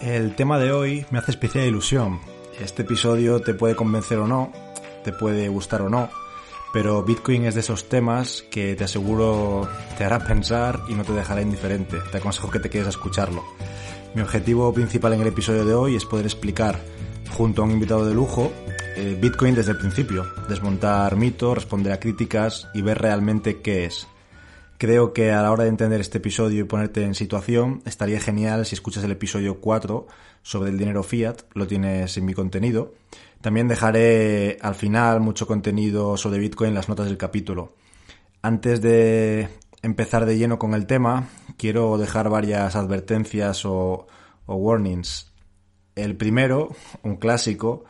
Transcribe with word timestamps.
El 0.00 0.34
tema 0.34 0.58
de 0.58 0.72
hoy 0.72 1.06
me 1.10 1.18
hace 1.18 1.30
especial 1.30 1.66
ilusión. 1.66 2.20
Este 2.60 2.82
episodio 2.82 3.40
te 3.40 3.54
puede 3.54 3.76
convencer 3.76 4.18
o 4.18 4.26
no, 4.26 4.52
te 5.04 5.12
puede 5.12 5.48
gustar 5.48 5.82
o 5.82 5.88
no, 5.88 6.10
pero 6.72 7.02
Bitcoin 7.02 7.44
es 7.44 7.54
de 7.54 7.60
esos 7.60 7.88
temas 7.88 8.42
que 8.50 8.74
te 8.74 8.84
aseguro 8.84 9.68
te 9.96 10.04
hará 10.04 10.18
pensar 10.18 10.80
y 10.88 10.94
no 10.94 11.04
te 11.04 11.12
dejará 11.12 11.42
indiferente. 11.42 11.98
Te 12.10 12.18
aconsejo 12.18 12.50
que 12.50 12.58
te 12.58 12.70
quedes 12.70 12.86
a 12.86 12.90
escucharlo. 12.90 13.44
Mi 14.14 14.22
objetivo 14.22 14.72
principal 14.72 15.12
en 15.12 15.20
el 15.22 15.28
episodio 15.28 15.64
de 15.64 15.74
hoy 15.74 15.96
es 15.96 16.04
poder 16.04 16.26
explicar, 16.26 16.80
junto 17.36 17.62
a 17.62 17.64
un 17.64 17.70
invitado 17.70 18.06
de 18.06 18.14
lujo, 18.14 18.52
eh, 18.96 19.16
Bitcoin 19.20 19.54
desde 19.54 19.72
el 19.72 19.78
principio, 19.78 20.26
desmontar 20.48 21.16
mitos, 21.16 21.54
responder 21.54 21.92
a 21.92 22.00
críticas 22.00 22.68
y 22.74 22.82
ver 22.82 22.98
realmente 22.98 23.60
qué 23.60 23.86
es. 23.86 24.06
Creo 24.82 25.12
que 25.12 25.30
a 25.30 25.42
la 25.42 25.52
hora 25.52 25.62
de 25.62 25.68
entender 25.68 26.00
este 26.00 26.18
episodio 26.18 26.58
y 26.58 26.64
ponerte 26.64 27.04
en 27.04 27.14
situación, 27.14 27.82
estaría 27.84 28.18
genial 28.18 28.66
si 28.66 28.74
escuchas 28.74 29.04
el 29.04 29.12
episodio 29.12 29.60
4 29.60 30.08
sobre 30.42 30.70
el 30.70 30.76
dinero 30.76 31.04
fiat, 31.04 31.42
lo 31.54 31.68
tienes 31.68 32.16
en 32.16 32.24
mi 32.24 32.34
contenido. 32.34 32.92
También 33.40 33.68
dejaré 33.68 34.58
al 34.60 34.74
final 34.74 35.20
mucho 35.20 35.46
contenido 35.46 36.16
sobre 36.16 36.40
Bitcoin 36.40 36.70
en 36.70 36.74
las 36.74 36.88
notas 36.88 37.06
del 37.06 37.16
capítulo. 37.16 37.76
Antes 38.42 38.82
de 38.82 39.50
empezar 39.82 40.26
de 40.26 40.36
lleno 40.36 40.58
con 40.58 40.74
el 40.74 40.88
tema, 40.88 41.28
quiero 41.56 41.96
dejar 41.96 42.28
varias 42.28 42.74
advertencias 42.74 43.64
o, 43.64 44.08
warnings. 44.48 45.30
El 45.94 46.16
primero, 46.16 46.74
un 47.04 47.18
clásico, 47.18 47.84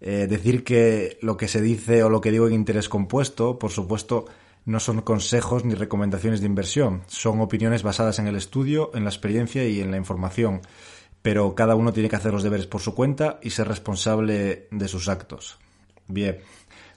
eh, 0.00 0.26
decir 0.28 0.64
que 0.64 1.18
lo 1.22 1.36
que 1.36 1.46
se 1.46 1.60
dice 1.60 2.02
o 2.02 2.10
lo 2.10 2.20
que 2.20 2.32
digo 2.32 2.48
en 2.48 2.54
interés 2.54 2.88
compuesto, 2.88 3.60
por 3.60 3.70
supuesto, 3.70 4.24
no 4.64 4.80
son 4.80 5.00
consejos 5.02 5.64
ni 5.64 5.74
recomendaciones 5.74 6.40
de 6.40 6.46
inversión, 6.46 7.02
son 7.06 7.40
opiniones 7.40 7.82
basadas 7.82 8.18
en 8.18 8.26
el 8.26 8.36
estudio, 8.36 8.90
en 8.94 9.04
la 9.04 9.10
experiencia 9.10 9.66
y 9.66 9.80
en 9.80 9.90
la 9.90 9.96
información, 9.96 10.60
pero 11.20 11.54
cada 11.54 11.74
uno 11.74 11.92
tiene 11.92 12.08
que 12.08 12.16
hacer 12.16 12.32
los 12.32 12.42
deberes 12.42 12.66
por 12.66 12.80
su 12.80 12.94
cuenta 12.94 13.38
y 13.42 13.50
ser 13.50 13.68
responsable 13.68 14.68
de 14.70 14.88
sus 14.88 15.08
actos. 15.08 15.58
Bien, 16.06 16.38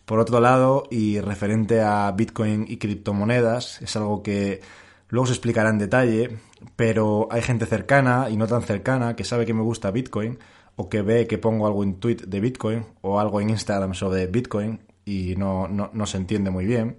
por 0.05 0.19
otro 0.19 0.39
lado, 0.39 0.83
y 0.91 1.19
referente 1.19 1.81
a 1.81 2.11
Bitcoin 2.11 2.65
y 2.67 2.77
criptomonedas, 2.77 3.81
es 3.81 3.95
algo 3.95 4.21
que 4.21 4.61
luego 5.09 5.25
se 5.25 5.33
explicará 5.33 5.69
en 5.69 5.79
detalle, 5.79 6.37
pero 6.75 7.27
hay 7.31 7.41
gente 7.41 7.65
cercana 7.65 8.29
y 8.29 8.37
no 8.37 8.47
tan 8.47 8.61
cercana 8.61 9.15
que 9.15 9.23
sabe 9.23 9.45
que 9.45 9.53
me 9.53 9.61
gusta 9.61 9.91
Bitcoin 9.91 10.37
o 10.75 10.89
que 10.89 11.01
ve 11.01 11.25
que 11.25 11.37
pongo 11.37 11.65
algo 11.65 11.83
en 11.83 11.99
tweet 11.99 12.17
de 12.27 12.39
Bitcoin 12.39 12.85
o 13.01 13.19
algo 13.19 13.41
en 13.41 13.49
Instagram 13.49 13.93
sobre 13.93 14.27
Bitcoin 14.27 14.79
y 15.05 15.35
no, 15.37 15.67
no, 15.67 15.89
no 15.93 16.05
se 16.05 16.17
entiende 16.17 16.51
muy 16.51 16.65
bien 16.65 16.97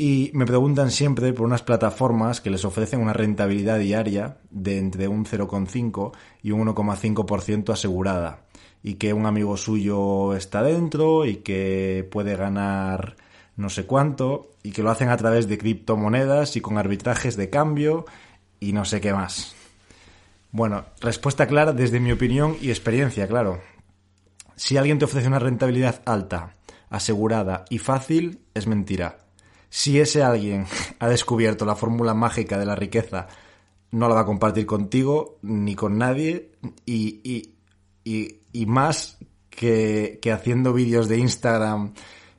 y 0.00 0.30
me 0.32 0.46
preguntan 0.46 0.92
siempre 0.92 1.32
por 1.32 1.44
unas 1.44 1.64
plataformas 1.64 2.40
que 2.40 2.50
les 2.50 2.64
ofrecen 2.64 3.00
una 3.00 3.12
rentabilidad 3.12 3.80
diaria 3.80 4.38
de 4.50 4.78
entre 4.78 5.08
un 5.08 5.24
0,5 5.24 6.12
y 6.40 6.52
un 6.52 6.68
1,5% 6.68 7.72
asegurada 7.72 8.44
y 8.80 8.94
que 8.94 9.12
un 9.12 9.26
amigo 9.26 9.56
suyo 9.56 10.36
está 10.36 10.62
dentro 10.62 11.26
y 11.26 11.38
que 11.38 12.08
puede 12.12 12.36
ganar 12.36 13.16
no 13.56 13.70
sé 13.70 13.86
cuánto 13.86 14.50
y 14.62 14.70
que 14.70 14.84
lo 14.84 14.90
hacen 14.90 15.08
a 15.08 15.16
través 15.16 15.48
de 15.48 15.58
criptomonedas 15.58 16.54
y 16.54 16.60
con 16.60 16.78
arbitrajes 16.78 17.36
de 17.36 17.50
cambio 17.50 18.06
y 18.60 18.72
no 18.72 18.84
sé 18.84 19.00
qué 19.00 19.12
más. 19.12 19.56
Bueno, 20.52 20.84
respuesta 21.00 21.48
clara 21.48 21.72
desde 21.72 21.98
mi 21.98 22.12
opinión 22.12 22.56
y 22.62 22.70
experiencia, 22.70 23.26
claro. 23.26 23.60
Si 24.54 24.76
alguien 24.76 25.00
te 25.00 25.06
ofrece 25.06 25.26
una 25.26 25.40
rentabilidad 25.40 26.02
alta, 26.06 26.54
asegurada 26.88 27.64
y 27.68 27.78
fácil, 27.78 28.40
es 28.54 28.68
mentira 28.68 29.27
si 29.70 30.00
ese 30.00 30.22
alguien 30.22 30.66
ha 30.98 31.08
descubierto 31.08 31.64
la 31.64 31.76
fórmula 31.76 32.14
mágica 32.14 32.58
de 32.58 32.66
la 32.66 32.74
riqueza, 32.74 33.28
no 33.90 34.08
la 34.08 34.16
va 34.16 34.20
a 34.22 34.26
compartir 34.26 34.66
contigo 34.66 35.38
ni 35.42 35.74
con 35.74 35.98
nadie 35.98 36.52
y, 36.84 37.20
y, 38.04 38.40
y, 38.52 38.66
más 38.66 39.18
que, 39.50 40.18
que, 40.20 40.32
haciendo 40.32 40.72
vídeos 40.72 41.08
de 41.08 41.18
Instagram 41.18 41.94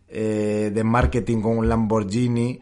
eh, 0.07 0.71
de 0.73 0.83
marketing 0.83 1.41
con 1.41 1.57
un 1.57 1.69
Lamborghini 1.69 2.59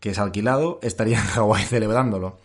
que 0.00 0.10
es 0.10 0.18
alquilado, 0.18 0.80
estaría 0.82 1.18
en 1.18 1.24
Hawái 1.34 1.64
celebrándolo. 1.64 2.38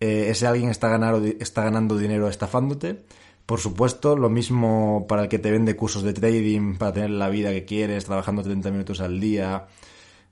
Eh, 0.00 0.26
ese 0.28 0.46
alguien 0.46 0.70
está, 0.70 0.94
está 1.40 1.64
ganando 1.64 1.96
dinero 1.96 2.28
estafándote. 2.28 3.04
Por 3.46 3.60
supuesto, 3.60 4.16
lo 4.16 4.28
mismo 4.28 5.06
para 5.08 5.22
el 5.22 5.28
que 5.28 5.38
te 5.38 5.50
vende 5.50 5.76
cursos 5.76 6.02
de 6.02 6.12
trading, 6.12 6.76
para 6.76 6.92
tener 6.92 7.10
la 7.10 7.28
vida 7.28 7.50
que 7.50 7.64
quieres, 7.64 8.04
trabajando 8.04 8.42
30 8.42 8.70
minutos 8.70 9.00
al 9.00 9.20
día, 9.20 9.66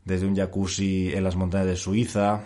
desde 0.05 0.27
un 0.27 0.37
jacuzzi 0.37 1.13
en 1.13 1.25
las 1.25 1.37
montañas 1.37 1.67
de 1.67 1.77
Suiza, 1.77 2.45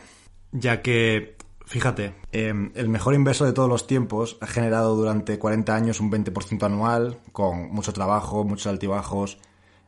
ya 0.52 0.82
que, 0.82 1.36
fíjate, 1.66 2.14
em, 2.32 2.70
el 2.74 2.88
mejor 2.88 3.14
inversor 3.14 3.46
de 3.46 3.52
todos 3.52 3.68
los 3.68 3.86
tiempos 3.86 4.38
ha 4.40 4.46
generado 4.46 4.96
durante 4.96 5.38
40 5.38 5.74
años 5.74 6.00
un 6.00 6.10
20% 6.10 6.66
anual, 6.66 7.18
con 7.32 7.70
mucho 7.70 7.92
trabajo, 7.92 8.44
muchos 8.44 8.66
altibajos, 8.68 9.38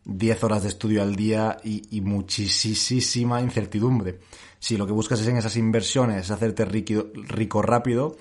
10 0.05 0.45
horas 0.45 0.63
de 0.63 0.69
estudio 0.69 1.03
al 1.03 1.15
día 1.15 1.59
y, 1.63 2.01
muchísima 2.01 3.41
incertidumbre. 3.41 4.21
Si 4.59 4.77
lo 4.77 4.87
que 4.87 4.93
buscas 4.93 5.21
es 5.21 5.29
en 5.29 5.37
esas 5.37 5.57
inversiones 5.57 6.25
es 6.25 6.31
hacerte 6.31 6.65
rico, 6.65 7.07
rico 7.15 7.63
rápido, 7.63 8.17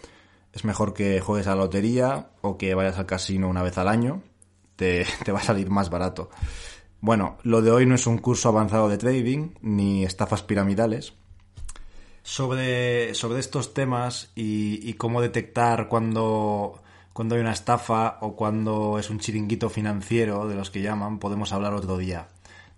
es 0.54 0.66
mejor 0.66 0.94
que 0.94 1.20
juegues 1.22 1.48
a 1.48 1.52
la 1.52 1.64
lotería 1.64 2.32
o 2.42 2.58
que 2.58 2.76
vayas 2.76 2.98
al 2.98 3.06
casino 3.06 3.48
una 3.48 3.64
vez 3.64 3.78
al 3.78 3.88
año, 3.88 4.22
te, 4.76 5.06
te 5.26 5.32
va 5.32 5.40
a 5.40 5.44
salir 5.44 5.70
más 5.70 5.90
barato. 5.90 6.30
Bueno, 7.02 7.38
lo 7.44 7.62
de 7.62 7.72
hoy 7.72 7.86
no 7.86 7.96
es 7.96 8.08
un 8.08 8.18
curso 8.18 8.50
avanzado 8.50 8.90
de 8.90 8.98
trading 8.98 9.52
ni 9.62 10.04
estafas 10.04 10.44
piramidales. 10.44 11.14
Sobre, 12.24 13.14
sobre 13.16 13.40
estos 13.40 13.74
temas 13.74 14.32
y, 14.36 14.94
cómo 14.94 15.22
detectar 15.22 15.88
cuando, 15.88 16.82
cuando 17.14 17.36
hay 17.36 17.42
una 17.42 17.54
estafa 17.54 18.18
o 18.22 18.36
cuando 18.36 19.00
es 19.00 19.10
un 19.10 19.20
chiringuito 19.20 19.70
financiero, 19.70 20.48
de 20.48 20.56
los 20.56 20.70
que 20.70 20.82
llaman, 20.82 21.20
podemos 21.20 21.54
hablar 21.54 21.74
otro 21.74 21.98
día. 21.98 22.28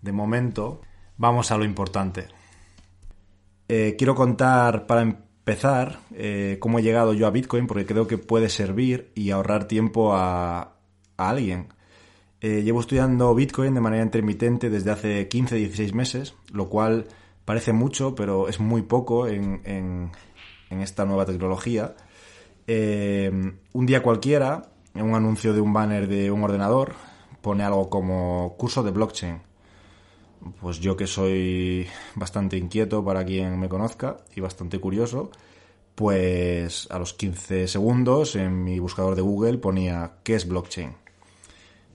De 0.01 0.11
momento, 0.11 0.81
vamos 1.17 1.51
a 1.51 1.57
lo 1.57 1.65
importante. 1.65 2.27
Eh, 3.67 3.95
quiero 3.97 4.13
contar, 4.13 4.85
para 4.85 5.01
empezar, 5.01 5.99
eh, 6.13 6.57
cómo 6.61 6.79
he 6.79 6.83
llegado 6.83 7.13
yo 7.13 7.25
a 7.25 7.31
Bitcoin, 7.31 7.65
porque 7.65 7.87
creo 7.87 8.07
que 8.07 8.19
puede 8.19 8.49
servir 8.49 9.11
y 9.15 9.31
ahorrar 9.31 9.67
tiempo 9.67 10.13
a, 10.13 10.75
a 11.17 11.29
alguien. 11.29 11.69
Eh, 12.43 12.63
llevo 12.63 12.79
estudiando 12.79 13.35
Bitcoin 13.35 13.75
de 13.75 13.81
manera 13.81 14.03
intermitente 14.03 14.71
desde 14.71 14.89
hace 14.89 15.29
15-16 15.29 15.93
meses, 15.93 16.33
lo 16.51 16.69
cual 16.69 17.05
parece 17.45 17.71
mucho, 17.71 18.15
pero 18.15 18.47
es 18.47 18.59
muy 18.59 18.81
poco 18.81 19.27
en, 19.27 19.61
en, 19.63 20.11
esta 20.81 21.05
nueva 21.05 21.25
tecnología. 21.25 21.95
Eh, 22.65 23.31
un 23.73 23.85
día 23.85 24.01
cualquiera, 24.01 24.71
en 24.95 25.03
un 25.03 25.13
anuncio 25.13 25.53
de 25.53 25.61
un 25.61 25.71
banner 25.71 26.07
de 26.07 26.31
un 26.31 26.43
ordenador, 26.43 26.95
pone 27.41 27.63
algo 27.63 27.89
como 27.91 28.55
curso 28.57 28.81
de 28.81 28.91
blockchain. 28.91 29.41
Pues 30.59 30.79
yo 30.79 30.97
que 30.97 31.05
soy 31.05 31.85
bastante 32.15 32.57
inquieto 32.57 33.05
para 33.05 33.23
quien 33.23 33.59
me 33.59 33.69
conozca 33.69 34.17
y 34.35 34.41
bastante 34.41 34.79
curioso, 34.79 35.29
pues 35.93 36.87
a 36.89 36.97
los 36.97 37.13
15 37.13 37.67
segundos 37.67 38.35
en 38.35 38.63
mi 38.63 38.79
buscador 38.79 39.15
de 39.15 39.21
Google 39.21 39.59
ponía 39.59 40.13
¿qué 40.23 40.33
es 40.35 40.47
blockchain? 40.47 41.00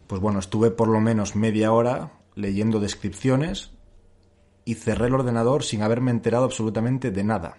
Pues 0.06 0.20
bueno, 0.20 0.38
estuve 0.38 0.70
por 0.70 0.88
lo 0.88 1.00
menos 1.00 1.34
media 1.34 1.72
hora 1.72 2.12
leyendo 2.34 2.80
descripciones 2.80 3.70
y 4.64 4.74
cerré 4.74 5.06
el 5.06 5.14
ordenador 5.14 5.64
sin 5.64 5.82
haberme 5.82 6.10
enterado 6.10 6.44
absolutamente 6.44 7.10
de 7.10 7.24
nada. 7.24 7.58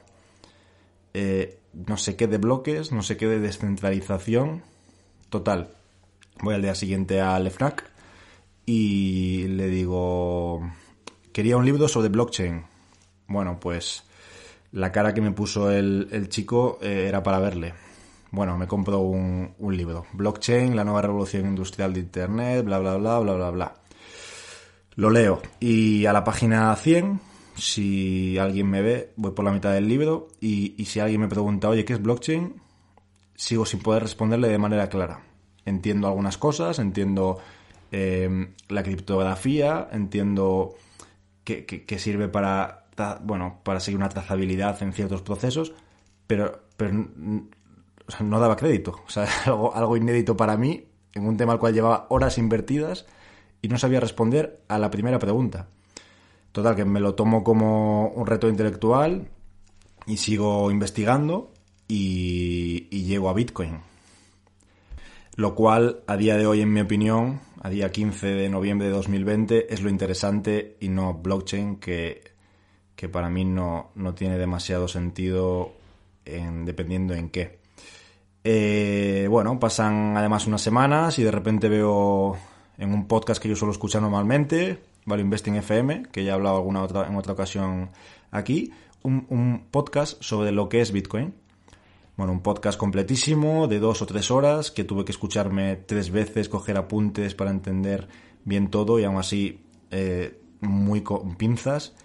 Eh, 1.13 1.59
no 1.73 1.97
sé 1.97 2.15
qué 2.15 2.27
de 2.27 2.37
bloques, 2.37 2.91
no 2.91 3.01
sé 3.01 3.17
qué 3.17 3.27
de 3.27 3.39
descentralización. 3.39 4.63
Total. 5.29 5.69
Voy 6.41 6.55
al 6.55 6.61
día 6.61 6.75
siguiente 6.75 7.19
al 7.19 7.49
FNAC 7.49 7.89
y 8.65 9.47
le 9.47 9.67
digo, 9.67 10.61
quería 11.33 11.57
un 11.57 11.65
libro 11.65 11.87
sobre 11.87 12.09
blockchain. 12.09 12.65
Bueno, 13.27 13.59
pues 13.59 14.03
la 14.71 14.91
cara 14.91 15.13
que 15.13 15.21
me 15.21 15.31
puso 15.31 15.71
el, 15.71 16.29
chico 16.29 16.77
eh, 16.81 17.05
era 17.07 17.23
para 17.23 17.39
verle 17.39 17.86
bueno, 18.31 18.57
me 18.57 18.67
compro 18.67 18.99
un, 18.99 19.55
libro. 19.75 20.05
Blockchain, 20.13 20.75
la 20.75 20.83
nueva 20.83 21.01
revolución 21.01 21.45
industrial 21.45 21.93
de 21.93 22.01
Internet, 22.01 22.65
bla, 22.65 22.79
bla, 22.79 22.97
bla, 22.97 23.19
bla, 23.19 23.33
bla, 23.33 23.49
bla. 23.51 23.73
Lo 24.95 25.09
leo 25.09 25.41
y 25.59 26.05
a 26.05 26.13
la 26.13 26.23
página 26.23 26.75
100, 26.75 27.19
si 27.55 28.37
alguien 28.37 28.69
me 28.69 28.81
ve, 28.81 29.13
voy 29.15 29.31
por 29.31 29.45
la 29.45 29.51
mitad 29.51 29.71
del 29.71 29.87
libro 29.87 30.27
y, 30.41 30.83
si 30.85 30.99
alguien 30.99 31.21
me 31.21 31.27
pregunta, 31.27 31.69
oye, 31.69 31.85
¿qué 31.85 31.93
es 31.93 32.01
blockchain? 32.01 32.55
Sigo 33.35 33.65
sin 33.65 33.79
poder 33.79 34.03
responderle 34.03 34.49
de 34.49 34.57
manera 34.57 34.89
clara. 34.89 35.21
Entiendo 35.65 36.07
algunas 36.07 36.37
cosas, 36.37 36.79
entiendo 36.79 37.37
eh, 37.91 38.53
la 38.69 38.83
criptografía, 38.83 39.87
entiendo 39.91 40.75
que, 41.43 41.65
que, 41.65 41.99
sirve 41.99 42.27
para, 42.27 42.87
bueno, 43.21 43.61
para 43.63 43.79
seguir 43.79 43.99
una 43.99 44.09
trazabilidad 44.09 44.81
en 44.81 44.93
ciertos 44.93 45.21
procesos, 45.21 45.73
pero, 46.25 46.63
pero 46.75 47.07
o 48.07 48.11
sea, 48.11 48.25
no 48.25 48.39
daba 48.39 48.55
crédito. 48.55 49.01
O 49.05 49.09
sea, 49.09 49.27
algo, 49.45 49.75
algo 49.75 49.97
inédito 49.97 50.37
para 50.37 50.57
mí 50.57 50.85
en 51.13 51.27
un 51.27 51.37
tema 51.37 51.53
al 51.53 51.59
cual 51.59 51.73
llevaba 51.73 52.07
horas 52.09 52.37
invertidas 52.37 53.05
y 53.61 53.67
no 53.67 53.77
sabía 53.77 53.99
responder 53.99 54.61
a 54.67 54.77
la 54.77 54.91
primera 54.91 55.19
pregunta. 55.19 55.67
Total, 56.51 56.75
que 56.75 56.85
me 56.85 56.99
lo 56.99 57.15
tomo 57.15 57.43
como 57.43 58.09
un 58.09 58.25
reto 58.25 58.47
intelectual 58.49 59.27
y 60.05 60.17
sigo 60.17 60.71
investigando 60.71 61.51
y, 61.87 62.87
llego 62.89 63.29
a 63.29 63.33
Bitcoin. 63.33 63.79
lo 65.35 65.53
cual 65.53 66.01
a 66.07 66.17
día 66.17 66.35
de 66.35 66.47
hoy, 66.47 66.61
en 66.61 66.73
mi 66.73 66.81
opinión, 66.81 67.41
a 67.61 67.69
día 67.69 67.91
15 67.91 68.27
de 68.27 68.49
noviembre 68.49 68.87
de 68.87 68.93
2020, 68.93 69.73
es 69.73 69.81
lo 69.81 69.89
interesante 69.89 70.77
y 70.79 70.89
no 70.89 71.13
blockchain, 71.13 71.77
que, 71.77 72.23
que 72.95 73.07
para 73.07 73.29
mí 73.29 73.45
no, 73.45 73.91
no 73.95 74.15
tiene 74.15 74.37
demasiado 74.37 74.87
sentido 74.87 75.73
en, 76.25 76.65
dependiendo 76.65 77.13
en 77.13 77.29
qué. 77.29 77.59
Eh, 78.49 79.27
bueno, 79.29 79.59
pasan 79.59 80.15
además 80.15 80.47
unas 80.47 80.61
semanas 80.61 81.19
y 81.19 81.23
de 81.23 81.31
repente 81.31 81.67
veo 81.67 82.37
en 82.77 82.93
un 82.93 83.05
podcast 83.05 83.43
que 83.43 83.49
yo 83.49 83.57
suelo 83.57 83.73
escuchar 83.73 84.01
normalmente, 84.01 84.79
Value 85.03 85.23
Investing 85.23 85.55
FM, 85.55 86.03
que 86.13 86.23
ya 86.23 86.31
he 86.31 86.33
hablado 86.33 86.55
alguna 86.55 86.81
otra, 86.81 87.09
en 87.09 87.17
otra 87.17 87.33
ocasión 87.33 87.89
aquí, 88.31 88.71
un, 89.03 89.65
podcast 89.69 90.23
sobre 90.23 90.53
lo 90.53 90.69
que 90.69 90.79
es 90.79 90.93
Bitcoin 90.93 91.33
bueno, 92.15 92.31
un 92.31 92.39
podcast 92.39 92.79
completísimo 92.79 93.67
de 93.67 93.79
dos 93.79 94.01
o 94.01 94.05
tres 94.05 94.31
horas 94.31 94.71
que 94.71 94.85
tuve 94.85 95.03
que 95.03 95.11
escucharme 95.11 95.75
tres 95.75 96.09
veces, 96.09 96.47
coger 96.47 96.77
apuntes 96.77 97.35
para 97.35 97.51
entender 97.51 98.07
bien 98.45 98.69
todo 98.69 98.97
y 98.97 99.03
aún 99.03 99.17
así 99.17 99.59
eh, 99.91 100.39
muy 100.61 101.01
con 101.01 101.35
pinzas. 101.35 101.95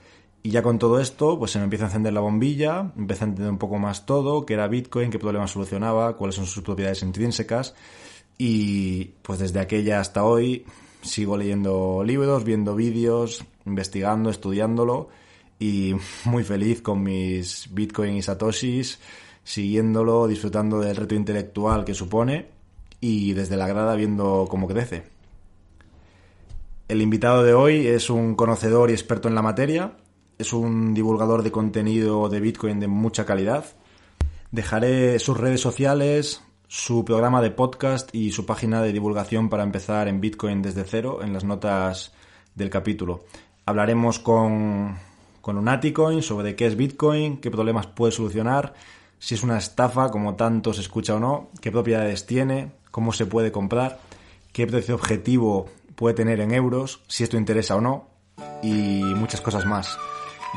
Y 0.43 0.51
ya 0.51 0.63
con 0.63 0.79
todo 0.79 1.01
esto, 1.01 1.39
pues 1.39 1.53
se 1.53 1.59
me 1.59 1.65
empieza 1.65 1.85
a 1.85 1.89
encender 1.89 2.13
la 2.13 2.21
bombilla, 2.21 2.93
empecé 2.97 3.25
a 3.25 3.29
entender 3.29 3.51
un 3.51 3.59
poco 3.59 3.79
más 3.79 4.07
todo, 4.07 4.45
qué 4.45 4.55
era 4.55 4.67
Bitcoin, 4.67 5.11
qué 5.11 5.19
problemas 5.19 5.53
solucionaba, 5.53 6.17
cuáles 6.17 6.35
son 6.35 6.47
sus 6.47 6.65
propiedades 6.65 7.03
intrínsecas. 7.03 7.75
Y 8.39 9.05
pues 9.23 9.39
desde 9.39 9.61
aquella 9.61 10.01
hasta 10.01 10.25
hoy 10.25 10.65
sigo 11.03 11.37
leyendo 11.37 12.03
libros, 12.05 12.45
viendo 12.45 12.75
vídeos, 12.75 13.45
investigando, 13.67 14.31
estudiándolo 14.31 15.09
y 15.59 15.95
muy 16.25 16.43
feliz 16.43 16.83
con 16.83 17.03
mis 17.03 17.69
Bitcoin 17.73 18.17
y 18.17 18.23
Satoshis 18.23 18.99
siguiéndolo, 19.45 20.29
disfrutando 20.29 20.81
del 20.81 20.97
reto 20.97 21.15
intelectual 21.15 21.85
que 21.85 21.95
supone 21.95 22.49
y 23.01 23.33
desde 23.33 23.57
la 23.57 23.67
grada 23.67 23.95
viendo 23.97 24.47
cómo 24.49 24.69
crece. 24.69 25.05
El 26.89 27.03
invitado 27.03 27.43
de 27.43 27.55
hoy 27.55 27.87
es 27.87 28.11
un 28.11 28.35
conocedor 28.35 28.91
y 28.91 28.93
experto 28.93 29.29
en 29.29 29.35
la 29.35 29.43
materia, 29.43 29.97
es 30.43 30.53
un 30.53 30.93
divulgador 30.93 31.43
de 31.43 31.53
contenido 31.53 32.29
de 32.29 32.41
Bitcoin 32.41 32.81
de 32.81 32.89
mucha 32.89 33.25
calidad. 33.25 33.65
Dejaré 34.51 35.19
sus 35.21 35.39
redes 35.39 35.61
sociales, 35.61 36.43
su 36.67 37.05
programa 37.05 37.41
de 37.41 37.53
podcast 37.53 38.13
y 38.13 38.33
su 38.33 38.45
página 38.45 38.83
de 38.83 38.93
divulgación 38.93 39.49
para 39.49 39.63
empezar 39.63 40.09
en 40.09 40.21
Bitcoin 40.21 40.61
desde 40.61 40.85
cero 40.85 41.21
en 41.23 41.33
las 41.33 41.45
notas 41.45 42.13
del 42.57 42.71
capítulo. 42.71 43.25
Hablaremos 43.67 44.19
con, 44.19 44.99
con 45.41 45.55
Lunaticoin 45.57 46.23
sobre 46.23 46.57
qué 46.57 46.67
es 46.67 46.77
Bitcoin, 46.77 47.39
qué 47.39 47.51
problemas 47.51 47.87
puede 47.87 48.11
solucionar, 48.11 48.75
si 49.21 49.37
es 49.37 49.45
una 49.45 49.59
estafa, 49.59 50.11
como 50.11 50.35
tanto 50.35 50.75
se 50.75 50.81
escucha 50.81 51.15
o 51.15 51.21
no, 51.21 51.51
qué 51.61 51.71
propiedades 51.71 52.27
tiene, 52.27 52.73
cómo 52.91 53.13
se 53.13 53.27
puede 53.27 53.53
comprar, 53.53 54.01
qué 54.53 54.67
precio 54.67 54.97
objetivo 54.97 55.69
puede 55.95 56.17
tener 56.17 56.41
en 56.41 56.53
euros, 56.53 57.01
si 57.07 57.23
esto 57.23 57.37
interesa 57.37 57.77
o 57.77 57.81
no, 57.81 58.09
y 58.61 59.03
muchas 59.15 59.41
cosas 59.41 59.67
más. 59.67 59.97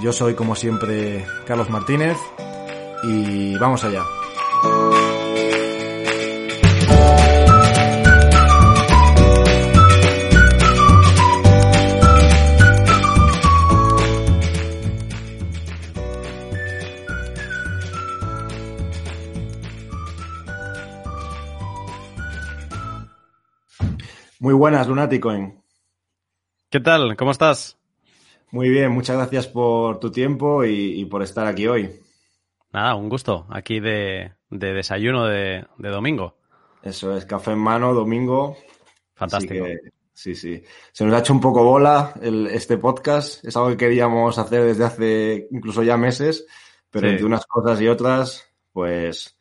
Yo 0.01 0.11
soy, 0.11 0.35
como 0.35 0.55
siempre, 0.55 1.25
Carlos 1.47 1.69
Martínez, 1.69 2.17
y 3.03 3.57
vamos 3.57 3.83
allá. 3.83 4.03
Muy 24.39 24.53
buenas, 24.53 24.87
Lunaticoin. 24.87 25.63
¿Qué 26.69 26.79
tal? 26.79 27.15
¿Cómo 27.15 27.31
estás? 27.31 27.77
Muy 28.55 28.69
bien, 28.69 28.89
muchas 28.89 29.17
gracias 29.17 29.47
por 29.47 29.99
tu 29.99 30.09
tiempo 30.13 30.63
y, 30.63 31.03
por 31.11 31.21
estar 31.21 31.45
aquí 31.45 31.67
hoy. 31.67 31.99
Nada, 32.71 32.95
un 32.95 33.09
gusto. 33.09 33.45
Aquí 33.49 33.81
de, 33.81 34.31
desayuno 34.49 35.25
de, 35.25 35.65
domingo. 35.77 36.37
Eso 36.81 37.17
es, 37.17 37.25
café 37.25 37.51
en 37.51 37.57
mano, 37.57 37.93
domingo. 37.93 38.55
Fantástico. 39.13 39.65
sí, 40.13 40.35
sí. 40.35 40.63
Se 40.93 41.03
nos 41.03 41.13
ha 41.13 41.19
hecho 41.19 41.33
un 41.33 41.41
poco 41.41 41.65
bola 41.65 42.13
este 42.49 42.77
podcast. 42.77 43.43
Es 43.43 43.57
algo 43.57 43.71
que 43.71 43.77
queríamos 43.77 44.37
hacer 44.37 44.63
desde 44.63 44.85
hace 44.85 45.47
incluso 45.51 45.83
ya 45.83 45.97
meses, 45.97 46.47
pero 46.89 47.09
entre 47.09 47.25
unas 47.25 47.45
cosas 47.45 47.81
y 47.81 47.89
otras, 47.89 48.53
pues 48.71 49.35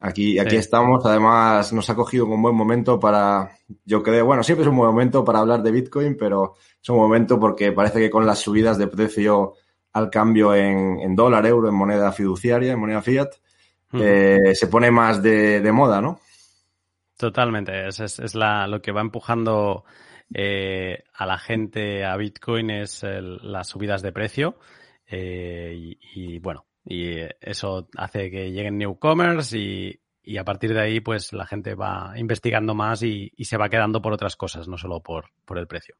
Aquí, 0.00 0.38
aquí 0.38 0.54
estamos, 0.54 1.04
además 1.04 1.72
nos 1.72 1.90
ha 1.90 1.96
cogido 1.96 2.26
un 2.26 2.40
buen 2.40 2.54
momento 2.54 3.00
para, 3.00 3.50
yo 3.84 4.00
creo, 4.02 4.26
bueno, 4.26 4.44
siempre 4.44 4.62
es 4.62 4.68
un 4.68 4.76
buen 4.76 4.90
momento 4.90 5.24
para 5.24 5.40
hablar 5.40 5.60
de 5.62 5.72
Bitcoin, 5.72 6.16
pero 6.16 6.54
es 6.80 6.88
un 6.88 6.98
momento 6.98 7.40
porque 7.40 7.72
parece 7.72 7.98
que 7.98 8.10
con 8.10 8.24
las 8.24 8.38
subidas 8.38 8.78
de 8.78 8.86
precio 8.86 9.54
al 9.92 10.08
cambio 10.08 10.54
en, 10.54 11.16
dólar, 11.16 11.46
euro, 11.46 11.68
en 11.68 11.74
moneda 11.74 12.12
fiduciaria, 12.12 12.72
en 12.72 12.78
moneda 12.78 13.02
fiat, 13.02 13.30
eh, 13.94 14.54
se 14.54 14.68
pone 14.68 14.92
más 14.92 15.20
de, 15.20 15.68
moda, 15.72 16.00
¿no? 16.00 16.20
Totalmente, 17.16 17.88
es, 17.88 17.98
es, 17.98 18.34
la, 18.36 18.68
lo 18.68 18.80
que 18.80 18.92
va 18.92 19.00
empujando 19.00 19.84
eh, 20.32 21.04
a 21.14 21.26
la 21.26 21.38
gente 21.38 22.04
a 22.04 22.16
Bitcoin 22.16 22.70
es 22.70 23.02
las 23.02 23.66
subidas 23.66 24.02
de 24.02 24.12
precio. 24.12 24.58
Eh, 25.06 25.96
y, 26.14 26.38
bueno, 26.38 26.66
y 26.90 27.18
eso 27.40 27.86
hace 27.98 28.30
que 28.30 28.50
lleguen 28.50 28.78
newcomers 28.78 29.52
y, 29.52 30.00
y 30.22 30.38
a 30.38 30.44
partir 30.44 30.72
de 30.72 30.80
ahí 30.80 31.00
pues 31.00 31.34
la 31.34 31.44
gente 31.44 31.74
va 31.74 32.14
investigando 32.16 32.74
más 32.74 33.02
y, 33.02 33.30
se 33.40 33.58
va 33.58 33.68
quedando 33.68 34.00
por 34.00 34.14
otras 34.14 34.36
cosas, 34.36 34.68
no 34.68 34.78
solo 34.78 35.02
por, 35.02 35.26
por, 35.44 35.58
el 35.58 35.66
precio. 35.66 35.96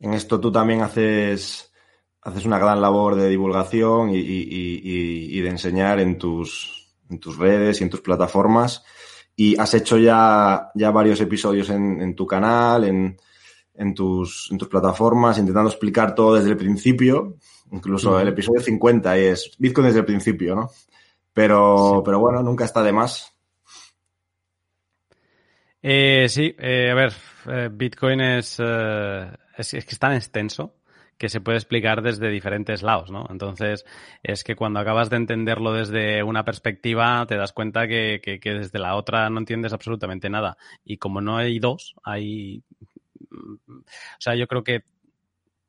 En 0.00 0.12
esto 0.14 0.40
tú 0.40 0.50
también 0.50 0.82
haces, 0.82 1.72
haces 2.20 2.44
una 2.44 2.58
gran 2.58 2.80
labor 2.80 3.14
de 3.14 3.28
divulgación 3.28 4.10
y, 4.10 4.18
y, 4.18 5.40
de 5.40 5.48
enseñar 5.48 6.00
en 6.00 6.18
tus, 6.18 6.92
en 7.08 7.20
tus 7.20 7.38
redes 7.38 7.80
y 7.80 7.84
en 7.84 7.90
tus 7.90 8.00
plataformas 8.00 8.84
y 9.36 9.58
has 9.58 9.72
hecho 9.74 9.98
ya, 9.98 10.70
ya 10.74 10.90
varios 10.90 11.20
episodios 11.20 11.70
en, 11.70 12.00
en 12.00 12.16
tu 12.16 12.26
canal, 12.26 12.82
en, 12.84 13.16
en, 13.74 13.94
tus, 13.94 14.48
en 14.50 14.58
tus 14.58 14.68
plataformas, 14.68 15.38
intentando 15.38 15.70
explicar 15.70 16.12
todo 16.12 16.34
desde 16.34 16.50
el 16.50 16.56
principio 16.56 17.36
Incluso 17.72 18.20
el 18.20 18.28
episodio 18.28 18.60
50 18.60 19.16
es 19.16 19.56
Bitcoin 19.58 19.86
desde 19.86 20.00
el 20.00 20.04
principio, 20.04 20.54
¿no? 20.54 20.70
Pero, 21.32 22.02
pero 22.04 22.20
bueno, 22.20 22.42
nunca 22.42 22.66
está 22.66 22.82
de 22.82 22.92
más. 22.92 23.34
Eh, 25.80 26.26
sí, 26.28 26.54
eh, 26.58 26.90
a 26.90 26.94
ver, 26.94 27.12
eh, 27.48 27.70
Bitcoin 27.72 28.20
es, 28.20 28.60
es, 28.60 29.70
que 29.70 29.78
es 29.78 29.98
tan 29.98 30.12
extenso 30.12 30.76
que 31.16 31.30
se 31.30 31.40
puede 31.40 31.56
explicar 31.56 32.02
desde 32.02 32.28
diferentes 32.28 32.82
lados, 32.82 33.10
¿no? 33.10 33.26
Entonces, 33.30 33.86
es 34.22 34.44
que 34.44 34.54
cuando 34.54 34.80
acabas 34.80 35.08
de 35.08 35.16
entenderlo 35.16 35.72
desde 35.72 36.22
una 36.22 36.44
perspectiva, 36.44 37.24
te 37.26 37.36
das 37.36 37.52
cuenta 37.52 37.88
que, 37.88 38.20
que, 38.22 38.38
que 38.38 38.50
desde 38.50 38.78
la 38.80 38.96
otra 38.96 39.30
no 39.30 39.38
entiendes 39.38 39.72
absolutamente 39.72 40.28
nada. 40.28 40.58
Y 40.84 40.98
como 40.98 41.22
no 41.22 41.38
hay 41.38 41.58
dos, 41.58 41.94
hay... 42.04 42.62
O 43.30 44.20
sea, 44.20 44.34
yo 44.34 44.46
creo 44.46 44.62
que 44.62 44.84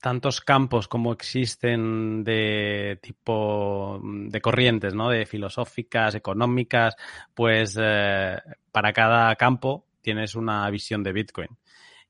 tantos 0.03 0.41
campos 0.41 0.89
como 0.89 1.13
existen 1.13 2.25
de 2.25 2.99
tipo 3.01 4.01
de 4.03 4.41
corrientes, 4.41 4.93
¿no? 4.93 5.09
De 5.09 5.25
filosóficas, 5.25 6.13
económicas, 6.13 6.97
pues 7.33 7.77
eh, 7.79 8.35
para 8.69 8.91
cada 8.91 9.33
campo 9.37 9.85
tienes 10.01 10.35
una 10.35 10.69
visión 10.69 11.03
de 11.03 11.13
Bitcoin. 11.13 11.47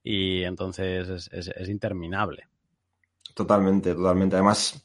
Y 0.03 0.41
entonces 0.41 1.29
es, 1.31 1.69
interminable. 1.69 2.47
Totalmente, 3.35 3.93
totalmente. 3.93 4.37
Además, 4.37 4.83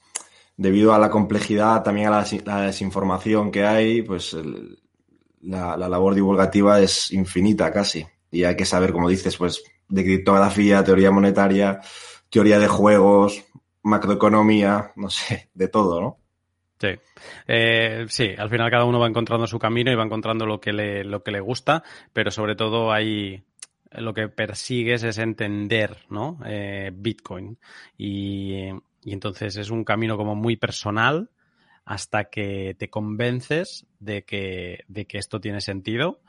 debido 0.54 0.92
a 0.92 0.98
la 0.98 1.08
complejidad, 1.08 1.82
también 1.82 2.08
a 2.08 2.26
la, 2.44 2.60
desinformación 2.60 3.50
que 3.50 3.64
hay, 3.64 4.02
pues 4.02 4.36
la, 5.40 5.78
la 5.78 5.88
labor 5.88 6.14
divulgativa 6.14 6.78
es 6.78 7.10
infinita 7.10 7.72
casi. 7.72 8.06
Y 8.30 8.44
hay 8.44 8.54
que 8.54 8.66
saber, 8.66 8.92
como 8.92 9.08
dices, 9.08 9.34
pues 9.38 9.62
de 9.88 10.04
criptografía, 10.04 10.84
teoría 10.84 11.10
monetaria, 11.10 11.80
teoría 12.30 12.58
de 12.58 12.68
juegos, 12.68 13.44
macroeconomía, 13.82 14.92
no 14.96 15.10
sé, 15.10 15.50
de 15.54 15.68
todo, 15.68 16.00
¿no? 16.00 16.18
Sí. 16.80 16.90
Eh, 17.48 18.06
sí, 18.08 18.30
al 18.38 18.48
final 18.48 18.70
cada 18.70 18.84
uno 18.84 19.00
va 19.00 19.08
encontrando 19.08 19.46
su 19.46 19.58
camino 19.58 19.90
y 19.90 19.96
va 19.96 20.04
encontrando 20.04 20.46
lo 20.46 20.60
que 20.60 20.72
le, 20.72 21.02
lo 21.02 21.24
que 21.24 21.32
le 21.32 21.40
gusta, 21.40 21.82
pero 22.12 22.30
sobre 22.30 22.54
todo 22.54 22.92
hay 22.92 23.42
lo 23.90 24.14
que 24.14 24.28
persigues 24.28 25.02
es 25.02 25.18
entender, 25.18 25.96
¿no? 26.10 26.38
Eh, 26.44 26.90
Bitcoin. 26.94 27.58
Y, 27.96 28.68
y 29.02 29.12
entonces 29.12 29.56
es 29.56 29.70
un 29.70 29.84
camino 29.84 30.16
como 30.16 30.34
muy 30.34 30.56
personal 30.56 31.30
hasta 31.84 32.24
que 32.24 32.76
te 32.78 32.90
convences 32.90 33.86
de 33.98 34.24
que, 34.24 34.84
de 34.88 35.06
que 35.06 35.18
esto 35.18 35.40
tiene 35.40 35.62
sentido 35.62 36.20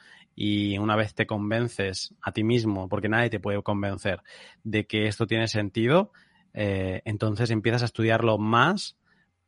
y 0.42 0.78
una 0.78 0.96
vez 0.96 1.14
te 1.14 1.28
convences 1.28 2.16
a 2.22 2.32
ti 2.32 2.46
mismo, 2.46 2.88
porque 2.88 3.10
nadie 3.10 3.30
te 3.30 3.42
puede 3.42 3.62
convencer 3.62 4.22
de 4.64 4.88
que 4.88 5.08
esto 5.08 5.28
tiene 5.28 5.50
sentido, 5.50 6.14
eh, 6.54 7.02
entonces 7.04 7.50
empiezas 7.50 7.82
a 7.82 7.86
estudiarlo 7.86 8.38
más 8.38 8.98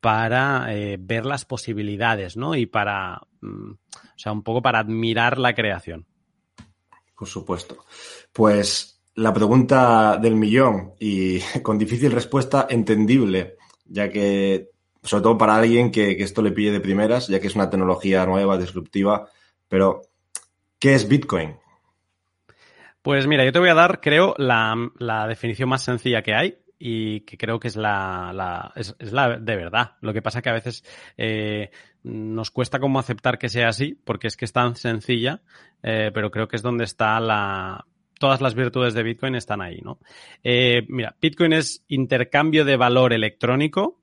para 0.02 0.76
eh, 0.76 0.98
ver 1.00 1.26
las 1.26 1.46
posibilidades, 1.46 2.36
¿no? 2.36 2.56
Y 2.56 2.66
para, 2.66 3.22
mm, 3.40 3.72
o 3.72 4.18
sea, 4.18 4.34
un 4.34 4.44
poco 4.44 4.62
para 4.62 4.80
admirar 4.80 5.38
la 5.38 5.56
creación. 5.56 6.06
Por 7.16 7.30
supuesto. 7.30 7.86
Pues 8.34 9.02
la 9.16 9.34
pregunta 9.34 10.18
del 10.18 10.36
millón 10.36 10.96
y 11.00 11.40
con 11.64 11.78
difícil 11.78 12.12
respuesta 12.12 12.68
entendible, 12.70 13.56
ya 13.86 14.10
que, 14.10 14.72
sobre 15.02 15.24
todo 15.24 15.38
para 15.38 15.56
alguien 15.56 15.90
que, 15.90 16.22
esto 16.22 16.42
le 16.42 16.52
pille 16.52 16.72
de 16.72 16.82
primeras, 16.82 17.30
ya 17.30 17.40
que 17.40 17.48
es 17.48 17.56
una 17.56 17.70
tecnología 17.70 18.26
nueva, 18.26 18.58
disruptiva, 18.58 19.30
pero 19.70 20.02
¿qué 20.82 20.96
es 20.96 21.08
Bitcoin? 21.08 21.56
Pues 23.02 23.26
mira, 23.28 23.46
yo 23.46 23.52
te 23.52 23.60
voy 23.60 23.70
a 23.70 23.74
dar, 23.74 24.02
creo, 24.02 24.36
la, 24.38 24.76
definición 25.28 25.70
más 25.70 25.84
sencilla 25.84 26.22
que 26.22 26.34
hay 26.34 26.58
y 26.78 27.22
que 27.22 27.38
creo 27.38 27.60
que 27.60 27.68
es 27.68 27.76
la, 27.76 28.74
es, 28.76 28.96
la 29.00 29.38
de 29.40 29.56
verdad. 29.56 29.94
Lo 30.02 30.12
que 30.12 30.22
pasa 30.22 30.40
es 30.40 30.44
que 30.44 30.50
a 30.50 30.54
veces 30.54 30.84
eh, 31.18 31.72
nos 32.04 32.52
cuesta 32.52 32.80
como 32.80 33.00
aceptar 33.00 33.38
que 33.38 33.50
sea 33.50 33.70
así, 33.70 33.94
porque 34.04 34.28
es 34.28 34.36
que 34.36 34.46
es 34.46 34.54
tan 34.54 34.76
sencilla, 34.76 35.42
eh, 35.84 36.12
pero 36.14 36.32
creo 36.32 36.48
que 36.48 36.58
es 36.58 36.62
donde 36.62 36.84
está 36.84 37.20
la... 37.20 37.86
Todas 38.20 38.42
las 38.42 38.54
virtudes 38.54 38.94
de 38.94 39.02
Bitcoin 39.02 39.34
están 39.34 39.62
ahí, 39.62 39.82
¿no? 39.82 40.00
Eh, 40.44 40.84
mira, 40.90 41.16
Bitcoin 41.20 41.54
es 41.54 41.84
intercambio 41.88 42.66
de 42.66 42.78
valor 42.78 43.14
electrónico 43.14 44.00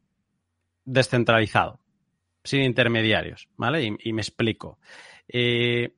descentralizado, 0.84 1.78
sin 2.42 2.62
intermediarios, 2.62 3.48
¿vale? 3.56 3.96
Y, 4.00 4.12
me 4.12 4.22
explico. 4.22 4.80
Eh, 5.28 5.92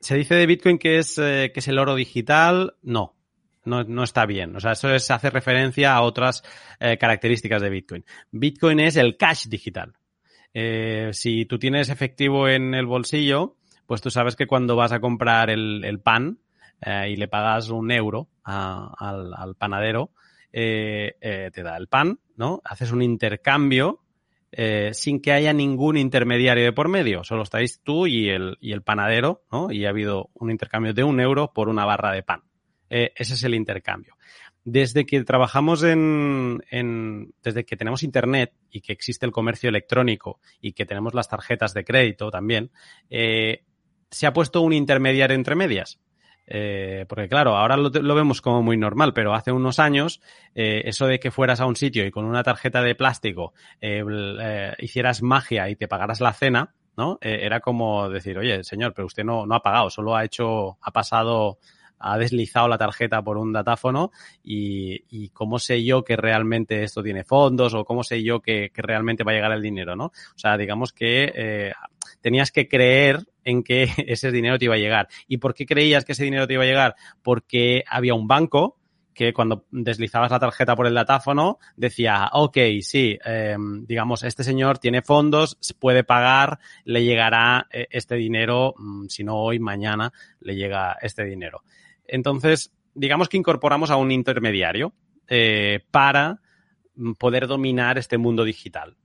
¿Se 0.00 0.16
dice 0.16 0.34
de 0.34 0.46
Bitcoin 0.46 0.78
que 0.78 0.98
es, 0.98 1.16
que 1.16 1.52
es 1.54 1.68
el 1.68 1.78
oro 1.78 1.94
digital? 1.94 2.74
No, 2.82 3.16
no, 3.64 4.02
está 4.02 4.26
bien. 4.26 4.54
O 4.56 4.60
sea, 4.60 4.72
eso 4.72 4.94
es, 4.94 5.10
hace 5.10 5.30
referencia 5.30 5.94
a 5.94 6.02
otras 6.02 6.42
características 6.78 7.62
de 7.62 7.70
Bitcoin. 7.70 8.04
Bitcoin 8.30 8.80
es 8.80 8.96
el 8.96 9.16
cash 9.16 9.46
digital. 9.46 9.94
Eh, 10.58 11.10
si 11.12 11.44
tú 11.44 11.58
tienes 11.58 11.90
efectivo 11.90 12.48
en 12.48 12.72
el 12.72 12.86
bolsillo, 12.86 13.58
pues 13.84 14.00
tú 14.00 14.10
sabes 14.10 14.36
que 14.36 14.46
cuando 14.46 14.74
vas 14.74 14.90
a 14.90 15.00
comprar 15.00 15.50
el, 15.50 16.00
pan 16.02 16.38
eh, 16.80 17.10
y 17.10 17.16
le 17.16 17.28
pagas 17.28 17.68
un 17.68 17.90
euro 17.90 18.30
al, 18.42 19.54
panadero, 19.58 20.12
eh, 20.50 21.50
te 21.52 21.62
da 21.62 21.76
el 21.76 21.88
pan, 21.88 22.20
¿no? 22.36 22.62
Haces 22.64 22.90
un 22.90 23.02
intercambio 23.02 24.00
sin 24.92 25.20
que 25.20 25.32
haya 25.32 25.52
ningún 25.52 25.96
intermediario 25.96 26.64
de 26.64 26.72
por 26.72 26.88
medio. 26.88 27.24
Solo 27.24 27.42
estáis 27.42 27.80
tú 27.82 28.06
y 28.06 28.30
el, 28.30 28.56
y 28.60 28.72
el 28.72 28.82
panadero, 28.82 29.42
¿no? 29.52 29.70
Y 29.70 29.84
ha 29.84 29.90
habido 29.90 30.30
un 30.34 30.50
intercambio 30.50 30.94
de 30.94 31.04
un 31.04 31.20
euro 31.20 31.52
por 31.52 31.68
una 31.68 31.84
barra 31.84 32.12
de 32.12 32.22
pan. 32.22 32.42
ese 32.88 33.34
es 33.34 33.44
el 33.44 33.54
intercambio 33.54 34.16
desde 34.66 35.06
que 35.06 35.22
trabajamos 35.22 35.84
en, 35.84 36.60
desde 37.40 37.64
que 37.64 37.76
tenemos 37.76 38.02
internet 38.02 38.52
y 38.68 38.80
que 38.80 38.92
existe 38.92 39.24
el 39.24 39.30
comercio 39.30 39.68
electrónico 39.68 40.40
y 40.60 40.72
que 40.72 40.84
tenemos 40.84 41.14
las 41.14 41.28
tarjetas 41.28 41.72
de 41.72 41.84
crédito 41.84 42.32
también, 42.32 42.72
eh, 43.08 43.62
se 44.10 44.26
ha 44.26 44.32
puesto 44.32 44.62
un 44.62 44.72
intermediario 44.72 45.36
entre 45.36 45.54
medias. 45.54 46.00
Eh, 46.46 47.04
porque 47.08 47.28
claro, 47.28 47.56
ahora 47.56 47.76
lo, 47.76 48.14
vemos 48.14 48.40
como 48.40 48.62
muy 48.62 48.76
normal, 48.76 49.12
pero 49.12 49.34
hace 49.34 49.50
unos 49.50 49.78
años 49.78 50.20
eh, 50.54 50.82
eso 50.84 51.06
de 51.06 51.18
que 51.18 51.30
fueras 51.30 51.60
a 51.60 51.66
un 51.66 51.74
sitio 51.74 52.06
y 52.06 52.10
con 52.10 52.24
una 52.24 52.44
tarjeta 52.44 52.82
de 52.82 52.94
plástico 52.94 53.52
hicieras 54.78 55.22
magia 55.22 55.68
y 55.68 55.76
te 55.76 55.88
pagaras 55.88 56.20
la 56.20 56.32
cena, 56.32 56.74
¿no? 56.96 57.18
era 57.20 57.60
como 57.60 58.08
decir, 58.08 58.38
oye, 58.38 58.62
señor, 58.62 58.94
pero 58.94 59.06
usted 59.06 59.24
no, 59.24 59.44
no 59.44 59.54
ha 59.56 59.62
pagado, 59.62 59.90
solo 59.90 60.14
ha 60.14 60.24
hecho, 60.24 60.78
ha 60.80 60.92
pasado 60.92 61.58
ha 61.98 62.18
deslizado 62.18 62.68
la 62.68 62.78
tarjeta 62.78 63.22
por 63.22 63.38
un 63.38 63.52
datáfono 63.52 64.10
y, 64.42 65.28
cómo 65.30 65.58
sé 65.58 65.84
yo 65.84 66.04
que 66.04 66.16
realmente 66.16 66.82
esto 66.82 67.02
tiene 67.02 67.24
fondos 67.24 67.74
o 67.74 67.84
cómo 67.84 68.02
sé 68.02 68.22
yo 68.22 68.40
que, 68.40 68.70
realmente 68.74 69.24
va 69.24 69.32
a 69.32 69.34
llegar 69.34 69.52
el 69.52 69.62
dinero, 69.62 69.96
¿no? 69.96 70.06
O 70.06 70.38
sea, 70.38 70.56
digamos 70.56 70.92
que 70.92 71.32
eh, 71.34 71.72
tenías 72.20 72.50
que 72.50 72.68
creer 72.68 73.26
en 73.46 73.62
que 73.62 73.88
ese 74.06 74.30
dinero 74.30 74.58
te 74.58 74.66
iba 74.66 74.74
a 74.74 74.78
llegar. 74.78 75.08
¿Y 75.26 75.38
por 75.38 75.54
qué 75.54 75.64
creías 75.64 76.04
que 76.04 76.12
ese 76.12 76.24
dinero 76.24 76.46
te 76.46 76.54
iba 76.54 76.64
a 76.64 76.66
llegar? 76.66 76.96
Porque 77.22 77.84
había 77.88 78.12
un 78.12 78.26
banco 78.26 78.76
que 79.14 79.32
cuando 79.32 79.64
deslizabas 79.70 80.30
la 80.30 80.38
tarjeta 80.38 80.76
por 80.76 80.86
el 80.86 80.92
datáfono 80.92 81.58
decía, 81.74 82.28
ok, 82.34 82.58
sí, 82.82 83.18
em, 83.24 83.86
digamos, 83.86 84.22
este 84.22 84.44
señor 84.44 84.78
tiene 84.78 85.00
fondos, 85.00 85.56
puede 85.78 86.04
pagar, 86.04 86.58
le 86.84 87.02
llegará 87.02 87.66
eh, 87.70 87.86
este 87.90 88.16
dinero, 88.16 88.74
mm, 88.76 89.06
si 89.06 89.24
no 89.24 89.36
hoy, 89.36 89.58
mañana 89.58 90.12
le 90.40 90.54
llega 90.54 90.98
este 91.00 91.24
dinero. 91.24 91.62
Entonces, 92.06 92.74
digamos 92.94 93.30
que 93.30 93.38
incorporamos 93.38 93.90
a 93.90 93.96
un 93.96 94.10
intermediario 94.10 94.92
eh, 95.28 95.80
para 95.90 96.42
poder 97.18 97.46
dominar 97.46 97.96
este 97.96 98.18
mundo 98.18 98.44
digital. 98.44 98.96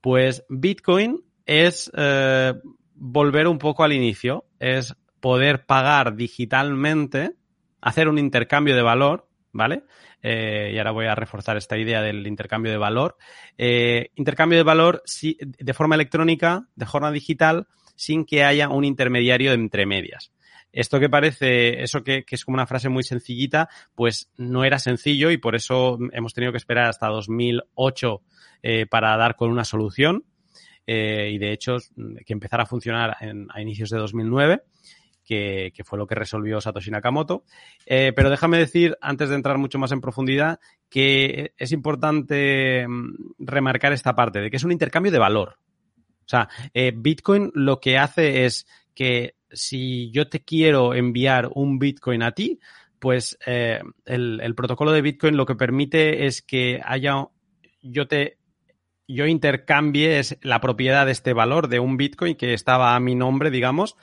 Pues 0.00 0.44
Bitcoin 0.48 1.24
es 1.44 1.90
eh, 1.96 2.54
volver 2.96 3.46
un 3.46 3.58
poco 3.58 3.84
al 3.84 3.92
inicio, 3.92 4.46
es 4.58 4.94
poder 5.20 5.66
pagar 5.66 6.16
digitalmente, 6.16 7.32
hacer 7.80 8.08
un 8.08 8.18
intercambio 8.18 8.74
de 8.74 8.82
valor, 8.82 9.28
¿vale? 9.52 9.84
Eh, 10.22 10.72
y 10.74 10.78
ahora 10.78 10.90
voy 10.90 11.06
a 11.06 11.14
reforzar 11.14 11.56
esta 11.56 11.78
idea 11.78 12.02
del 12.02 12.26
intercambio 12.26 12.72
de 12.72 12.78
valor. 12.78 13.16
intercambio 13.56 14.58
de 14.58 14.64
valor 14.64 15.02
de 15.22 15.74
forma 15.74 15.94
electrónica, 15.94 16.66
de 16.74 16.86
forma 16.86 17.12
digital, 17.12 17.66
sin 17.94 18.24
que 18.24 18.44
haya 18.44 18.68
un 18.68 18.84
intermediario 18.84 19.52
entre 19.52 19.86
medias. 19.86 20.32
Esto 20.76 21.00
que 21.00 21.08
parece, 21.08 21.82
eso 21.82 22.04
que, 22.04 22.24
es 22.28 22.44
como 22.44 22.56
una 22.56 22.66
frase 22.66 22.90
muy 22.90 23.02
sencillita, 23.02 23.70
pues 23.94 24.30
no 24.36 24.62
era 24.62 24.78
sencillo 24.78 25.30
y 25.30 25.38
por 25.38 25.54
eso 25.54 25.98
hemos 26.12 26.34
tenido 26.34 26.52
que 26.52 26.58
esperar 26.58 26.90
hasta 26.90 27.08
2008 27.08 28.22
eh, 28.62 28.86
para 28.86 29.16
dar 29.16 29.36
con 29.36 29.50
una 29.50 29.64
solución. 29.64 30.24
Eh, 30.86 31.30
y 31.32 31.38
de 31.38 31.52
hecho, 31.52 31.76
que 32.24 32.32
empezara 32.32 32.62
a 32.62 32.66
funcionar 32.66 33.16
a 33.48 33.60
inicios 33.60 33.90
de 33.90 33.98
2009. 33.98 34.62
Que, 35.24 35.72
fue 35.84 35.98
lo 35.98 36.06
que 36.06 36.14
resolvió 36.14 36.60
Satoshi 36.60 36.92
Nakamoto. 36.92 37.42
Eh, 37.84 38.12
pero 38.14 38.30
déjame 38.30 38.58
decir, 38.58 38.96
antes 39.00 39.28
de 39.28 39.34
entrar 39.34 39.58
mucho 39.58 39.76
más 39.76 39.90
en 39.90 40.00
profundidad, 40.00 40.60
que 40.88 41.52
es 41.58 41.72
importante 41.72 42.86
mm, 42.86 43.34
remarcar 43.40 43.92
esta 43.92 44.14
parte 44.14 44.40
de 44.40 44.50
que 44.50 44.56
es 44.56 44.62
un 44.62 44.70
intercambio 44.70 45.10
de 45.10 45.18
valor. 45.18 45.58
O 46.20 46.28
sea, 46.28 46.48
Bitcoin 46.94 47.50
lo 47.54 47.80
que 47.80 47.98
hace 47.98 48.44
es 48.44 48.66
que 48.94 49.36
si 49.50 50.10
yo 50.10 50.28
te 50.28 50.44
quiero 50.44 50.94
enviar 50.94 51.50
un 51.54 51.78
Bitcoin 51.78 52.22
a 52.22 52.32
ti, 52.32 52.58
pues 52.98 53.38
eh, 53.46 53.80
el, 54.04 54.54
protocolo 54.54 54.92
de 54.92 55.02
Bitcoin 55.02 55.36
lo 55.36 55.46
que 55.46 55.54
permite 55.54 56.26
es 56.26 56.42
que 56.42 56.80
haya, 56.84 57.26
yo 57.82 58.06
te, 58.06 58.38
yo 59.08 59.26
intercambie 59.26 60.20
la 60.42 60.60
propiedad 60.60 61.06
de 61.06 61.12
este 61.12 61.32
valor 61.32 61.68
de 61.68 61.80
un 61.80 61.96
Bitcoin 61.96 62.36
que 62.36 62.54
estaba 62.54 62.94
a 62.94 63.00
mi 63.00 63.14
nombre, 63.14 63.50
digamos, 63.50 63.96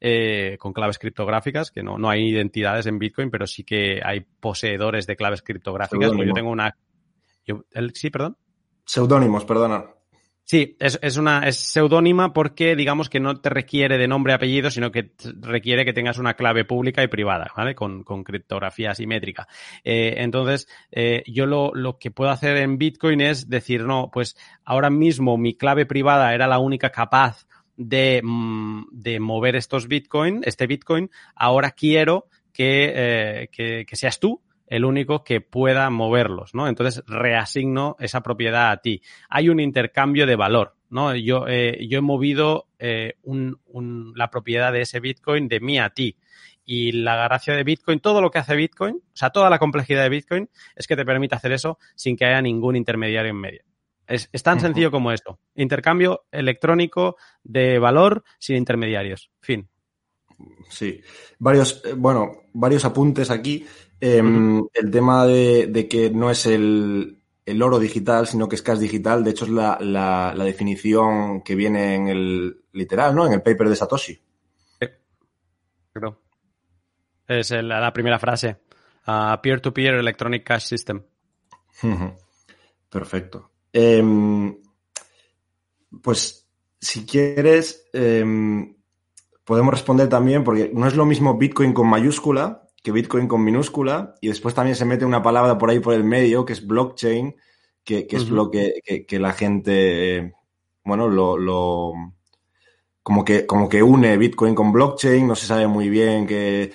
eh, 0.00 0.56
con 0.60 0.72
claves 0.72 0.98
criptográficas, 0.98 1.70
que 1.70 1.82
no, 1.82 1.98
no 1.98 2.08
hay 2.08 2.28
identidades 2.28 2.86
en 2.86 2.98
Bitcoin, 2.98 3.30
pero 3.30 3.46
sí 3.46 3.64
que 3.64 4.00
hay 4.04 4.20
poseedores 4.20 5.06
de 5.06 5.16
claves 5.16 5.42
criptográficas. 5.42 6.12
Yo 6.12 6.32
tengo 6.32 6.50
una... 6.50 6.76
sí, 7.94 8.10
perdón. 8.10 8.36
Seudónimos, 8.84 9.44
perdona. 9.44 9.84
Sí, 10.50 10.78
es, 10.80 11.18
una 11.18 11.46
es 11.46 11.58
seudónima 11.58 12.32
porque 12.32 12.74
digamos 12.74 13.10
que 13.10 13.20
no 13.20 13.38
te 13.38 13.50
requiere 13.50 13.98
de 13.98 14.08
nombre 14.08 14.32
y 14.32 14.34
apellido, 14.34 14.70
sino 14.70 14.90
que 14.90 15.12
requiere 15.42 15.84
que 15.84 15.92
tengas 15.92 16.16
una 16.16 16.32
clave 16.32 16.64
pública 16.64 17.02
y 17.02 17.08
privada, 17.08 17.52
¿vale? 17.54 17.74
Con, 17.74 18.02
con 18.02 18.24
criptografía 18.24 18.92
asimétrica. 18.92 19.46
Eh, 19.84 20.14
entonces, 20.16 20.66
eh, 20.90 21.22
yo 21.26 21.44
lo, 21.44 21.74
lo 21.74 21.98
que 21.98 22.10
puedo 22.10 22.30
hacer 22.30 22.56
en 22.56 22.78
Bitcoin 22.78 23.20
es 23.20 23.50
decir, 23.50 23.84
no, 23.84 24.08
pues 24.10 24.38
ahora 24.64 24.88
mismo 24.88 25.36
mi 25.36 25.54
clave 25.54 25.84
privada 25.84 26.32
era 26.32 26.46
la 26.46 26.60
única 26.60 26.88
capaz 26.88 27.46
de, 27.76 28.22
mm, 28.24 28.86
de 28.90 29.20
mover 29.20 29.54
estos 29.54 29.86
Bitcoin, 29.86 30.40
este 30.44 30.66
Bitcoin, 30.66 31.10
ahora 31.34 31.72
quiero 31.72 32.28
que, 32.54 32.92
eh, 32.94 33.48
que, 33.52 33.84
que 33.86 33.96
seas 33.96 34.18
tú 34.18 34.40
el 34.68 34.84
único 34.84 35.24
que 35.24 35.40
pueda 35.40 35.90
moverlos, 35.90 36.54
¿no? 36.54 36.68
Entonces 36.68 37.02
reasigno 37.06 37.96
esa 37.98 38.22
propiedad 38.22 38.70
a 38.70 38.76
ti. 38.78 39.02
Hay 39.28 39.48
un 39.48 39.60
intercambio 39.60 40.26
de 40.26 40.36
valor, 40.36 40.76
¿no? 40.90 41.14
Yo, 41.14 41.46
eh, 41.48 41.86
yo 41.88 41.98
he 41.98 42.02
movido 42.02 42.68
eh, 42.78 43.14
un, 43.22 43.60
un, 43.66 44.12
la 44.14 44.30
propiedad 44.30 44.72
de 44.72 44.82
ese 44.82 45.00
Bitcoin 45.00 45.48
de 45.48 45.60
mí 45.60 45.78
a 45.78 45.90
ti. 45.90 46.16
Y 46.64 46.92
la 46.92 47.16
gracia 47.16 47.54
de 47.54 47.64
Bitcoin, 47.64 47.98
todo 47.98 48.20
lo 48.20 48.30
que 48.30 48.38
hace 48.38 48.54
Bitcoin, 48.54 48.96
o 48.96 49.16
sea, 49.16 49.30
toda 49.30 49.48
la 49.48 49.58
complejidad 49.58 50.02
de 50.02 50.10
Bitcoin 50.10 50.50
es 50.76 50.86
que 50.86 50.96
te 50.96 51.06
permite 51.06 51.34
hacer 51.34 51.52
eso 51.52 51.78
sin 51.94 52.14
que 52.14 52.26
haya 52.26 52.42
ningún 52.42 52.76
intermediario 52.76 53.30
en 53.30 53.40
medio. 53.40 53.62
Es, 54.06 54.28
es 54.32 54.42
tan 54.42 54.60
sencillo 54.60 54.90
como 54.90 55.12
esto. 55.12 55.38
Intercambio 55.54 56.26
electrónico 56.30 57.16
de 57.42 57.78
valor 57.78 58.22
sin 58.38 58.56
intermediarios. 58.56 59.30
Fin. 59.40 59.68
Sí. 60.68 61.00
Varios, 61.38 61.82
eh, 61.84 61.94
bueno, 61.96 62.32
varios 62.52 62.84
apuntes 62.84 63.30
aquí. 63.30 63.66
Em, 64.00 64.64
el 64.74 64.90
tema 64.90 65.26
de, 65.26 65.88
que 65.90 66.10
no 66.10 66.30
es 66.30 66.46
el, 66.46 67.20
oro 67.60 67.78
digital, 67.78 68.26
sino 68.26 68.48
que 68.48 68.56
es 68.56 68.62
cash 68.62 68.78
digital, 68.78 69.24
de 69.24 69.30
hecho 69.30 69.44
es 69.44 69.50
la, 69.50 69.78
la, 69.80 70.44
definición 70.44 71.42
que 71.42 71.54
viene 71.54 71.94
en 71.94 72.08
el 72.08 72.60
literal, 72.72 73.14
¿no? 73.14 73.26
En 73.26 73.32
el 73.32 73.42
paper 73.42 73.68
de 73.68 73.76
Satoshi. 73.76 74.20
Es 77.26 77.50
la 77.50 77.92
primera 77.92 78.18
frase. 78.18 78.56
Peer-to-peer 79.42 79.94
Electronic 79.94 80.44
Cash 80.44 80.66
System. 80.66 81.02
Perfecto. 82.88 83.50
Em, 83.72 84.56
pues 86.02 86.48
si 86.80 87.04
quieres, 87.04 87.88
em, 87.92 88.76
podemos 89.44 89.72
responder 89.72 90.08
también, 90.08 90.44
porque 90.44 90.70
no 90.72 90.86
es 90.86 90.94
lo 90.94 91.04
mismo 91.04 91.36
Bitcoin 91.36 91.72
con 91.72 91.88
mayúscula 91.88 92.67
que 92.82 92.92
Bitcoin 92.92 93.28
con 93.28 93.44
minúscula, 93.44 94.14
y 94.20 94.28
después 94.28 94.54
también 94.54 94.76
se 94.76 94.84
mete 94.84 95.04
una 95.04 95.22
palabra 95.22 95.58
por 95.58 95.70
ahí 95.70 95.80
por 95.80 95.94
el 95.94 96.04
medio, 96.04 96.44
que 96.44 96.52
es 96.52 96.66
blockchain, 96.66 97.34
que, 97.84 98.06
es 98.10 98.28
lo 98.28 98.50
que, 98.50 98.82
la 99.18 99.32
gente, 99.32 100.34
bueno, 100.84 101.08
lo, 101.08 101.92
como, 103.02 103.24
que, 103.24 103.46
como 103.46 103.68
que 103.68 103.82
une 103.82 104.16
Bitcoin 104.18 104.54
con 104.54 104.72
blockchain, 104.72 105.26
no 105.26 105.34
se 105.34 105.46
sabe 105.46 105.66
muy 105.66 105.88
bien 105.88 106.26
que, 106.26 106.72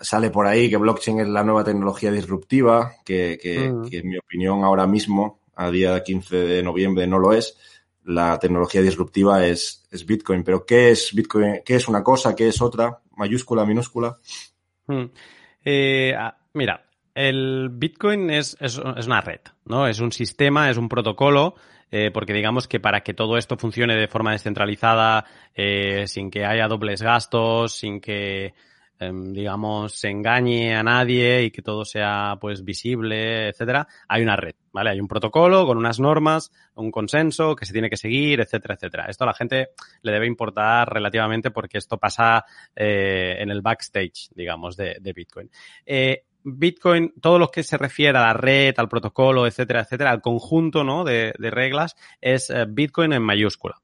sale 0.00 0.30
por 0.30 0.46
ahí 0.46 0.68
que 0.68 0.76
blockchain 0.76 1.20
es 1.20 1.28
la 1.28 1.44
nueva 1.44 1.64
tecnología 1.64 2.10
disruptiva, 2.10 2.94
que, 3.04 3.38
que 3.40 3.66
en 3.98 4.08
mi 4.08 4.16
opinión 4.18 4.64
ahora 4.64 4.86
mismo, 4.86 5.40
a 5.54 5.70
día 5.70 6.02
15 6.02 6.36
de 6.36 6.62
noviembre, 6.62 7.06
no 7.06 7.18
lo 7.18 7.32
es 7.32 7.56
la 8.04 8.38
tecnología 8.38 8.82
disruptiva 8.82 9.46
es, 9.46 9.86
es, 9.90 10.04
Bitcoin. 10.04 10.44
Pero 10.44 10.64
¿qué 10.64 10.90
es 10.90 11.14
Bitcoin? 11.14 11.62
¿Qué 11.64 11.76
es 11.76 11.88
una 11.88 12.02
cosa? 12.02 12.34
¿Qué 12.34 12.48
es 12.48 12.60
otra? 12.60 13.00
¿Mayúscula, 13.16 13.64
minúscula? 13.64 14.18
Hmm. 14.86 15.04
Eh, 15.64 16.14
ah, 16.16 16.36
mira, 16.52 16.84
el 17.14 17.68
Bitcoin 17.70 18.30
es, 18.30 18.56
es, 18.60 18.78
una 18.78 19.20
red, 19.20 19.40
¿no? 19.64 19.86
Es 19.86 20.00
un 20.00 20.12
sistema, 20.12 20.68
es 20.68 20.76
un 20.76 20.88
protocolo, 20.88 21.54
eh, 21.90 22.10
porque 22.12 22.32
digamos 22.32 22.66
que 22.66 22.80
para 22.80 23.02
que 23.02 23.14
todo 23.14 23.36
esto 23.36 23.56
funcione 23.56 23.96
de 23.96 24.08
forma 24.08 24.32
descentralizada, 24.32 25.24
eh, 25.54 26.06
sin 26.06 26.30
que 26.30 26.44
haya 26.44 26.66
dobles 26.66 27.02
gastos, 27.02 27.72
sin 27.72 28.00
que 28.00 28.54
digamos, 28.98 29.92
se 29.92 30.08
engañe 30.08 30.74
a 30.74 30.82
nadie 30.82 31.42
y 31.44 31.50
que 31.50 31.62
todo 31.62 31.84
sea 31.84 32.38
pues 32.40 32.64
visible, 32.64 33.48
etcétera, 33.48 33.86
hay 34.08 34.22
una 34.22 34.36
red, 34.36 34.54
¿vale? 34.72 34.90
Hay 34.90 35.00
un 35.00 35.08
protocolo 35.08 35.66
con 35.66 35.78
unas 35.78 35.98
normas, 36.00 36.52
un 36.74 36.90
consenso 36.90 37.56
que 37.56 37.66
se 37.66 37.72
tiene 37.72 37.90
que 37.90 37.96
seguir, 37.96 38.40
etcétera, 38.40 38.74
etcétera. 38.74 39.06
Esto 39.08 39.24
a 39.24 39.28
la 39.28 39.34
gente 39.34 39.70
le 40.02 40.12
debe 40.12 40.26
importar 40.26 40.92
relativamente 40.92 41.50
porque 41.50 41.78
esto 41.78 41.98
pasa 41.98 42.44
eh, 42.74 43.36
en 43.38 43.50
el 43.50 43.62
backstage, 43.62 44.30
digamos, 44.34 44.76
de, 44.76 44.98
Bitcoin. 45.14 45.50
Eh, 45.84 46.24
Bitcoin, 46.44 47.14
todo 47.20 47.38
lo 47.38 47.48
que 47.48 47.62
se 47.62 47.76
refiere 47.76 48.18
a 48.18 48.22
la 48.22 48.32
red, 48.32 48.74
al 48.76 48.88
protocolo, 48.88 49.46
etcétera, 49.46 49.80
etcétera, 49.80 50.10
al 50.10 50.20
conjunto 50.20 50.84
¿no? 50.84 51.04
de, 51.04 51.32
reglas, 51.38 51.96
es 52.20 52.50
eh, 52.50 52.64
Bitcoin 52.68 53.12
en 53.12 53.22
mayúscula. 53.22 53.76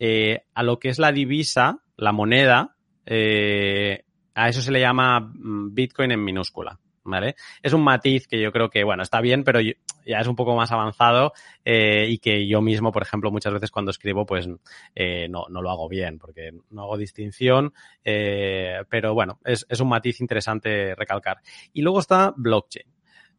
a 0.00 0.62
lo 0.62 0.78
que 0.78 0.88
es 0.88 0.98
la 0.98 1.12
divisa, 1.12 1.82
la 1.96 2.12
moneda, 2.12 2.76
eh, 3.10 4.04
a 4.38 4.48
eso 4.48 4.62
se 4.62 4.70
le 4.70 4.80
llama 4.80 5.20
mm, 5.20 5.74
Bitcoin 5.74 6.12
en 6.12 6.24
minúscula. 6.24 6.78
¿Vale? 7.04 7.36
Es 7.62 7.72
un 7.72 7.82
matiz 7.82 8.26
que 8.28 8.38
yo 8.38 8.52
creo 8.52 8.68
que, 8.68 8.84
bueno, 8.84 9.02
está 9.02 9.22
bien, 9.22 9.42
pero 9.42 9.60
ya 9.62 10.20
es 10.20 10.26
un 10.26 10.36
poco 10.36 10.54
más 10.54 10.70
avanzado 10.72 11.32
eh, 11.64 12.06
y 12.06 12.18
que 12.18 12.46
yo 12.46 12.60
mismo, 12.60 12.92
por 12.92 13.02
ejemplo, 13.02 13.30
muchas 13.30 13.54
veces 13.54 13.70
cuando 13.70 13.92
escribo, 13.92 14.26
pues 14.26 14.46
eh, 14.94 15.26
no, 15.30 15.46
no, 15.48 15.62
lo 15.62 15.70
hago 15.70 15.88
bien, 15.88 16.18
porque 16.18 16.50
no 16.68 16.82
hago 16.82 16.98
distinción, 16.98 17.72
eh, 18.04 18.82
pero 18.90 19.14
bueno, 19.14 19.40
es, 19.42 19.64
es, 19.70 19.80
un 19.80 19.88
matiz 19.88 20.20
interesante 20.20 20.94
recalcar. 20.94 21.38
Y 21.72 21.80
luego 21.80 22.00
está 22.00 22.34
blockchain. 22.36 22.92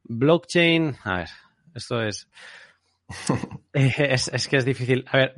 Blockchain, 0.04 0.96
a 1.04 1.18
ver, 1.18 1.30
esto 1.76 2.02
es, 2.02 2.28
es, 3.74 4.30
es 4.30 4.48
que 4.48 4.58
es 4.58 4.66
difícil. 4.66 5.06
A 5.12 5.18
ver, 5.18 5.36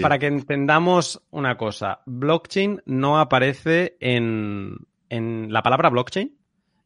para 0.00 0.18
que 0.18 0.26
entendamos 0.26 1.22
una 1.30 1.56
cosa, 1.56 2.00
blockchain 2.06 2.82
no 2.86 3.18
aparece 3.20 3.96
en, 4.00 4.76
la 5.08 5.62
palabra 5.62 5.90
blockchain. 5.90 6.36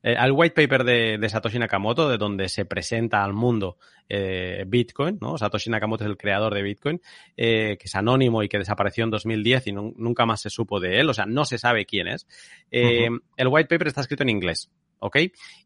Eh, 0.07 0.17
al 0.19 0.33
white 0.33 0.55
paper 0.55 0.85
de, 0.85 1.29
Satoshi 1.31 1.59
Nakamoto, 1.59 2.11
de 2.11 2.19
donde 2.19 2.51
se 2.51 2.67
presenta 2.67 3.25
al 3.25 3.33
mundo 3.33 3.79
eh, 4.07 4.65
Bitcoin, 4.67 5.17
¿no? 5.19 5.39
Satoshi 5.39 5.71
Nakamoto 5.71 6.05
es 6.05 6.11
el 6.11 6.19
creador 6.19 6.53
de 6.53 6.61
Bitcoin, 6.61 7.01
eh, 7.39 7.79
que 7.81 7.87
es 7.87 7.95
anónimo 7.95 8.43
y 8.43 8.49
que 8.51 8.59
desapareció 8.59 9.05
en 9.05 9.11
2010 9.11 9.69
y 9.69 9.73
nunca 9.73 10.27
más 10.27 10.43
se 10.43 10.51
supo 10.51 10.79
de 10.79 11.01
él, 11.01 11.09
o 11.09 11.15
sea, 11.15 11.25
no 11.25 11.47
se 11.47 11.57
sabe 11.57 11.87
quién 11.87 12.09
es. 12.09 12.27
El 12.71 13.49
white 13.49 13.69
paper 13.69 13.87
está 13.87 14.03
escrito 14.03 14.25
en 14.25 14.29
inglés. 14.29 14.71
¿ok? 14.99 15.17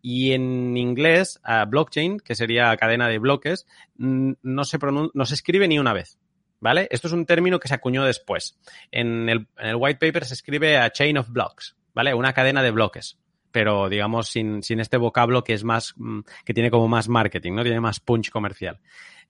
Y 0.03 0.33
en 0.33 0.77
inglés, 0.77 1.41
blockchain, 1.69 2.21
que 2.21 2.37
sería 2.37 2.77
cadena 2.77 3.09
de 3.09 3.19
bloques, 3.19 3.67
no 3.97 4.65
se, 4.65 4.79
no 5.15 5.25
se 5.25 5.35
escribe 5.35 5.67
ni 5.67 5.81
una 5.81 5.93
vez. 5.93 6.19
¿Vale? 6.61 6.89
Esto 6.91 7.09
es 7.09 7.13
un 7.13 7.27
término 7.27 7.59
que 7.59 7.69
se 7.69 7.75
acuñó 7.75 8.05
después. 8.05 8.59
En 8.91 9.29
el, 9.29 9.47
white 9.77 9.99
paper 10.05 10.25
se 10.25 10.35
escribe 10.35 10.77
a 10.79 10.91
chain 10.91 11.19
of 11.19 11.31
blocks, 11.31 11.77
¿vale? 11.95 12.15
Una 12.15 12.33
cadena 12.33 12.63
de 12.63 12.71
bloques. 12.71 13.19
Pero, 13.51 13.89
digamos, 13.89 14.29
sin, 14.29 14.61
este 14.63 14.99
vocablo 14.99 15.43
que 15.43 15.55
es 15.55 15.65
más, 15.65 15.95
mm, 15.97 16.21
que 16.45 16.55
tiene 16.55 16.71
como 16.71 16.87
más 16.87 17.09
marketing, 17.09 17.55
¿no? 17.55 17.63
Tiene 17.63 17.81
más 17.81 17.99
punch 18.01 18.31
comercial. 18.31 18.79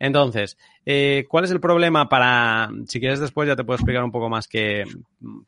Entonces, 0.01 0.59
eh, 0.85 1.25
¿cuál 1.29 1.45
es 1.45 1.51
el 1.51 1.61
problema 1.61 2.09
para, 2.09 2.71
si 2.87 3.01
quieres 3.01 3.21
después 3.21 3.49
ya 3.49 3.57
te 3.57 3.65
puedo 3.65 3.77
explicar 3.77 4.05
un 4.05 4.13
poco 4.13 4.29
más 4.29 4.47
que, 4.47 4.85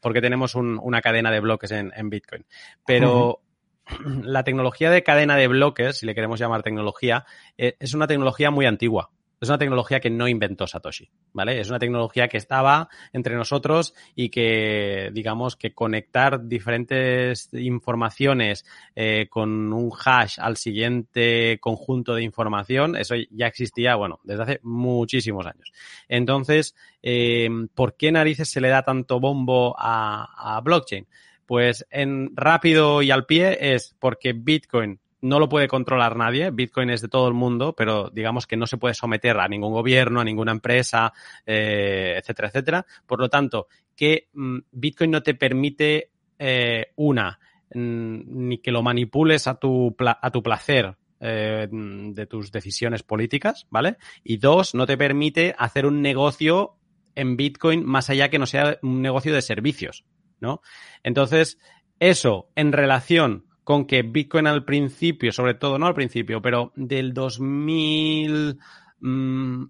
por 0.01 0.13
qué 0.13 0.21
tenemos 0.21 0.55
una 0.55 1.01
cadena 1.01 1.31
de 1.31 1.41
bloques 1.41 1.71
en, 1.71 2.11
Bitcoin. 2.11 2.45
Pero, 2.85 3.41
la 4.23 4.45
tecnología 4.45 4.91
de 4.91 5.03
cadena 5.03 5.37
de 5.37 5.49
bloques, 5.49 5.99
si 5.99 6.07
le 6.07 6.15
queremos 6.15 6.41
llamar 6.41 6.63
tecnología, 6.63 7.27
eh, 7.59 7.77
es 7.79 7.95
una 7.95 8.07
tecnología 8.07 8.51
muy 8.51 8.67
antigua 8.67 9.11
es 9.41 9.49
una 9.49 9.59
tecnología 9.59 10.01
que 10.01 10.11
no 10.11 10.29
inventó 10.29 10.67
Satoshi, 10.67 11.11
¿vale? 11.33 11.61
Es 11.61 11.71
una 11.71 11.79
tecnología 11.79 12.29
que 12.29 12.37
estaba 12.37 12.89
entre 13.13 13.37
nosotros 13.37 13.95
y 14.15 14.29
que, 14.29 15.11
digamos, 15.13 15.57
que 15.57 15.73
conectar 15.73 16.47
diferentes 16.47 17.49
informaciones 17.53 18.67
eh, 18.95 19.29
con 19.31 19.73
un 19.73 19.91
hash 20.05 20.39
al 20.39 20.57
siguiente 20.57 21.59
conjunto 21.61 22.15
de 22.15 22.23
información, 22.23 22.97
eso 22.97 23.15
ya 23.31 23.47
existía, 23.47 23.97
bueno, 23.97 24.21
desde 24.25 24.43
hace 24.43 24.61
muchísimos 24.63 25.47
años. 25.47 25.73
Entonces, 26.09 26.77
eh, 27.03 27.49
¿por 27.75 27.97
qué 27.97 28.13
narices 28.13 28.51
se 28.51 28.61
le 28.61 28.69
da 28.69 28.83
tanto 28.83 29.21
bombo 29.21 29.75
a, 29.79 30.57
a 30.57 30.61
blockchain? 30.61 31.07
Pues 31.47 31.87
en 31.91 32.31
rápido 32.37 33.03
y 33.03 33.11
al 33.11 33.27
pie 33.27 33.75
es 33.75 33.97
porque 33.99 34.35
Bitcoin 34.35 35.01
no 35.23 35.39
lo 35.39 35.49
puede 35.49 35.69
controlar 35.69 36.17
nadie. 36.17 36.51
Bitcoin 36.51 36.91
es 36.91 37.03
de 37.03 37.09
todo 37.09 37.29
el 37.29 37.35
mundo, 37.35 37.75
pero 37.75 38.11
digamos 38.11 38.47
que 38.47 38.57
no 38.57 38.67
se 38.67 38.79
puede 38.79 38.95
someter 38.95 39.39
a 39.39 39.49
ningún 39.49 39.73
gobierno, 39.73 40.21
a 40.21 40.25
ninguna 40.25 40.53
empresa, 40.53 41.13
eh, 41.45 42.15
etcétera, 42.19 42.49
etcétera. 42.49 42.87
Por 43.07 43.21
lo 43.21 43.29
tanto, 43.29 43.69
que 43.95 44.29
mm, 44.33 44.59
Bitcoin 44.73 45.11
no 45.11 45.23
te 45.23 45.35
permite 45.35 46.11
eh, 46.39 46.93
una, 46.97 47.39
mm, 47.75 48.49
ni 48.49 48.59
que 48.59 48.73
lo 48.73 48.83
manipules 48.83 49.47
a 49.47 49.55
tu, 49.57 49.95
a 49.99 50.31
tu 50.31 50.43
placer 50.43 50.97
eh, 51.21 51.69
de 51.71 52.27
tus 52.27 52.51
decisiones 52.51 53.03
políticas, 53.03 53.67
¿vale? 53.69 53.99
Y 54.25 54.39
dos, 54.39 54.75
no 54.75 54.87
te 54.87 54.97
permite 54.97 55.55
hacer 55.59 55.85
un 55.85 56.01
negocio 56.01 56.79
en 57.15 57.37
Bitcoin 57.37 57.85
más 57.85 58.09
allá 58.09 58.31
que 58.31 58.39
no 58.39 58.47
sea 58.47 58.79
un 58.83 59.03
negocio 59.03 59.35
de 59.35 59.43
servicios, 59.43 60.07
¿no? 60.41 60.63
Entonces, 61.03 61.59
eso 61.99 62.49
en 62.55 62.73
relación 62.73 63.50
con 63.65 63.87
que 63.87 64.03
Bitcoin 64.03 64.47
al 64.47 64.65
principio, 64.65 65.33
sobre 65.33 65.55
todo, 65.55 65.79
no 65.79 65.87
al 65.87 65.95
principio, 65.95 66.43
pero 66.43 66.73
del 66.77 67.15
2011 67.15 68.59
mm, 69.01 69.65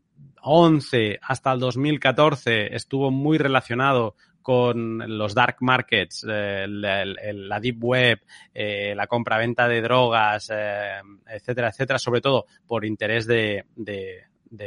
hasta 1.23 1.53
el 1.53 1.61
2014 1.61 2.75
estuvo 2.75 3.11
muy 3.11 3.39
relacionado 3.39 4.17
con 4.43 5.19
los 5.19 5.35
dark 5.35 5.59
markets, 5.61 6.27
eh, 6.29 6.67
la, 6.69 7.61
deep 7.61 7.85
web, 7.85 8.21
eh, 8.55 8.95
la 8.97 9.07
compra-venta 9.07 9.69
de 9.69 9.83
drogas, 9.83 10.51
eh, 10.53 11.01
etcétera, 11.29 11.69
etcétera, 11.69 11.99
sobre 11.99 12.21
todo 12.21 12.47
por 12.67 12.85
interés 12.85 13.27
de, 13.27 13.65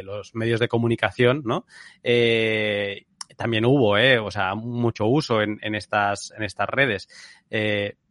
los 0.03 0.35
medios 0.35 0.59
de 0.59 0.67
comunicación, 0.67 1.41
¿no? 1.43 1.65
también 3.35 3.65
hubo, 3.65 3.97
o 4.25 4.31
sea, 4.31 4.53
mucho 4.53 5.07
uso 5.07 5.41
en, 5.41 5.57
en, 5.63 5.73
estas, 5.73 6.31
en 6.37 6.43
estas 6.43 6.69
redes. 6.69 7.09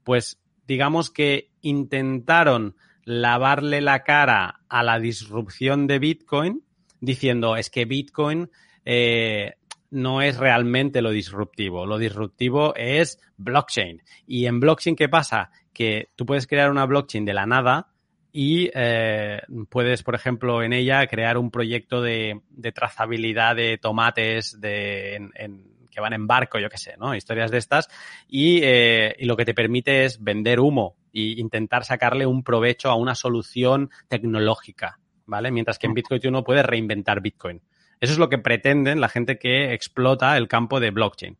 pues 0.02 0.41
digamos 0.66 1.10
que 1.10 1.50
intentaron 1.60 2.76
lavarle 3.04 3.80
la 3.80 4.04
cara 4.04 4.60
a 4.68 4.82
la 4.82 4.98
disrupción 4.98 5.86
de 5.86 5.98
Bitcoin 5.98 6.62
diciendo 7.00 7.56
es 7.56 7.68
que 7.68 7.84
Bitcoin 7.84 8.50
eh, 8.84 9.54
no 9.90 10.22
es 10.22 10.38
realmente 10.38 11.02
lo 11.02 11.10
disruptivo, 11.10 11.84
lo 11.84 11.98
disruptivo 11.98 12.74
es 12.76 13.20
blockchain. 13.36 14.02
Y 14.26 14.46
en 14.46 14.60
blockchain, 14.60 14.96
¿qué 14.96 15.08
pasa? 15.08 15.50
Que 15.72 16.10
tú 16.16 16.24
puedes 16.24 16.46
crear 16.46 16.70
una 16.70 16.86
blockchain 16.86 17.24
de 17.24 17.34
la 17.34 17.44
nada 17.44 17.88
y 18.32 18.70
eh, 18.72 19.42
puedes, 19.68 20.02
por 20.02 20.14
ejemplo, 20.14 20.62
en 20.62 20.72
ella 20.72 21.06
crear 21.06 21.36
un 21.36 21.50
proyecto 21.50 22.00
de, 22.00 22.40
trazabilidad 22.74 23.56
de 23.56 23.76
tomates 23.78 24.58
de, 24.60 25.16
en 25.16 25.81
que 25.92 26.00
van 26.00 26.14
en 26.14 26.26
barco, 26.26 26.58
yo 26.58 26.68
qué 26.68 26.78
sé, 26.78 26.94
¿no? 26.98 27.14
Historias 27.14 27.50
de 27.50 27.58
estas. 27.58 27.88
Eh, 28.30 29.14
y, 29.18 29.24
lo 29.26 29.36
que 29.36 29.44
te 29.44 29.54
permite 29.54 30.04
es 30.04 30.22
vender 30.22 30.58
humo 30.58 30.96
e 31.12 31.34
intentar 31.36 31.84
sacarle 31.84 32.26
un 32.26 32.42
provecho 32.42 32.90
a 32.90 32.96
una 32.96 33.14
solución 33.14 33.90
tecnológica, 34.08 34.98
¿vale? 35.26 35.50
Mientras 35.50 35.78
que 35.78 35.86
en 35.86 35.94
Bitcoin 35.94 36.20
tú 36.20 36.30
no 36.30 36.42
puedes 36.42 36.64
reinventar 36.64 37.20
Bitcoin. 37.20 37.60
Eso 38.00 38.14
es 38.14 38.18
lo 38.18 38.28
que 38.28 38.38
pretenden 38.38 39.00
la 39.00 39.08
gente 39.08 39.38
que 39.38 39.74
explota 39.74 40.36
el 40.36 40.48
campo 40.48 40.80
de 40.80 40.90
blockchain. 40.90 41.36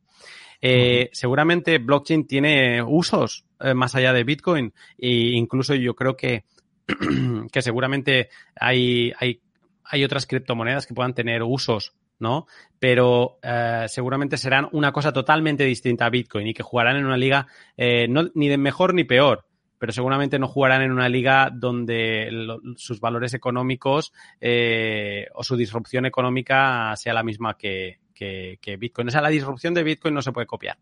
Eh, 0.60 1.10
seguramente 1.12 1.78
blockchain 1.78 2.26
tiene 2.28 2.82
usos 2.82 3.46
eh, 3.58 3.74
más 3.74 3.96
allá 3.96 4.12
de 4.12 4.22
Bitcoin 4.22 4.72
e 4.96 5.08
incluso 5.32 5.74
yo 5.74 5.96
creo 5.96 6.16
que, 6.16 6.44
que 7.52 7.62
seguramente 7.62 8.28
hay, 8.54 9.12
hay, 9.18 9.40
hay 9.84 10.04
otras 10.04 10.24
criptomonedas 10.24 10.86
que 10.86 10.94
puedan 10.94 11.14
tener 11.14 11.42
usos 11.42 11.94
¿no? 12.22 12.46
Pero 12.78 13.38
eh, 13.42 13.85
seguramente 13.88 14.38
serán 14.38 14.68
una 14.72 14.92
cosa 14.92 15.12
totalmente 15.12 15.64
distinta 15.64 16.06
a 16.06 16.11
Bitcoin 16.11 16.46
y 16.46 16.54
que 16.54 16.62
jugarán 16.62 16.96
en 16.96 17.04
una 17.04 17.18
liga 17.18 17.46
eh, 17.76 18.06
no, 18.08 18.30
ni 18.35 18.48
de 18.48 18.56
mejor 18.56 18.94
ni 18.94 19.04
peor, 19.04 19.44
pero 19.78 19.92
seguramente 19.92 20.38
no 20.38 20.48
jugarán 20.48 20.82
en 20.82 20.92
una 20.92 21.08
liga 21.08 21.50
donde 21.52 22.28
lo, 22.30 22.61
sus 22.76 23.00
valores 23.00 23.35
económicos 23.35 24.12
eh, 24.40 25.26
o 25.35 25.42
su 25.42 25.56
disrupción 25.56 26.06
económica 26.06 26.94
sea 26.96 27.12
la 27.12 27.24
misma 27.24 27.58
que, 27.58 27.98
que, 28.14 28.58
que, 28.62 28.76
Bitcoin. 28.76 29.08
O 29.08 29.11
sea, 29.11 29.20
la 29.20 29.28
disrupción 29.28 29.74
de 29.74 29.82
Bitcoin 29.82 30.14
no 30.14 30.22
se 30.22 30.32
puede 30.32 30.46
copiar. 30.46 30.78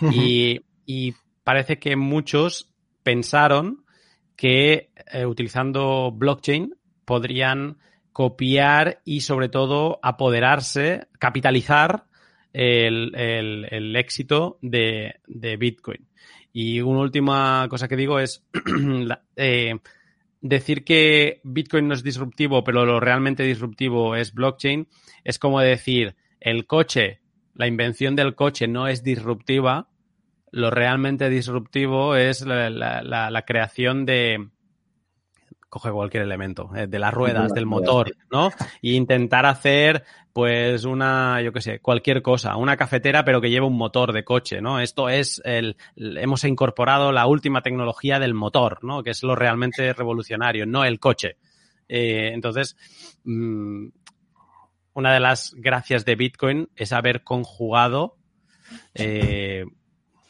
Uh 0.00 0.06
-huh. 0.06 0.12
y, 0.12 0.64
y, 0.84 1.14
parece 1.44 1.78
que 1.78 1.94
muchos 1.94 2.72
pensaron 3.02 3.84
que 4.34 4.90
eh, 5.12 5.26
utilizando 5.26 6.10
blockchain 6.10 6.74
podrían 7.04 7.76
copiar 8.14 9.02
y 9.04 9.22
sobre 9.22 9.48
todo 9.48 9.98
apoderarse, 10.00 11.08
capitalizar 11.18 12.04
el, 12.52 13.12
el, 13.16 13.66
el 13.68 13.96
éxito 13.96 14.56
de, 14.62 15.16
de, 15.26 15.56
Bitcoin. 15.56 16.06
Y 16.52 16.80
una 16.80 17.00
última 17.00 17.66
cosa 17.68 17.88
que 17.88 17.96
digo 17.96 18.20
es 18.20 18.46
eh, 19.36 19.74
decir 20.40 20.84
que 20.84 21.40
Bitcoin 21.42 21.88
no 21.88 21.94
es 21.94 22.04
disruptivo, 22.04 22.62
pero 22.62 22.86
lo 22.86 23.00
realmente 23.00 23.42
disruptivo 23.42 24.14
es 24.14 24.32
blockchain, 24.32 24.86
es 25.24 25.40
como 25.40 25.58
decir 25.58 26.14
el 26.38 26.68
coche, 26.68 27.20
la 27.52 27.66
invención 27.66 28.14
del 28.14 28.36
coche 28.36 28.68
no 28.68 28.86
es 28.86 29.02
disruptiva, 29.02 29.88
lo 30.52 30.70
realmente 30.70 31.28
disruptivo 31.28 32.14
es 32.14 32.42
la, 32.42 32.70
la, 32.70 33.02
la, 33.02 33.28
la 33.32 33.42
creación 33.42 34.06
de, 34.06 34.50
coge 35.74 35.90
cualquier 35.90 36.22
elemento, 36.22 36.70
eh, 36.76 36.86
de 36.86 37.00
las 37.00 37.12
ruedas, 37.12 37.52
del 37.52 37.66
motor, 37.66 38.14
¿no? 38.30 38.52
Y 38.80 38.94
intentar 38.94 39.44
hacer, 39.44 40.04
pues, 40.32 40.84
una, 40.84 41.42
yo 41.42 41.52
qué 41.52 41.60
sé, 41.60 41.80
cualquier 41.80 42.22
cosa, 42.22 42.54
una 42.54 42.76
cafetera, 42.76 43.24
pero 43.24 43.40
que 43.40 43.50
lleve 43.50 43.66
un 43.66 43.76
motor 43.76 44.12
de 44.12 44.22
coche, 44.22 44.60
¿no? 44.60 44.78
Esto 44.78 45.08
es 45.08 45.42
el, 45.44 45.76
hemos 45.96 46.44
incorporado 46.44 47.10
la 47.10 47.26
última 47.26 47.60
tecnología 47.62 48.20
del 48.20 48.34
motor, 48.34 48.84
¿no? 48.84 49.02
Que 49.02 49.10
es 49.10 49.24
lo 49.24 49.34
realmente 49.34 49.92
revolucionario, 49.92 50.64
no 50.64 50.84
el 50.84 51.00
coche. 51.00 51.38
Eh, 51.88 52.30
entonces, 52.32 52.76
mmm, 53.24 53.88
una 54.92 55.12
de 55.12 55.18
las 55.18 55.54
gracias 55.56 56.04
de 56.04 56.14
Bitcoin 56.14 56.68
es 56.76 56.92
haber 56.92 57.24
conjugado 57.24 58.16
eh, 58.94 59.64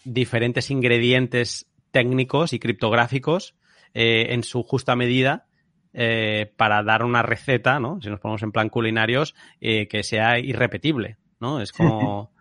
diferentes 0.05 0.71
ingredientes 0.71 1.67
técnicos 1.91 2.55
y 2.55 2.59
criptográficos 2.59 3.55
eh, 3.95 4.27
en 4.31 4.43
su 4.43 4.63
justa 4.63 4.97
medida 4.97 5.47
eh, 5.93 6.53
para 6.57 6.83
dar 6.83 7.05
una 7.05 7.23
receta, 7.23 7.81
¿no? 7.81 8.01
Si 8.03 8.11
nos 8.11 8.21
ponemos 8.21 8.43
en 8.43 8.53
plan 8.53 8.69
culinarios, 8.69 9.35
eh, 9.61 9.89
que 9.89 10.03
sea 10.03 10.39
irrepetible, 10.39 11.17
¿no? 11.41 11.61
Es 11.61 11.73
como, 11.73 12.33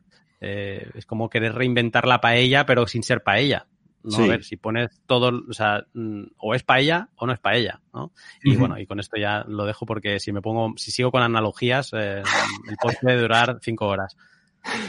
es 0.42 1.06
como 1.06 1.30
querer 1.30 1.54
reinventar 1.54 2.06
la 2.06 2.20
paella, 2.20 2.66
pero 2.66 2.86
sin 2.88 3.04
ser 3.04 3.24
paella. 3.24 3.68
¿no? 4.04 4.12
Sí. 4.12 4.24
A 4.24 4.28
ver, 4.28 4.44
si 4.44 4.58
pones 4.58 5.02
todo, 5.06 5.32
o 5.50 5.54
sea, 5.54 5.86
mm, 5.94 6.24
o 6.38 6.54
es 6.54 6.64
paella 6.64 7.10
o 7.16 7.26
no 7.26 7.34
es 7.34 7.40
paella, 7.40 7.82
¿no? 7.94 8.12
Y 8.44 8.52
uh 8.52 8.54
-huh. 8.54 8.60
bueno, 8.60 8.80
y 8.80 8.86
con 8.86 9.00
esto 9.00 9.18
ya 9.18 9.46
lo 9.48 9.66
dejo 9.66 9.86
porque 9.86 10.20
si 10.20 10.32
me 10.32 10.42
pongo, 10.42 10.74
si 10.78 10.92
sigo 10.92 11.12
con 11.12 11.24
analogías, 11.24 11.92
eh, 11.94 12.22
el 12.70 12.78
post 12.82 13.00
puede 13.02 13.22
durar 13.22 13.60
cinco 13.62 13.88
horas. 13.88 14.16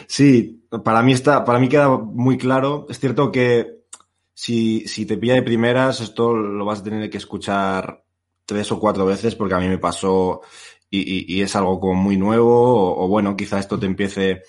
Sí, 0.07 0.67
para 0.85 1.03
mí 1.03 1.13
está, 1.13 1.45
para 1.45 1.59
mí 1.59 1.69
queda 1.69 1.89
muy 1.89 2.39
claro. 2.39 2.87
Es 2.89 3.01
cierto 3.01 3.33
que 3.33 3.84
si, 4.35 4.87
si 4.89 5.07
te 5.07 5.17
pilla 5.17 5.35
de 5.35 5.43
primeras, 5.43 6.01
esto 6.01 6.35
lo 6.35 6.65
vas 6.65 6.81
a 6.81 6.85
tener 6.85 7.09
que 7.09 7.19
escuchar 7.19 8.05
tres 8.45 8.71
o 8.73 8.81
cuatro 8.81 9.07
veces 9.07 9.35
porque 9.35 9.55
a 9.55 9.59
mí 9.59 9.69
me 9.69 9.79
pasó 9.79 10.43
y, 10.91 11.01
y, 11.01 11.37
y 11.39 11.43
es 11.43 11.57
algo 11.57 11.81
como 11.81 11.95
muy 11.95 12.17
nuevo 12.17 12.75
o, 12.75 13.05
o, 13.05 13.09
bueno, 13.09 13.37
quizá 13.37 13.59
esto 13.59 13.79
te 13.79 13.87
empiece, 13.87 14.43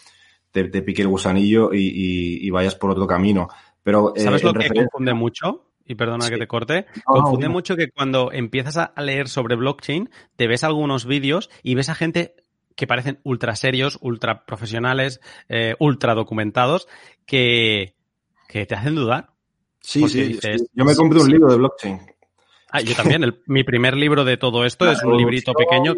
te, 0.52 0.66
te 0.66 0.82
pique 0.82 1.02
el 1.02 1.08
gusanillo 1.08 1.74
y, 1.74 2.40
y, 2.46 2.50
vayas 2.50 2.76
por 2.76 2.92
otro 2.92 3.08
camino. 3.08 3.48
Pero, 3.84 4.14
eh, 4.16 4.22
¿Sabes 4.22 4.44
lo 4.44 4.54
que 4.54 4.60
referencia... 4.60 4.90
confunde 4.92 5.14
mucho? 5.14 5.66
Y 5.88 5.96
perdona 5.96 6.26
sí. 6.26 6.32
que 6.32 6.38
te 6.40 6.48
corte. 6.48 6.88
No, 7.08 7.22
confunde 7.22 7.48
no. 7.48 7.54
mucho 7.54 7.76
que 7.76 7.90
cuando 7.92 8.32
empiezas 8.32 8.78
a 8.78 8.94
leer 9.02 9.28
sobre 9.28 9.56
blockchain, 9.56 10.10
te 10.36 10.48
ves 10.48 10.64
algunos 10.64 11.06
vídeos 11.06 11.52
y 11.62 11.76
ves 11.76 11.90
a 11.90 11.96
gente 11.96 12.36
que 12.76 12.88
parecen 12.88 13.20
ultra 13.24 13.56
serios, 13.56 13.98
ultra 14.02 14.46
profesionales, 14.46 15.22
eh, 15.48 15.76
ultra 15.80 16.16
documentados, 16.16 16.88
que, 17.26 17.96
que 18.48 18.66
te 18.66 18.76
hacen 18.76 18.96
dudar. 18.96 19.35
Sí, 19.86 20.08
sí, 20.10 20.22
dices, 20.24 20.62
sí, 20.62 20.68
Yo 20.74 20.84
me 20.84 20.96
compré 20.96 21.22
un 21.22 21.30
libro 21.30 21.52
de 21.52 21.58
blockchain. 21.58 22.00
Ah, 22.72 22.82
yo 22.82 22.96
también. 22.96 23.24
El, 23.24 23.44
mi 23.46 23.64
primer 23.64 23.96
libro 23.96 24.26
de 24.26 24.38
todo 24.38 24.66
esto 24.66 24.86
claro, 24.86 24.98
es 24.98 25.04
un 25.04 25.16
librito 25.16 25.54
pequeño. 25.54 25.96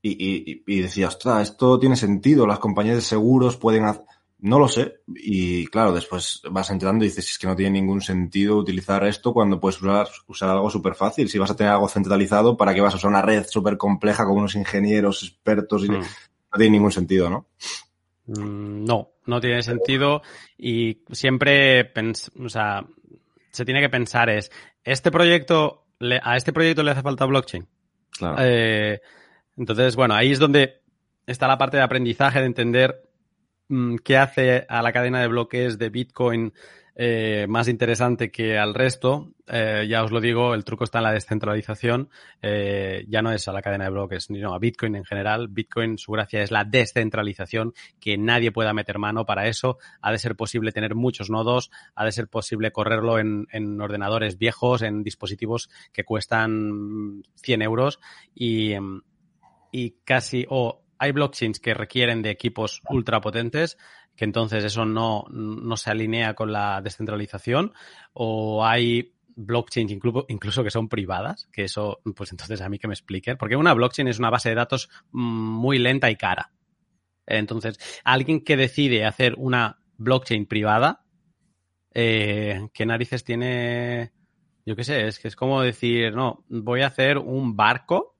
Y, 0.00 0.10
y, 0.10 0.62
y, 0.66 0.80
decía, 0.80 1.08
ostras, 1.08 1.50
esto 1.50 1.78
tiene 1.78 1.96
sentido. 1.96 2.46
Las 2.46 2.58
compañías 2.58 2.96
de 2.96 3.02
seguros 3.02 3.56
pueden 3.56 3.84
hacer... 3.84 4.02
No 4.38 4.58
lo 4.58 4.68
sé. 4.68 5.00
Y 5.08 5.66
claro, 5.66 5.92
después 5.92 6.42
vas 6.50 6.70
entrando 6.70 7.04
y 7.04 7.08
dices, 7.08 7.30
es 7.30 7.38
que 7.38 7.46
no 7.46 7.56
tiene 7.56 7.80
ningún 7.80 8.00
sentido 8.00 8.56
utilizar 8.56 9.04
esto 9.04 9.32
cuando 9.32 9.60
puedes 9.60 9.80
usar, 9.80 10.08
usar 10.26 10.50
algo 10.50 10.70
súper 10.70 10.94
fácil. 10.94 11.28
Si 11.28 11.38
vas 11.38 11.50
a 11.50 11.56
tener 11.56 11.72
algo 11.72 11.88
centralizado, 11.88 12.56
¿para 12.56 12.74
qué 12.74 12.80
vas 12.80 12.94
a 12.94 12.96
usar 12.96 13.10
una 13.10 13.22
red 13.22 13.44
súper 13.46 13.76
compleja 13.76 14.24
con 14.24 14.38
unos 14.38 14.54
ingenieros 14.54 15.22
expertos? 15.22 15.84
Y... 15.84 15.90
Mm. 15.90 16.02
No 16.52 16.58
tiene 16.58 16.70
ningún 16.70 16.92
sentido, 16.92 17.28
¿no? 17.28 17.48
Mm, 18.26 18.84
no, 18.84 19.10
no 19.26 19.40
tiene 19.40 19.62
sentido 19.62 20.22
y 20.56 21.02
siempre, 21.10 21.92
o 22.38 22.48
sea, 22.48 22.84
se 23.50 23.64
tiene 23.64 23.80
que 23.80 23.88
pensar 23.88 24.30
es, 24.30 24.50
¿este 24.84 25.10
proyecto, 25.10 25.86
a 26.22 26.36
este 26.36 26.52
proyecto 26.52 26.82
le 26.82 26.90
hace 26.92 27.02
falta 27.02 27.24
blockchain? 27.24 27.66
Claro. 28.18 28.36
Eh, 28.40 29.00
entonces, 29.56 29.96
bueno, 29.96 30.14
ahí 30.14 30.32
es 30.32 30.38
donde 30.38 30.82
está 31.26 31.48
la 31.48 31.58
parte 31.58 31.76
de 31.76 31.82
aprendizaje, 31.82 32.40
de 32.40 32.46
entender 32.46 33.02
mmm, 33.68 33.96
qué 33.96 34.16
hace 34.16 34.66
a 34.68 34.82
la 34.82 34.92
cadena 34.92 35.20
de 35.20 35.28
bloques 35.28 35.78
de 35.78 35.90
Bitcoin 35.90 36.52
eh, 36.98 37.44
más 37.46 37.68
interesante 37.68 38.30
que 38.30 38.58
al 38.58 38.72
resto. 38.72 39.34
Eh, 39.46 39.86
ya 39.86 40.02
os 40.02 40.10
lo 40.10 40.18
digo, 40.18 40.54
el 40.54 40.64
truco 40.64 40.84
está 40.84 40.98
en 40.98 41.04
la 41.04 41.12
descentralización. 41.12 42.08
Eh, 42.40 43.04
ya 43.06 43.20
no 43.20 43.32
es 43.32 43.46
a 43.48 43.52
la 43.52 43.60
cadena 43.60 43.84
de 43.84 43.90
bloques, 43.90 44.24
sino 44.24 44.54
a 44.54 44.58
Bitcoin 44.58 44.96
en 44.96 45.04
general. 45.04 45.48
Bitcoin, 45.48 45.98
su 45.98 46.12
gracia 46.12 46.42
es 46.42 46.50
la 46.50 46.64
descentralización, 46.64 47.74
que 48.00 48.16
nadie 48.16 48.50
pueda 48.50 48.72
meter 48.72 48.98
mano 48.98 49.26
para 49.26 49.46
eso. 49.46 49.76
Ha 50.00 50.10
de 50.10 50.18
ser 50.18 50.36
posible 50.36 50.72
tener 50.72 50.94
muchos 50.94 51.28
nodos, 51.28 51.70
ha 51.94 52.06
de 52.06 52.12
ser 52.12 52.28
posible 52.28 52.72
correrlo 52.72 53.18
en, 53.18 53.46
en 53.52 53.78
ordenadores 53.78 54.38
viejos, 54.38 54.80
en 54.80 55.02
dispositivos 55.02 55.68
que 55.92 56.04
cuestan 56.04 57.22
100 57.34 57.60
euros 57.60 58.00
y, 58.34 58.72
y 59.70 59.90
casi, 60.04 60.46
o 60.48 60.82
hay 60.98 61.12
blockchains 61.12 61.60
que 61.60 61.74
requieren 61.74 62.22
de 62.22 62.30
equipos 62.30 62.80
ultra 62.88 63.20
potentes 63.20 63.76
que 64.16 64.24
entonces 64.24 64.64
eso 64.64 64.84
no, 64.84 65.24
no 65.30 65.76
se 65.76 65.90
alinea 65.90 66.34
con 66.34 66.52
la 66.52 66.80
descentralización, 66.80 67.72
o 68.12 68.64
hay 68.64 69.12
blockchains 69.36 69.92
incluso, 69.92 70.24
incluso 70.28 70.64
que 70.64 70.70
son 70.70 70.88
privadas, 70.88 71.48
que 71.52 71.64
eso, 71.64 72.00
pues 72.16 72.32
entonces 72.32 72.60
a 72.62 72.68
mí 72.68 72.78
que 72.78 72.88
me 72.88 72.94
expliquen, 72.94 73.36
porque 73.36 73.56
una 73.56 73.74
blockchain 73.74 74.08
es 74.08 74.18
una 74.18 74.30
base 74.30 74.48
de 74.48 74.54
datos 74.54 74.88
muy 75.12 75.78
lenta 75.78 76.10
y 76.10 76.16
cara. 76.16 76.52
Entonces, 77.26 77.78
alguien 78.04 78.42
que 78.42 78.56
decide 78.56 79.04
hacer 79.04 79.34
una 79.36 79.78
blockchain 79.98 80.46
privada, 80.46 81.04
eh, 81.92 82.68
¿qué 82.72 82.86
narices 82.86 83.24
tiene? 83.24 84.12
Yo 84.64 84.76
qué 84.76 84.84
sé, 84.84 85.06
es 85.06 85.18
que 85.18 85.28
es 85.28 85.36
como 85.36 85.62
decir, 85.62 86.14
no, 86.14 86.44
voy 86.48 86.82
a 86.82 86.88
hacer 86.88 87.18
un 87.18 87.56
barco 87.56 88.16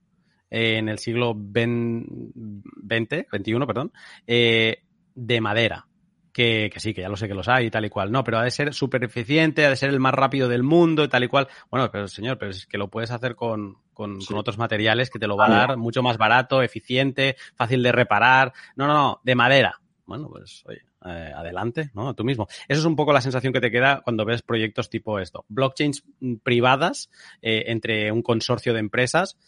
eh, 0.51 0.79
en 0.79 0.89
el 0.89 0.99
siglo 0.99 1.35
XX, 1.35 3.27
XXI, 3.33 3.67
perdón, 3.67 3.93
eh, 4.27 4.86
de 5.17 5.41
madera. 5.41 5.89
Que, 6.33 6.69
que, 6.71 6.81
sí, 6.81 6.93
que 6.93 7.01
ya 7.01 7.09
lo 7.09 7.17
sé 7.17 7.29
que 7.29 7.35
los 7.35 7.49
hay 7.49 7.67
y 7.67 7.71
tal 7.71 7.87
y 7.87 7.89
cual. 7.89 8.13
No, 8.13 8.23
pero 8.23 8.39
ha 8.39 8.45
de 8.45 8.51
ser 8.51 8.75
súper 8.75 9.03
eficiente, 9.03 9.65
ha 9.65 9.71
de 9.71 9.77
ser 9.77 9.89
el 9.89 10.01
más 10.01 10.13
rápido 10.13 10.49
del 10.49 10.63
mundo 10.63 11.03
y 11.03 11.09
tal 11.09 11.25
y 11.25 11.29
cual. 11.29 11.49
Bueno, 11.71 11.91
pero 11.91 12.07
señor, 12.09 12.37
pero 12.37 12.51
es 12.51 12.67
que 12.67 12.77
lo 12.77 12.89
puedes 12.89 13.11
hacer 13.11 13.35
con, 13.35 13.79
con, 13.95 14.21
sí. 14.21 14.29
con 14.29 14.37
otros 14.37 14.59
materiales 14.59 15.09
que 15.09 15.19
te 15.19 15.27
lo 15.27 15.39
va 15.39 15.47
a 15.47 15.51
dar 15.51 15.77
mucho 15.79 16.03
más 16.03 16.19
barato, 16.19 16.61
eficiente, 16.61 17.37
fácil 17.55 17.83
de 17.83 17.91
reparar. 17.91 18.53
No, 18.77 18.87
no, 18.87 18.93
no, 18.93 19.21
de 19.25 19.35
madera. 19.35 19.81
Bueno, 20.05 20.29
pues 20.29 20.63
oye, 20.67 20.83
eh, 21.07 21.33
adelante, 21.35 21.91
¿no? 21.95 22.15
Tú 22.15 22.23
mismo. 22.23 22.49
Eso 22.69 22.81
es 22.81 22.85
un 22.85 22.97
poco 22.97 23.13
la 23.13 23.21
sensación 23.21 23.53
que 23.53 23.61
te 23.61 23.71
queda 23.71 24.03
cuando 24.03 24.25
ves 24.25 24.43
proyectos 24.43 24.91
tipo 24.91 25.19
esto. 25.19 25.45
Blockchains 25.49 26.05
privadas 26.43 27.11
eh, 27.43 27.65
entre 27.69 28.13
un 28.13 28.23
consorcio 28.23 28.73
de 28.73 28.81
empresas 28.81 29.39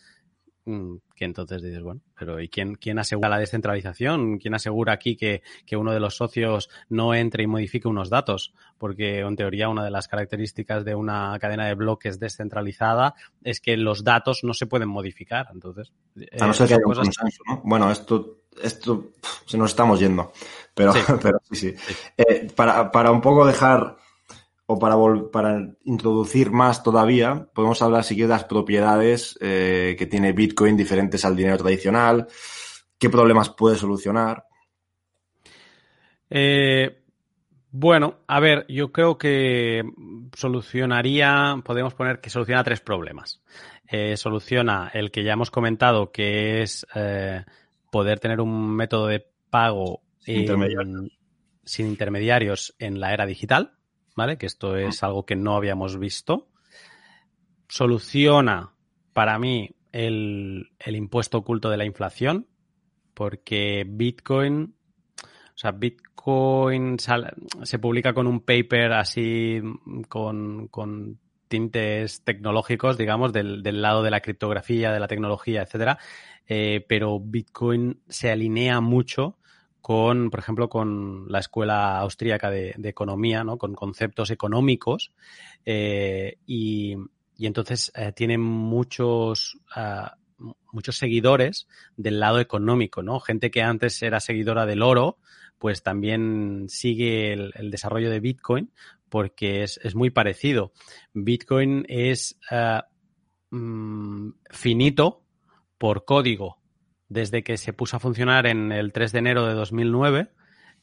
que 1.15 1.25
entonces 1.25 1.63
dices, 1.63 1.83
bueno, 1.83 2.01
pero 2.19 2.41
¿y 2.41 2.49
quién, 2.49 2.75
quién 2.75 2.99
asegura 2.99 3.29
la 3.29 3.39
descentralización? 3.39 4.39
¿Quién 4.39 4.55
asegura 4.55 4.93
aquí 4.93 5.17
que, 5.17 5.43
que, 5.67 5.77
uno 5.77 5.93
de 5.93 6.01
los 6.01 6.17
socios 6.17 6.69
no 6.89 7.15
entre 7.15 7.45
y 7.45 7.47
modifique 7.47 7.89
unos 7.89 8.11
datos? 8.11 8.53
Porque 8.77 9.21
en 9.21 9.37
teoría 9.37 9.69
una 9.69 9.85
de 9.85 9.91
las 9.91 10.09
características 10.09 10.85
de 10.85 10.95
una 10.95 11.37
cadena 11.41 11.67
de 11.67 11.75
bloques 11.75 12.21
descentralizada 12.21 13.15
es 13.43 13.61
que 13.61 13.77
los 13.77 14.05
datos 14.05 14.45
no 14.45 14.53
se 14.53 14.67
pueden 14.67 14.89
modificar. 14.89 15.49
Entonces, 15.53 15.93
a 16.39 16.47
no 16.47 16.53
ser 16.53 16.69
que 16.69 16.75
haya 16.75 16.87
un 16.87 16.95
consenso, 16.95 17.43
¿no? 17.47 17.63
Bueno, 17.65 17.91
esto, 17.91 18.43
esto 18.63 19.13
se 19.47 19.57
nos 19.57 19.71
estamos 19.71 19.99
yendo, 20.01 20.33
pero 20.75 20.93
sí, 20.93 21.01
pero 21.23 21.41
sí, 21.51 21.57
sí. 21.57 21.75
sí. 21.77 21.95
Eh, 22.17 22.49
para, 22.55 22.91
para 22.91 23.11
un 23.11 23.21
poco 23.21 23.47
dejar 23.47 23.97
o 24.71 24.79
para, 24.79 24.97
para 25.33 25.67
introducir 25.85 26.51
más 26.51 26.83
todavía, 26.83 27.49
podemos 27.55 27.81
hablar 27.81 28.05
si 28.05 28.15
quieres 28.15 28.29
de 28.29 28.35
las 28.35 28.45
propiedades 28.45 29.39
eh, 29.41 29.97
que 29.99 30.05
tiene 30.05 30.33
Bitcoin 30.33 30.77
diferentes 30.77 31.25
al 31.25 31.35
dinero 31.35 31.57
tradicional. 31.57 32.27
qué 32.99 33.09
problemas 33.09 33.49
puede 33.49 33.77
solucionar. 33.77 34.45
Eh, 36.29 37.03
bueno, 37.71 38.19
a 38.27 38.41
ver, 38.41 38.67
yo 38.69 38.93
creo 38.93 39.17
que 39.17 39.83
solucionaría, 40.37 41.63
podemos 41.65 41.95
poner 41.95 42.21
que 42.21 42.29
soluciona 42.29 42.63
tres 42.63 42.81
problemas. 42.81 43.41
Eh, 43.87 44.19
soluciona 44.19 44.91
el 44.93 45.11
que 45.11 45.25
ya 45.25 45.33
hemos 45.33 45.51
comentado, 45.51 46.13
que 46.13 46.61
es 46.61 46.87
eh, 46.95 47.43
poder 47.91 48.21
tener 48.21 48.43
un 48.43 48.77
método 48.77 49.07
de 49.07 49.27
pago 49.49 50.03
sin 50.19 51.87
intermediarios 51.87 52.75
en 52.79 53.01
la 53.01 53.15
era 53.15 53.25
digital, 53.25 53.78
¿vale? 54.19 54.37
Que 54.37 54.47
esto 54.47 54.77
es 54.77 55.03
algo 55.05 55.25
que 55.25 55.37
no 55.37 55.55
habíamos 55.55 55.97
visto. 55.97 56.49
Soluciona, 57.69 58.75
para 59.13 59.39
mí, 59.39 59.71
el, 59.93 60.73
el 60.81 60.97
impuesto 60.97 61.39
oculto 61.39 61.71
de 61.71 61.77
la 61.77 61.85
inflación, 61.85 62.49
porque 63.15 63.87
Bitcoin, 63.89 64.75
o 65.23 65.57
sea, 65.57 65.71
Bitcoin 65.71 66.97
se 66.99 67.79
publica 67.79 68.13
con 68.13 68.27
un 68.27 68.41
paper 68.41 68.93
así, 68.95 69.63
con, 70.09 70.67
con 70.67 71.21
tintes 71.47 72.25
tecnológicos, 72.25 72.99
digamos, 72.99 73.33
del, 73.33 73.63
del, 73.63 73.81
lado 73.81 74.03
de 74.03 74.11
la 74.11 74.21
criptografía, 74.21 74.93
de 74.93 74.99
la 74.99 75.07
tecnología, 75.07 75.63
etcétera. 75.63 75.99
Eh, 76.49 76.85
pero 76.89 77.21
Bitcoin 77.21 78.01
se 78.09 78.33
alinea 78.33 78.81
mucho 78.81 79.38
con, 79.89 80.29
por 80.29 80.41
ejemplo, 80.41 80.69
con 80.69 81.33
la 81.33 81.39
escuela 81.39 81.99
austríaca 82.01 82.51
de, 82.51 82.75
economía, 82.83 83.43
¿no? 83.43 83.57
Con 83.57 83.75
conceptos 83.75 84.31
económicos. 84.31 85.15
Eh, 85.65 86.37
y, 86.47 86.95
y, 87.39 87.47
entonces 87.47 87.91
eh, 87.95 88.13
tiene 88.13 88.37
muchos, 88.37 89.57
uh, 89.75 90.45
muchos 90.73 90.99
seguidores 90.99 91.69
del 91.97 92.21
lado 92.21 92.39
económico, 92.39 93.03
¿no? 93.03 93.19
Gente 93.19 93.51
que 93.51 93.63
antes 93.63 94.03
era 94.03 94.21
seguidora 94.21 94.67
del 94.67 94.83
oro, 94.83 95.17
pues 95.57 95.83
también 95.83 96.67
sigue 96.69 97.33
el, 97.33 97.71
desarrollo 97.71 98.11
de 98.11 98.21
Bitcoin 98.21 98.71
porque 99.09 99.63
es, 99.63 99.81
es, 99.83 99.95
muy 99.95 100.11
parecido. 100.11 100.71
Bitcoin 101.15 101.87
es 101.89 102.39
uh, 102.51 102.83
finito 104.51 105.23
por 105.79 106.05
código. 106.05 106.58
Desde 107.09 107.43
que 107.43 107.57
se 107.57 107.73
puso 107.73 107.97
a 107.97 108.01
funcionar 108.01 108.47
en 108.47 108.73
el 108.73 108.93
3 108.93 109.13
de 109.13 109.19
enero 109.19 109.47
de 109.47 109.55
2009, 109.55 110.29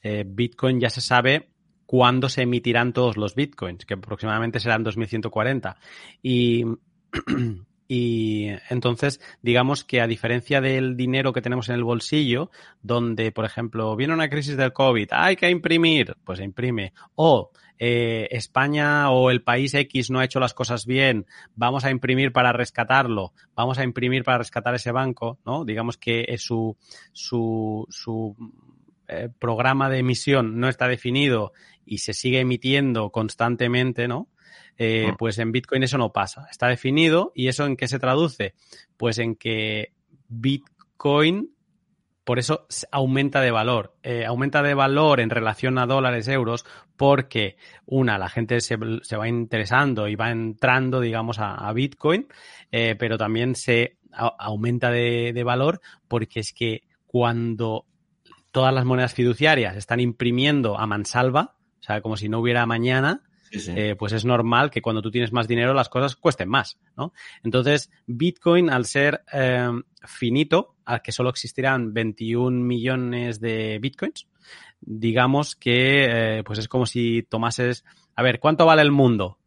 eh, 0.01 0.23
Bitcoin 0.27 0.79
ya 0.79 0.89
se 0.89 1.01
sabe 1.01 1.49
cuándo 1.85 2.29
se 2.29 2.43
emitirán 2.43 2.93
todos 2.93 3.17
los 3.17 3.35
Bitcoins, 3.35 3.85
que 3.85 3.93
aproximadamente 3.93 4.59
serán 4.59 4.83
2140. 4.83 5.77
Y 6.21 6.65
Y 7.87 8.47
entonces, 8.69 9.21
digamos 9.41 9.83
que 9.83 10.01
a 10.01 10.07
diferencia 10.07 10.59
del 10.59 10.97
dinero 10.97 11.33
que 11.33 11.41
tenemos 11.41 11.69
en 11.69 11.75
el 11.75 11.83
bolsillo, 11.83 12.49
donde, 12.81 13.31
por 13.31 13.45
ejemplo, 13.45 13.95
viene 13.95 14.13
una 14.13 14.29
crisis 14.29 14.57
del 14.57 14.73
COVID, 14.73 15.09
hay 15.11 15.35
que 15.35 15.49
imprimir, 15.49 16.15
pues 16.23 16.39
se 16.39 16.45
imprime. 16.45 16.93
O 17.13 17.51
eh, 17.77 18.27
España 18.31 19.11
o 19.11 19.29
el 19.29 19.43
país 19.43 19.73
X 19.73 20.09
no 20.09 20.19
ha 20.19 20.25
hecho 20.25 20.39
las 20.39 20.53
cosas 20.53 20.85
bien, 20.85 21.25
vamos 21.55 21.83
a 21.85 21.91
imprimir 21.91 22.31
para 22.31 22.53
rescatarlo, 22.53 23.33
vamos 23.55 23.77
a 23.77 23.83
imprimir 23.83 24.23
para 24.23 24.37
rescatar 24.37 24.73
ese 24.75 24.91
banco, 24.91 25.39
¿no? 25.45 25.65
Digamos 25.65 25.97
que 25.97 26.25
es 26.29 26.41
su, 26.41 26.77
su, 27.11 27.85
su 27.89 28.35
eh, 29.07 29.29
programa 29.37 29.89
de 29.89 29.99
emisión 29.99 30.59
no 30.59 30.69
está 30.69 30.87
definido 30.87 31.51
y 31.85 31.99
se 31.99 32.13
sigue 32.13 32.39
emitiendo 32.39 33.11
constantemente, 33.11 34.07
¿no? 34.07 34.29
Eh, 34.77 35.11
mm. 35.11 35.15
Pues 35.17 35.37
en 35.39 35.51
Bitcoin 35.51 35.83
eso 35.83 35.97
no 35.97 36.11
pasa. 36.11 36.47
Está 36.49 36.67
definido 36.67 37.31
y 37.35 37.47
eso 37.47 37.65
en 37.65 37.77
qué 37.77 37.87
se 37.87 37.99
traduce? 37.99 38.53
Pues 38.97 39.17
en 39.17 39.35
que 39.35 39.93
Bitcoin 40.27 41.55
por 42.25 42.39
eso 42.39 42.65
aumenta 42.91 43.39
de 43.39 43.51
valor. 43.51 43.95
Eh, 44.01 44.25
aumenta 44.25 44.63
de 44.63 44.73
valor 44.73 45.19
en 45.19 45.29
relación 45.29 45.77
a 45.77 45.85
dólares, 45.85 46.27
euros, 46.27 46.65
porque 46.97 47.55
una, 47.85 48.17
la 48.17 48.29
gente 48.29 48.61
se, 48.61 48.77
se 49.03 49.15
va 49.15 49.27
interesando 49.29 50.07
y 50.07 50.15
va 50.15 50.31
entrando, 50.31 50.99
digamos, 50.99 51.37
a, 51.37 51.53
a 51.53 51.71
Bitcoin, 51.71 52.27
eh, 52.71 52.95
pero 52.97 53.19
también 53.19 53.53
se 53.53 53.99
a, 54.11 54.25
aumenta 54.39 54.89
de, 54.89 55.33
de 55.33 55.43
valor 55.43 55.81
porque 56.07 56.39
es 56.39 56.51
que 56.51 56.81
cuando 57.05 57.85
todas 58.51 58.73
las 58.73 58.85
monedas 58.85 59.13
fiduciarias 59.13 59.77
están 59.77 59.99
imprimiendo 59.99 60.79
a 60.79 60.87
mansalva, 60.87 61.55
o 61.79 61.83
sea, 61.83 62.01
como 62.01 62.17
si 62.17 62.27
no 62.27 62.39
hubiera 62.39 62.65
mañana, 62.65 63.21
Sí, 63.59 63.71
sí. 63.71 63.73
Eh, 63.75 63.95
pues 63.95 64.13
es 64.13 64.25
normal 64.25 64.69
que 64.69 64.81
cuando 64.81 65.01
tú 65.01 65.11
tienes 65.11 65.31
más 65.31 65.47
dinero 65.47 65.73
las 65.73 65.89
cosas 65.89 66.15
cuesten 66.15 66.49
más, 66.49 66.77
¿no? 66.97 67.13
Entonces, 67.43 67.89
Bitcoin, 68.05 68.69
al 68.69 68.85
ser 68.85 69.23
eh, 69.31 69.69
finito, 70.05 70.75
al 70.85 71.01
que 71.01 71.11
solo 71.11 71.29
existirán 71.29 71.93
21 71.93 72.63
millones 72.63 73.39
de 73.39 73.79
Bitcoins, 73.79 74.27
digamos 74.81 75.55
que 75.55 76.39
eh, 76.39 76.43
pues 76.43 76.59
es 76.59 76.67
como 76.67 76.85
si 76.85 77.23
tomases, 77.23 77.85
a 78.15 78.23
ver, 78.23 78.39
¿cuánto 78.39 78.65
vale 78.65 78.81
el 78.81 78.91
mundo? 78.91 79.39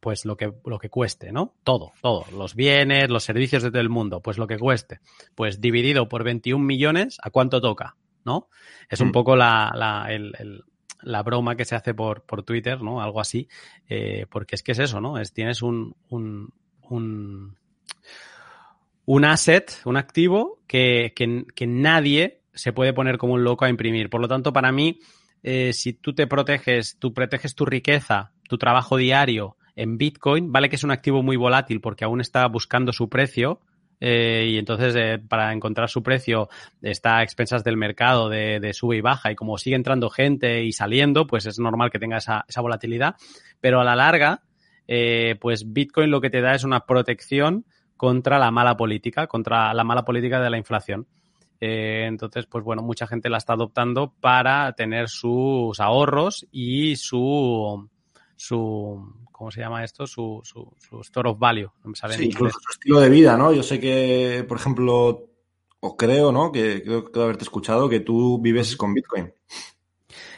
Pues 0.00 0.26
lo 0.26 0.36
que, 0.36 0.52
lo 0.66 0.78
que 0.78 0.90
cueste, 0.90 1.32
¿no? 1.32 1.54
Todo, 1.64 1.92
todo. 2.02 2.26
Los 2.36 2.54
bienes, 2.54 3.08
los 3.08 3.24
servicios 3.24 3.62
de 3.62 3.70
todo 3.70 3.80
el 3.80 3.88
mundo, 3.88 4.20
pues 4.20 4.36
lo 4.36 4.46
que 4.46 4.58
cueste. 4.58 5.00
Pues 5.34 5.62
dividido 5.62 6.08
por 6.10 6.24
21 6.24 6.62
millones, 6.62 7.18
¿a 7.22 7.30
cuánto 7.30 7.62
toca? 7.62 7.96
¿No? 8.26 8.48
Es 8.90 9.00
un 9.00 9.08
mm. 9.08 9.12
poco 9.12 9.36
la, 9.36 9.72
la 9.74 10.06
el, 10.10 10.34
el 10.38 10.64
la 11.04 11.22
broma 11.22 11.56
que 11.56 11.64
se 11.64 11.74
hace 11.74 11.94
por, 11.94 12.22
por 12.22 12.42
Twitter, 12.42 12.82
¿no? 12.82 13.00
Algo 13.00 13.20
así, 13.20 13.48
eh, 13.88 14.26
porque 14.30 14.56
es 14.56 14.62
que 14.62 14.72
es 14.72 14.78
eso, 14.78 15.00
¿no? 15.00 15.18
Es, 15.18 15.32
tienes 15.32 15.62
un, 15.62 15.94
un, 16.08 16.52
un, 16.88 17.56
un 19.06 19.24
asset, 19.24 19.80
un 19.84 19.96
activo 19.96 20.60
que, 20.66 21.12
que, 21.14 21.44
que, 21.54 21.66
nadie 21.66 22.40
se 22.54 22.72
puede 22.72 22.92
poner 22.92 23.18
como 23.18 23.34
un 23.34 23.44
loco 23.44 23.64
a 23.64 23.70
imprimir. 23.70 24.10
Por 24.10 24.20
lo 24.20 24.28
tanto, 24.28 24.52
para 24.52 24.72
mí, 24.72 24.98
eh, 25.42 25.72
si 25.72 25.92
tú 25.92 26.14
te 26.14 26.26
proteges, 26.26 26.98
tú 26.98 27.12
proteges 27.12 27.54
tu 27.54 27.66
riqueza, 27.66 28.32
tu 28.48 28.58
trabajo 28.58 28.96
diario 28.96 29.56
en 29.76 29.98
Bitcoin, 29.98 30.52
vale 30.52 30.68
que 30.68 30.76
es 30.76 30.84
un 30.84 30.90
activo 30.90 31.22
muy 31.22 31.36
volátil 31.36 31.80
porque 31.80 32.04
aún 32.04 32.20
está 32.20 32.46
buscando 32.46 32.92
su 32.92 33.08
precio, 33.08 33.60
eh, 34.06 34.48
y 34.50 34.58
entonces 34.58 34.94
eh, 34.96 35.18
para 35.18 35.50
encontrar 35.50 35.88
su 35.88 36.02
precio 36.02 36.50
está 36.82 37.16
a 37.16 37.22
expensas 37.22 37.64
del 37.64 37.78
mercado 37.78 38.28
de, 38.28 38.60
de, 38.60 38.74
sube 38.74 38.98
y 38.98 39.00
baja 39.00 39.32
y 39.32 39.34
como 39.34 39.56
sigue 39.56 39.76
entrando 39.76 40.10
gente 40.10 40.62
y 40.62 40.72
saliendo, 40.72 41.26
pues 41.26 41.46
es 41.46 41.58
normal 41.58 41.90
que 41.90 41.98
tenga 41.98 42.18
esa, 42.18 42.44
esa 42.46 42.60
volatilidad, 42.60 43.16
pero 43.62 43.80
a 43.80 43.84
la 43.84 43.96
larga, 43.96 44.42
eh, 44.86 45.36
pues 45.40 45.72
Bitcoin 45.72 46.10
lo 46.10 46.20
que 46.20 46.28
te 46.28 46.42
da 46.42 46.54
es 46.54 46.64
una 46.64 46.80
protección 46.80 47.64
contra 47.96 48.38
la 48.38 48.50
mala 48.50 48.76
política, 48.76 49.26
contra 49.26 49.72
la 49.72 49.84
mala 49.84 50.04
política 50.04 50.38
de 50.38 50.50
la 50.50 50.58
inflación. 50.58 51.06
Eh, 51.58 52.04
entonces, 52.06 52.44
pues 52.44 52.62
bueno, 52.62 52.82
mucha 52.82 53.06
gente 53.06 53.30
la 53.30 53.38
está 53.38 53.54
adoptando 53.54 54.12
para 54.20 54.70
tener 54.74 55.08
sus 55.08 55.80
ahorros 55.80 56.46
y 56.52 56.96
su, 56.96 57.88
su 58.36 59.24
¿cómo 59.30 59.50
se 59.50 59.60
llama 59.60 59.82
esto? 59.82 60.06
Su, 60.06 60.40
su, 60.44 60.72
su 60.78 61.00
store 61.00 61.30
of 61.30 61.38
value. 61.38 61.70
No 61.82 61.90
me 61.90 61.96
sale 61.96 62.14
sí, 62.14 62.26
incluso 62.26 62.58
su 62.60 62.70
estilo 62.70 63.00
de 63.00 63.08
vida, 63.10 63.36
¿no? 63.36 63.52
Yo 63.52 63.62
sé 63.62 63.80
que, 63.80 64.44
por 64.48 64.58
ejemplo, 64.58 65.28
o 65.80 65.96
creo, 65.96 66.30
¿no? 66.30 66.52
Que 66.52 66.82
creo 66.82 67.10
que 67.10 67.20
haberte 67.20 67.44
escuchado 67.44 67.88
que 67.88 68.00
tú 68.00 68.40
vives 68.40 68.76
con 68.76 68.94
Bitcoin. 68.94 69.32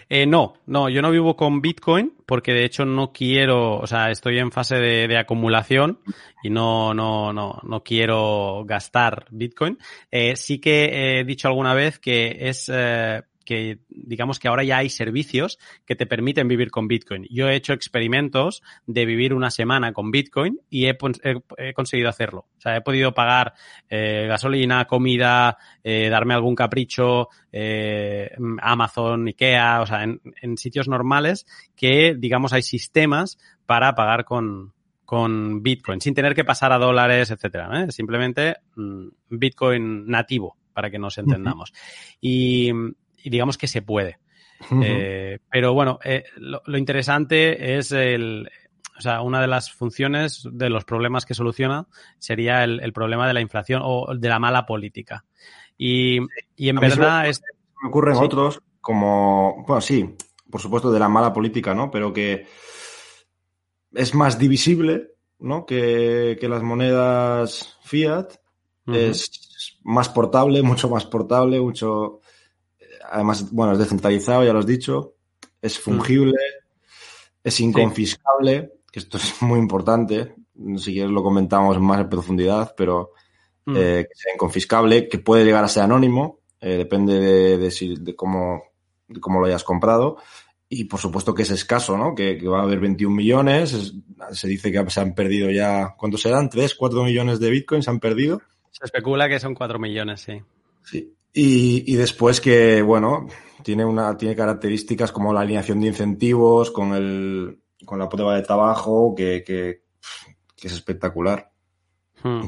Eh, 0.09 0.25
no, 0.25 0.55
no, 0.67 0.89
yo 0.89 1.03
no 1.03 1.11
vivo 1.11 1.37
con 1.37 1.61
Bitcoin 1.61 2.15
porque 2.27 2.53
de 2.53 2.65
hecho 2.65 2.85
no 2.85 3.13
quiero, 3.13 3.79
o 3.79 3.87
sea, 3.87 4.11
estoy 4.11 4.39
en 4.39 4.53
fase 4.53 4.77
de, 4.77 5.09
de 5.09 5.19
acumulación 5.19 6.01
y 6.45 6.51
no, 6.51 6.95
no, 6.95 7.33
no, 7.33 7.61
no 7.65 7.83
quiero 7.83 8.65
gastar 8.65 9.27
Bitcoin. 9.31 9.79
Eh, 10.11 10.37
sí 10.37 10.61
que 10.61 11.19
he 11.21 11.25
dicho 11.25 11.49
alguna 11.49 11.75
vez 11.75 11.99
que 11.99 12.37
es 12.49 12.71
eh, 12.73 13.23
que 13.47 13.79
digamos 13.89 14.39
que 14.39 14.49
ahora 14.49 14.65
ya 14.65 14.77
hay 14.77 14.91
servicios 14.91 15.59
que 15.87 15.97
te 15.97 16.05
permiten 16.05 16.49
vivir 16.49 16.71
con 16.71 16.89
Bitcoin. 16.89 17.27
Yo 17.31 17.49
he 17.49 17.55
hecho 17.55 17.73
experimentos 17.73 18.63
de 18.87 19.07
vivir 19.07 19.33
una 19.33 19.51
semana 19.51 19.95
con 19.95 20.11
Bitcoin 20.11 20.59
y 20.69 20.87
he, 20.87 20.99
he, 21.23 21.41
he 21.57 21.73
conseguido 21.73 22.11
hacerlo. 22.11 22.41
O 22.59 22.61
sea, 22.61 22.77
he 22.77 22.83
podido 22.83 23.15
pagar 23.15 23.55
eh, 23.89 24.27
gasolina, 24.29 24.85
comida, 24.87 25.57
eh, 25.83 26.11
darme 26.11 26.35
algún 26.35 26.55
capricho, 26.55 27.29
eh, 27.51 28.31
Amazon, 28.61 29.29
Ikea, 29.29 29.81
o 29.81 29.87
sea, 29.87 30.03
en, 30.03 30.21
en 30.43 30.59
sitios 30.59 30.89
normales 30.89 31.47
que, 31.75 32.15
digamos, 32.19 32.53
hay 32.53 32.63
sistemas 32.63 33.39
para 33.65 33.95
pagar 33.95 34.25
con, 34.25 34.73
con 35.05 35.63
Bitcoin, 35.63 36.01
sin 36.01 36.15
tener 36.15 36.35
que 36.35 36.45
pasar 36.45 36.73
a 36.73 36.79
dólares, 36.79 37.31
etcétera. 37.31 37.85
¿eh? 37.85 37.93
Simplemente 37.93 38.57
mmm, 38.75 39.07
Bitcoin 39.31 40.07
nativo, 40.09 40.57
para 40.73 40.91
que 40.91 40.99
nos 40.99 41.17
entendamos. 41.17 41.71
Uh 41.71 41.75
-huh. 41.75 42.19
Y 42.21 42.73
y 43.23 43.31
digamos 43.31 43.59
que 43.59 43.69
se 43.69 43.83
puede. 43.83 44.19
Uh 44.71 44.75
-huh. 44.77 44.83
eh, 44.85 45.39
pero 45.51 45.75
bueno, 45.75 45.99
eh, 46.05 46.25
lo, 46.37 46.63
lo, 46.65 46.79
interesante 46.79 47.77
es 47.77 47.93
el, 47.93 48.49
o 48.97 49.01
sea, 49.01 49.21
una 49.21 49.41
de 49.41 49.47
las 49.47 49.71
funciones 49.73 50.49
de 50.51 50.71
los 50.71 50.85
problemas 50.85 51.27
que 51.27 51.35
soluciona 51.35 51.87
sería 52.19 52.65
el, 52.65 52.81
el 52.81 52.93
problema 52.93 53.27
de 53.27 53.35
la 53.35 53.41
inflación 53.41 53.83
o 53.85 54.15
de 54.17 54.29
la 54.29 54.39
mala 54.39 54.65
política. 54.65 55.25
Y, 55.77 56.19
y 56.57 56.69
en 56.69 56.77
verdad 56.77 57.23
me, 57.23 57.29
es... 57.29 57.43
Me 57.83 57.89
ocurren 57.91 58.17
sí. 58.17 58.25
otros 58.25 58.63
como, 58.81 59.65
bueno, 59.67 59.81
sí, 59.81 60.17
por 60.51 60.61
supuesto 60.61 60.91
de 60.91 61.01
la 61.01 61.09
mala 61.09 61.33
política, 61.33 61.75
¿no? 61.75 61.91
Pero 61.91 62.13
que 62.13 62.47
es 63.93 64.15
más 64.15 64.39
divisible, 64.39 65.11
¿no? 65.39 65.67
Que, 65.67 66.39
que 66.41 66.49
las 66.49 66.63
monedas 66.63 67.79
fiat. 67.83 68.33
Uh 68.87 68.93
-huh. 68.93 68.97
Es 68.97 69.79
más 69.83 70.09
portable, 70.09 70.63
mucho 70.63 70.89
más 70.89 71.05
portable, 71.05 71.61
mucho... 71.61 72.21
Además, 73.11 73.51
bueno, 73.51 73.73
es 73.73 73.79
descentralizado, 73.79 74.45
ya 74.45 74.53
lo 74.53 74.61
has 74.61 74.67
dicho, 74.67 75.15
es 75.61 75.79
fungible, 75.79 76.39
es 77.43 77.61
inconfiscable, 77.61 78.73
que 78.91 78.99
esto 78.99 79.19
es 79.19 79.41
muy 79.43 79.59
importante, 79.59 80.35
si 80.79 80.93
quieres 80.93 81.11
lo 81.11 81.23
comentamos 81.23 81.79
más 81.81 82.01
en 82.01 82.09
profundidad, 82.09 82.75
pero 82.77 83.13
mm. 83.67 83.77
eh, 83.77 84.07
que 84.09 84.15
sea 84.15 84.35
inconfiscable, 84.35 85.09
que 85.09 85.19
puede 85.19 85.45
llegar 85.45 85.65
a 85.65 85.69
ser 85.69 85.85
anónimo, 85.85 86.41
eh, 86.61 86.77
depende 86.77 87.21
de, 87.21 87.59
de, 87.59 88.17
cómo, 88.17 88.63
de 89.09 89.21
cómo 89.21 89.41
lo 89.41 89.47
hayas 89.47 89.65
comprado, 89.65 90.19
y 90.69 90.85
por 90.85 90.99
supuesto 90.99 91.35
que 91.35 91.43
es 91.43 91.51
escaso, 91.51 91.97
¿no? 91.97 92.15
Que, 92.15 92.41
va 92.49 92.61
a 92.61 92.63
haber 92.65 92.81
21 92.81 93.15
millones, 93.15 93.95
se 94.33 94.49
dice 94.49 94.73
que 94.73 94.91
se 94.91 95.01
han 95.01 95.15
perdido 95.15 95.51
ya, 95.51 95.95
¿cuántos 95.97 96.23
serán? 96.23 96.51
¿3, 96.51 96.75
4 96.77 97.05
millones 97.05 97.39
de 97.39 97.51
bitcoins 97.51 97.85
se 97.85 97.91
han 97.91 98.01
perdido? 98.01 98.43
Se 98.73 98.85
especula 98.85 99.29
que 99.29 99.39
son 99.39 99.55
4 99.55 99.79
millones, 99.79 100.21
sí. 100.21 100.43
Sí. 100.85 101.15
Y, 101.39 101.93
y, 101.93 101.97
después 101.97 102.41
que, 102.41 102.81
bueno, 102.81 103.29
tiene, 103.63 103.85
una, 103.85 104.17
tiene 104.17 104.35
características 104.35 105.13
como 105.13 105.35
la 105.35 105.43
alineación 105.43 105.79
de 105.81 105.89
incentivos, 105.89 106.71
con, 106.71 106.95
el, 106.95 107.61
con 107.85 107.99
la 107.99 108.09
prueba 108.09 108.37
de 108.37 108.43
trabajo, 108.43 109.15
que, 109.15 109.45
que, 109.45 109.83
es 110.63 110.73
espectacular. 110.73 111.53
Hmm. 112.23 112.41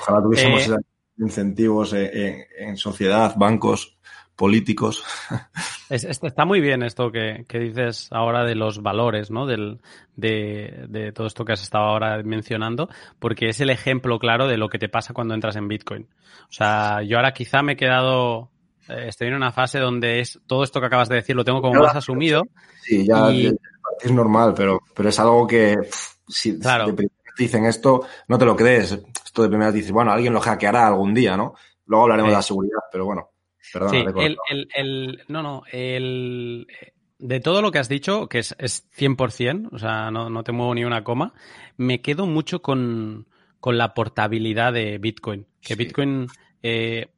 Ojalá 0.00 0.22
tuviésemos 0.24 0.66
eh, 0.66 0.76
incentivos 1.18 1.92
en, 1.92 2.44
en, 2.58 2.76
sociedad, 2.76 3.32
bancos, 3.36 3.96
políticos. 4.34 5.04
está 5.92 6.44
muy 6.44 6.60
bien 6.60 6.82
esto 6.82 7.10
que, 7.12 7.44
dices 7.48 8.08
ahora 8.10 8.44
de 8.44 8.54
los 8.54 8.82
valores, 8.82 9.30
¿no? 9.30 9.46
Del, 9.46 9.80
de, 10.16 10.86
de, 10.88 11.12
todo 11.12 11.26
esto 11.26 11.44
que 11.44 11.52
has 11.52 11.62
estado 11.62 11.84
ahora 11.84 12.22
mencionando, 12.22 12.88
porque 13.18 13.48
es 13.48 13.60
el 13.60 13.70
ejemplo 13.70 14.18
claro 14.18 14.46
de 14.46 14.56
lo 14.56 14.68
que 14.68 14.78
te 14.78 14.88
pasa 14.88 15.12
cuando 15.12 15.34
entras 15.34 15.56
en 15.56 15.68
Bitcoin. 15.68 16.08
O 16.44 16.52
sea, 16.52 17.02
yo 17.02 17.18
ahora 17.18 17.32
quizá 17.32 17.62
me 17.62 17.72
he 17.72 17.76
quedado, 17.76 18.50
eh, 18.88 19.06
estoy 19.08 19.28
en 19.28 19.34
una 19.34 19.52
fase 19.52 19.78
donde 19.78 20.20
es 20.20 20.40
todo 20.46 20.64
esto 20.64 20.80
que 20.80 20.86
acabas 20.86 21.08
de 21.08 21.16
decir 21.16 21.36
lo 21.36 21.44
tengo 21.44 21.60
como 21.60 21.80
más 21.80 21.96
asumido. 21.96 22.44
Sí, 22.82 23.06
ya 23.06 23.30
es 23.30 24.12
normal, 24.12 24.54
pero, 24.56 24.80
pero 24.94 25.10
es 25.10 25.20
algo 25.20 25.46
que 25.46 25.76
si, 26.26 26.58
claro. 26.58 26.94
te 26.94 27.08
dicen 27.36 27.66
esto, 27.66 28.06
no 28.28 28.38
te 28.38 28.44
lo 28.44 28.56
crees. 28.56 28.98
Esto 29.24 29.42
de 29.42 29.48
primera 29.48 29.70
dices, 29.70 29.92
bueno, 29.92 30.12
alguien 30.12 30.32
lo 30.32 30.40
hackeará 30.40 30.86
algún 30.86 31.12
día, 31.12 31.36
¿no? 31.36 31.54
Luego 31.86 32.04
hablaremos 32.04 32.30
de 32.30 32.36
la 32.36 32.42
seguridad, 32.42 32.78
pero 32.90 33.04
bueno 33.04 33.31
sí, 33.90 34.04
el, 34.74 35.24
no, 35.28 35.42
no, 35.42 35.62
el, 35.70 36.66
de 37.22 37.40
todo 37.40 37.62
lo 37.62 37.70
que 37.70 37.78
has 37.78 37.88
dicho, 37.88 38.28
que 38.28 38.40
es, 38.40 38.54
es 38.58 38.90
100%, 38.98 39.68
o 39.72 39.78
sea, 39.78 40.10
no, 40.10 40.42
te 40.42 40.52
muevo 40.52 40.74
ni 40.74 40.84
una 40.84 41.04
coma, 41.04 41.32
me 41.76 42.00
quedo 42.00 42.26
mucho 42.26 42.62
con, 42.62 43.28
la 43.64 43.94
portabilidad 43.94 44.72
de 44.72 44.98
Bitcoin. 44.98 45.46
Que 45.60 45.76
Bitcoin, 45.76 46.26
eh, 46.62 47.12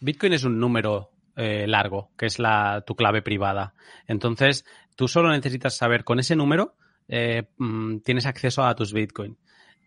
Bitcoin 0.00 0.34
es 0.34 0.44
un 0.44 0.60
número 0.60 1.10
eh, 1.36 1.66
largo, 1.66 2.10
que 2.18 2.26
es 2.26 2.38
la, 2.38 2.84
tu 2.86 2.94
clave 2.94 3.22
privada. 3.22 3.74
Entonces, 4.06 4.66
tú 4.94 5.08
solo 5.08 5.30
necesitas 5.30 5.74
saber 5.74 6.04
con 6.04 6.20
ese 6.20 6.36
número, 6.36 6.74
eh, 7.08 7.44
mm, 7.56 8.00
tienes 8.00 8.26
acceso 8.26 8.62
a 8.62 8.74
tus 8.74 8.92
Bitcoin. 8.92 9.38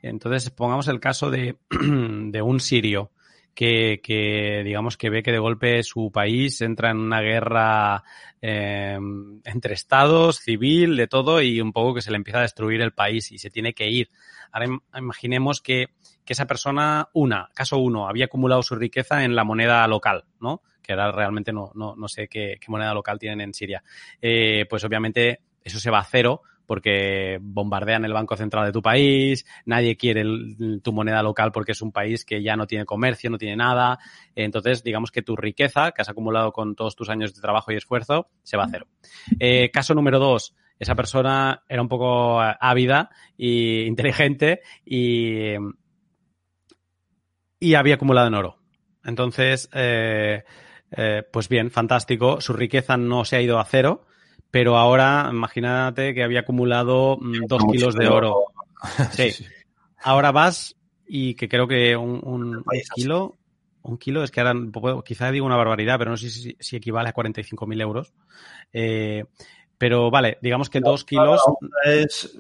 Entonces, 0.02 0.50
pongamos 0.50 0.88
el 0.88 1.00
caso 1.00 1.30
de, 1.30 1.58
de 1.70 2.42
un 2.42 2.60
sirio 2.60 3.12
que, 3.60 4.62
digamos 4.64 4.96
que 4.96 5.10
ve 5.10 5.22
que 5.22 5.34
de 5.34 5.40
golpe 5.40 5.84
su 5.84 6.12
país 6.14 6.62
entra 6.62 6.92
en 6.92 6.98
una 6.98 7.20
guerra 7.20 8.04
em, 8.40 9.42
entre 9.44 9.74
estados, 9.74 10.38
civil, 10.38 10.96
de 10.96 11.08
todo, 11.08 11.42
y 11.42 11.60
un 11.60 11.74
poco 11.74 11.96
que 11.96 12.02
se 12.02 12.12
le 12.12 12.16
empieza 12.16 12.40
a 12.40 12.44
destruir 12.44 12.80
el 12.82 12.94
país 12.94 13.32
y 13.34 13.38
se 13.38 13.50
tiene 13.50 13.74
que 13.74 13.90
ir. 13.90 14.10
Ahora 14.54 14.68
imaginemos 14.98 15.60
que, 15.60 15.88
que 16.24 16.34
esa 16.34 16.48
persona, 16.48 17.10
una, 17.14 17.50
caso 17.54 17.78
uno, 17.80 18.08
había 18.08 18.26
acumulado 18.26 18.64
su 18.64 18.76
riqueza 18.76 19.26
en 19.26 19.36
la 19.36 19.44
moneda 19.44 19.86
local, 19.88 20.24
¿no? 20.40 20.62
Que 20.82 20.94
ahora 20.94 21.12
realmente 21.12 21.52
no, 21.52 21.72
no, 21.76 21.96
no 21.98 22.08
sé 22.08 22.30
qué, 22.30 22.58
qué, 22.62 22.72
moneda 22.72 22.94
local 22.94 23.20
tienen 23.20 23.42
en 23.42 23.54
Siria. 23.54 23.84
Eh, 24.22 24.68
pues 24.70 24.86
obviamente 24.86 25.42
eso 25.62 25.80
se 25.80 25.92
va 25.92 26.00
a 26.00 26.06
cero 26.06 26.44
porque 26.70 27.40
bombardean 27.42 28.06
el 28.06 28.14
Banco 28.14 28.38
Central 28.38 28.64
de 28.68 28.72
tu 28.72 28.84
país, 28.84 29.44
nadie 29.66 29.98
quiere 29.98 30.24
tu 30.84 30.94
moneda 30.94 31.24
local 31.24 31.52
porque 31.52 31.72
es 31.72 31.82
un 31.82 31.92
país 31.92 32.24
que 32.24 32.44
ya 32.44 32.56
no 32.56 32.68
tiene 32.68 32.86
comercio, 32.86 33.32
no 33.32 33.40
tiene 33.40 33.56
nada. 33.56 33.98
Entonces, 34.36 34.84
digamos 34.84 35.10
que 35.10 35.24
tu 35.24 35.36
riqueza 35.36 35.94
que 35.94 36.04
has 36.04 36.10
acumulado 36.10 36.52
con 36.52 36.76
todos 36.76 36.96
tus 36.96 37.10
años 37.10 37.34
de 37.34 37.42
trabajo 37.42 37.72
y 37.72 37.76
esfuerzo 37.76 38.30
se 38.44 38.56
va 38.56 38.66
a 38.66 38.70
cero. 38.70 38.86
Eh, 39.40 39.72
caso 39.72 39.96
número 39.96 40.20
dos, 40.20 40.56
esa 40.78 40.94
persona 40.94 41.64
era 41.68 41.82
un 41.82 41.88
poco 41.88 42.40
ávida 42.40 43.10
e 43.36 43.86
inteligente 43.88 44.62
y, 44.86 45.56
y 47.60 47.74
había 47.74 47.96
acumulado 47.96 48.28
en 48.28 48.36
oro. 48.36 48.60
Entonces, 49.04 49.72
eh, 49.74 50.44
eh, 50.92 51.24
pues 51.34 51.50
bien, 51.50 51.72
fantástico. 51.72 52.42
Su 52.42 52.54
riqueza 52.54 52.96
no 52.96 53.26
se 53.26 53.38
ha 53.38 53.42
ido 53.42 53.58
a 53.58 53.66
cero, 53.66 54.06
pero 54.52 54.78
ahora 54.78 55.30
imagínate 55.32 56.14
que 56.14 56.24
había 56.24 56.42
acumulado 56.42 57.18
mm, 57.20 57.46
dos 57.48 57.64
kilos 57.72 57.96
de 57.96 58.08
oro. 58.08 58.46
Sí. 59.12 59.46
Ahora 60.02 60.32
vas 60.32 60.78
y 61.06 61.34
que 61.34 61.50
creo 61.50 61.68
que 61.68 61.98
un, 61.98 62.64
kilo, 62.96 63.36
un 63.82 63.98
kilo, 63.98 64.24
es 64.24 64.32
que 64.32 64.40
ahora 64.40 64.54
quizá 65.04 65.32
digo 65.32 65.46
una 65.46 65.58
barbaridad, 65.58 65.98
pero 65.98 66.12
no 66.12 66.16
sé 66.16 66.30
si, 66.30 66.76
equivale 66.78 67.10
a 67.10 67.14
45.000 67.14 67.82
euros. 67.82 68.14
Eh, 68.72 69.26
pero 69.78 70.10
vale, 70.10 70.38
digamos 70.42 70.70
que 70.70 70.80
dos 70.80 71.04
kilos. 71.04 71.42
Es, 71.84 72.40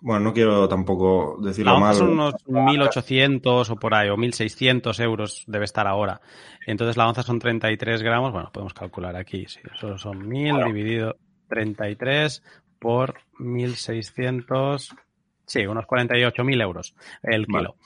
bueno, 0.00 0.20
no 0.24 0.32
quiero 0.34 0.68
tampoco 0.68 1.38
decirlo 1.40 1.80
mal. 1.80 1.94
Son 1.94 2.10
unos 2.10 2.34
1.800 2.46 3.70
o 3.70 3.76
por 3.76 3.94
ahí, 3.94 4.10
o 4.10 4.16
1.600 4.16 5.02
euros 5.02 5.44
debe 5.46 5.64
estar 5.64 5.86
ahora. 5.86 6.20
Entonces 6.66 6.98
la 6.98 7.08
onza 7.08 7.22
son 7.22 7.38
33 7.38 8.02
gramos. 8.02 8.32
Bueno, 8.32 8.50
podemos 8.52 8.74
calcular 8.74 9.16
aquí. 9.16 9.46
Sí, 9.46 9.60
eso 9.74 9.96
son 9.96 10.28
1.000 10.28 10.66
dividido 10.66 11.16
33 11.50 12.42
por 12.78 13.20
1.600, 13.38 14.96
sí, 15.44 15.66
unos 15.66 15.84
48.000 15.84 16.62
euros 16.62 16.94
el 17.22 17.46
kilo. 17.46 17.76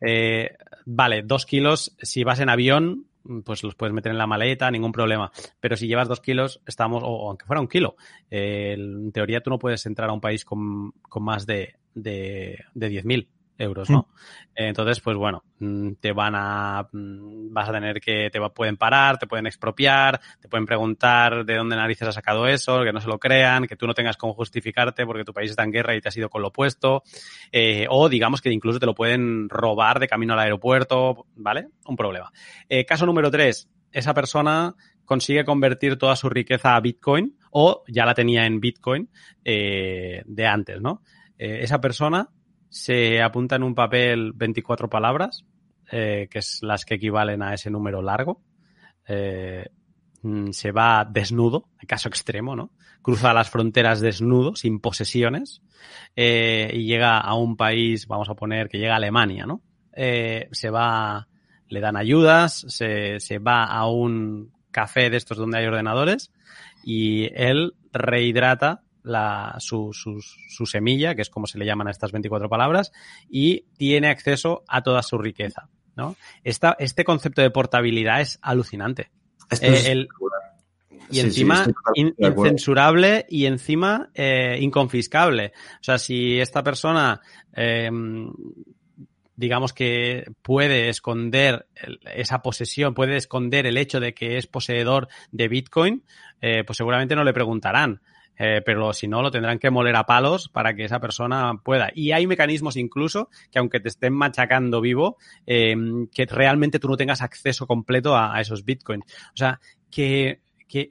Eh, 0.00 0.56
vale, 0.86 1.22
dos 1.22 1.46
kilos, 1.46 1.96
si 2.00 2.22
vas 2.22 2.38
en 2.38 2.50
avión, 2.50 3.06
pues 3.44 3.64
los 3.64 3.74
puedes 3.74 3.94
meter 3.94 4.12
en 4.12 4.18
la 4.18 4.26
maleta, 4.26 4.70
ningún 4.70 4.92
problema. 4.92 5.32
Pero 5.60 5.76
si 5.76 5.88
llevas 5.88 6.08
dos 6.08 6.20
kilos, 6.20 6.60
estamos, 6.66 7.02
o, 7.04 7.28
aunque 7.28 7.46
fuera 7.46 7.60
un 7.60 7.68
kilo, 7.68 7.96
eh, 8.30 8.74
en 8.78 9.10
teoría 9.12 9.40
tú 9.40 9.50
no 9.50 9.58
puedes 9.58 9.84
entrar 9.86 10.10
a 10.10 10.12
un 10.12 10.20
país 10.20 10.44
con, 10.44 10.92
con 11.02 11.24
más 11.24 11.46
de, 11.46 11.74
de, 11.94 12.64
de 12.74 12.90
10.000 12.90 13.28
euros, 13.58 13.90
¿no? 13.90 14.08
Mm. 14.08 14.44
Entonces, 14.56 15.00
pues 15.00 15.16
bueno, 15.16 15.44
mm, 15.58 15.92
te 16.00 16.12
van 16.12 16.34
a, 16.36 16.88
mm, 16.92 17.52
vas 17.52 17.68
a 17.68 17.72
tener 17.72 18.00
que, 18.00 18.30
te 18.30 18.40
pueden 18.50 18.76
parar, 18.76 19.18
te 19.18 19.26
pueden 19.26 19.46
expropiar, 19.46 20.20
te 20.40 20.48
pueden 20.48 20.66
preguntar 20.66 21.44
de 21.44 21.56
dónde 21.56 21.76
narices 21.76 22.08
has 22.08 22.14
sacado 22.14 22.46
eso, 22.46 22.82
que 22.82 22.92
no 22.92 23.00
se 23.00 23.08
lo 23.08 23.18
crean, 23.18 23.66
que 23.66 23.76
tú 23.76 23.86
no 23.86 23.94
tengas 23.94 24.16
cómo 24.16 24.34
justificarte 24.34 25.06
porque 25.06 25.24
tu 25.24 25.32
país 25.32 25.50
está 25.50 25.64
en 25.64 25.72
guerra 25.72 25.94
y 25.96 26.00
te 26.00 26.08
has 26.08 26.16
ido 26.16 26.30
con 26.30 26.42
lo 26.42 26.48
opuesto, 26.48 27.02
eh, 27.50 27.86
o 27.88 28.08
digamos 28.08 28.40
que 28.40 28.50
incluso 28.50 28.78
te 28.78 28.86
lo 28.86 28.94
pueden 28.94 29.48
robar 29.48 29.98
de 29.98 30.08
camino 30.08 30.34
al 30.34 30.40
aeropuerto, 30.40 31.26
¿vale? 31.36 31.68
Un 31.86 31.96
problema. 31.96 32.32
Eh, 32.68 32.84
caso 32.84 33.06
número 33.06 33.30
tres, 33.30 33.68
esa 33.90 34.14
persona 34.14 34.74
consigue 35.04 35.44
convertir 35.44 35.98
toda 35.98 36.16
su 36.16 36.28
riqueza 36.28 36.76
a 36.76 36.80
Bitcoin 36.80 37.36
o 37.50 37.84
ya 37.88 38.06
la 38.06 38.14
tenía 38.14 38.46
en 38.46 38.60
Bitcoin 38.60 39.10
eh, 39.44 40.22
de 40.26 40.46
antes, 40.46 40.80
¿no? 40.80 41.02
esa 41.36 41.80
persona 41.80 42.30
se 42.74 43.22
apunta 43.22 43.54
en 43.54 43.62
un 43.62 43.76
papel 43.76 44.32
24 44.34 44.90
palabras, 44.90 45.44
eh, 45.92 46.26
que 46.28 46.40
es 46.40 46.58
las 46.60 46.84
que 46.84 46.96
equivalen 46.96 47.40
a 47.40 47.54
ese 47.54 47.70
número 47.70 48.02
largo. 48.02 48.42
Eh, 49.06 49.68
mm, 50.22 50.50
se 50.50 50.72
va 50.72 51.08
desnudo, 51.08 51.68
en 51.80 51.86
caso 51.86 52.08
extremo, 52.08 52.56
¿no? 52.56 52.72
Cruza 53.00 53.32
las 53.32 53.48
fronteras 53.48 54.00
desnudo, 54.00 54.56
sin 54.56 54.80
posesiones, 54.80 55.62
eh, 56.16 56.68
y 56.74 56.86
llega 56.86 57.18
a 57.18 57.34
un 57.34 57.56
país, 57.56 58.08
vamos 58.08 58.28
a 58.28 58.34
poner 58.34 58.68
que 58.68 58.78
llega 58.78 58.94
a 58.94 58.96
Alemania, 58.96 59.46
¿no? 59.46 59.62
se 59.94 60.70
va, 60.70 61.28
le 61.68 61.78
dan 61.78 61.96
ayudas, 61.96 62.64
se, 62.66 63.20
se 63.20 63.38
va 63.38 63.66
a 63.66 63.88
un 63.88 64.52
café 64.72 65.10
de 65.10 65.16
estos 65.16 65.38
donde 65.38 65.58
hay 65.58 65.66
ordenadores 65.66 66.32
y 66.82 67.30
él 67.40 67.76
rehidrata 67.92 68.83
la, 69.04 69.56
su, 69.58 69.92
su, 69.92 70.66
semilla, 70.66 71.14
que 71.14 71.22
es 71.22 71.30
como 71.30 71.46
se 71.46 71.58
le 71.58 71.66
llaman 71.66 71.88
a 71.88 71.90
estas 71.90 72.12
24 72.12 72.48
palabras, 72.48 72.92
y 73.30 73.66
tiene 73.76 74.08
acceso 74.08 74.64
a 74.66 74.82
toda 74.82 75.02
su 75.02 75.18
riqueza. 75.18 75.68
¿no? 75.96 76.16
Esta, 76.42 76.76
este 76.78 77.04
concepto 77.04 77.42
de 77.42 77.50
portabilidad 77.50 78.20
es 78.20 78.38
alucinante. 78.42 79.10
Eh, 79.60 80.06
y 81.10 81.20
encima 81.20 81.66
incensurable 81.94 83.26
y 83.28 83.44
encima 83.44 84.10
eh, 84.14 84.56
inconfiscable. 84.60 85.52
O 85.80 85.84
sea, 85.84 85.98
si 85.98 86.40
esta 86.40 86.62
persona 86.62 87.20
em, 87.52 88.32
digamos 89.36 89.72
que 89.72 90.24
puede 90.42 90.88
esconder 90.88 91.66
esa 92.14 92.40
posesión, 92.42 92.94
puede 92.94 93.16
esconder 93.16 93.66
el 93.66 93.76
hecho 93.76 94.00
de 94.00 94.14
que 94.14 94.36
es 94.36 94.46
poseedor 94.46 95.08
de 95.32 95.48
Bitcoin, 95.48 96.04
eh, 96.40 96.64
pues 96.64 96.76
seguramente 96.76 97.16
no 97.16 97.24
le 97.24 97.32
preguntarán. 97.32 98.00
Eh, 98.38 98.62
pero 98.64 98.92
si 98.92 99.08
no, 99.08 99.22
lo 99.22 99.30
tendrán 99.30 99.58
que 99.58 99.70
moler 99.70 99.96
a 99.96 100.06
palos 100.06 100.48
para 100.48 100.74
que 100.74 100.84
esa 100.84 101.00
persona 101.00 101.60
pueda. 101.62 101.90
Y 101.94 102.12
hay 102.12 102.26
mecanismos 102.26 102.76
incluso 102.76 103.28
que 103.50 103.58
aunque 103.58 103.80
te 103.80 103.88
estén 103.88 104.12
machacando 104.12 104.80
vivo, 104.80 105.16
eh, 105.46 105.76
que 106.12 106.26
realmente 106.26 106.78
tú 106.78 106.88
no 106.88 106.96
tengas 106.96 107.22
acceso 107.22 107.66
completo 107.66 108.16
a, 108.16 108.40
esos 108.40 108.64
bitcoins. 108.64 109.04
O 109.28 109.36
sea, 109.36 109.60
que, 109.90 110.40
que 110.68 110.90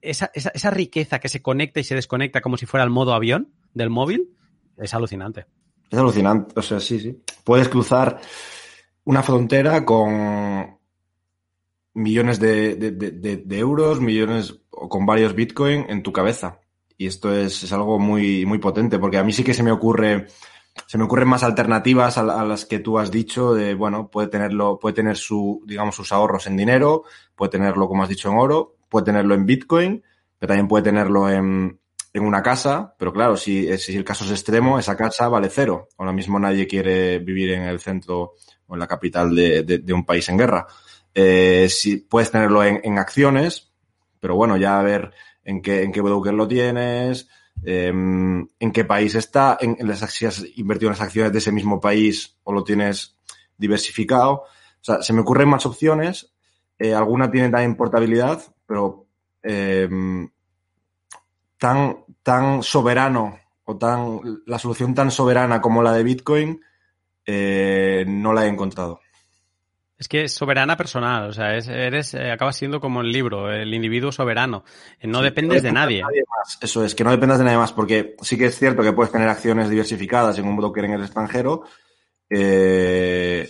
esa, 0.00 0.30
esa, 0.34 0.50
esa 0.54 0.70
riqueza 0.70 1.18
que 1.18 1.28
se 1.28 1.42
conecta 1.42 1.80
y 1.80 1.84
se 1.84 1.94
desconecta 1.94 2.40
como 2.40 2.56
si 2.56 2.66
fuera 2.66 2.84
el 2.84 2.90
modo 2.90 3.14
avión 3.14 3.52
del 3.74 3.90
móvil, 3.90 4.30
es 4.78 4.94
alucinante. 4.94 5.46
Es 5.90 5.98
alucinante, 5.98 6.54
o 6.56 6.62
sea, 6.62 6.80
sí, 6.80 6.98
sí. 6.98 7.22
Puedes 7.44 7.68
cruzar 7.68 8.18
una 9.04 9.22
frontera 9.22 9.84
con 9.84 10.78
millones 11.94 12.40
de, 12.40 13.44
euros, 13.50 14.00
millones 14.00 14.58
o 14.70 14.88
con 14.88 15.06
varios 15.06 15.34
Bitcoin 15.34 15.86
en 15.88 16.02
tu 16.02 16.12
cabeza. 16.12 16.60
Y 16.96 17.06
esto 17.06 17.34
es, 17.34 17.72
algo 17.72 17.98
muy, 17.98 18.46
muy 18.46 18.58
potente, 18.58 18.98
porque 18.98 19.18
a 19.18 19.24
mí 19.24 19.32
sí 19.32 19.44
que 19.44 19.54
se 19.54 19.62
me 19.62 19.72
ocurre, 19.72 20.26
se 20.86 20.98
me 20.98 21.04
ocurren 21.04 21.28
más 21.28 21.42
alternativas 21.42 22.18
a, 22.18 22.44
las 22.44 22.64
que 22.66 22.78
tú 22.78 22.98
has 22.98 23.10
dicho 23.10 23.54
de, 23.54 23.74
bueno, 23.74 24.08
puede 24.08 24.28
tenerlo, 24.28 24.78
puede 24.78 24.94
tener 24.94 25.16
su, 25.16 25.62
digamos, 25.66 25.94
sus 25.94 26.12
ahorros 26.12 26.46
en 26.46 26.56
dinero, 26.56 27.04
puede 27.34 27.50
tenerlo, 27.50 27.88
como 27.88 28.02
has 28.02 28.08
dicho, 28.08 28.30
en 28.30 28.38
oro, 28.38 28.76
puede 28.88 29.06
tenerlo 29.06 29.34
en 29.34 29.46
Bitcoin, 29.46 30.02
pero 30.38 30.48
también 30.48 30.68
puede 30.68 30.84
tenerlo 30.84 31.30
en, 31.30 31.80
en 32.12 32.24
una 32.24 32.42
casa, 32.42 32.94
pero 32.98 33.12
claro, 33.12 33.36
si, 33.36 33.76
si 33.78 33.96
el 33.96 34.04
caso 34.04 34.24
es 34.24 34.30
extremo, 34.30 34.78
esa 34.78 34.96
casa 34.96 35.28
vale 35.28 35.48
cero. 35.50 35.88
Ahora 35.98 36.12
mismo 36.12 36.38
nadie 36.38 36.66
quiere 36.66 37.18
vivir 37.18 37.52
en 37.52 37.62
el 37.62 37.80
centro 37.80 38.34
o 38.66 38.74
en 38.74 38.80
la 38.80 38.86
capital 38.86 39.34
de, 39.34 39.62
de 39.62 39.92
un 39.92 40.04
país 40.04 40.28
en 40.28 40.38
guerra. 40.38 40.66
Eh, 41.14 41.68
si 41.68 41.98
puedes 41.98 42.30
tenerlo 42.30 42.64
en, 42.64 42.98
acciones, 42.98 43.72
pero 44.20 44.34
bueno, 44.34 44.56
ya 44.56 44.78
a 44.78 44.82
ver 44.82 45.12
en 45.44 45.62
qué, 45.62 45.82
en 45.82 45.92
qué 45.92 46.00
broker 46.00 46.34
lo 46.34 46.48
tienes, 46.48 47.28
em, 47.64 48.46
en 48.58 48.72
qué 48.72 48.84
país 48.84 49.14
está, 49.14 49.58
en, 49.60 49.76
las 49.86 50.02
acciones, 50.02 50.46
invertido 50.56 50.90
en 50.90 50.98
las 50.98 51.06
acciones 51.06 51.32
de 51.32 51.38
ese 51.38 51.52
mismo 51.52 51.80
país 51.80 52.36
o 52.44 52.52
lo 52.52 52.64
tienes 52.64 53.16
diversificado. 53.56 54.32
O 54.32 54.84
sea, 54.84 55.02
se 55.02 55.12
me 55.12 55.20
ocurren 55.20 55.48
más 55.48 55.66
opciones. 55.66 56.32
Eh, 56.78 56.94
alguna 56.94 57.30
tiene 57.30 57.50
también 57.50 57.76
portabilidad, 57.76 58.42
pero 58.66 59.06
em, 59.42 60.28
tan, 61.58 62.04
tan 62.22 62.62
soberano 62.62 63.38
o 63.64 63.76
tan 63.76 64.20
la 64.46 64.58
solución 64.58 64.94
tan 64.94 65.10
soberana 65.10 65.60
como 65.60 65.82
la 65.82 65.92
de 65.92 66.02
Bitcoin 66.02 66.60
eh, 67.24 68.04
no 68.08 68.32
la 68.32 68.46
he 68.46 68.48
encontrado. 68.48 69.01
Es 70.02 70.08
que 70.08 70.24
es 70.24 70.32
soberana 70.32 70.76
personal, 70.76 71.28
o 71.28 71.32
sea, 71.32 71.54
eres, 71.54 72.12
eh, 72.14 72.32
acabas 72.32 72.56
siendo 72.56 72.80
como 72.80 73.02
el 73.02 73.12
libro, 73.12 73.52
el 73.52 73.72
individuo 73.72 74.10
soberano. 74.10 74.64
No 75.00 75.22
dependes 75.22 75.62
de 75.62 75.70
nadie. 75.70 76.02
Eso 76.60 76.84
es, 76.84 76.96
que 76.96 77.04
no 77.04 77.12
dependas 77.12 77.38
de 77.38 77.44
nadie 77.44 77.58
más, 77.58 77.72
porque 77.72 78.16
sí 78.20 78.36
que 78.36 78.46
es 78.46 78.58
cierto 78.58 78.82
que 78.82 78.92
puedes 78.92 79.12
tener 79.12 79.28
acciones 79.28 79.70
diversificadas 79.70 80.36
en 80.40 80.48
un 80.48 80.56
broker 80.56 80.86
en 80.86 80.94
el 80.94 81.02
extranjero, 81.02 81.62
eh, 82.28 83.48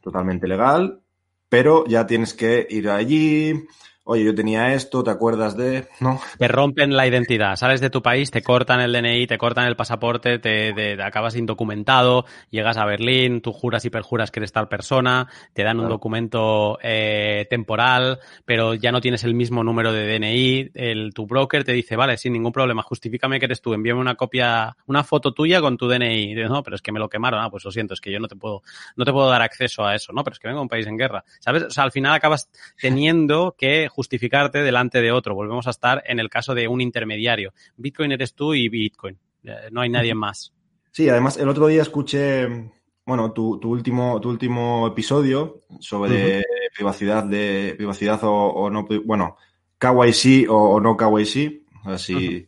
totalmente 0.00 0.46
legal, 0.46 1.00
pero 1.48 1.84
ya 1.84 2.06
tienes 2.06 2.32
que 2.32 2.64
ir 2.70 2.88
allí, 2.88 3.66
oye, 4.04 4.24
yo 4.24 4.34
tenía 4.34 4.74
esto, 4.74 5.04
¿te 5.04 5.10
acuerdas 5.10 5.56
de...? 5.56 5.88
No. 6.00 6.20
Te 6.38 6.48
rompen 6.48 6.96
la 6.96 7.06
identidad, 7.06 7.56
sales 7.56 7.80
de 7.80 7.90
tu 7.90 8.02
país, 8.02 8.30
te 8.30 8.42
cortan 8.42 8.80
el 8.80 8.92
DNI, 8.92 9.26
te 9.26 9.38
cortan 9.38 9.66
el 9.66 9.76
pasaporte, 9.76 10.38
te, 10.38 11.00
acabas 11.02 11.36
indocumentado, 11.36 12.24
llegas 12.50 12.76
a 12.76 12.84
Berlín, 12.84 13.40
tú 13.40 13.52
juras 13.52 13.84
y 13.84 13.90
perjuras 13.90 14.30
que 14.30 14.40
eres 14.40 14.52
tal 14.52 14.68
persona, 14.68 15.28
te 15.52 15.62
dan 15.62 15.78
un 15.78 15.88
documento 15.88 16.78
eh, 16.82 17.46
temporal, 17.48 18.18
pero 18.44 18.74
ya 18.74 18.90
no 18.90 19.00
tienes 19.00 19.22
el 19.24 19.34
mismo 19.34 19.62
número 19.62 19.92
de 19.92 20.18
DNI, 20.18 20.70
el, 20.74 21.14
tu 21.14 21.26
broker 21.26 21.64
te 21.64 21.72
dice, 21.72 21.94
vale, 21.94 22.16
sin 22.16 22.32
ningún 22.32 22.52
problema, 22.52 22.82
justifícame 22.82 23.38
que 23.38 23.46
eres 23.46 23.60
tú, 23.60 23.72
envíame 23.72 24.00
una 24.00 24.16
copia, 24.16 24.76
una 24.86 25.04
foto 25.04 25.32
tuya 25.32 25.60
con 25.60 25.76
tu 25.76 25.88
DNI. 25.88 26.32
Y 26.32 26.34
no, 26.34 26.62
pero 26.62 26.76
es 26.76 26.82
que 26.82 26.92
me 26.92 26.98
lo 26.98 27.08
quemaron, 27.08 27.40
ah, 27.40 27.50
pues 27.50 27.64
lo 27.64 27.70
siento, 27.70 27.94
es 27.94 28.00
que 28.00 28.10
yo 28.10 28.18
no 28.18 28.28
te 28.28 28.36
puedo, 28.36 28.62
no 28.96 29.04
te 29.04 29.12
puedo 29.12 29.28
dar 29.28 29.42
acceso 29.42 29.84
a 29.84 29.94
eso, 29.94 30.12
no, 30.12 30.24
pero 30.24 30.34
es 30.34 30.40
que 30.40 30.48
vengo 30.48 30.58
de 30.58 30.62
un 30.62 30.68
país 30.68 30.86
en 30.86 30.96
guerra, 30.96 31.24
¿sabes? 31.38 31.64
O 31.64 31.70
sea, 31.70 31.84
al 31.84 31.92
final 31.92 32.12
acabas 32.12 32.50
teniendo 32.80 33.54
que 33.56 33.88
justificarte 33.92 34.62
delante 34.62 35.00
de 35.00 35.12
otro. 35.12 35.34
Volvemos 35.34 35.66
a 35.66 35.70
estar 35.70 36.02
en 36.06 36.18
el 36.18 36.30
caso 36.30 36.54
de 36.54 36.66
un 36.66 36.80
intermediario. 36.80 37.52
Bitcoin 37.76 38.12
eres 38.12 38.34
tú 38.34 38.54
y 38.54 38.68
Bitcoin. 38.68 39.18
Eh, 39.44 39.68
no 39.70 39.82
hay 39.82 39.90
nadie 39.90 40.14
más. 40.14 40.52
Sí, 40.90 41.08
además 41.08 41.36
el 41.36 41.48
otro 41.48 41.66
día 41.66 41.82
escuché, 41.82 42.70
bueno, 43.04 43.32
tu, 43.32 43.60
último, 43.64 44.20
tu 44.20 44.30
último 44.30 44.86
episodio 44.86 45.60
sobre 45.80 46.42
privacidad 46.74 47.24
de 47.24 47.74
privacidad 47.76 48.20
o, 48.22 48.70
no, 48.70 48.86
bueno, 49.04 49.36
KYC 49.78 50.48
o, 50.48 50.80
no 50.80 50.96
KYC, 50.96 51.62
así. 51.84 52.46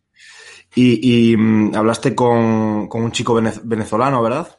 Y, 0.77 1.37
mm, 1.37 1.75
hablaste 1.75 2.15
con, 2.15 2.89
un 2.91 3.13
chico 3.13 3.41
venezolano, 3.63 4.23
¿verdad? 4.23 4.59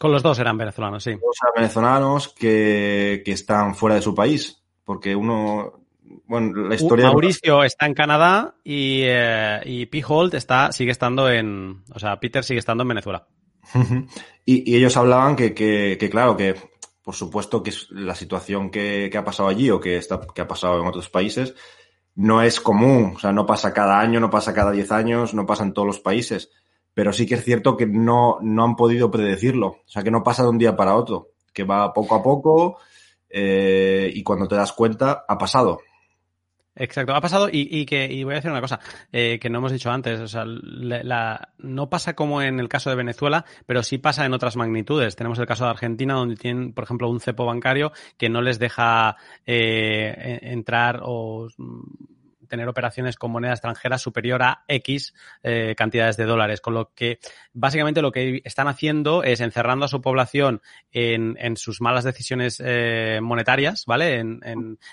Con 0.00 0.10
los 0.10 0.22
dos 0.22 0.38
eran 0.38 0.58
venezolanos, 0.58 1.04
sí. 1.04 1.12
Dos 1.12 1.36
venezolanos 1.54 2.28
que, 2.28 3.22
que 3.24 3.32
están 3.32 3.74
fuera 3.74 3.96
de 3.96 4.02
su 4.02 4.14
país, 4.14 4.62
porque 4.84 5.14
uno 5.14 5.83
bueno, 6.26 6.68
la 6.68 6.74
historia. 6.74 7.06
Mauricio 7.06 7.64
está 7.64 7.86
en 7.86 7.94
Canadá 7.94 8.56
y, 8.64 9.02
eh, 9.04 9.60
y 9.64 9.86
P. 9.86 10.02
Holt 10.06 10.34
está, 10.34 10.72
sigue 10.72 10.90
estando 10.90 11.30
en. 11.30 11.84
O 11.94 11.98
sea, 11.98 12.18
Peter 12.20 12.44
sigue 12.44 12.58
estando 12.58 12.82
en 12.82 12.88
Venezuela. 12.88 13.26
y, 14.44 14.76
ellos 14.76 14.96
hablaban 14.96 15.36
que, 15.36 15.54
que, 15.54 16.10
claro, 16.10 16.36
que 16.36 16.54
por 17.02 17.14
supuesto 17.14 17.62
que 17.62 17.72
la 17.90 18.14
situación 18.14 18.70
que, 18.70 19.10
ha 19.16 19.24
pasado 19.24 19.48
allí 19.48 19.70
o 19.70 19.80
que, 19.80 19.96
está, 19.96 20.20
que 20.34 20.40
ha 20.40 20.48
pasado 20.48 20.80
en 20.80 20.86
otros 20.86 21.10
países 21.10 21.54
no 22.14 22.42
es 22.42 22.60
común. 22.60 23.14
O 23.16 23.18
sea, 23.18 23.32
no 23.32 23.46
pasa 23.46 23.72
cada 23.72 24.00
año, 24.00 24.20
no 24.20 24.30
pasa 24.30 24.54
cada 24.54 24.70
10 24.70 24.92
años, 24.92 25.34
no 25.34 25.46
pasa 25.46 25.64
en 25.64 25.72
todos 25.72 25.86
los 25.86 26.00
países. 26.00 26.50
Pero 26.94 27.12
sí 27.12 27.26
que 27.26 27.34
es 27.34 27.44
cierto 27.44 27.76
que 27.76 27.86
no, 27.86 28.38
no 28.40 28.64
han 28.64 28.76
podido 28.76 29.10
predecirlo. 29.10 29.66
O 29.66 29.88
sea, 29.88 30.02
que 30.02 30.10
no 30.10 30.22
pasa 30.22 30.44
de 30.44 30.48
un 30.50 30.58
día 30.58 30.76
para 30.76 30.94
otro. 30.94 31.30
Que 31.52 31.64
va 31.64 31.92
poco 31.92 32.14
a 32.14 32.22
poco 32.22 32.78
eh, 33.36 34.12
y 34.14 34.22
cuando 34.22 34.46
te 34.46 34.54
das 34.54 34.72
cuenta, 34.72 35.24
ha 35.26 35.36
pasado. 35.36 35.80
Exacto, 36.76 37.14
ha 37.14 37.20
pasado 37.20 37.48
y, 37.52 37.86
que 37.86 38.06
y 38.06 38.24
voy 38.24 38.32
a 38.32 38.36
decir 38.36 38.50
una 38.50 38.60
cosa 38.60 38.80
eh, 39.12 39.38
que 39.40 39.48
no 39.48 39.58
hemos 39.58 39.70
dicho 39.70 39.92
antes, 39.92 40.18
o 40.18 40.26
sea, 40.26 40.44
la, 40.44 41.50
no 41.58 41.88
pasa 41.88 42.14
como 42.14 42.42
en 42.42 42.58
el 42.58 42.68
caso 42.68 42.90
de 42.90 42.96
Venezuela, 42.96 43.44
pero 43.66 43.84
sí 43.84 43.98
pasa 43.98 44.26
en 44.26 44.34
otras 44.34 44.56
magnitudes. 44.56 45.14
Tenemos 45.14 45.38
el 45.38 45.46
caso 45.46 45.64
de 45.64 45.70
Argentina 45.70 46.14
donde 46.14 46.34
tienen, 46.34 46.72
por 46.72 46.82
ejemplo, 46.82 47.08
un 47.08 47.20
cepo 47.20 47.46
bancario 47.46 47.92
que 48.18 48.28
no 48.28 48.42
les 48.42 48.58
deja 48.58 49.16
eh, 49.46 50.40
entrar 50.42 51.00
o 51.04 51.48
tener 52.54 52.68
operaciones 52.68 53.16
con 53.16 53.32
moneda 53.32 53.52
extranjera 53.52 53.98
superior 53.98 54.40
a 54.44 54.64
X 54.68 55.12
eh, 55.42 55.74
cantidades 55.76 56.16
de 56.16 56.24
dólares. 56.24 56.60
Con 56.60 56.74
lo 56.74 56.92
que 56.94 57.18
básicamente 57.52 58.00
lo 58.00 58.12
que 58.12 58.42
están 58.44 58.68
haciendo 58.68 59.24
es 59.24 59.40
encerrando 59.40 59.86
a 59.86 59.88
su 59.88 60.00
población 60.00 60.62
en, 60.92 61.36
en 61.40 61.56
sus 61.56 61.80
malas 61.80 62.04
decisiones 62.04 62.62
eh, 62.64 63.18
monetarias, 63.20 63.84
¿vale? 63.86 64.22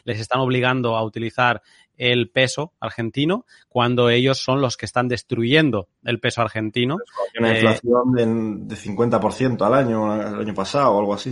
Les 0.05 0.19
están 0.19 0.39
obligando 0.39 0.97
a 0.97 1.03
utilizar 1.03 1.61
el 2.01 2.29
peso 2.31 2.73
argentino 2.79 3.45
cuando 3.69 4.09
ellos 4.09 4.39
son 4.39 4.59
los 4.59 4.75
que 4.75 4.87
están 4.87 5.07
destruyendo 5.07 5.87
el 6.03 6.19
peso 6.19 6.41
argentino. 6.41 6.97
Una 7.37 7.51
eh, 7.51 7.55
inflación 7.55 8.67
de, 8.67 8.75
50% 8.75 9.61
al 9.61 9.73
año, 9.75 10.15
el 10.15 10.41
año 10.41 10.53
pasado 10.55 10.93
o 10.93 10.99
algo 10.99 11.13
así. 11.13 11.31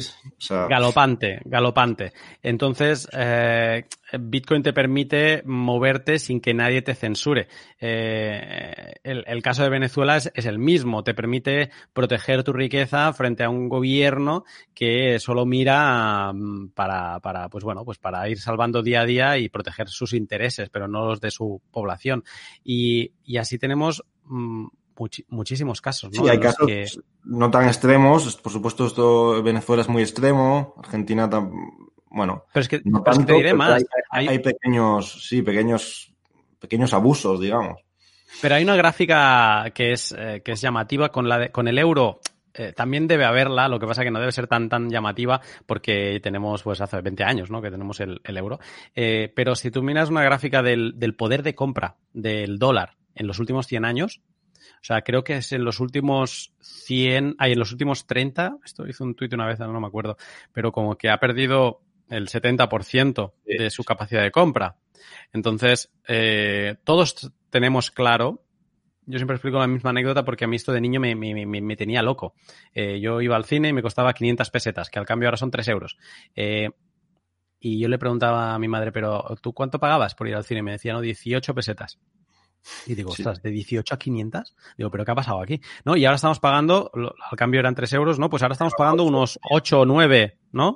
galopante, 0.69 1.39
galopante. 1.43 2.13
Entonces, 2.43 3.09
eh, 3.13 3.85
Bitcoin 4.17 4.63
te 4.63 4.73
permite 4.73 5.43
moverte 5.45 6.19
sin 6.19 6.41
que 6.41 6.53
nadie 6.53 6.81
te 6.81 6.95
censure. 6.95 7.47
Eh, 7.79 8.93
el, 9.03 9.41
caso 9.41 9.63
de 9.63 9.69
Venezuela 9.69 10.17
es, 10.17 10.45
el 10.45 10.59
mismo, 10.59 11.03
te 11.03 11.13
permite 11.13 11.71
proteger 11.93 12.43
tu 12.43 12.53
riqueza 12.53 13.11
frente 13.13 13.43
a 13.43 13.49
un 13.49 13.69
gobierno 13.69 14.45
que 14.73 15.19
solo 15.19 15.45
mira 15.45 16.31
mm, 16.33 16.69
para, 16.69 17.19
para, 17.19 17.49
pues 17.49 17.63
bueno, 17.63 17.85
pues 17.85 17.97
para 17.97 18.27
ir 18.29 18.39
salvando 18.39 18.81
día 18.81 19.01
a 19.01 19.05
día 19.05 19.37
y 19.37 19.49
proteger 19.49 19.89
sus 19.89 20.13
intereses, 20.13 20.58
pero 20.69 20.89
no 20.89 21.05
los 21.05 21.21
de 21.21 21.31
su 21.31 21.61
población. 21.71 22.25
Y, 22.63 23.13
y 23.23 23.37
así 23.37 23.57
tenemos 23.57 24.03
mm, 24.25 24.65
muchísimos 25.29 25.79
casos. 25.79 26.11
¿no? 26.13 26.23
Sí, 26.23 26.29
hay 26.29 26.39
casos 26.39 26.67
no 27.23 27.51
tan 27.51 27.67
extremos. 27.67 28.35
Por 28.37 28.51
supuesto, 28.51 28.85
esto 28.85 29.41
Venezuela 29.43 29.81
es 29.81 29.89
muy 29.89 30.01
extremo, 30.01 30.73
Argentina 30.77 31.29
tan, 31.29 31.51
bueno. 32.09 32.45
Pero 32.53 32.61
es 32.61 32.67
que, 32.67 32.81
no 32.85 33.03
te 33.03 33.33
diré 33.33 33.53
más. 33.53 33.83
Hay, 34.09 34.39
pequeños, 34.39 35.27
sí, 35.27 35.41
pequeños, 35.41 36.13
pequeños 36.59 36.93
abusos, 36.93 37.39
digamos. 37.39 37.81
Pero 38.41 38.55
hay 38.55 38.63
una 38.63 38.75
gráfica 38.75 39.71
que 39.73 39.93
es, 39.93 40.13
eh, 40.17 40.41
que 40.43 40.53
es 40.53 40.61
llamativa 40.61 41.09
con 41.09 41.27
la 41.27 41.49
con 41.49 41.67
el 41.67 41.77
euro. 41.77 42.19
Eh, 42.59 42.73
también 42.73 43.07
debe 43.07 43.23
haberla, 43.23 43.69
lo 43.69 43.79
que 43.79 43.87
pasa 43.87 44.03
que 44.03 44.11
no 44.11 44.19
debe 44.19 44.33
ser 44.33 44.47
tan 44.47 44.67
tan 44.67 44.89
llamativa 44.89 45.39
porque 45.65 46.19
tenemos 46.21 46.61
pues 46.61 46.81
hace 46.81 46.99
20 46.99 47.23
años 47.23 47.49
¿no? 47.49 47.61
que 47.61 47.71
tenemos 47.71 48.01
el, 48.01 48.19
euro. 48.25 48.59
Eh, 48.93 49.31
pero 49.33 49.55
si 49.55 49.71
tú 49.71 49.81
miras 49.81 50.09
una 50.09 50.23
gráfica 50.23 50.61
del, 50.61 50.99
del 50.99 51.15
poder 51.15 51.41
de 51.41 51.55
compra 51.55 51.95
del 52.11 52.59
dólar 52.59 52.97
en 53.15 53.27
los 53.27 53.39
últimos 53.39 53.65
100 53.65 53.85
años, 53.85 54.21
o 54.57 54.83
sea, 54.83 55.03
creo 55.03 55.23
que 55.23 55.37
es 55.37 55.53
en 55.53 55.63
los 55.63 55.79
últimos 55.79 56.53
100, 56.59 57.37
hay 57.39 57.53
en 57.53 57.59
los 57.59 57.71
últimos 57.71 58.05
30, 58.05 58.57
esto 58.65 58.85
hizo 58.85 59.05
un 59.05 59.15
tuit 59.15 59.33
una 59.33 59.47
vez, 59.47 59.59
no 59.59 59.79
me 59.79 59.87
acuerdo, 59.87 60.17
pero 60.51 60.73
como 60.73 60.97
que 60.97 61.09
ha 61.09 61.17
perdido 61.17 61.79
el 62.09 62.27
70% 62.27 63.31
de 63.45 63.69
su 63.69 63.85
capacidad 63.85 64.21
de 64.21 64.31
compra. 64.31 64.75
Entonces, 65.31 65.93
eh, 66.09 66.75
todos 66.83 67.31
tenemos 67.49 67.89
claro 67.89 68.43
yo 69.09 69.17
siempre 69.17 69.35
explico 69.35 69.57
la 69.57 69.65
misma 69.65 69.89
anécdota 69.89 70.23
porque 70.23 70.45
a 70.45 70.47
mí 70.47 70.55
esto 70.55 70.71
de 70.71 70.81
niño 70.81 70.99
me, 70.99 71.15
me, 71.15 71.45
me, 71.45 71.75
tenía 71.75 72.03
loco. 72.03 72.35
Eh, 72.73 72.99
yo 72.99 73.21
iba 73.21 73.35
al 73.35 73.43
cine 73.43 73.69
y 73.69 73.73
me 73.73 73.81
costaba 73.81 74.13
500 74.13 74.51
pesetas, 74.51 74.91
que 74.91 74.99
al 74.99 75.07
cambio 75.07 75.27
ahora 75.27 75.37
son 75.37 75.49
3 75.49 75.67
euros. 75.69 75.97
Eh, 76.35 76.69
y 77.59 77.79
yo 77.79 77.87
le 77.89 77.97
preguntaba 77.97 78.53
a 78.53 78.59
mi 78.59 78.67
madre, 78.67 78.91
pero 78.91 79.35
¿tú 79.41 79.51
cuánto 79.53 79.79
pagabas 79.79 80.13
por 80.13 80.27
ir 80.27 80.35
al 80.35 80.43
cine? 80.43 80.61
Me 80.61 80.73
decía, 80.73 80.93
no, 80.93 81.01
18 81.01 81.55
pesetas. 81.55 81.99
Y 82.85 82.95
digo, 82.95 83.11
ostras, 83.11 83.41
de 83.41 83.51
18 83.51 83.93
a 83.93 83.97
500. 83.97 84.55
Digo, 84.77 84.91
¿pero 84.91 85.05
qué 85.05 85.11
ha 85.11 85.15
pasado 85.15 85.41
aquí? 85.41 85.61
¿No? 85.85 85.95
Y 85.95 86.05
ahora 86.05 86.15
estamos 86.15 86.39
pagando, 86.39 86.91
al 86.93 87.37
cambio 87.37 87.59
eran 87.59 87.75
3 87.75 87.93
euros, 87.93 88.19
¿no? 88.19 88.29
Pues 88.29 88.43
ahora 88.43 88.53
estamos 88.53 88.73
pagando 88.77 89.03
unos 89.03 89.39
8 89.49 89.81
o 89.81 89.85
9, 89.85 90.37
¿no? 90.51 90.75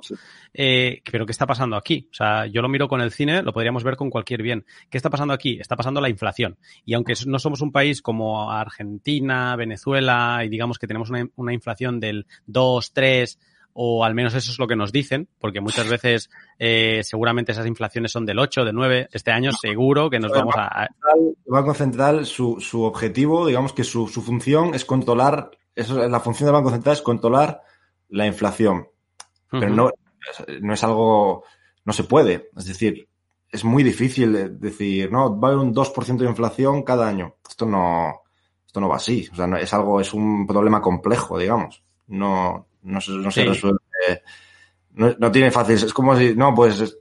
Eh, 0.52 1.02
pero 1.10 1.26
¿qué 1.26 1.32
está 1.32 1.46
pasando 1.46 1.76
aquí? 1.76 2.08
O 2.10 2.14
sea, 2.14 2.46
yo 2.46 2.62
lo 2.62 2.68
miro 2.68 2.88
con 2.88 3.00
el 3.00 3.12
cine, 3.12 3.42
lo 3.42 3.52
podríamos 3.52 3.84
ver 3.84 3.96
con 3.96 4.10
cualquier 4.10 4.42
bien. 4.42 4.64
¿Qué 4.90 4.96
está 4.96 5.10
pasando 5.10 5.34
aquí? 5.34 5.58
Está 5.60 5.76
pasando 5.76 6.00
la 6.00 6.08
inflación. 6.08 6.58
Y 6.84 6.94
aunque 6.94 7.14
no 7.26 7.38
somos 7.38 7.60
un 7.60 7.72
país 7.72 8.02
como 8.02 8.50
Argentina, 8.50 9.56
Venezuela, 9.56 10.42
y 10.44 10.48
digamos 10.48 10.78
que 10.78 10.86
tenemos 10.86 11.10
una, 11.10 11.28
una 11.36 11.52
inflación 11.52 12.00
del 12.00 12.26
2, 12.46 12.92
3, 12.92 13.38
o 13.74 14.04
al 14.04 14.14
menos 14.14 14.34
eso 14.34 14.52
es 14.52 14.58
lo 14.58 14.68
que 14.68 14.76
nos 14.76 14.92
dicen, 14.92 15.28
porque 15.40 15.60
muchas 15.60 15.88
veces 15.88 16.30
eh, 16.58 17.00
seguramente 17.02 17.52
esas 17.52 17.66
inflaciones 17.66 18.12
son 18.12 18.24
del 18.24 18.38
8, 18.38 18.64
del 18.64 18.74
9. 18.74 19.08
Este 19.12 19.32
año 19.32 19.50
seguro 19.52 20.08
que 20.08 20.20
nos 20.20 20.30
vamos 20.30 20.54
a... 20.56 20.88
El 21.16 21.34
Banco 21.46 21.74
Central, 21.74 22.24
su, 22.24 22.60
su 22.60 22.82
objetivo, 22.82 23.46
digamos 23.46 23.72
que 23.72 23.84
su, 23.84 24.06
su 24.06 24.22
función 24.22 24.74
es 24.74 24.84
controlar, 24.84 25.50
eso, 25.74 26.08
la 26.08 26.20
función 26.20 26.46
del 26.46 26.54
Banco 26.54 26.70
Central 26.70 26.94
es 26.94 27.02
controlar 27.02 27.62
la 28.08 28.26
inflación. 28.26 28.88
Pero 29.50 29.70
no, 29.70 29.90
no 30.60 30.74
es 30.74 30.84
algo, 30.84 31.44
no 31.84 31.92
se 31.92 32.04
puede. 32.04 32.50
Es 32.56 32.66
decir, 32.66 33.08
es 33.50 33.64
muy 33.64 33.82
difícil 33.82 34.58
decir, 34.58 35.10
no, 35.10 35.38
va 35.38 35.48
a 35.48 35.52
haber 35.52 35.64
un 35.64 35.74
2% 35.74 36.16
de 36.16 36.26
inflación 36.26 36.82
cada 36.82 37.08
año. 37.08 37.36
Esto 37.48 37.66
no, 37.66 38.22
esto 38.66 38.80
no 38.80 38.88
va 38.88 38.96
así. 38.96 39.28
O 39.32 39.36
sea, 39.36 39.46
no, 39.46 39.56
es 39.56 39.72
algo, 39.74 40.00
es 40.00 40.12
un 40.14 40.46
problema 40.46 40.80
complejo, 40.80 41.38
digamos. 41.38 41.84
No, 42.06 42.66
no 42.84 43.00
se, 43.00 43.12
no 43.12 43.30
se 43.30 43.44
resuelve. 43.44 43.78
No, 44.92 45.14
no, 45.18 45.32
tiene 45.32 45.50
fácil. 45.50 45.74
Es 45.74 45.92
como 45.92 46.16
si, 46.16 46.34
no, 46.36 46.54
pues 46.54 46.96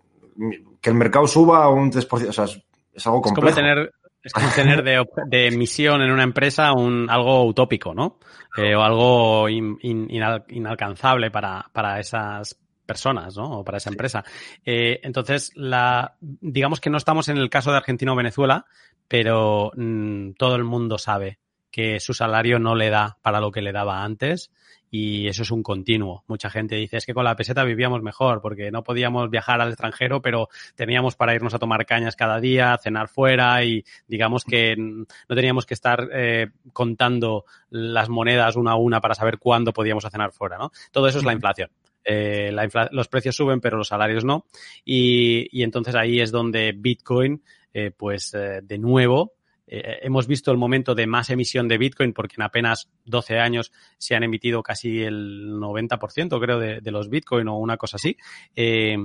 que 0.81 0.89
el 0.89 0.95
mercado 0.95 1.27
suba 1.27 1.69
un 1.69 1.91
3%. 1.91 2.29
O 2.29 2.33
sea, 2.33 2.45
es, 2.45 2.59
es 2.93 3.05
algo 3.07 3.21
complejo. 3.21 3.49
Es 3.49 3.55
como 3.55 3.67
tener, 3.67 3.93
es 4.23 4.33
como 4.33 4.49
tener 4.49 4.83
de, 4.83 5.05
de, 5.27 5.47
emisión 5.47 6.01
en 6.01 6.11
una 6.11 6.23
empresa 6.23 6.73
un, 6.73 7.09
algo 7.09 7.45
utópico, 7.45 7.93
¿no? 7.93 8.19
Eh, 8.57 8.75
o 8.75 8.81
algo 8.81 9.49
in, 9.49 9.77
in, 9.81 10.07
inal, 10.09 10.45
inalcanzable 10.49 11.29
para, 11.29 11.69
para 11.71 11.99
esas 11.99 12.57
personas, 12.85 13.35
¿no? 13.37 13.59
O 13.59 13.63
para 13.63 13.77
esa 13.77 13.89
empresa. 13.89 14.23
Eh, 14.65 14.99
entonces, 15.03 15.51
la, 15.55 16.15
digamos 16.19 16.79
que 16.79 16.89
no 16.89 16.97
estamos 16.97 17.29
en 17.29 17.37
el 17.37 17.49
caso 17.49 17.71
de 17.71 17.77
Argentina 17.77 18.13
o 18.13 18.15
Venezuela, 18.15 18.65
pero 19.07 19.71
mmm, 19.75 20.31
todo 20.37 20.55
el 20.55 20.63
mundo 20.63 20.97
sabe 20.97 21.39
que 21.73 21.99
su 21.99 22.13
salario 22.13 22.59
no 22.59 22.75
le 22.75 22.91
da 22.91 23.17
para 23.23 23.41
lo 23.41 23.51
que 23.51 23.63
le 23.63 23.71
daba 23.71 24.03
antes 24.03 24.51
y 24.91 25.27
eso 25.27 25.41
es 25.41 25.49
un 25.49 25.63
continuo. 25.63 26.23
Mucha 26.27 26.51
gente 26.51 26.75
dice, 26.75 26.97
es 26.97 27.05
que 27.07 27.15
con 27.15 27.23
la 27.23 27.35
peseta 27.35 27.63
vivíamos 27.63 28.03
mejor 28.03 28.41
porque 28.41 28.69
no 28.69 28.83
podíamos 28.83 29.31
viajar 29.31 29.59
al 29.59 29.69
extranjero, 29.69 30.21
pero 30.21 30.49
teníamos 30.75 31.15
para 31.15 31.33
irnos 31.33 31.55
a 31.55 31.57
tomar 31.57 31.87
cañas 31.87 32.15
cada 32.15 32.39
día, 32.39 32.77
cenar 32.77 33.07
fuera 33.07 33.65
y 33.65 33.83
digamos 34.07 34.45
que 34.45 34.75
no 34.77 35.35
teníamos 35.35 35.65
que 35.65 35.73
estar 35.73 36.09
eh, 36.13 36.51
contando 36.73 37.45
las 37.71 38.07
monedas 38.07 38.55
una 38.55 38.73
a 38.73 38.75
una 38.75 39.01
para 39.01 39.15
saber 39.15 39.39
cuándo 39.39 39.73
podíamos 39.73 40.05
cenar 40.11 40.31
fuera, 40.31 40.59
¿no? 40.59 40.71
Todo 40.91 41.07
eso 41.07 41.17
es 41.17 41.25
la 41.25 41.33
inflación. 41.33 41.71
Eh, 42.03 42.51
la 42.53 42.65
infla 42.65 42.87
los 42.91 43.07
precios 43.07 43.35
suben, 43.35 43.61
pero 43.61 43.77
los 43.77 43.87
salarios 43.87 44.23
no. 44.23 44.45
Y, 44.85 45.47
y 45.51 45.63
entonces 45.63 45.95
ahí 45.95 46.19
es 46.19 46.31
donde 46.31 46.71
Bitcoin, 46.77 47.41
eh, 47.73 47.89
pues 47.97 48.31
de 48.31 48.77
nuevo, 48.77 49.33
eh, 49.67 49.99
hemos 50.01 50.27
visto 50.27 50.51
el 50.51 50.57
momento 50.57 50.95
de 50.95 51.07
más 51.07 51.29
emisión 51.29 51.67
de 51.67 51.77
Bitcoin 51.77 52.13
porque 52.13 52.35
en 52.37 52.43
apenas 52.43 52.89
12 53.05 53.39
años 53.39 53.71
se 53.97 54.15
han 54.15 54.23
emitido 54.23 54.61
casi 54.61 55.01
el 55.01 55.53
90% 55.53 56.39
creo 56.39 56.59
de, 56.59 56.81
de, 56.81 56.91
los 56.91 57.09
Bitcoin 57.09 57.47
o 57.47 57.57
una 57.57 57.77
cosa 57.77 57.97
así. 57.97 58.17
Eh, 58.55 58.97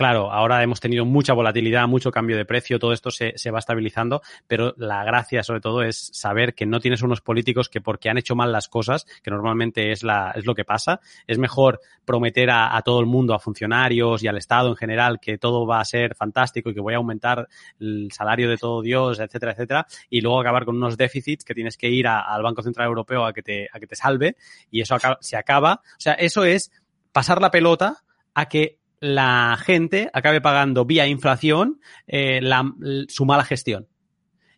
Claro, 0.00 0.32
ahora 0.32 0.62
hemos 0.62 0.80
tenido 0.80 1.04
mucha 1.04 1.34
volatilidad, 1.34 1.86
mucho 1.86 2.10
cambio 2.10 2.38
de 2.38 2.46
precio, 2.46 2.78
todo 2.78 2.94
esto 2.94 3.10
se, 3.10 3.50
va 3.50 3.58
estabilizando, 3.58 4.22
pero 4.46 4.72
la 4.78 5.04
gracia 5.04 5.42
sobre 5.42 5.60
todo 5.60 5.82
es 5.82 6.08
saber 6.14 6.54
que 6.54 6.64
no 6.64 6.80
tienes 6.80 7.02
unos 7.02 7.20
políticos 7.20 7.68
que 7.68 7.82
porque 7.82 8.08
han 8.08 8.16
hecho 8.16 8.34
mal 8.34 8.50
las 8.50 8.70
cosas, 8.70 9.04
que 9.22 9.30
normalmente 9.30 9.92
es, 9.92 10.02
la, 10.02 10.32
es 10.34 10.46
lo 10.46 10.54
que 10.54 10.64
pasa, 10.64 11.00
es 11.26 11.36
mejor 11.36 11.80
prometer 12.06 12.48
a, 12.48 12.74
a, 12.74 12.80
todo 12.80 13.00
el 13.00 13.04
mundo, 13.04 13.34
a 13.34 13.38
funcionarios 13.38 14.22
y 14.22 14.26
al 14.26 14.38
Estado 14.38 14.70
en 14.70 14.76
general, 14.76 15.20
que 15.20 15.36
todo 15.36 15.66
va 15.66 15.80
a 15.80 15.84
ser 15.84 16.14
fantástico 16.14 16.70
y 16.70 16.74
que 16.74 16.80
voy 16.80 16.94
a 16.94 16.96
aumentar 16.96 17.46
el 17.78 18.10
salario 18.10 18.48
de 18.48 18.56
todo 18.56 18.80
Dios, 18.80 19.20
etcétera, 19.20 19.52
etcétera, 19.52 19.86
y 20.08 20.22
luego 20.22 20.40
acabar 20.40 20.64
con 20.64 20.76
unos 20.76 20.96
déficits 20.96 21.44
que 21.44 21.52
tienes 21.52 21.76
que 21.76 21.90
ir 21.90 22.06
a, 22.06 22.20
al 22.20 22.42
Banco 22.42 22.62
Central 22.62 22.86
Europeo 22.86 23.26
a 23.26 23.34
que 23.34 23.42
te, 23.42 23.68
a 23.70 23.78
que 23.78 23.86
te 23.86 23.96
salve 23.96 24.38
y 24.70 24.80
eso 24.80 24.94
acaba, 24.94 25.18
se 25.20 25.36
acaba. 25.36 25.82
O 25.84 26.00
sea, 26.00 26.14
eso 26.14 26.44
es 26.44 26.72
pasar 27.12 27.42
la 27.42 27.50
pelota 27.50 27.98
a 28.32 28.48
que 28.48 28.79
la 29.00 29.58
gente 29.58 30.10
acabe 30.12 30.40
pagando 30.40 30.84
vía 30.84 31.06
inflación 31.06 31.80
eh, 32.06 32.40
la, 32.42 32.70
su 33.08 33.24
mala 33.24 33.44
gestión. 33.44 33.88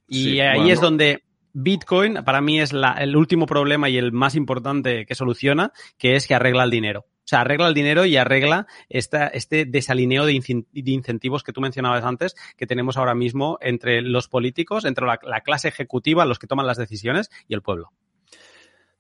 Y 0.09 0.25
sí, 0.25 0.41
ahí 0.41 0.59
bueno. 0.59 0.73
es 0.73 0.81
donde 0.81 1.25
Bitcoin 1.53 2.25
para 2.25 2.41
mí 2.41 2.61
es 2.61 2.73
la, 2.73 2.93
el 2.93 3.17
último 3.17 3.47
problema 3.47 3.89
y 3.89 3.97
el 3.97 4.13
más 4.13 4.35
importante 4.35 5.07
que 5.07 5.15
soluciona, 5.15 5.73
que 5.97 6.17
es 6.17 6.27
que 6.27 6.35
arregla 6.35 6.65
el 6.65 6.71
dinero. 6.71 7.07
O 7.25 7.29
sea, 7.33 7.43
arregla 7.43 7.69
el 7.69 7.75
dinero 7.75 8.05
y 8.05 8.17
arregla 8.17 8.67
esta, 8.89 9.29
este 9.29 9.65
desalineo 9.65 10.27
de, 10.27 10.33
in, 10.33 10.67
de, 10.73 10.91
incentivos 10.91 11.45
que 11.45 11.53
tú 11.53 11.61
mencionabas 11.61 12.05
antes, 12.05 12.35
que 12.57 12.67
tenemos 12.67 12.97
ahora 12.97 13.15
mismo 13.15 13.59
entre 13.61 14.03
los 14.03 14.29
políticos, 14.29 14.85
entre 14.85 15.07
la, 15.07 15.21
la 15.23 15.41
clase 15.41 15.69
ejecutiva, 15.69 16.27
los 16.27 16.41
que 16.41 16.49
toman 16.49 16.67
las 16.67 16.79
decisiones, 16.79 17.31
y 17.47 17.55
el 17.55 17.63
pueblo. 17.63 17.93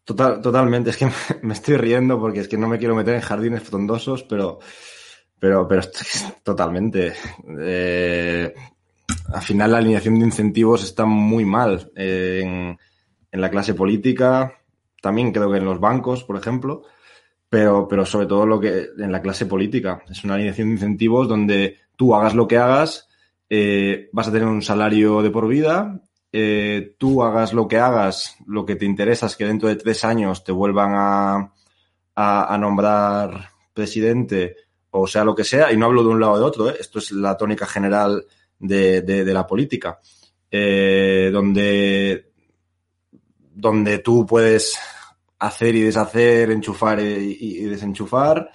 Total, 0.04 0.40
totalmente. 0.40 0.90
Es 0.90 0.96
que 0.96 1.08
me 1.42 1.52
estoy 1.52 1.76
riendo 1.76 2.20
porque 2.20 2.40
es 2.40 2.48
que 2.48 2.58
no 2.58 2.68
me 2.68 2.78
quiero 2.78 2.94
meter 2.94 3.14
en 3.14 3.20
jardines 3.20 3.62
frondosos, 3.62 4.22
pero 4.22 4.60
pero, 5.42 5.66
pero 5.66 5.82
totalmente. 6.44 7.14
Eh, 7.58 8.54
al 9.34 9.42
final 9.42 9.72
la 9.72 9.78
alineación 9.78 10.16
de 10.20 10.26
incentivos 10.26 10.84
está 10.84 11.04
muy 11.04 11.44
mal 11.44 11.90
eh, 11.96 12.42
en, 12.44 13.40
la 13.40 13.50
clase 13.50 13.74
política, 13.74 14.54
también 15.00 15.32
creo 15.32 15.50
que 15.50 15.58
en 15.58 15.64
los 15.64 15.80
bancos, 15.80 16.22
por 16.22 16.36
ejemplo, 16.36 16.84
pero, 17.48 17.88
pero 17.88 18.06
sobre 18.06 18.26
todo 18.26 18.46
lo 18.46 18.60
que 18.60 18.90
en 18.96 19.10
la 19.10 19.20
clase 19.20 19.46
política. 19.46 20.04
Es 20.08 20.22
una 20.22 20.34
alineación 20.34 20.68
de 20.68 20.74
incentivos 20.74 21.26
donde 21.26 21.78
tú 21.96 22.14
hagas 22.14 22.36
lo 22.36 22.46
que 22.46 22.58
hagas, 22.58 23.08
eh, 23.50 24.10
vas 24.12 24.28
a 24.28 24.32
tener 24.32 24.46
un 24.46 24.62
salario 24.62 25.22
de 25.22 25.30
por 25.30 25.48
vida, 25.48 26.02
eh, 26.30 26.94
tú 26.98 27.20
hagas 27.24 27.52
lo 27.52 27.66
que 27.66 27.78
hagas, 27.78 28.36
lo 28.46 28.64
que 28.64 28.76
te 28.76 28.84
interesa 28.84 29.26
es 29.26 29.36
que 29.36 29.46
dentro 29.46 29.68
de 29.68 29.74
tres 29.74 30.04
años 30.04 30.44
te 30.44 30.52
vuelvan 30.52 30.92
a, 30.94 31.52
a 32.14 32.58
nombrar 32.58 33.48
presidente 33.74 34.54
o 34.92 35.06
sea 35.06 35.24
lo 35.24 35.34
que 35.34 35.44
sea, 35.44 35.72
y 35.72 35.76
no 35.76 35.86
hablo 35.86 36.02
de 36.02 36.10
un 36.10 36.20
lado 36.20 36.32
o 36.32 36.38
de 36.38 36.44
otro, 36.44 36.70
¿eh? 36.70 36.76
esto 36.78 36.98
es 36.98 37.12
la 37.12 37.36
tónica 37.36 37.66
general 37.66 38.24
de, 38.58 39.24
la 39.26 39.46
política, 39.46 39.98
eh, 40.50 41.30
donde, 41.32 42.32
donde 43.54 43.98
tú 43.98 44.26
puedes 44.26 44.78
hacer 45.38 45.74
y 45.74 45.82
deshacer, 45.82 46.50
enchufar 46.50 47.00
y, 47.00 47.36
y 47.40 47.64
desenchufar, 47.64 48.50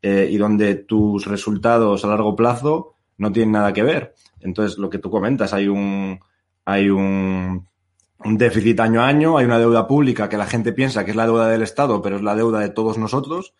eh, 0.00 0.28
y 0.30 0.36
donde 0.36 0.74
tus 0.74 1.26
resultados 1.26 2.04
a 2.04 2.08
largo 2.08 2.34
plazo 2.34 2.96
no 3.18 3.30
tienen 3.30 3.52
nada 3.52 3.72
que 3.72 3.82
ver. 3.82 4.14
Entonces, 4.40 4.78
lo 4.78 4.90
que 4.90 4.98
tú 4.98 5.10
comentas, 5.10 5.52
hay 5.52 5.68
un, 5.68 6.18
hay 6.64 6.90
un, 6.90 7.68
un 8.24 8.38
déficit 8.38 8.80
año 8.80 9.00
a 9.00 9.06
año, 9.06 9.38
hay 9.38 9.44
una 9.44 9.58
deuda 9.58 9.86
pública 9.86 10.28
que 10.28 10.36
la 10.36 10.46
gente 10.46 10.72
piensa 10.72 11.04
que 11.04 11.10
es 11.10 11.16
la 11.16 11.26
deuda 11.26 11.48
del 11.48 11.62
Estado, 11.62 12.02
pero 12.02 12.16
es 12.16 12.22
la 12.22 12.34
deuda 12.34 12.60
de 12.60 12.70
todos 12.70 12.98
nosotros, 12.98 13.54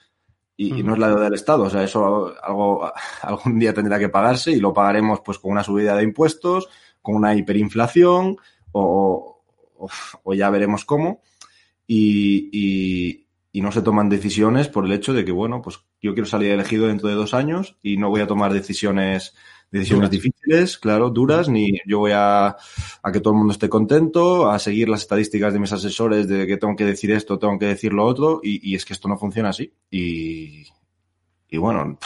y, 0.57 0.83
no 0.83 0.95
es 0.95 0.99
la 0.99 1.09
deuda 1.09 1.25
del 1.25 1.35
Estado. 1.35 1.65
O 1.65 1.71
sea, 1.71 1.83
eso 1.83 2.35
algo, 2.43 2.91
algún 3.23 3.59
día 3.59 3.75
tendrá 3.75 3.99
que 3.99 4.09
pagarse 4.09 4.53
y 4.53 4.61
lo 4.61 4.73
pagaremos 4.73 5.21
pues 5.21 5.39
con 5.39 5.53
una 5.53 5.65
subida 5.65 5.97
de 5.97 6.05
impuestos, 6.05 6.69
con 7.01 7.17
una 7.17 7.35
hiperinflación 7.35 8.37
o, 8.73 9.43
o, 9.77 9.89
o 10.23 10.35
ya 10.35 10.51
veremos 10.51 10.85
cómo. 10.85 11.21
Y, 11.87 12.49
y, 12.53 13.27
y, 13.53 13.61
no 13.61 13.73
se 13.73 13.83
toman 13.83 14.09
decisiones 14.09 14.69
por 14.69 14.87
el 14.87 14.93
hecho 14.93 15.13
de 15.13 15.25
que, 15.25 15.33
bueno, 15.33 15.61
pues 15.61 15.81
yo 16.01 16.15
quiero 16.15 16.29
salir 16.29 16.53
elegido 16.53 16.87
dentro 16.87 17.09
de 17.09 17.17
dos 17.17 17.35
años 17.35 17.77
y 17.83 17.97
no 17.97 18.09
voy 18.09 18.21
a 18.21 18.27
tomar 18.27 18.53
decisiones 18.53 19.35
decisiones 19.73 20.11
duras. 20.11 20.11
difíciles, 20.11 20.79
claro, 20.79 21.11
duras, 21.11 21.49
ni 21.49 21.81
yo 21.87 21.99
voy 21.99 22.13
a, 22.15 22.49
a 23.03 23.13
que 23.13 23.21
todo 23.21 23.33
el 23.33 23.39
mundo 23.39 23.53
esté 23.53 23.69
contento, 23.69 24.49
a 24.51 24.59
seguir 24.59 24.89
las 24.89 25.01
estadísticas 25.01 25.53
de 25.53 25.59
mis 25.59 25.73
asesores 25.73 26.29
de 26.29 26.47
que 26.47 26.59
tengo 26.59 26.77
que 26.77 26.85
decir 26.85 27.11
esto, 27.11 27.39
tengo 27.39 27.59
que 27.59 27.67
decir 27.67 27.93
lo 27.93 28.05
otro, 28.05 28.41
y, 28.43 28.71
y 28.71 28.77
es 28.77 28.85
que 28.85 28.93
esto 28.93 29.09
no 29.09 29.19
funciona 29.19 29.49
así. 29.49 29.73
Y, 29.91 30.67
y 31.49 31.57
bueno, 31.59 31.99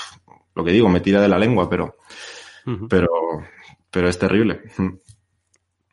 lo 0.54 0.64
que 0.64 0.72
digo, 0.72 0.88
me 0.88 1.00
tira 1.00 1.20
de 1.20 1.28
la 1.28 1.38
lengua, 1.38 1.68
pero, 1.68 1.96
uh 2.66 2.70
-huh. 2.70 2.88
pero, 2.88 3.08
pero 3.90 4.08
es 4.08 4.18
terrible. 4.18 4.62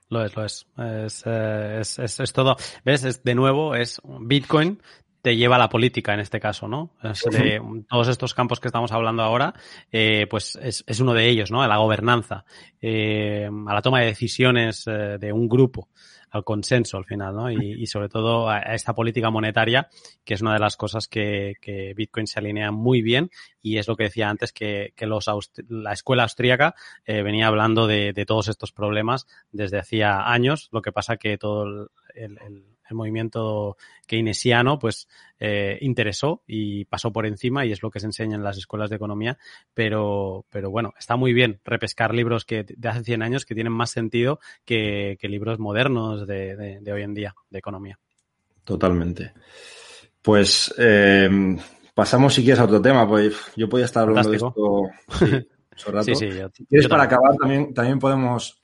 Lo 0.09 0.23
es, 0.23 0.35
lo 0.35 0.45
es. 0.45 0.67
Es, 0.77 1.23
eh, 1.25 1.79
es, 1.81 1.97
es, 1.97 2.19
es 2.19 2.33
todo. 2.33 2.55
¿Ves? 2.85 3.03
Es, 3.03 3.23
de 3.23 3.33
nuevo, 3.33 3.73
es 3.73 3.99
Bitcoin 4.21 4.79
te 5.23 5.37
lleva 5.37 5.55
a 5.55 5.59
la 5.59 5.69
política 5.69 6.13
en 6.13 6.19
este 6.19 6.41
caso, 6.41 6.67
¿no? 6.67 6.91
Es 7.01 7.23
de 7.23 7.61
todos 7.89 8.09
estos 8.09 8.33
campos 8.33 8.59
que 8.59 8.67
estamos 8.67 8.91
hablando 8.91 9.23
ahora, 9.23 9.53
eh, 9.89 10.27
pues 10.29 10.57
es, 10.61 10.83
es, 10.85 10.99
uno 10.99 11.13
de 11.13 11.29
ellos, 11.29 11.49
¿no? 11.49 11.63
A 11.63 11.67
la 11.69 11.77
gobernanza, 11.77 12.43
eh, 12.81 13.49
a 13.65 13.73
la 13.73 13.81
toma 13.81 14.01
de 14.01 14.07
decisiones 14.07 14.85
eh, 14.85 15.17
de 15.17 15.31
un 15.31 15.47
grupo. 15.47 15.87
al 16.29 16.43
consenso 16.43 16.97
al 16.97 17.05
final, 17.05 17.35
¿no? 17.35 17.51
Y, 17.51 17.85
sobre 17.85 18.09
todo 18.09 18.49
a, 18.49 18.59
esta 18.73 18.93
política 18.93 19.29
monetaria, 19.29 19.87
que 20.25 20.33
es 20.33 20.41
una 20.41 20.53
de 20.53 20.59
las 20.59 20.75
cosas 20.75 21.07
que, 21.07 21.53
que 21.61 21.93
Bitcoin 21.95 22.27
se 22.27 22.39
alinea 22.39 22.71
muy 22.71 23.01
bien 23.01 23.29
y 23.61 23.77
es 23.77 23.87
lo 23.87 23.95
que 23.95 24.05
decía 24.05 24.29
antes 24.29 24.51
que, 24.51 24.93
que 24.95 25.05
los 25.05 25.29
la 25.69 25.93
escuela 25.93 26.23
austríaca 26.23 26.73
eh, 27.05 27.21
venía 27.21 27.47
hablando 27.47 27.85
de, 27.87 28.13
de, 28.13 28.25
todos 28.25 28.47
estos 28.47 28.71
problemas 28.71 29.27
desde 29.51 29.77
hacía 29.77 30.27
años, 30.27 30.69
lo 30.71 30.81
que 30.81 30.91
pasa 30.91 31.17
que 31.17 31.37
todo 31.37 31.63
el, 31.65 31.87
el 32.15 32.37
el 32.41 32.72
movimiento 32.91 33.77
keynesiano, 34.05 34.79
pues 34.79 35.07
eh, 35.39 35.77
interesó 35.81 36.43
y 36.47 36.85
pasó 36.85 37.11
por 37.11 37.25
encima 37.25 37.65
y 37.65 37.71
es 37.71 37.81
lo 37.81 37.89
que 37.91 37.99
se 37.99 38.05
enseña 38.05 38.35
en 38.35 38.43
las 38.43 38.57
escuelas 38.57 38.89
de 38.89 38.95
economía. 38.95 39.37
Pero, 39.73 40.45
pero 40.49 40.69
bueno, 40.69 40.93
está 40.97 41.15
muy 41.15 41.33
bien 41.33 41.59
repescar 41.63 42.13
libros 42.13 42.45
que 42.45 42.63
de 42.63 42.89
hace 42.89 43.03
100 43.03 43.23
años 43.23 43.45
que 43.45 43.55
tienen 43.55 43.73
más 43.73 43.91
sentido 43.91 44.39
que, 44.65 45.17
libros 45.21 45.59
modernos 45.59 46.27
de, 46.27 46.81
hoy 46.91 47.01
en 47.01 47.13
día 47.13 47.35
de 47.49 47.59
economía. 47.59 47.99
Totalmente. 48.63 49.33
Pues 50.21 50.73
eh, 50.77 51.29
pasamos 51.93 52.33
si 52.33 52.43
quieres 52.43 52.59
a 52.59 52.65
otro 52.65 52.81
tema, 52.81 53.07
pues 53.07 53.35
yo 53.55 53.67
podía 53.67 53.85
estar 53.85 54.03
hablando 54.03 54.29
de 54.29 54.37
esto 54.37 54.83
sí, 55.19 55.25
Sí, 56.03 56.15
si 56.15 56.65
quieres 56.65 56.87
para 56.87 57.03
acabar 57.03 57.35
también, 57.35 57.73
también 57.73 57.99
podemos 57.99 58.62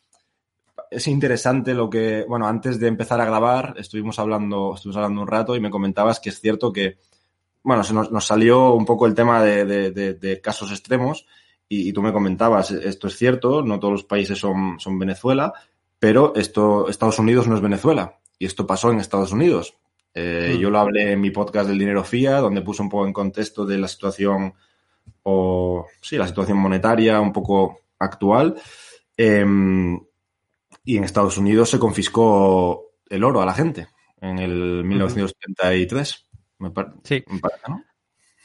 es 0.92 1.08
interesante 1.08 1.74
lo 1.74 1.90
que, 1.90 2.26
bueno, 2.28 2.48
antes 2.48 2.80
de 2.80 2.88
empezar 2.88 3.22
a 3.22 3.26
grabar 3.26 3.76
estuvimos 3.78 4.18
hablando, 4.20 4.74
estuvimos 4.76 4.98
hablando 4.98 5.22
un 5.22 5.28
rato 5.28 5.56
y 5.56 5.60
me 5.60 5.70
comentabas 5.70 6.20
que 6.20 6.30
es 6.30 6.40
cierto 6.40 6.74
que, 6.74 6.98
bueno, 7.64 7.84
se 7.84 7.94
nos, 7.94 8.26
salió 8.26 8.74
un 8.74 8.86
poco 8.86 9.06
el 9.06 9.14
tema 9.14 9.44
de, 9.44 10.40
casos 10.44 10.72
extremos 10.72 11.26
y, 11.68 11.94
tú 11.94 12.02
me 12.02 12.14
comentabas, 12.14 12.72
esto 12.72 13.08
es 13.08 13.16
cierto, 13.16 13.62
no 13.62 13.80
todos 13.80 13.92
los 13.92 14.04
países 14.04 14.40
son, 14.40 14.80
son 14.80 14.98
Venezuela, 14.98 15.54
pero 16.00 16.34
esto, 16.36 16.90
Estados 16.90 17.20
Unidos 17.20 17.48
no 17.48 17.56
es 17.56 17.62
Venezuela 17.62 18.18
y 18.40 18.46
esto 18.46 18.66
pasó 18.66 18.92
en 18.92 19.00
Estados 19.00 19.32
Unidos. 19.32 19.76
Eh, 20.16 20.56
mm. 20.56 20.60
Yo 20.60 20.72
lo 20.72 20.80
hablé 20.80 21.12
en 21.12 21.22
mi 21.22 21.30
podcast 21.30 21.68
del 21.68 21.78
dinero 21.78 22.04
FIA, 22.04 22.38
donde 22.38 22.62
puse 22.62 22.82
un 22.82 22.90
poco 22.90 23.06
en 23.06 23.14
contexto 23.14 23.66
de 23.66 23.78
la 23.78 23.88
situación, 23.88 24.54
o 25.24 25.86
sí, 26.02 26.18
la 26.18 26.28
situación 26.28 26.58
monetaria 26.58 27.20
un 27.20 27.32
poco 27.32 27.82
actual. 28.00 28.56
Em, 29.16 30.00
y 30.90 30.98
en 30.98 31.04
Estados 31.04 31.38
Unidos 31.38 31.70
se 31.70 31.78
confiscó 31.78 32.94
el 33.08 33.24
oro 33.24 33.44
a 33.44 33.46
la 33.46 33.54
gente 33.54 33.90
en 34.22 34.40
el 34.40 34.84
1973. 34.84 36.26
Me, 36.58 36.72
sí. 37.04 37.24
parece, 37.40 37.64
¿no? 37.68 37.84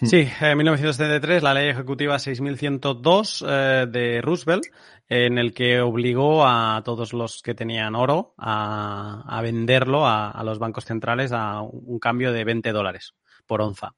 Sí, 0.03 0.28
en 0.42 0.59
1973 0.59 1.42
la 1.42 1.55
ley 1.55 1.70
ejecutiva 1.70 2.18
6102 2.18 3.45
eh, 3.49 3.86
de 3.88 4.20
Roosevelt, 4.20 4.64
en 5.09 5.38
el 5.38 5.55
que 5.55 5.80
obligó 5.80 6.45
a 6.47 6.82
todos 6.84 7.14
los 7.14 7.40
que 7.40 7.55
tenían 7.55 7.95
oro 7.95 8.34
a, 8.36 9.40
venderlo 9.42 10.07
a, 10.07 10.42
los 10.45 10.59
bancos 10.59 10.84
centrales 10.84 11.32
a 11.32 11.62
un 11.62 11.99
cambio 11.99 12.30
de 12.30 12.45
20 12.45 12.72
dólares 12.72 13.14
por 13.47 13.62
onza. 13.62 13.95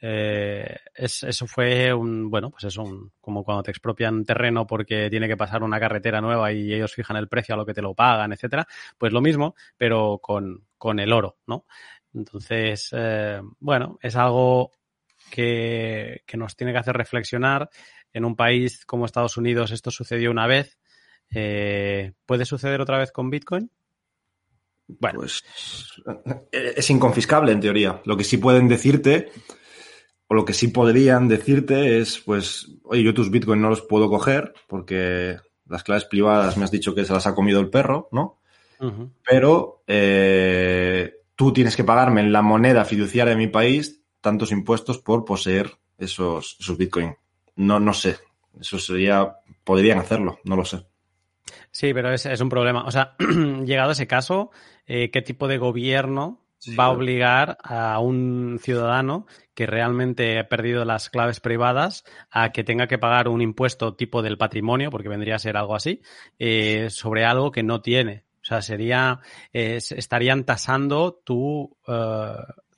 Eh, 0.00 0.76
eso 0.94 1.46
fue 1.46 1.92
un, 1.92 2.30
bueno, 2.30 2.50
pues 2.50 2.64
es 2.64 2.76
un, 2.76 3.12
como 3.20 3.44
cuando 3.44 3.62
te 3.62 3.70
expropian 3.70 4.24
terreno 4.24 4.66
porque 4.66 5.08
tiene 5.10 5.28
que 5.28 5.36
pasar 5.36 5.62
una 5.62 5.80
carretera 5.80 6.20
nueva 6.20 6.52
y 6.52 6.72
ellos 6.72 6.92
fijan 6.92 7.16
el 7.16 7.28
precio 7.28 7.54
a 7.54 7.58
lo 7.58 7.66
que 7.66 7.74
te 7.74 7.82
lo 7.82 7.94
pagan, 7.94 8.32
etcétera. 8.32 8.66
Pues 8.98 9.12
lo 9.12 9.20
mismo, 9.20 9.54
pero 9.76 10.18
con, 10.22 10.64
con 10.78 10.98
el 11.00 11.12
oro, 11.12 11.38
¿no? 11.46 11.66
Entonces, 12.14 12.90
eh, 12.92 13.40
bueno, 13.60 13.98
es 14.02 14.16
algo 14.16 14.72
que, 15.30 16.22
que, 16.26 16.36
nos 16.36 16.56
tiene 16.56 16.72
que 16.72 16.78
hacer 16.78 16.96
reflexionar. 16.96 17.70
En 18.12 18.24
un 18.24 18.34
país 18.34 18.84
como 18.86 19.06
Estados 19.06 19.36
Unidos 19.36 19.70
esto 19.70 19.90
sucedió 19.90 20.30
una 20.30 20.46
vez. 20.46 20.78
Eh, 21.32 22.12
¿Puede 22.26 22.44
suceder 22.44 22.80
otra 22.80 22.98
vez 22.98 23.12
con 23.12 23.30
Bitcoin? 23.30 23.70
Bueno. 24.98 25.20
Pues 25.20 25.44
es 26.50 26.90
inconfiscable 26.90 27.52
en 27.52 27.60
teoría. 27.60 28.00
Lo 28.04 28.16
que 28.16 28.24
sí 28.24 28.38
pueden 28.38 28.68
decirte, 28.68 29.30
o 30.30 30.34
lo 30.34 30.44
que 30.44 30.54
sí 30.54 30.68
podrían 30.68 31.26
decirte 31.26 31.98
es, 31.98 32.20
pues, 32.20 32.68
oye, 32.84 33.02
yo 33.02 33.12
tus 33.12 33.32
bitcoins 33.32 33.60
no 33.60 33.68
los 33.68 33.82
puedo 33.82 34.08
coger 34.08 34.54
porque 34.68 35.38
las 35.66 35.82
claves 35.82 36.04
privadas 36.04 36.56
me 36.56 36.62
has 36.62 36.70
dicho 36.70 36.94
que 36.94 37.04
se 37.04 37.12
las 37.12 37.26
ha 37.26 37.34
comido 37.34 37.58
el 37.58 37.68
perro, 37.68 38.08
¿no? 38.12 38.38
Pero 39.28 39.82
eh, 39.88 41.14
tú 41.34 41.52
tienes 41.52 41.74
que 41.74 41.82
pagarme 41.82 42.20
en 42.20 42.32
la 42.32 42.42
moneda 42.42 42.84
fiduciaria 42.84 43.32
de 43.32 43.38
mi 43.38 43.48
país 43.48 44.02
tantos 44.20 44.52
impuestos 44.52 44.98
por 44.98 45.24
poseer 45.24 45.72
esos, 45.98 46.56
esos 46.60 46.78
bitcoins. 46.78 47.16
No, 47.56 47.80
no 47.80 47.92
sé. 47.92 48.16
Eso 48.58 48.78
sería, 48.78 49.36
podrían 49.64 49.98
hacerlo, 49.98 50.38
no 50.44 50.54
lo 50.54 50.64
sé. 50.64 50.86
Sí, 51.72 51.92
pero 51.92 52.12
es, 52.12 52.24
es 52.26 52.40
un 52.40 52.48
problema. 52.48 52.84
O 52.84 52.92
sea, 52.92 53.16
llegado 53.66 53.88
a 53.88 53.92
ese 53.94 54.06
caso, 54.06 54.52
eh, 54.86 55.10
¿qué 55.10 55.22
tipo 55.22 55.48
de 55.48 55.58
gobierno 55.58 56.39
va 56.78 56.84
a 56.84 56.90
obligar 56.90 57.58
a 57.62 57.98
un 58.00 58.58
ciudadano 58.60 59.26
que 59.54 59.66
realmente 59.66 60.38
ha 60.38 60.48
perdido 60.48 60.84
las 60.84 61.10
claves 61.10 61.40
privadas 61.40 62.04
a 62.30 62.50
que 62.52 62.64
tenga 62.64 62.86
que 62.86 62.98
pagar 62.98 63.28
un 63.28 63.42
impuesto 63.42 63.94
tipo 63.94 64.22
del 64.22 64.38
patrimonio, 64.38 64.90
porque 64.90 65.08
vendría 65.08 65.36
a 65.36 65.40
ser 65.40 65.56
algo 65.56 65.74
así, 65.74 66.02
eh, 66.38 66.88
sobre 66.90 67.24
algo 67.24 67.50
que 67.50 67.62
no 67.62 67.80
tiene? 67.80 68.24
O 68.42 68.44
sea, 68.44 68.62
sería, 68.62 69.20
eh, 69.52 69.78
estarían 69.78 70.44
tasando 70.44 71.20
tu, 71.24 71.76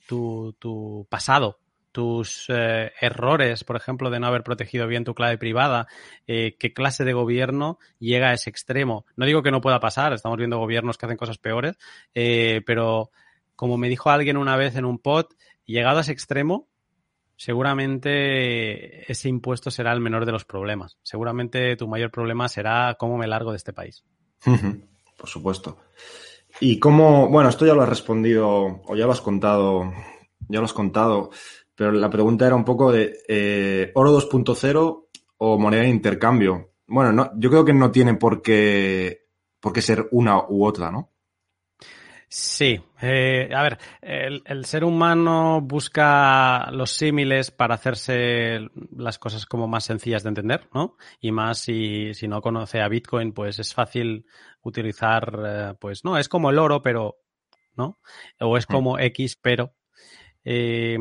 tu, 0.07 0.55
tu 0.59 1.07
pasado 1.09 1.59
tus 1.93 2.47
eh, 2.49 2.91
errores, 2.99 3.63
por 3.63 3.77
ejemplo, 3.77 4.09
de 4.09 4.19
no 4.19 4.27
haber 4.27 4.43
protegido 4.43 4.87
bien 4.87 5.05
tu 5.05 5.13
clave 5.13 5.37
privada, 5.37 5.87
eh, 6.27 6.57
qué 6.59 6.73
clase 6.73 7.05
de 7.05 7.13
gobierno 7.13 7.77
llega 7.99 8.29
a 8.29 8.33
ese 8.33 8.49
extremo. 8.49 9.05
No 9.15 9.25
digo 9.25 9.43
que 9.43 9.51
no 9.51 9.61
pueda 9.61 9.79
pasar, 9.79 10.11
estamos 10.11 10.39
viendo 10.39 10.57
gobiernos 10.57 10.97
que 10.97 11.05
hacen 11.05 11.17
cosas 11.17 11.37
peores, 11.37 11.77
eh, 12.15 12.61
pero 12.65 13.11
como 13.55 13.77
me 13.77 13.89
dijo 13.89 14.09
alguien 14.09 14.37
una 14.37 14.55
vez 14.55 14.75
en 14.75 14.85
un 14.85 14.99
pod, 14.99 15.25
llegado 15.65 15.99
a 15.99 16.01
ese 16.01 16.11
extremo, 16.11 16.67
seguramente 17.35 19.11
ese 19.11 19.29
impuesto 19.29 19.71
será 19.71 19.91
el 19.93 19.99
menor 19.99 20.25
de 20.25 20.31
los 20.31 20.45
problemas. 20.45 20.97
Seguramente 21.03 21.75
tu 21.75 21.87
mayor 21.87 22.11
problema 22.11 22.47
será 22.49 22.95
cómo 22.99 23.17
me 23.17 23.27
largo 23.27 23.51
de 23.51 23.57
este 23.57 23.73
país. 23.73 24.03
Por 25.17 25.29
supuesto. 25.29 25.77
Y 26.59 26.79
cómo, 26.79 27.29
bueno, 27.29 27.49
esto 27.49 27.65
ya 27.65 27.73
lo 27.73 27.81
has 27.81 27.89
respondido 27.89 28.81
o 28.85 28.95
ya 28.95 29.05
lo 29.05 29.11
has 29.11 29.21
contado, 29.21 29.91
ya 30.47 30.59
lo 30.59 30.65
has 30.65 30.73
contado. 30.73 31.31
Pero 31.75 31.91
la 31.91 32.09
pregunta 32.09 32.45
era 32.45 32.55
un 32.55 32.65
poco 32.65 32.91
de 32.91 33.17
eh, 33.27 33.91
oro 33.95 34.17
2.0 34.19 35.05
o 35.37 35.57
moneda 35.57 35.81
de 35.81 35.89
intercambio. 35.89 36.73
Bueno, 36.87 37.11
no, 37.11 37.31
yo 37.37 37.49
creo 37.49 37.65
que 37.65 37.73
no 37.73 37.91
tiene 37.91 38.13
por 38.13 38.41
qué, 38.41 39.25
por 39.59 39.73
qué 39.73 39.81
ser 39.81 40.07
una 40.11 40.43
u 40.47 40.65
otra, 40.65 40.91
¿no? 40.91 41.12
Sí, 42.35 42.81
eh, 42.99 43.47
a 43.53 43.61
ver, 43.61 43.77
el, 44.01 44.65
ser 44.65 44.83
humano 44.83 45.61
busca 45.61 46.71
los 46.71 46.89
símiles 46.89 47.51
para 47.51 47.75
hacerse 47.75 48.69
las 48.97 49.19
cosas 49.19 49.45
como 49.45 49.67
más 49.67 49.83
sencillas 49.83 50.23
de 50.23 50.29
entender, 50.29 50.67
¿no? 50.73 50.97
Y 51.19 51.31
más 51.31 51.59
si, 51.59 52.15
si 52.15 52.27
no 52.27 52.41
conoce 52.41 52.81
a 52.81 52.87
Bitcoin, 52.87 53.33
pues 53.33 53.59
es 53.59 53.75
fácil 53.75 54.25
utilizar, 54.63 55.41
eh, 55.45 55.73
pues 55.79 56.03
no, 56.03 56.17
es 56.17 56.27
como 56.27 56.49
el 56.49 56.57
oro, 56.57 56.81
pero, 56.81 57.17
¿no? 57.75 57.99
O 58.39 58.57
es 58.57 58.65
como 58.65 58.97
X, 58.97 59.37
pero. 59.39 59.75
Eh, 60.43 60.97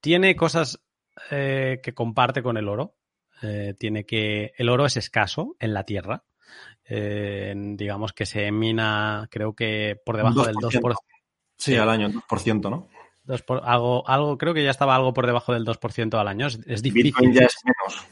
tiene 0.00 0.34
cosas 0.34 0.82
eh, 1.30 1.78
que 1.84 1.94
comparte 1.94 2.42
con 2.42 2.56
el 2.56 2.68
oro. 2.68 2.96
Tiene 3.78 4.06
que. 4.06 4.54
El 4.56 4.70
oro 4.70 4.86
es 4.86 4.96
escaso 4.96 5.54
en 5.60 5.72
la 5.72 5.84
tierra. 5.84 6.24
Eh, 6.86 7.54
digamos 7.56 8.12
que 8.12 8.26
se 8.26 8.50
mina, 8.52 9.28
creo 9.30 9.54
que 9.54 10.00
por 10.04 10.16
debajo 10.16 10.44
del 10.44 10.56
2%. 10.56 10.94
Sí, 11.56 11.76
al 11.76 11.88
año, 11.88 12.08
2%, 12.10 12.70
¿no? 12.70 12.88
algo, 13.62 14.06
algo, 14.06 14.36
creo 14.36 14.52
que 14.52 14.62
ya 14.62 14.70
estaba 14.70 14.94
algo 14.94 15.14
por 15.14 15.26
debajo 15.26 15.54
del 15.54 15.64
2% 15.64 16.18
al 16.18 16.28
año. 16.28 16.46
Es, 16.46 16.82
difícil. 16.82 17.04
Bitcoin 17.04 17.32
ya 17.32 17.46
es 17.46 17.56
menos. 17.64 18.06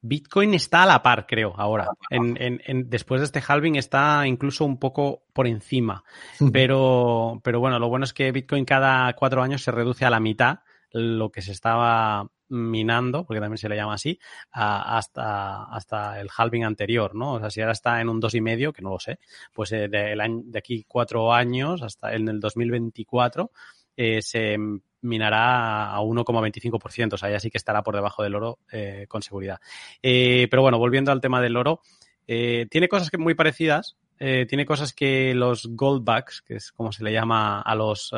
Bitcoin 0.00 0.54
está 0.54 0.84
a 0.84 0.86
la 0.86 1.02
par, 1.02 1.26
creo, 1.26 1.52
ahora. 1.56 1.88
En, 2.08 2.88
después 2.88 3.20
de 3.20 3.26
este 3.26 3.42
halving 3.46 3.76
está 3.76 4.26
incluso 4.26 4.64
un 4.64 4.78
poco 4.78 5.24
por 5.34 5.46
encima. 5.46 6.02
Pero, 6.52 7.40
pero 7.44 7.60
bueno, 7.60 7.78
lo 7.78 7.88
bueno 7.88 8.04
es 8.04 8.14
que 8.14 8.32
Bitcoin 8.32 8.64
cada 8.64 9.12
cuatro 9.14 9.42
años 9.42 9.62
se 9.62 9.70
reduce 9.70 10.06
a 10.06 10.10
la 10.10 10.20
mitad 10.20 10.60
lo 10.92 11.30
que 11.30 11.42
se 11.42 11.52
estaba 11.52 12.30
minando, 12.50 13.24
porque 13.24 13.40
también 13.40 13.58
se 13.58 13.68
le 13.68 13.76
llama 13.76 13.94
así, 13.94 14.18
hasta, 14.50 15.64
hasta 15.64 16.20
el 16.20 16.28
halving 16.36 16.64
anterior, 16.64 17.14
¿no? 17.14 17.34
O 17.34 17.40
sea, 17.40 17.50
si 17.50 17.60
ahora 17.60 17.72
está 17.72 18.00
en 18.00 18.08
un 18.08 18.20
dos 18.20 18.34
y 18.34 18.40
medio, 18.40 18.72
que 18.72 18.82
no 18.82 18.90
lo 18.90 18.98
sé, 18.98 19.18
pues 19.52 19.72
eh, 19.72 19.88
de, 19.88 20.16
de 20.44 20.58
aquí 20.58 20.84
cuatro 20.86 21.32
años 21.32 21.82
hasta 21.82 22.12
en 22.14 22.28
el 22.28 22.40
2024 22.40 23.50
eh, 23.96 24.20
se 24.20 24.56
minará 25.02 25.94
a 25.94 26.00
1,25%, 26.00 27.14
o 27.14 27.16
sea, 27.16 27.30
ya 27.30 27.40
sí 27.40 27.50
que 27.50 27.58
estará 27.58 27.82
por 27.82 27.94
debajo 27.94 28.22
del 28.22 28.34
oro 28.34 28.58
eh, 28.70 29.06
con 29.08 29.22
seguridad. 29.22 29.60
pero 30.02 30.62
bueno, 30.62 30.78
volviendo 30.78 31.12
al 31.12 31.20
tema 31.20 31.40
del 31.40 31.56
oro, 31.56 31.80
tiene 32.26 32.88
cosas 32.88 33.10
que 33.10 33.18
muy 33.18 33.34
parecidas, 33.34 33.96
tiene 34.18 34.64
cosas 34.66 34.92
que 34.92 35.34
los 35.34 35.66
goldbacks, 35.70 36.42
que 36.42 36.56
es 36.56 36.70
como 36.70 36.92
se 36.92 37.02
le 37.02 37.12
llama 37.12 37.60
a 37.60 37.74
los 37.74 38.12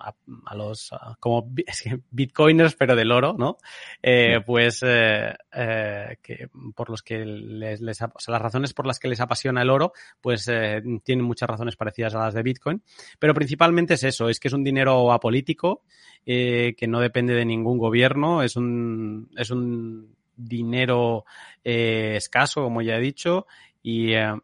a, 0.00 0.54
los 0.54 0.90
como 1.18 1.52
bitcoiners 2.10 2.74
pero 2.74 2.96
del 2.96 3.12
oro, 3.12 3.34
¿no? 3.38 3.58
Eh, 4.02 4.40
pues 4.44 4.82
eh, 4.82 5.34
eh, 5.52 6.16
que 6.22 6.48
por 6.74 6.90
los 6.90 7.02
que 7.02 7.24
les, 7.24 7.80
les 7.80 8.02
o 8.02 8.18
sea, 8.18 8.32
las 8.32 8.42
razones 8.42 8.72
por 8.72 8.86
las 8.86 8.98
que 8.98 9.08
les 9.08 9.20
apasiona 9.20 9.62
el 9.62 9.70
oro, 9.70 9.92
pues 10.20 10.48
eh, 10.48 10.82
tienen 11.04 11.24
muchas 11.24 11.48
razones 11.48 11.76
parecidas 11.76 12.14
a 12.14 12.20
las 12.20 12.34
de 12.34 12.42
Bitcoin, 12.42 12.82
pero 13.18 13.34
principalmente 13.34 13.94
es 13.94 14.04
eso, 14.04 14.28
es 14.28 14.40
que 14.40 14.48
es 14.48 14.54
un 14.54 14.64
dinero 14.64 15.12
apolítico 15.12 15.82
eh, 16.26 16.74
que 16.76 16.86
no 16.86 17.00
depende 17.00 17.34
de 17.34 17.44
ningún 17.44 17.78
gobierno, 17.78 18.42
es 18.42 18.56
un 18.56 19.30
es 19.36 19.50
un 19.50 20.16
dinero 20.36 21.24
eh, 21.64 22.14
escaso, 22.16 22.62
como 22.62 22.82
ya 22.82 22.96
he 22.96 23.00
dicho, 23.00 23.46
y 23.82 24.12
eh, 24.12 24.34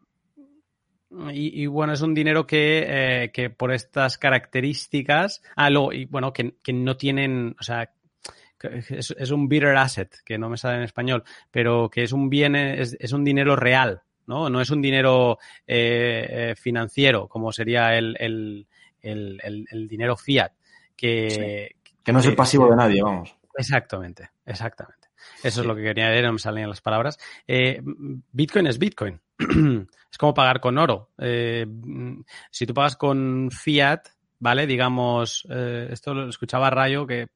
y, 1.31 1.63
y, 1.63 1.65
bueno, 1.67 1.93
es 1.93 2.01
un 2.01 2.13
dinero 2.13 2.45
que, 2.45 2.85
eh, 2.87 3.31
que 3.31 3.49
por 3.49 3.73
estas 3.73 4.17
características, 4.17 5.41
ah, 5.55 5.69
lo, 5.69 5.93
y 5.93 6.05
bueno, 6.05 6.33
que, 6.33 6.55
que, 6.63 6.73
no 6.73 6.97
tienen, 6.97 7.55
o 7.59 7.63
sea, 7.63 7.91
es, 8.61 9.11
es, 9.11 9.31
un 9.31 9.47
bitter 9.47 9.75
asset, 9.77 10.15
que 10.25 10.37
no 10.37 10.49
me 10.49 10.57
sale 10.57 10.77
en 10.77 10.83
español, 10.83 11.23
pero 11.51 11.89
que 11.89 12.03
es 12.03 12.11
un 12.11 12.29
bien, 12.29 12.55
es, 12.55 12.97
es 12.99 13.13
un 13.13 13.23
dinero 13.23 13.55
real, 13.55 14.01
¿no? 14.25 14.49
No 14.49 14.59
es 14.59 14.69
un 14.69 14.81
dinero 14.81 15.37
eh, 15.65 16.53
financiero, 16.57 17.27
como 17.27 17.51
sería 17.51 17.95
el, 17.97 18.17
el, 18.19 18.67
el, 19.01 19.65
el 19.71 19.87
dinero 19.87 20.17
fiat. 20.17 20.51
Que, 20.95 21.29
sí. 21.75 21.93
que 22.03 22.11
no 22.11 22.19
es 22.19 22.25
el 22.25 22.35
pasivo 22.35 22.69
de 22.69 22.75
nadie, 22.75 23.03
vamos. 23.03 23.35
Exactamente, 23.55 24.31
exactamente. 24.45 24.96
Eso 25.43 25.61
es 25.61 25.67
lo 25.67 25.75
que 25.75 25.83
quería 25.83 26.09
decir, 26.09 26.25
no 26.25 26.33
me 26.33 26.39
salían 26.39 26.69
las 26.69 26.81
palabras. 26.81 27.17
Eh, 27.47 27.81
Bitcoin 27.83 28.67
es 28.67 28.77
Bitcoin. 28.77 29.19
es 29.39 30.17
como 30.17 30.33
pagar 30.33 30.59
con 30.59 30.77
oro. 30.77 31.11
Eh, 31.17 31.65
si 32.51 32.65
tú 32.65 32.73
pagas 32.73 32.95
con 32.95 33.49
fiat, 33.51 34.07
¿vale? 34.39 34.67
Digamos, 34.67 35.47
eh, 35.49 35.89
esto 35.91 36.13
lo 36.13 36.29
escuchaba 36.29 36.69
Rayo 36.69 37.05
que, 37.07 37.27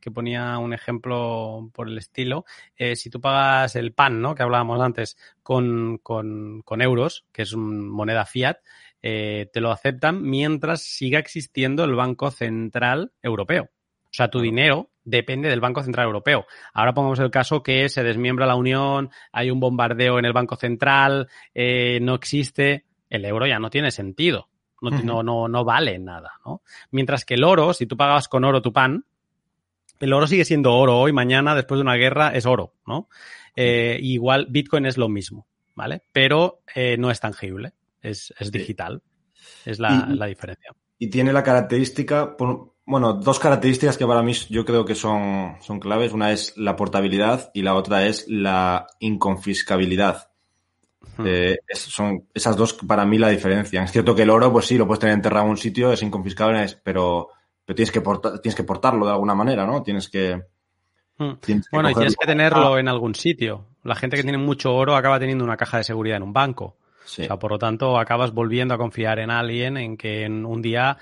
que, 0.00 0.10
ponía 0.10 0.58
un 0.58 0.72
ejemplo 0.72 1.70
por 1.72 1.88
el 1.88 1.98
estilo. 1.98 2.44
Eh, 2.76 2.96
si 2.96 3.10
tú 3.10 3.20
pagas 3.20 3.76
el 3.76 3.92
pan, 3.92 4.20
¿no? 4.20 4.34
Que 4.34 4.42
hablábamos 4.42 4.80
antes, 4.80 5.16
con, 5.42 5.98
con, 5.98 6.62
con 6.62 6.82
euros, 6.82 7.26
que 7.32 7.42
es 7.42 7.54
moneda 7.56 8.26
fiat, 8.26 8.58
eh, 9.02 9.48
te 9.52 9.60
lo 9.60 9.70
aceptan 9.70 10.22
mientras 10.22 10.82
siga 10.82 11.18
existiendo 11.18 11.84
el 11.84 11.94
Banco 11.94 12.30
Central 12.30 13.12
Europeo. 13.22 13.64
O 13.64 14.12
sea, 14.12 14.28
tu 14.30 14.40
dinero 14.40 14.89
depende 15.04 15.48
del 15.48 15.60
Banco 15.60 15.82
Central 15.82 16.06
Europeo. 16.06 16.46
Ahora 16.72 16.94
pongamos 16.94 17.18
el 17.20 17.30
caso 17.30 17.62
que 17.62 17.88
se 17.88 18.02
desmiembra 18.02 18.46
la 18.46 18.56
Unión, 18.56 19.10
hay 19.32 19.50
un 19.50 19.60
bombardeo 19.60 20.18
en 20.18 20.24
el 20.24 20.32
Banco 20.32 20.56
Central, 20.56 21.28
eh, 21.54 21.98
no 22.02 22.14
existe, 22.14 22.84
el 23.08 23.24
euro 23.24 23.46
ya 23.46 23.58
no 23.58 23.70
tiene 23.70 23.90
sentido, 23.90 24.48
no, 24.80 24.90
uh 24.90 24.92
-huh. 24.92 25.04
no, 25.04 25.22
no, 25.22 25.48
no 25.48 25.64
vale 25.64 25.98
nada, 25.98 26.32
¿no? 26.44 26.62
Mientras 26.90 27.24
que 27.24 27.34
el 27.34 27.44
oro, 27.44 27.74
si 27.74 27.86
tú 27.86 27.96
pagabas 27.96 28.28
con 28.28 28.44
oro 28.44 28.62
tu 28.62 28.72
pan, 28.72 29.04
el 29.98 30.12
oro 30.12 30.26
sigue 30.26 30.44
siendo 30.44 30.74
oro 30.74 30.98
hoy, 30.98 31.12
mañana, 31.12 31.54
después 31.54 31.78
de 31.78 31.82
una 31.82 31.96
guerra, 31.96 32.30
es 32.30 32.46
oro, 32.46 32.74
¿no? 32.86 33.08
Eh, 33.54 33.98
igual 34.00 34.46
Bitcoin 34.48 34.86
es 34.86 34.96
lo 34.96 35.08
mismo, 35.08 35.46
¿vale? 35.74 36.02
Pero 36.12 36.62
eh, 36.74 36.96
no 36.98 37.10
es 37.10 37.20
tangible, 37.20 37.72
es, 38.00 38.32
es 38.38 38.50
digital, 38.50 39.02
es 39.66 39.78
la, 39.78 40.08
y, 40.08 40.14
la 40.14 40.26
diferencia. 40.26 40.72
Y 40.98 41.08
tiene 41.10 41.32
la 41.32 41.42
característica, 41.42 42.36
por, 42.36 42.69
bueno, 42.86 43.12
dos 43.14 43.38
características 43.38 43.96
que 43.96 44.06
para 44.06 44.22
mí 44.22 44.32
yo 44.48 44.64
creo 44.64 44.84
que 44.84 44.94
son, 44.94 45.56
son 45.60 45.78
claves. 45.78 46.12
Una 46.12 46.32
es 46.32 46.56
la 46.56 46.76
portabilidad 46.76 47.50
y 47.54 47.62
la 47.62 47.74
otra 47.74 48.06
es 48.06 48.26
la 48.28 48.86
inconfiscabilidad. 48.98 50.30
Hmm. 51.16 51.24
Eh, 51.26 51.58
es, 51.68 51.78
son 51.78 52.26
esas 52.34 52.56
dos 52.56 52.74
para 52.74 53.04
mí 53.04 53.18
la 53.18 53.28
diferencia. 53.28 53.82
Es 53.82 53.92
cierto 53.92 54.14
que 54.14 54.22
el 54.22 54.30
oro, 54.30 54.52
pues 54.52 54.66
sí, 54.66 54.76
lo 54.76 54.86
puedes 54.86 55.00
tener 55.00 55.14
enterrado 55.14 55.44
en 55.44 55.52
un 55.52 55.56
sitio, 55.56 55.92
es 55.92 56.02
inconfiscable, 56.02 56.66
pero, 56.82 57.28
pero 57.64 57.76
tienes, 57.76 57.92
que 57.92 58.00
portar, 58.00 58.40
tienes 58.40 58.56
que 58.56 58.64
portarlo 58.64 59.06
de 59.06 59.12
alguna 59.12 59.34
manera, 59.34 59.66
¿no? 59.66 59.82
Tienes 59.82 60.08
que... 60.08 60.42
Hmm. 61.18 61.34
Tienes 61.40 61.68
que 61.68 61.76
bueno, 61.76 61.90
y 61.90 61.94
tienes 61.94 62.16
que 62.16 62.26
tenerlo 62.26 62.78
en 62.78 62.88
algún 62.88 63.14
sitio. 63.14 63.66
La 63.84 63.94
gente 63.94 64.16
que 64.16 64.22
tiene 64.22 64.38
mucho 64.38 64.74
oro 64.74 64.96
acaba 64.96 65.18
teniendo 65.18 65.44
una 65.44 65.56
caja 65.56 65.78
de 65.78 65.84
seguridad 65.84 66.16
en 66.16 66.22
un 66.22 66.32
banco. 66.32 66.76
Sí. 67.04 67.22
O 67.22 67.26
sea, 67.26 67.38
por 67.38 67.52
lo 67.52 67.58
tanto, 67.58 67.98
acabas 67.98 68.32
volviendo 68.32 68.74
a 68.74 68.78
confiar 68.78 69.18
en 69.18 69.30
alguien 69.30 69.76
en 69.76 69.96
que 69.96 70.24
en 70.24 70.44
un 70.44 70.62
día 70.62 70.98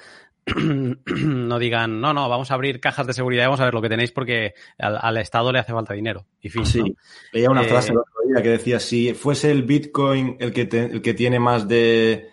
no 0.57 1.59
digan, 1.59 2.01
no, 2.01 2.13
no, 2.13 2.29
vamos 2.29 2.51
a 2.51 2.55
abrir 2.55 2.81
cajas 2.81 3.07
de 3.07 3.13
seguridad 3.13 3.45
y 3.45 3.47
vamos 3.47 3.61
a 3.61 3.65
ver 3.65 3.75
lo 3.75 3.83
que 3.83 3.89
tenéis 3.89 4.13
porque 4.13 4.55
al, 4.79 4.99
al 5.01 5.17
Estado 5.19 5.53
le 5.53 5.59
hace 5.59 5.73
falta 5.73 5.95
dinero. 5.95 6.27
Y 6.41 6.49
fin, 6.49 6.67
sí, 6.67 6.81
¿no? 6.81 6.87
veía 7.33 7.51
una 7.51 7.63
eh, 7.63 7.69
frase 7.69 7.93
el 7.93 7.99
otro 7.99 8.15
día 8.27 8.43
que 8.43 8.51
decía, 8.51 8.81
si 8.81 9.15
fuese 9.15 9.51
el 9.51 9.63
Bitcoin 9.63 10.37
el 10.41 10.53
que, 10.53 10.67
te, 10.67 10.85
el 10.85 11.03
que 11.03 11.15
tiene 11.15 11.39
más 11.39 11.69
de 11.69 12.31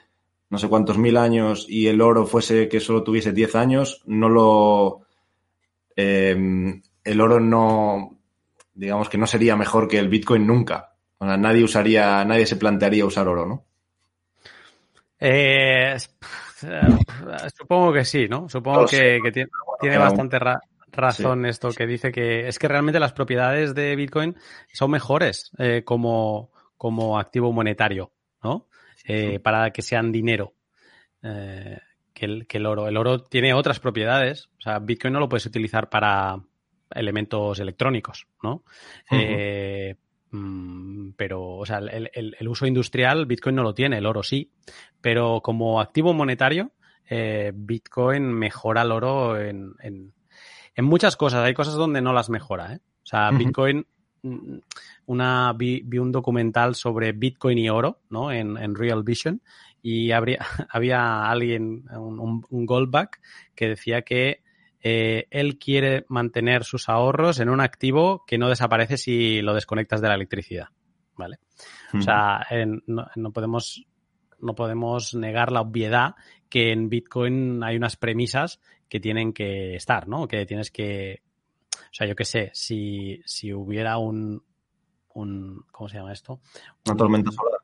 no 0.50 0.58
sé 0.58 0.68
cuántos 0.68 0.98
mil 0.98 1.18
años 1.18 1.66
y 1.68 1.88
el 1.88 2.02
oro 2.02 2.26
fuese 2.26 2.70
que 2.70 2.80
solo 2.80 3.04
tuviese 3.04 3.34
10 3.34 3.56
años, 3.56 4.02
no 4.06 4.30
lo... 4.30 5.02
Eh, 5.96 6.82
el 7.04 7.22
oro 7.22 7.40
no, 7.40 8.20
digamos 8.74 9.10
que 9.10 9.18
no 9.18 9.28
sería 9.28 9.56
mejor 9.56 9.88
que 9.88 10.00
el 10.00 10.10
Bitcoin 10.10 10.46
nunca. 10.46 10.96
O 11.18 11.26
sea, 11.26 11.38
nadie 11.38 11.64
usaría, 11.64 12.24
nadie 12.26 12.46
se 12.46 12.58
plantearía 12.58 13.06
usar 13.06 13.28
oro, 13.28 13.46
¿no? 13.46 13.66
Eh, 15.20 15.96
supongo 17.58 17.94
que 17.94 18.06
sí, 18.06 18.28
¿no? 18.28 18.50
Supongo 18.50 18.82
no 18.82 18.88
que, 18.88 19.20
que, 19.24 19.32
tiene, 19.32 19.50
tiene 19.80 19.98
bastante 19.98 20.40
ra 20.40 20.62
razón 20.92 21.44
sí. 21.44 21.50
esto 21.50 21.72
que 21.72 21.86
dice 21.86 22.12
que 22.12 22.48
es 22.48 22.58
que 22.58 22.68
realmente 22.68 23.00
las 23.00 23.12
propiedades 23.12 23.76
de 23.76 23.96
Bitcoin 23.96 24.36
son 24.72 24.92
mejores 24.92 25.52
eh, 25.58 25.84
como, 25.84 26.52
como 26.78 27.20
activo 27.20 27.52
monetario, 27.52 28.12
¿no? 28.44 28.68
Eh, 29.08 29.40
para 29.40 29.72
que 29.72 29.82
sean 29.82 30.12
dinero. 30.12 30.54
Eh, 31.22 31.78
que 32.14 32.26
el, 32.26 32.48
que 32.48 32.58
el 32.58 32.66
oro. 32.66 32.88
El 32.88 32.98
oro 32.98 33.22
tiene 33.22 33.54
otras 33.54 33.80
propiedades. 33.80 34.48
O 34.58 34.62
sea, 34.62 34.80
Bitcoin 34.80 35.14
no 35.14 35.20
lo 35.20 35.30
puedes 35.30 35.46
utilizar 35.46 35.90
para 35.90 36.40
elementos 36.90 37.60
electrónicos, 37.60 38.26
¿no? 38.42 38.54
Uh 38.54 39.16
-huh. 39.16 39.20
eh, 39.20 39.96
pero, 41.16 41.56
o 41.58 41.66
sea, 41.66 41.78
el, 41.78 42.10
el, 42.14 42.36
el, 42.38 42.48
uso 42.48 42.66
industrial, 42.66 43.26
Bitcoin 43.26 43.56
no 43.56 43.64
lo 43.64 43.74
tiene, 43.74 43.98
el 43.98 44.06
oro 44.06 44.24
sí, 44.24 44.52
pero 45.02 45.42
como 45.42 45.80
activo 45.80 46.14
monetario, 46.14 46.72
eh, 47.10 47.52
Bitcoin 47.56 48.24
mejora 48.24 48.82
el 48.82 48.92
oro 48.92 49.40
en, 49.40 49.74
en, 49.82 50.14
en, 50.76 50.86
muchas 50.86 51.16
cosas. 51.16 51.46
Hay 51.46 51.54
cosas 51.54 51.76
donde 51.76 52.02
no 52.02 52.14
las 52.14 52.30
mejora, 52.30 52.74
¿eh? 52.74 52.80
O 53.04 53.06
sea, 53.06 53.30
uh 53.30 53.34
-huh. 53.34 53.38
Bitcoin, 53.38 53.86
mm, 54.24 54.58
una, 55.06 55.54
vi, 55.54 55.82
vi, 55.86 56.00
un 56.00 56.12
documental 56.12 56.76
sobre 56.76 57.12
Bitcoin 57.12 57.58
y 57.58 57.70
oro, 57.70 58.00
¿no? 58.10 58.32
En, 58.32 58.58
en 58.58 58.76
Real 58.76 59.04
Vision, 59.04 59.42
y 59.82 60.12
habría, 60.12 60.40
había 60.70 61.30
alguien, 61.30 61.86
un, 61.92 62.44
un 62.50 62.66
Goldback, 62.66 63.22
que 63.54 63.70
decía 63.70 64.02
que 64.02 64.42
eh, 64.88 65.26
él 65.32 65.58
quiere 65.58 66.06
mantener 66.10 66.64
sus 66.64 66.90
ahorros 66.90 67.40
en 67.40 67.50
un 67.50 67.60
activo 67.60 68.24
que 68.28 68.38
no 68.38 68.50
desaparece 68.50 68.98
si 68.98 69.42
lo 69.42 69.56
desconectas 69.56 70.00
de 70.00 70.10
la 70.10 70.14
electricidad, 70.14 70.68
¿vale? 71.18 71.40
O 71.92 72.02
sea, 72.02 72.46
en, 72.52 72.84
no, 72.86 73.08
no, 73.16 73.32
podemos 73.32 73.84
no 74.40 74.54
podemos 74.54 75.16
negar 75.16 75.52
la 75.52 75.62
obviedad 75.62 76.14
que 76.50 76.72
en 76.72 76.88
Bitcoin 76.88 77.64
hay 77.64 77.78
unas 77.78 77.96
premisas 77.96 78.62
que 78.88 79.00
tienen 79.00 79.34
que 79.34 79.76
estar, 79.76 80.08
¿no? 80.08 80.28
Que 80.28 80.46
tienes 80.46 80.70
que, 80.70 81.24
o 81.74 81.92
sea, 81.92 82.06
yo 82.06 82.16
qué 82.16 82.26
sé, 82.26 82.52
si, 82.54 83.24
si 83.26 83.52
hubiera 83.52 83.98
un, 83.98 84.44
un, 85.16 85.66
¿cómo 85.72 85.90
se 85.90 85.98
llama 85.98 86.14
esto? 86.14 86.42
Una 86.86 86.96
tormenta 86.96 87.32
solar. 87.32 87.55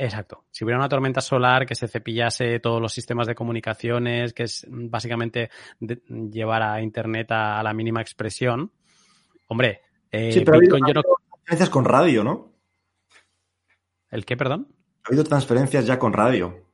Exacto. 0.00 0.44
Si 0.50 0.64
hubiera 0.64 0.78
una 0.78 0.88
tormenta 0.88 1.20
solar 1.20 1.66
que 1.66 1.74
se 1.74 1.88
cepillase 1.88 2.60
todos 2.60 2.80
los 2.80 2.92
sistemas 2.92 3.26
de 3.26 3.34
comunicaciones, 3.34 4.32
que 4.32 4.44
es 4.44 4.64
básicamente 4.68 5.50
de, 5.80 6.00
llevar 6.30 6.62
a 6.62 6.80
Internet 6.80 7.32
a, 7.32 7.58
a, 7.58 7.62
la 7.64 7.74
mínima 7.74 8.00
expresión, 8.00 8.70
hombre, 9.48 9.82
eh, 10.10 10.30
sí, 10.30 10.40
pero 10.44 10.60
Bitcoin 10.60 10.84
ha 10.84 10.86
habido, 10.86 11.02
yo 11.02 11.08
no... 11.08 11.16
transferencias 11.34 11.70
con 11.70 11.84
radio, 11.84 12.22
¿no? 12.22 12.52
¿El 14.10 14.24
qué, 14.24 14.36
perdón? 14.36 14.68
Ha 15.02 15.08
habido 15.08 15.24
transferencias 15.24 15.84
ya 15.84 15.98
con 15.98 16.12
radio. 16.12 16.64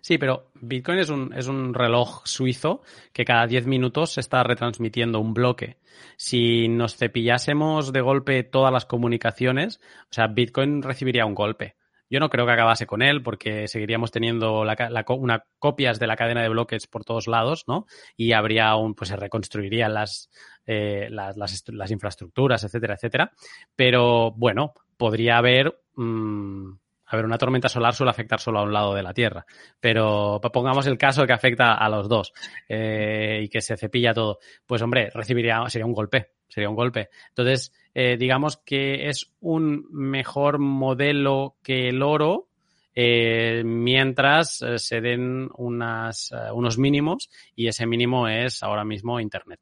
Sí, 0.00 0.18
pero 0.18 0.52
Bitcoin 0.60 0.98
es 1.00 1.10
un, 1.10 1.32
es 1.34 1.48
un 1.48 1.74
reloj 1.74 2.22
suizo 2.24 2.82
que 3.12 3.24
cada 3.24 3.46
10 3.46 3.66
minutos 3.66 4.12
se 4.12 4.20
está 4.20 4.44
retransmitiendo 4.44 5.18
un 5.18 5.34
bloque. 5.34 5.78
Si 6.16 6.68
nos 6.68 6.96
cepillásemos 6.96 7.92
de 7.92 8.00
golpe 8.00 8.44
todas 8.44 8.72
las 8.72 8.86
comunicaciones, 8.86 9.80
o 10.04 10.12
sea, 10.12 10.28
Bitcoin 10.28 10.82
recibiría 10.82 11.26
un 11.26 11.34
golpe. 11.34 11.76
Yo 12.12 12.20
no 12.20 12.28
creo 12.28 12.44
que 12.44 12.52
acabase 12.52 12.86
con 12.86 13.00
él 13.00 13.22
porque 13.22 13.66
seguiríamos 13.68 14.10
teniendo 14.10 14.60
una 14.60 15.44
copias 15.58 15.98
de 15.98 16.06
la 16.06 16.14
cadena 16.14 16.42
de 16.42 16.50
bloques 16.50 16.86
por 16.86 17.06
todos 17.06 17.26
lados, 17.26 17.64
¿no? 17.66 17.86
Y 18.18 18.32
habría 18.32 18.76
un, 18.76 18.94
pues 18.94 19.08
se 19.08 19.16
reconstruirían 19.16 19.94
las, 19.94 20.28
eh, 20.66 21.08
las, 21.10 21.38
las, 21.38 21.90
infraestructuras, 21.90 22.64
etcétera, 22.64 22.96
etcétera. 22.96 23.32
Pero 23.74 24.30
bueno, 24.32 24.74
podría 24.98 25.38
haber, 25.38 25.68
a 25.96 27.16
ver, 27.16 27.24
una 27.24 27.38
tormenta 27.38 27.70
solar 27.70 27.94
suele 27.94 28.10
afectar 28.10 28.40
solo 28.40 28.58
a 28.58 28.64
un 28.64 28.74
lado 28.74 28.92
de 28.92 29.02
la 29.02 29.14
Tierra, 29.14 29.46
pero 29.80 30.38
pongamos 30.52 30.86
el 30.86 30.98
caso 30.98 31.26
que 31.26 31.32
afecta 31.32 31.72
a 31.72 31.88
los 31.88 32.10
dos 32.10 32.34
eh, 32.68 33.40
y 33.44 33.48
que 33.48 33.62
se 33.62 33.78
cepilla 33.78 34.12
todo. 34.12 34.38
Pues 34.66 34.82
hombre, 34.82 35.08
recibiría, 35.14 35.64
sería 35.68 35.86
un 35.86 35.94
golpe, 35.94 36.32
sería 36.46 36.68
un 36.68 36.76
golpe. 36.76 37.08
Entonces, 37.30 37.72
eh, 37.94 38.16
digamos 38.18 38.56
que 38.56 39.08
es 39.08 39.32
un 39.40 39.86
mejor 39.90 40.58
modelo 40.58 41.56
que 41.62 41.88
el 41.88 42.02
oro 42.02 42.48
eh, 42.94 43.62
mientras 43.64 44.62
eh, 44.62 44.78
se 44.78 45.00
den 45.00 45.50
unas, 45.56 46.32
unos 46.52 46.78
mínimos 46.78 47.30
y 47.54 47.68
ese 47.68 47.86
mínimo 47.86 48.28
es 48.28 48.62
ahora 48.62 48.84
mismo 48.84 49.20
Internet. 49.20 49.60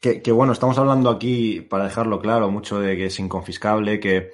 que, 0.00 0.32
bueno, 0.32 0.52
estamos 0.52 0.78
hablando 0.78 1.10
aquí, 1.10 1.60
para 1.60 1.84
dejarlo 1.84 2.20
claro, 2.20 2.50
mucho 2.50 2.80
de 2.80 2.96
que 2.96 3.06
es 3.06 3.18
inconfiscable, 3.18 4.00
que 4.00 4.30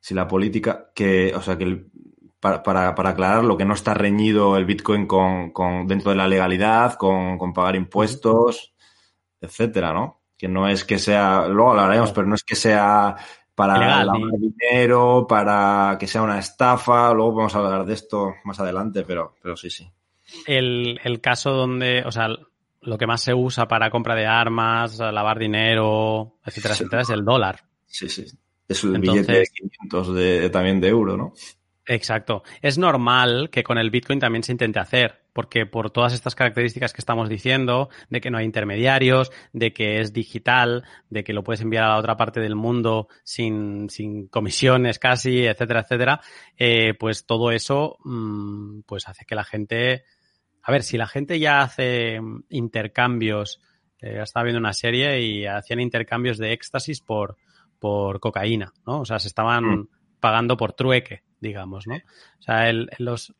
si 0.00 0.14
la 0.14 0.28
política, 0.28 0.90
que, 0.94 1.34
o 1.34 1.40
sea, 1.40 1.56
que 1.56 1.86
para, 2.38 2.62
para, 2.62 2.94
para, 2.94 3.10
aclarar 3.10 3.44
lo 3.44 3.56
que 3.56 3.64
no 3.64 3.74
está 3.74 3.94
reñido 3.94 4.56
el 4.56 4.66
Bitcoin 4.66 5.06
con, 5.06 5.50
con 5.50 5.86
dentro 5.86 6.10
de 6.10 6.16
la 6.16 6.28
legalidad, 6.28 6.94
con, 6.94 7.38
con 7.38 7.52
pagar 7.52 7.76
impuestos, 7.76 8.74
etcétera, 9.40 9.92
¿no? 9.92 10.17
Que 10.38 10.48
no 10.48 10.68
es 10.68 10.84
que 10.84 10.98
sea, 10.98 11.48
luego 11.48 11.72
hablaremos, 11.72 12.12
pero 12.12 12.26
no 12.26 12.36
es 12.36 12.44
que 12.44 12.54
sea 12.54 13.16
para 13.54 14.04
lavar 14.04 14.20
dinero, 14.38 15.26
para 15.28 15.96
que 15.98 16.06
sea 16.06 16.22
una 16.22 16.38
estafa, 16.38 17.12
luego 17.12 17.32
podemos 17.32 17.54
hablar 17.56 17.84
de 17.84 17.94
esto 17.94 18.34
más 18.44 18.60
adelante, 18.60 19.02
pero, 19.02 19.34
pero 19.42 19.56
sí, 19.56 19.68
sí. 19.68 19.90
El, 20.46 21.00
el 21.02 21.20
caso 21.20 21.50
donde, 21.50 22.04
o 22.06 22.12
sea, 22.12 22.28
lo 22.82 22.98
que 22.98 23.06
más 23.08 23.20
se 23.20 23.34
usa 23.34 23.66
para 23.66 23.90
compra 23.90 24.14
de 24.14 24.26
armas, 24.26 24.98
lavar 24.98 25.40
dinero, 25.40 26.36
etcétera, 26.44 26.74
etcétera, 26.74 27.02
es 27.02 27.10
el 27.10 27.24
dólar. 27.24 27.64
Sí, 27.86 28.08
sí. 28.08 28.26
Es 28.68 28.84
el 28.84 28.98
billete 28.98 29.32
de 29.32 29.46
500 29.46 30.14
de, 30.14 30.50
también 30.50 30.80
de 30.80 30.88
euro, 30.88 31.16
¿no? 31.16 31.32
Exacto. 31.88 32.42
Es 32.60 32.76
normal 32.76 33.48
que 33.50 33.62
con 33.62 33.78
el 33.78 33.90
Bitcoin 33.90 34.20
también 34.20 34.42
se 34.42 34.52
intente 34.52 34.78
hacer, 34.78 35.22
porque 35.32 35.64
por 35.64 35.90
todas 35.90 36.12
estas 36.12 36.34
características 36.34 36.92
que 36.92 37.00
estamos 37.00 37.30
diciendo, 37.30 37.88
de 38.10 38.20
que 38.20 38.30
no 38.30 38.36
hay 38.36 38.44
intermediarios, 38.44 39.32
de 39.54 39.72
que 39.72 40.00
es 40.00 40.12
digital, 40.12 40.84
de 41.08 41.24
que 41.24 41.32
lo 41.32 41.42
puedes 41.42 41.62
enviar 41.62 41.84
a 41.84 41.88
la 41.88 41.96
otra 41.96 42.18
parte 42.18 42.40
del 42.40 42.56
mundo 42.56 43.08
sin, 43.24 43.88
sin 43.88 44.28
comisiones 44.28 44.98
casi, 44.98 45.46
etcétera, 45.46 45.80
etcétera, 45.80 46.20
eh, 46.58 46.92
pues 46.92 47.24
todo 47.24 47.50
eso 47.52 47.96
mmm, 48.04 48.82
pues 48.82 49.08
hace 49.08 49.24
que 49.24 49.34
la 49.34 49.44
gente... 49.44 50.04
A 50.62 50.70
ver, 50.70 50.82
si 50.82 50.98
la 50.98 51.06
gente 51.06 51.38
ya 51.38 51.62
hace 51.62 52.20
intercambios, 52.50 53.62
eh, 54.02 54.20
estaba 54.22 54.44
viendo 54.44 54.60
una 54.60 54.74
serie 54.74 55.22
y 55.22 55.46
hacían 55.46 55.80
intercambios 55.80 56.36
de 56.36 56.52
éxtasis 56.52 57.00
por, 57.00 57.38
por 57.78 58.20
cocaína, 58.20 58.74
¿no? 58.86 59.00
O 59.00 59.04
sea, 59.06 59.18
se 59.18 59.28
estaban 59.28 59.64
mm. 59.64 59.88
pagando 60.20 60.58
por 60.58 60.74
trueque 60.74 61.22
digamos, 61.40 61.86
¿no? 61.86 61.96
O 61.96 62.42
sea, 62.42 62.68
el, 62.68 62.90
los, 62.98 63.34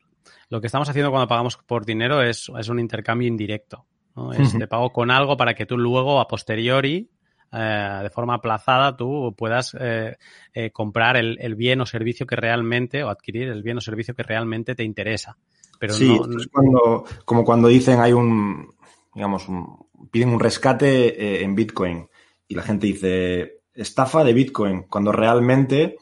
lo 0.49 0.61
que 0.61 0.67
estamos 0.67 0.89
haciendo 0.89 1.11
cuando 1.11 1.27
pagamos 1.27 1.57
por 1.57 1.85
dinero 1.85 2.21
es, 2.21 2.51
es 2.57 2.69
un 2.69 2.79
intercambio 2.79 3.27
indirecto. 3.27 3.85
¿no? 4.15 4.33
Es, 4.33 4.57
te 4.57 4.67
pago 4.67 4.91
con 4.91 5.11
algo 5.11 5.37
para 5.37 5.53
que 5.53 5.65
tú 5.65 5.77
luego, 5.77 6.19
a 6.19 6.27
posteriori, 6.27 7.09
eh, 7.51 7.99
de 8.03 8.09
forma 8.11 8.35
aplazada, 8.35 8.95
tú 8.95 9.33
puedas 9.35 9.75
eh, 9.79 10.17
eh, 10.53 10.71
comprar 10.71 11.17
el, 11.17 11.37
el, 11.41 11.55
bien 11.55 11.81
o 11.81 11.85
servicio 11.85 12.27
que 12.27 12.35
realmente, 12.35 13.03
o 13.03 13.09
adquirir 13.09 13.47
el 13.49 13.63
bien 13.63 13.77
o 13.77 13.81
servicio 13.81 14.13
que 14.13 14.23
realmente 14.23 14.75
te 14.75 14.83
interesa. 14.83 15.35
Pero 15.79 15.93
sí, 15.93 16.19
no, 16.19 16.37
es 16.37 16.47
cuando, 16.47 17.05
como 17.25 17.43
cuando 17.43 17.67
dicen 17.67 17.99
hay 17.99 18.13
un, 18.13 18.69
digamos, 19.15 19.47
un, 19.47 19.87
piden 20.11 20.29
un 20.29 20.39
rescate 20.39 21.43
en 21.43 21.55
Bitcoin 21.55 22.07
y 22.47 22.53
la 22.53 22.61
gente 22.63 22.85
dice 22.85 23.61
estafa 23.73 24.23
de 24.23 24.33
Bitcoin, 24.33 24.83
cuando 24.83 25.11
realmente 25.11 25.97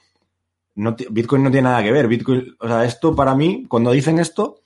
no, 0.78 0.96
Bitcoin 1.10 1.44
no 1.44 1.52
tiene 1.52 1.70
nada 1.70 1.84
que 1.84 1.92
ver. 1.92 2.08
Bitcoin, 2.08 2.56
o 2.60 2.68
sea, 2.68 2.86
esto 2.86 3.16
para 3.16 3.36
mí, 3.36 3.66
cuando 3.68 3.92
dicen 3.92 4.20
esto, 4.20 4.62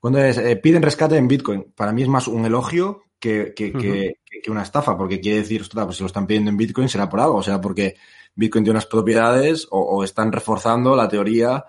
cuando 0.00 0.18
es, 0.18 0.36
eh, 0.36 0.56
piden 0.56 0.82
rescate 0.82 1.16
en 1.16 1.28
Bitcoin, 1.28 1.72
para 1.76 1.92
mí 1.92 2.02
es 2.02 2.08
más 2.08 2.26
un 2.26 2.44
elogio 2.44 3.02
que, 3.20 3.52
que, 3.54 3.66
uh 3.66 3.74
-huh. 3.74 3.80
que, 3.80 4.40
que, 4.42 4.50
una 4.50 4.62
estafa, 4.62 4.98
porque 4.98 5.20
quiere 5.20 5.38
decir, 5.38 5.60
ostras, 5.60 5.84
pues 5.86 5.96
si 5.96 6.02
lo 6.02 6.08
están 6.08 6.26
pidiendo 6.26 6.50
en 6.50 6.56
Bitcoin 6.56 6.88
será 6.88 7.08
por 7.08 7.20
algo, 7.20 7.36
o 7.36 7.42
sea, 7.42 7.60
porque 7.60 7.94
Bitcoin 8.34 8.64
tiene 8.64 8.76
unas 8.76 8.86
propiedades 8.86 9.68
o, 9.70 9.78
o 9.80 10.02
están 10.02 10.32
reforzando 10.32 10.96
la 10.96 11.08
teoría 11.08 11.64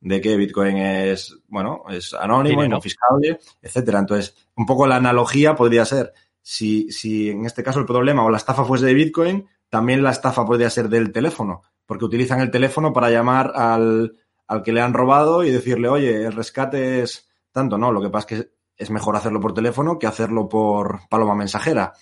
de 0.00 0.20
que 0.20 0.36
Bitcoin 0.36 0.78
es, 0.78 1.38
bueno, 1.46 1.84
es 1.90 2.14
anónimo, 2.14 2.64
inofiscable, 2.64 3.38
etcétera. 3.60 4.00
Entonces, 4.00 4.34
un 4.56 4.66
poco 4.66 4.84
la 4.88 4.96
analogía 4.96 5.54
podría 5.54 5.84
ser, 5.84 6.12
si, 6.42 6.90
si 6.90 7.30
en 7.30 7.46
este 7.46 7.62
caso 7.62 7.78
el 7.78 7.86
problema 7.86 8.24
o 8.24 8.30
la 8.30 8.38
estafa 8.38 8.64
fuese 8.64 8.86
de 8.86 8.94
Bitcoin, 8.94 9.46
también 9.70 10.02
la 10.02 10.10
estafa 10.10 10.44
podría 10.44 10.70
ser 10.70 10.88
del 10.88 11.12
teléfono 11.12 11.62
porque 11.86 12.04
utilizan 12.04 12.40
el 12.40 12.50
teléfono 12.50 12.92
para 12.92 13.10
llamar 13.10 13.52
al, 13.54 14.16
al, 14.46 14.62
que 14.62 14.72
le 14.72 14.80
han 14.80 14.94
robado 14.94 15.44
y 15.44 15.50
decirle, 15.50 15.88
oye, 15.88 16.24
el 16.24 16.32
rescate 16.32 17.02
es 17.02 17.28
tanto, 17.52 17.78
¿no? 17.78 17.92
Lo 17.92 18.00
que 18.00 18.10
pasa 18.10 18.26
es 18.34 18.42
que 18.42 18.50
es 18.76 18.90
mejor 18.90 19.16
hacerlo 19.16 19.40
por 19.40 19.54
teléfono 19.54 19.98
que 19.98 20.06
hacerlo 20.06 20.48
por 20.48 21.00
paloma 21.08 21.34
mensajera. 21.34 21.92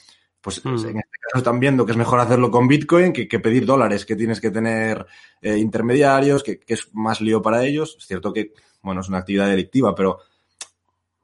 Pues 0.41 0.65
mm. 0.65 0.69
en 0.69 0.97
este 0.97 1.19
caso 1.21 1.39
están 1.39 1.61
viendo 1.61 1.85
que 1.85 1.93
es 1.93 1.99
mejor 1.99 2.21
hacerlo 2.21 2.51
con 2.51 2.67
Bitcoin 2.67 3.13
que, 3.13 3.29
que 3.29 3.41
pedir 3.41 3.67
dólares, 3.67 4.07
que 4.07 4.17
tienes 4.17 4.41
que 4.41 4.51
tener 4.51 5.07
eh, 5.43 5.57
intermediarios, 5.59 6.43
que, 6.43 6.59
que, 6.59 6.75
es 6.75 6.89
más 6.95 7.21
lío 7.21 7.43
para 7.43 7.65
ellos. 7.65 7.97
Es 7.99 8.07
cierto 8.07 8.33
que, 8.33 8.53
bueno, 8.83 9.03
es 9.03 9.09
una 9.09 9.19
actividad 9.19 9.49
delictiva, 9.49 9.95
pero, 9.95 10.19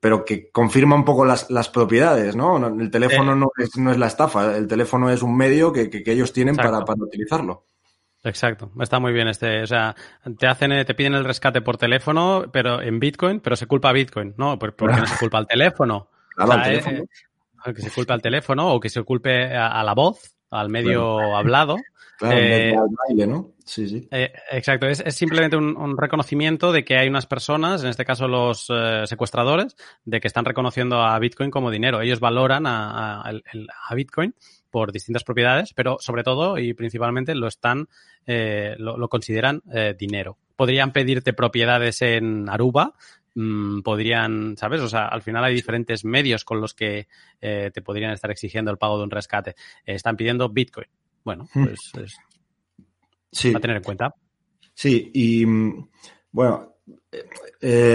pero 0.01 0.25
que 0.25 0.51
confirma 0.51 0.97
un 0.97 1.05
poco 1.05 1.25
las, 1.25 1.51
las 1.51 1.71
propiedades, 1.71 2.37
¿no? 2.37 2.67
El 2.67 2.91
teléfono 2.91 3.33
eh. 3.33 3.37
no, 3.37 3.51
es, 3.57 3.77
no 3.79 3.91
es 3.91 3.99
la 3.99 4.09
estafa, 4.09 4.57
el 4.57 4.67
teléfono 4.67 5.11
es 5.11 5.23
un 5.23 5.35
medio 5.35 5.73
que, 5.73 5.89
que 5.89 6.13
ellos 6.13 6.33
tienen 6.33 6.57
para, 6.57 6.85
para 6.85 7.03
utilizarlo. 7.03 7.65
Exacto, 8.27 8.73
está 8.81 8.99
muy 8.99 9.13
bien 9.13 9.29
este, 9.29 9.63
o 9.63 9.67
sea, 9.69 9.95
te 10.37 10.49
hacen, 10.49 10.85
te 10.85 10.95
piden 10.95 11.15
el 11.15 11.25
rescate 11.25 11.61
por 11.61 11.77
teléfono, 11.77 12.47
pero 12.53 12.83
en 12.83 12.99
Bitcoin, 12.99 13.39
pero 13.39 13.55
se 13.55 13.67
culpa 13.67 13.91
a 13.91 13.93
Bitcoin, 13.93 14.35
¿no? 14.37 14.59
¿Por, 14.59 14.75
qué 14.75 14.85
no 14.85 15.07
se 15.07 15.17
culpa 15.19 15.39
al 15.39 15.47
teléfono? 15.47 16.09
Claro, 16.37 16.51
o 16.51 16.55
sea, 16.55 16.65
al 16.65 16.69
teléfono. 16.69 16.99
Eh, 17.65 17.75
que 17.75 17.81
se 17.81 17.91
culpe 17.91 18.13
al 18.13 18.21
teléfono 18.21 18.75
o 18.75 18.79
que 18.79 18.91
se 18.91 19.03
culpe 19.05 19.57
a, 19.57 19.69
a 19.69 19.83
la 19.83 19.95
voz, 19.95 20.37
al 20.51 20.69
medio 20.69 21.37
hablado. 21.37 21.77
Claro, 22.19 22.39
eh, 22.39 22.75
al 22.75 22.89
baile, 23.09 23.27
¿no? 23.27 23.51
Sí, 23.63 23.87
sí. 23.87 24.09
Eh, 24.11 24.33
exacto, 24.51 24.87
es, 24.87 25.01
es 25.01 25.15
simplemente 25.15 25.55
un, 25.55 25.77
un, 25.77 25.99
reconocimiento 25.99 26.73
de 26.73 26.83
que 26.83 26.97
hay 26.97 27.09
unas 27.09 27.27
personas, 27.27 27.83
en 27.83 27.91
este 27.91 28.07
caso 28.07 28.27
los 28.27 28.69
eh, 28.71 29.03
secuestradores, 29.05 29.77
de 30.07 30.19
que 30.19 30.27
están 30.27 30.47
reconociendo 30.47 31.03
a 31.03 31.19
Bitcoin 31.19 31.51
como 31.51 31.71
dinero. 31.71 32.01
Ellos 32.01 32.19
valoran 32.19 32.67
a, 32.67 33.21
a, 33.21 33.33
a 33.91 33.95
Bitcoin 33.95 34.35
por 34.77 34.93
distintas 34.93 35.25
propiedades, 35.25 35.73
pero 35.73 35.97
sobre 36.01 36.23
todo 36.23 36.59
y 36.59 36.75
principalmente 36.75 37.35
lo 37.35 37.47
están, 37.47 37.89
eh, 38.27 38.75
lo, 38.77 38.99
lo, 38.99 39.09
consideran 39.09 39.63
eh, 39.73 39.97
dinero. 39.99 40.37
Podrían 40.55 40.93
pedirte 40.93 41.33
propiedades 41.33 42.03
en 42.03 42.47
Aruba, 42.51 42.93
mmm, 43.37 43.81
podrían, 43.81 44.55
¿sabes? 44.59 44.83
O 44.83 44.89
sea, 44.91 45.07
al 45.09 45.23
final 45.23 45.43
hay 45.45 45.55
diferentes 45.55 46.05
medios 46.05 46.45
con 46.45 46.61
los 46.61 46.75
que 46.75 47.09
eh, 47.41 47.71
te 47.73 47.81
podrían 47.81 48.13
estar 48.13 48.31
exigiendo 48.31 48.71
el 48.71 48.77
pago 48.77 48.99
de 48.99 49.05
un 49.05 49.11
rescate. 49.11 49.55
Están 49.87 50.15
pidiendo 50.15 50.51
Bitcoin. 50.51 50.89
Bueno, 51.25 51.49
hmm. 51.55 51.65
pues 51.65 51.81
es 52.05 52.19
sí. 53.33 53.55
a 53.57 53.59
tener 53.59 53.79
en 53.79 53.83
cuenta. 53.83 54.15
Sí, 54.75 55.11
y 55.15 55.47
mm, 55.47 55.89
bueno, 56.33 56.75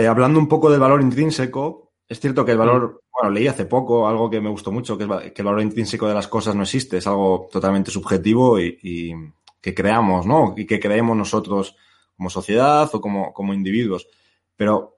hablando 0.09 0.39
un 0.39 0.47
poco 0.47 0.71
del 0.71 0.79
valor 0.79 0.99
intrínseco, 1.03 1.93
es 2.09 2.19
cierto 2.19 2.43
que 2.43 2.53
el 2.53 2.57
valor 2.57 3.00
bueno, 3.13 3.29
leí 3.29 3.47
hace 3.47 3.65
poco 3.65 4.07
algo 4.07 4.29
que 4.29 4.39
me 4.39 4.49
gustó 4.49 4.71
mucho, 4.71 4.97
que, 4.97 5.03
es, 5.03 5.31
que 5.33 5.41
el 5.41 5.45
valor 5.45 5.61
intrínseco 5.61 6.07
de 6.07 6.13
las 6.13 6.27
cosas 6.27 6.55
no 6.55 6.63
existe, 6.63 6.97
es 6.97 7.07
algo 7.07 7.49
totalmente 7.51 7.91
subjetivo 7.91 8.59
y, 8.59 9.13
que 9.59 9.75
creamos, 9.75 10.25
¿no? 10.25 10.55
Y 10.57 10.65
que 10.65 10.79
creemos 10.79 11.15
nosotros 11.15 11.75
como 12.17 12.29
sociedad 12.29 12.89
o 12.93 13.01
como, 13.01 13.31
como 13.31 13.53
individuos. 13.53 14.07
Pero, 14.55 14.97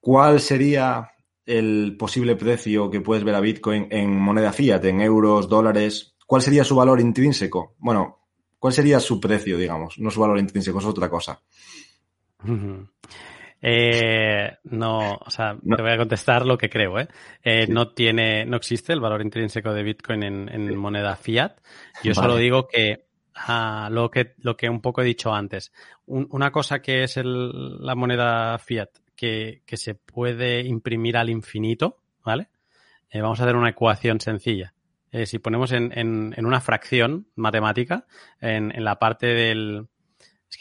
¿cuál 0.00 0.40
sería 0.40 1.10
el 1.44 1.96
posible 1.98 2.36
precio 2.36 2.90
que 2.90 3.02
puedes 3.02 3.24
ver 3.24 3.34
a 3.34 3.40
Bitcoin 3.40 3.88
en 3.90 4.18
moneda 4.18 4.52
fiat, 4.52 4.84
en 4.86 5.02
euros, 5.02 5.48
dólares? 5.48 6.16
¿Cuál 6.26 6.40
sería 6.40 6.64
su 6.64 6.74
valor 6.74 7.00
intrínseco? 7.00 7.74
Bueno, 7.78 8.20
¿cuál 8.58 8.72
sería 8.72 8.98
su 8.98 9.20
precio, 9.20 9.58
digamos? 9.58 9.98
No 9.98 10.10
su 10.10 10.20
valor 10.20 10.38
intrínseco, 10.38 10.78
es 10.78 10.86
otra 10.86 11.10
cosa. 11.10 11.42
Eh, 13.64 14.58
no, 14.64 15.14
o 15.14 15.30
sea, 15.30 15.56
no. 15.62 15.76
te 15.76 15.82
voy 15.82 15.92
a 15.92 15.96
contestar 15.96 16.44
lo 16.44 16.58
que 16.58 16.68
creo, 16.68 16.98
¿eh? 16.98 17.06
eh 17.44 17.66
sí. 17.66 17.72
No 17.72 17.92
tiene, 17.92 18.44
no 18.44 18.56
existe 18.56 18.92
el 18.92 19.00
valor 19.00 19.22
intrínseco 19.22 19.72
de 19.72 19.84
Bitcoin 19.84 20.24
en, 20.24 20.48
en 20.48 20.68
sí. 20.68 20.74
moneda 20.74 21.14
fiat. 21.14 21.52
Yo 22.02 22.12
vale. 22.12 22.14
solo 22.14 22.36
digo 22.36 22.66
que 22.66 23.06
uh, 23.48 23.88
lo 23.90 24.10
que 24.10 24.34
lo 24.38 24.56
que 24.56 24.68
un 24.68 24.80
poco 24.80 25.02
he 25.02 25.04
dicho 25.04 25.32
antes. 25.32 25.72
Un, 26.06 26.26
una 26.32 26.50
cosa 26.50 26.82
que 26.82 27.04
es 27.04 27.16
el, 27.16 27.78
la 27.78 27.94
moneda 27.94 28.58
fiat 28.58 28.90
que, 29.14 29.62
que, 29.64 29.76
se 29.76 29.94
puede 29.94 30.62
imprimir 30.62 31.16
al 31.16 31.30
infinito, 31.30 31.98
¿vale? 32.24 32.48
Eh, 33.10 33.20
vamos 33.20 33.38
a 33.38 33.44
hacer 33.44 33.54
una 33.54 33.70
ecuación 33.70 34.20
sencilla. 34.20 34.74
Eh, 35.12 35.26
si 35.26 35.38
ponemos 35.38 35.70
en, 35.70 35.96
en, 35.96 36.34
en, 36.36 36.46
una 36.46 36.60
fracción 36.60 37.28
matemática, 37.36 38.06
en, 38.40 38.74
en 38.74 38.82
la 38.82 38.98
parte 38.98 39.26
del, 39.26 39.86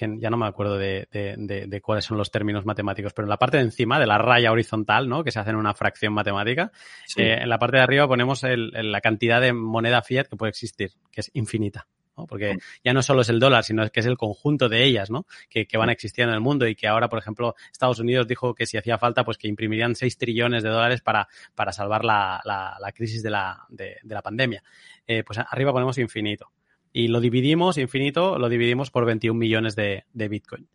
que 0.01 0.17
ya 0.19 0.31
no 0.31 0.37
me 0.37 0.47
acuerdo 0.47 0.77
de, 0.79 1.07
de, 1.11 1.35
de, 1.37 1.67
de, 1.67 1.81
cuáles 1.81 2.05
son 2.05 2.17
los 2.17 2.31
términos 2.31 2.65
matemáticos, 2.65 3.13
pero 3.13 3.27
en 3.27 3.29
la 3.29 3.37
parte 3.37 3.57
de 3.57 3.63
encima, 3.63 3.99
de 3.99 4.07
la 4.07 4.17
raya 4.17 4.51
horizontal, 4.51 5.07
¿no? 5.07 5.23
Que 5.23 5.31
se 5.31 5.39
hace 5.39 5.51
en 5.51 5.57
una 5.57 5.75
fracción 5.75 6.11
matemática, 6.11 6.71
sí. 7.05 7.21
eh, 7.21 7.43
en 7.43 7.49
la 7.49 7.59
parte 7.59 7.77
de 7.77 7.83
arriba 7.83 8.07
ponemos 8.07 8.43
el, 8.43 8.71
el, 8.75 8.91
la 8.91 8.99
cantidad 8.99 9.39
de 9.39 9.53
moneda 9.53 10.01
fiat 10.01 10.27
que 10.27 10.35
puede 10.35 10.49
existir, 10.49 10.93
que 11.11 11.21
es 11.21 11.29
infinita. 11.35 11.87
¿no? 12.17 12.25
Porque 12.25 12.57
ya 12.83 12.93
no 12.93 13.03
solo 13.03 13.21
es 13.21 13.29
el 13.29 13.39
dólar, 13.39 13.63
sino 13.63 13.87
que 13.89 13.99
es 13.99 14.05
el 14.07 14.17
conjunto 14.17 14.67
de 14.67 14.83
ellas, 14.83 15.11
¿no? 15.11 15.25
Que, 15.49 15.67
que 15.67 15.77
van 15.77 15.89
a 15.89 15.93
existir 15.93 16.23
en 16.25 16.31
el 16.31 16.41
mundo 16.41 16.67
y 16.67 16.75
que 16.75 16.87
ahora, 16.87 17.07
por 17.07 17.19
ejemplo, 17.19 17.55
Estados 17.71 17.99
Unidos 17.99 18.27
dijo 18.27 18.55
que 18.55 18.65
si 18.65 18.77
hacía 18.77 18.97
falta, 18.97 19.23
pues 19.23 19.37
que 19.37 19.47
imprimirían 19.47 19.95
6 19.95 20.17
trillones 20.17 20.63
de 20.63 20.69
dólares 20.69 21.01
para, 21.01 21.27
para 21.55 21.71
salvar 21.71 22.03
la, 22.03 22.41
la, 22.43 22.75
la 22.81 22.91
crisis 22.91 23.21
de 23.21 23.29
la, 23.29 23.65
de, 23.69 23.97
de 24.01 24.15
la 24.15 24.21
pandemia. 24.23 24.63
Eh, 25.07 25.23
pues 25.23 25.39
arriba 25.39 25.71
ponemos 25.71 25.97
infinito 25.99 26.51
y 26.93 27.07
lo 27.07 27.19
dividimos, 27.19 27.77
infinito, 27.77 28.37
lo 28.37 28.49
dividimos 28.49 28.91
por 28.91 29.05
21 29.05 29.37
millones 29.37 29.75
de, 29.75 30.05
de 30.13 30.27
Bitcoin. 30.27 30.67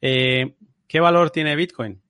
Eh, 0.00 0.56
¿qué 0.86 1.00
valor 1.00 1.30
tiene 1.30 1.56
Bitcoin? 1.56 2.00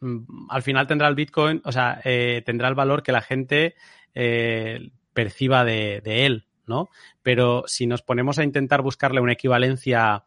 Mm, 0.00 0.50
al 0.50 0.62
final 0.62 0.86
tendrá 0.86 1.08
el 1.08 1.14
Bitcoin, 1.14 1.62
o 1.64 1.72
sea, 1.72 2.00
eh, 2.04 2.42
tendrá 2.44 2.68
el 2.68 2.74
valor 2.74 3.02
que 3.02 3.12
la 3.12 3.20
gente 3.20 3.74
eh, 4.14 4.90
perciba 5.12 5.64
de, 5.64 6.02
él, 6.04 6.46
¿no? 6.66 6.88
Pero 7.22 7.64
si 7.66 7.86
nos 7.86 8.02
ponemos 8.02 8.38
a 8.38 8.44
intentar 8.44 8.82
buscarle 8.82 9.20
una 9.20 9.32
equivalencia 9.32 10.24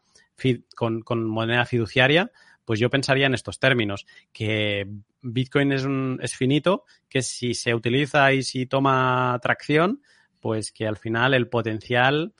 con, 0.74 1.28
moneda 1.28 1.64
fiduciaria, 1.64 2.30
pues 2.64 2.80
yo 2.80 2.90
pensaría 2.90 3.26
en 3.26 3.34
estos 3.34 3.58
términos, 3.58 4.06
que 4.32 4.86
Bitcoin 5.22 5.72
es, 5.72 5.84
un, 5.84 6.18
es 6.22 6.34
finito, 6.34 6.84
que 7.08 7.22
si 7.22 7.54
se 7.54 7.74
utiliza 7.74 8.32
y 8.32 8.42
si 8.42 8.66
toma 8.66 9.38
tracción, 9.42 10.02
pues 10.40 10.70
que 10.72 10.86
al 10.86 10.96
final 10.96 11.34
el 11.34 11.48
potencial 11.48 12.34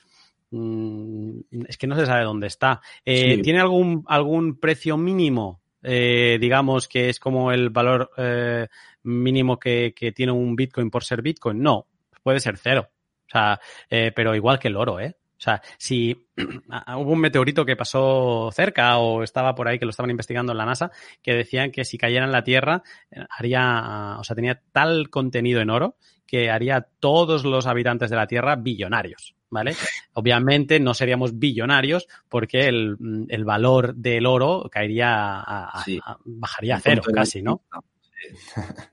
es 0.50 1.76
que 1.76 1.86
no 1.86 1.96
se 1.96 2.06
sabe 2.06 2.24
dónde 2.24 2.46
está. 2.46 2.80
Eh, 3.04 3.40
¿Tiene 3.42 3.60
algún, 3.60 4.04
algún 4.06 4.58
precio 4.58 4.96
mínimo? 4.96 5.60
Eh, 5.82 6.38
digamos 6.40 6.88
que 6.88 7.08
es 7.08 7.20
como 7.20 7.52
el 7.52 7.70
valor 7.70 8.10
eh, 8.16 8.66
mínimo 9.02 9.58
que, 9.58 9.92
tiene 10.14 10.32
un 10.32 10.56
Bitcoin 10.56 10.90
por 10.90 11.04
ser 11.04 11.22
Bitcoin. 11.22 11.62
No, 11.62 11.86
puede 12.22 12.40
ser 12.40 12.56
cero. 12.56 12.88
O 13.26 13.30
sea, 13.30 13.60
pero 13.88 14.34
igual 14.34 14.58
que 14.58 14.68
el 14.68 14.76
oro, 14.76 15.00
¿eh? 15.00 15.14
O 15.38 15.40
sea, 15.40 15.62
si 15.78 16.26
hubo 16.36 17.12
un 17.12 17.20
meteorito 17.20 17.64
que 17.64 17.76
pasó 17.76 18.50
cerca 18.52 18.98
o 18.98 19.22
estaba 19.22 19.54
por 19.54 19.68
ahí 19.68 19.78
que 19.78 19.84
lo 19.84 19.90
estaban 19.90 20.10
investigando 20.10 20.52
en 20.52 20.58
la 20.58 20.66
NASA, 20.66 20.90
que 21.22 21.34
decían 21.34 21.70
que 21.70 21.84
si 21.84 21.96
cayera 21.96 22.24
en 22.24 22.32
la 22.32 22.42
Tierra 22.42 22.82
haría, 23.30 24.16
o 24.18 24.24
sea, 24.24 24.34
tenía 24.34 24.60
tal 24.72 25.10
contenido 25.10 25.60
en 25.60 25.70
oro 25.70 25.96
que 26.26 26.50
haría 26.50 26.76
a 26.76 26.82
todos 26.82 27.44
los 27.44 27.66
habitantes 27.66 28.10
de 28.10 28.16
la 28.16 28.26
Tierra 28.26 28.56
billonarios. 28.56 29.34
¿Vale? 29.50 29.74
Obviamente 30.12 30.78
no 30.78 30.92
seríamos 30.92 31.38
billonarios 31.38 32.06
porque 32.28 32.66
el, 32.66 32.96
valor 33.44 33.94
del 33.94 34.26
oro 34.26 34.68
caería 34.70 35.40
a, 35.40 35.84
bajaría 36.24 36.76
a 36.76 36.80
cero 36.80 37.02
casi, 37.14 37.40
¿no? 37.40 37.62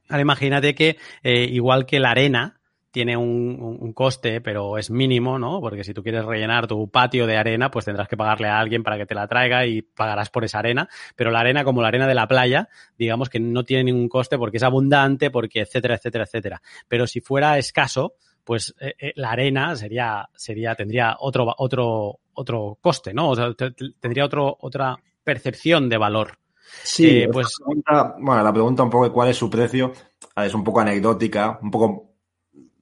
Ahora 0.07 0.21
imagínate 0.21 0.75
que 0.75 0.97
eh, 1.23 1.43
igual 1.51 1.85
que 1.85 1.99
la 1.99 2.11
arena, 2.11 2.61
tiene 2.95 3.17
un, 3.17 3.91
coste, 3.93 4.39
pero 4.39 4.77
es 4.77 4.89
mínimo, 4.89 5.37
¿no? 5.37 5.59
Porque 5.59 5.83
si 5.83 5.93
tú 5.93 6.01
quieres 6.01 6.23
rellenar 6.23 6.65
tu 6.65 6.89
patio 6.89 7.27
de 7.27 7.35
arena, 7.35 7.69
pues 7.69 7.83
tendrás 7.83 8.07
que 8.07 8.15
pagarle 8.15 8.47
a 8.47 8.57
alguien 8.57 8.83
para 8.83 8.97
que 8.97 9.05
te 9.05 9.13
la 9.13 9.27
traiga 9.27 9.65
y 9.65 9.81
pagarás 9.81 10.29
por 10.29 10.45
esa 10.45 10.59
arena. 10.59 10.87
Pero 11.17 11.29
la 11.29 11.41
arena, 11.41 11.65
como 11.65 11.81
la 11.81 11.89
arena 11.89 12.07
de 12.07 12.15
la 12.15 12.25
playa, 12.25 12.69
digamos 12.97 13.29
que 13.29 13.41
no 13.41 13.65
tiene 13.65 13.83
ningún 13.83 14.07
coste 14.07 14.37
porque 14.37 14.55
es 14.55 14.63
abundante, 14.63 15.29
porque 15.29 15.59
etcétera, 15.59 15.95
etcétera, 15.95 16.23
etcétera. 16.23 16.61
Pero 16.87 17.05
si 17.05 17.19
fuera 17.19 17.57
escaso, 17.57 18.13
pues 18.45 18.73
eh, 18.79 18.93
eh, 18.97 19.11
la 19.17 19.31
arena 19.31 19.75
sería, 19.75 20.29
sería, 20.33 20.73
tendría 20.73 21.17
otro, 21.19 21.53
otro, 21.57 22.19
otro 22.33 22.77
coste, 22.79 23.13
¿no? 23.13 23.31
O 23.31 23.35
sea, 23.35 23.53
tendría 23.99 24.23
otro, 24.23 24.55
otra 24.61 24.95
percepción 25.21 25.89
de 25.89 25.97
valor. 25.97 26.39
Sí, 26.81 27.23
eh, 27.23 27.29
pues. 27.29 27.57
bueno, 27.65 28.41
la 28.41 28.53
pregunta 28.53 28.83
un 28.83 28.89
poco 28.89 29.03
de 29.03 29.11
cuál 29.11 29.27
es 29.27 29.35
su 29.35 29.49
precio 29.49 29.91
es 30.37 30.53
un 30.53 30.63
poco 30.63 30.79
anecdótica, 30.79 31.59
un 31.61 31.71
poco 31.71 32.14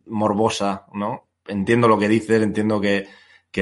morbosa, 0.06 0.86
¿no? 0.94 1.28
Entiendo 1.48 1.88
lo 1.88 2.00
que 2.00 2.08
dices, 2.08 2.42
entiendo 2.42 2.80
que, 2.80 3.08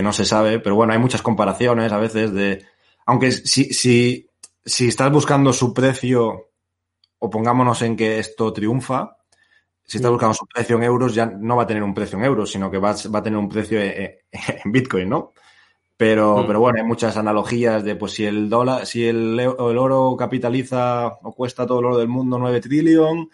no 0.02 0.14
se 0.14 0.26
sabe, 0.26 0.60
pero 0.60 0.76
bueno, 0.76 0.94
hay 0.94 1.00
muchas 1.00 1.22
comparaciones 1.22 1.92
a 1.92 1.98
veces 1.98 2.34
de. 2.34 2.66
Aunque 3.06 3.32
si, 3.32 3.74
si, 3.74 4.28
si 4.64 4.88
estás 4.88 5.12
buscando 5.12 5.52
su 5.52 5.74
precio, 5.74 6.50
o 7.20 7.30
pongámonos 7.30 7.82
en 7.82 7.96
que 7.96 8.20
esto 8.20 8.54
triunfa, 8.54 9.18
si 9.84 9.98
estás 9.98 10.12
buscando 10.12 10.34
su 10.34 10.46
precio 10.48 10.78
en 10.78 10.84
euros, 10.84 11.14
ya 11.14 11.26
no 11.26 11.58
va 11.58 11.64
a 11.64 11.68
tener 11.68 11.84
un 11.84 11.94
precio 11.94 12.18
en 12.18 12.24
euros, 12.24 12.50
sino 12.52 12.72
que 12.72 12.78
va, 12.78 12.96
va 13.14 13.20
a 13.20 13.24
tener 13.24 13.38
un 13.38 13.50
precio 13.50 13.82
en, 13.82 14.16
Bitcoin, 14.72 15.10
¿no? 15.10 15.34
Pero, 15.98 16.38
mm. 16.38 16.48
pero 16.48 16.60
bueno, 16.62 16.80
hay 16.80 16.88
muchas 16.88 17.18
analogías 17.18 17.84
de 17.84 17.96
pues 17.96 18.14
si 18.14 18.26
el 18.26 18.50
dólar, 18.50 18.86
si 18.86 19.06
el, 19.06 19.38
el, 19.38 19.50
oro 19.58 20.16
capitaliza 20.18 21.08
o 21.08 21.34
cuesta 21.34 21.68
todo 21.68 21.80
el 21.80 21.86
oro 21.88 21.98
del 21.98 22.08
mundo 22.08 22.40
9 22.40 22.62
trillón, 22.62 23.30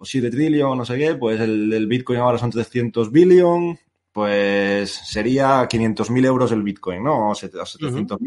o 0.00 0.04
7 0.06 0.30
trillion, 0.30 0.78
no 0.78 0.84
sé 0.84 0.96
qué, 0.96 1.14
pues 1.14 1.38
el, 1.40 1.86
Bitcoin 1.86 2.20
ahora 2.20 2.38
son 2.38 2.50
300 2.50 3.12
billion, 3.12 3.78
pues 4.10 4.90
sería 4.90 5.68
500.000 5.68 6.24
euros 6.24 6.52
el 6.52 6.62
Bitcoin, 6.62 7.04
¿no? 7.04 7.28
O 7.28 7.34
700.000. 7.34 8.18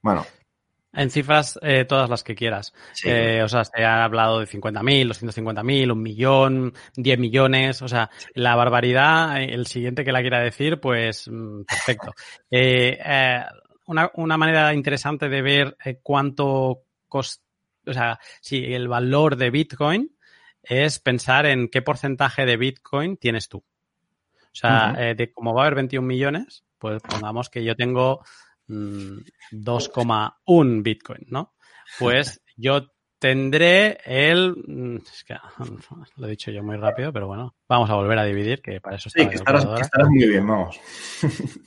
Bueno. 0.00 0.24
En 0.92 1.10
cifras, 1.10 1.58
eh, 1.62 1.84
todas 1.84 2.08
las 2.08 2.22
que 2.22 2.36
quieras. 2.36 2.72
Eh, 3.04 3.42
o 3.42 3.48
sea, 3.48 3.64
se 3.64 3.84
ha 3.84 4.04
hablado 4.04 4.38
de 4.38 4.46
50.000, 4.46 5.08
250.000, 5.08 5.92
un 5.92 6.00
millón, 6.02 6.72
10 6.94 7.18
millones. 7.18 7.82
O 7.82 7.88
sea, 7.88 8.08
la 8.34 8.54
barbaridad, 8.54 9.42
el 9.42 9.66
siguiente 9.66 10.04
que 10.04 10.12
la 10.12 10.20
quiera 10.20 10.40
decir, 10.40 10.80
pues 10.80 11.28
mm, 11.28 11.62
perfecto. 11.64 12.12
Eh, 12.50 12.98
una, 13.86 14.10
una, 14.14 14.36
manera 14.36 14.72
interesante 14.72 15.28
de 15.28 15.42
ver 15.42 15.76
cuánto 16.02 16.82
costa, 17.08 17.42
o 17.86 17.92
sea, 17.92 18.18
si 18.40 18.72
el 18.72 18.86
valor 18.86 19.36
de 19.36 19.50
Bitcoin 19.50 20.17
es 20.68 20.98
pensar 20.98 21.46
en 21.46 21.68
qué 21.68 21.82
porcentaje 21.82 22.44
de 22.46 22.56
Bitcoin 22.56 23.16
tienes 23.16 23.48
tú. 23.48 23.58
O 23.58 24.54
sea, 24.60 24.94
eh, 24.98 25.14
de 25.14 25.32
como 25.32 25.54
va 25.54 25.62
a 25.62 25.66
haber 25.66 25.76
21 25.76 26.06
millones, 26.06 26.64
pues 26.78 27.00
pongamos 27.02 27.48
que 27.48 27.64
yo 27.64 27.74
tengo 27.76 28.24
2,1 28.68 30.34
mm, 30.46 30.82
Bitcoin, 30.82 31.26
¿no? 31.28 31.54
Pues 31.98 32.42
yo 32.56 32.86
tendré 33.18 33.98
el... 34.04 34.54
Mm, 34.66 34.98
es 34.98 35.24
que 35.24 35.34
lo 36.16 36.26
he 36.26 36.30
dicho 36.30 36.50
yo 36.50 36.62
muy 36.62 36.76
rápido, 36.76 37.12
pero 37.12 37.26
bueno, 37.26 37.54
vamos 37.68 37.90
a 37.90 37.94
volver 37.94 38.18
a 38.18 38.24
dividir, 38.24 38.62
que 38.62 38.80
para 38.80 38.96
eso 38.96 39.08
está 39.08 39.22
Sí, 39.22 39.28
que 39.28 39.34
estarás, 39.36 39.66
muy 40.08 40.26
bien, 40.26 40.46
vamos. 40.46 40.80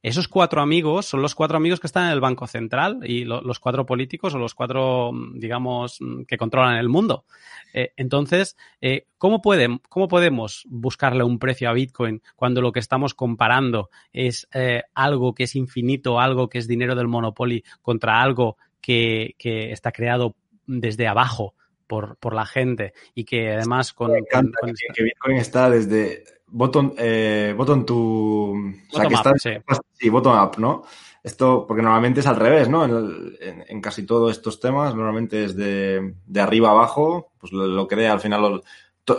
Esos 0.00 0.28
cuatro 0.28 0.60
amigos 0.60 1.06
son 1.06 1.22
los 1.22 1.34
cuatro 1.34 1.56
amigos 1.56 1.80
que 1.80 1.86
están 1.86 2.06
en 2.06 2.12
el 2.12 2.20
Banco 2.20 2.46
Central 2.46 3.00
y 3.04 3.24
los 3.24 3.58
cuatro 3.58 3.86
políticos 3.86 4.34
o 4.34 4.38
los 4.38 4.54
cuatro, 4.54 5.12
mm, 5.12 5.38
digamos, 5.38 5.96
mm, 5.98 6.24
que 6.24 6.36
controlan 6.36 6.76
el 6.76 6.88
mundo. 6.88 7.24
Eh, 7.72 7.92
entonces, 7.96 8.56
eh, 8.80 9.06
¿cómo, 9.18 9.40
pueden, 9.40 9.80
¿cómo 9.88 10.06
podemos 10.06 10.66
buscarle 10.68 11.24
un 11.24 11.38
precio 11.38 11.68
a 11.68 11.72
Bitcoin 11.72 12.22
cuando 12.36 12.60
lo 12.60 12.70
que 12.70 12.80
estamos 12.80 13.14
comparando 13.14 13.90
es 14.12 14.46
eh, 14.52 14.82
algo 14.94 15.34
que 15.34 15.44
es 15.44 15.56
infinito, 15.56 16.20
algo 16.20 16.48
que 16.48 16.58
es 16.58 16.68
dinero 16.68 16.94
del 16.94 17.08
Monopoly 17.08 17.64
contra 17.82 18.20
algo 18.20 18.58
que, 18.80 19.34
que 19.38 19.72
está 19.72 19.90
creado 19.90 20.36
desde 20.66 21.08
abajo? 21.08 21.54
Por, 21.86 22.16
por, 22.16 22.34
la 22.34 22.46
gente 22.46 22.94
y 23.14 23.24
que 23.24 23.52
además 23.52 23.92
con, 23.92 24.10
que, 24.10 25.02
Bitcoin 25.02 25.36
está 25.36 25.68
desde 25.68 26.24
bottom, 26.54 26.94
eh, 26.96 27.52
bottom 27.56 27.84
to. 27.84 27.96
o 27.96 28.56
sea, 28.90 29.06
que 29.08 29.14
está, 29.14 29.32
sí. 29.36 30.08
bottom 30.08 30.38
up, 30.40 30.58
¿no? 30.58 30.84
Esto, 31.22 31.64
porque 31.66 31.82
normalmente 31.82 32.20
es 32.20 32.26
al 32.26 32.36
revés, 32.36 32.68
¿no? 32.68 32.84
En, 32.84 33.64
en, 33.66 33.80
casi 33.80 34.04
todos 34.04 34.30
estos 34.30 34.60
temas, 34.60 34.94
normalmente 34.94 35.44
es 35.44 35.56
de, 35.56 36.14
de 36.24 36.40
arriba 36.40 36.70
abajo, 36.70 37.32
pues 37.38 37.52
lo, 37.52 37.66
lo 37.66 37.88
crea 37.88 38.12
al 38.12 38.20
final, 38.20 38.62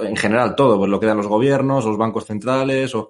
en 0.02 0.16
general 0.16 0.56
todo, 0.56 0.78
pues 0.78 0.90
lo 0.90 1.00
crean 1.00 1.18
los 1.18 1.28
gobiernos, 1.28 1.84
los 1.84 1.98
bancos 1.98 2.26
centrales, 2.26 2.94
o, 2.94 3.10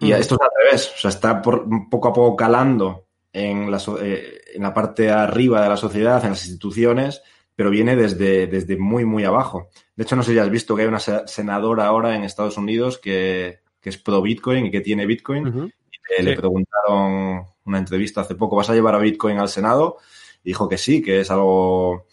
y 0.00 0.12
esto 0.12 0.34
es 0.34 0.40
al 0.40 0.64
revés, 0.64 0.92
o 0.96 1.00
sea, 1.00 1.10
está 1.10 1.40
por, 1.40 1.66
poco 1.88 2.08
a 2.08 2.12
poco 2.12 2.36
calando 2.36 3.06
en 3.32 3.70
la, 3.70 3.80
eh, 4.00 4.40
en 4.54 4.62
la 4.62 4.74
parte 4.74 5.10
arriba 5.10 5.62
de 5.62 5.68
la 5.68 5.76
sociedad, 5.76 6.22
en 6.24 6.30
las 6.30 6.44
instituciones, 6.44 7.22
pero 7.56 7.70
viene 7.70 7.96
desde, 7.96 8.46
desde 8.46 8.76
muy, 8.76 9.04
muy 9.04 9.24
abajo. 9.24 9.70
De 9.96 10.04
hecho, 10.04 10.14
no 10.14 10.22
sé 10.22 10.32
si 10.32 10.38
has 10.38 10.50
visto 10.50 10.76
que 10.76 10.82
hay 10.82 10.88
una 10.88 11.00
senadora 11.00 11.86
ahora 11.86 12.14
en 12.14 12.22
Estados 12.22 12.58
Unidos 12.58 12.98
que, 12.98 13.60
que 13.80 13.88
es 13.88 13.96
pro 13.96 14.20
Bitcoin 14.20 14.66
y 14.66 14.70
que 14.70 14.82
tiene 14.82 15.06
Bitcoin. 15.06 15.72
y 16.18 16.22
le, 16.22 16.36
preguntaron 16.36 17.46
una 17.64 17.78
entrevista 17.78 18.20
hace 18.20 18.34
poco, 18.34 18.56
¿vas 18.56 18.68
a 18.70 18.74
llevar 18.74 18.94
a 18.94 18.98
Bitcoin 18.98 19.38
al 19.38 19.48
Senado? 19.48 19.96
Y 20.44 20.50
dijo 20.50 20.68
que 20.68 20.76
sí, 20.78 21.02
que 21.02 21.20
es 21.20 21.30
algo 21.30 22.06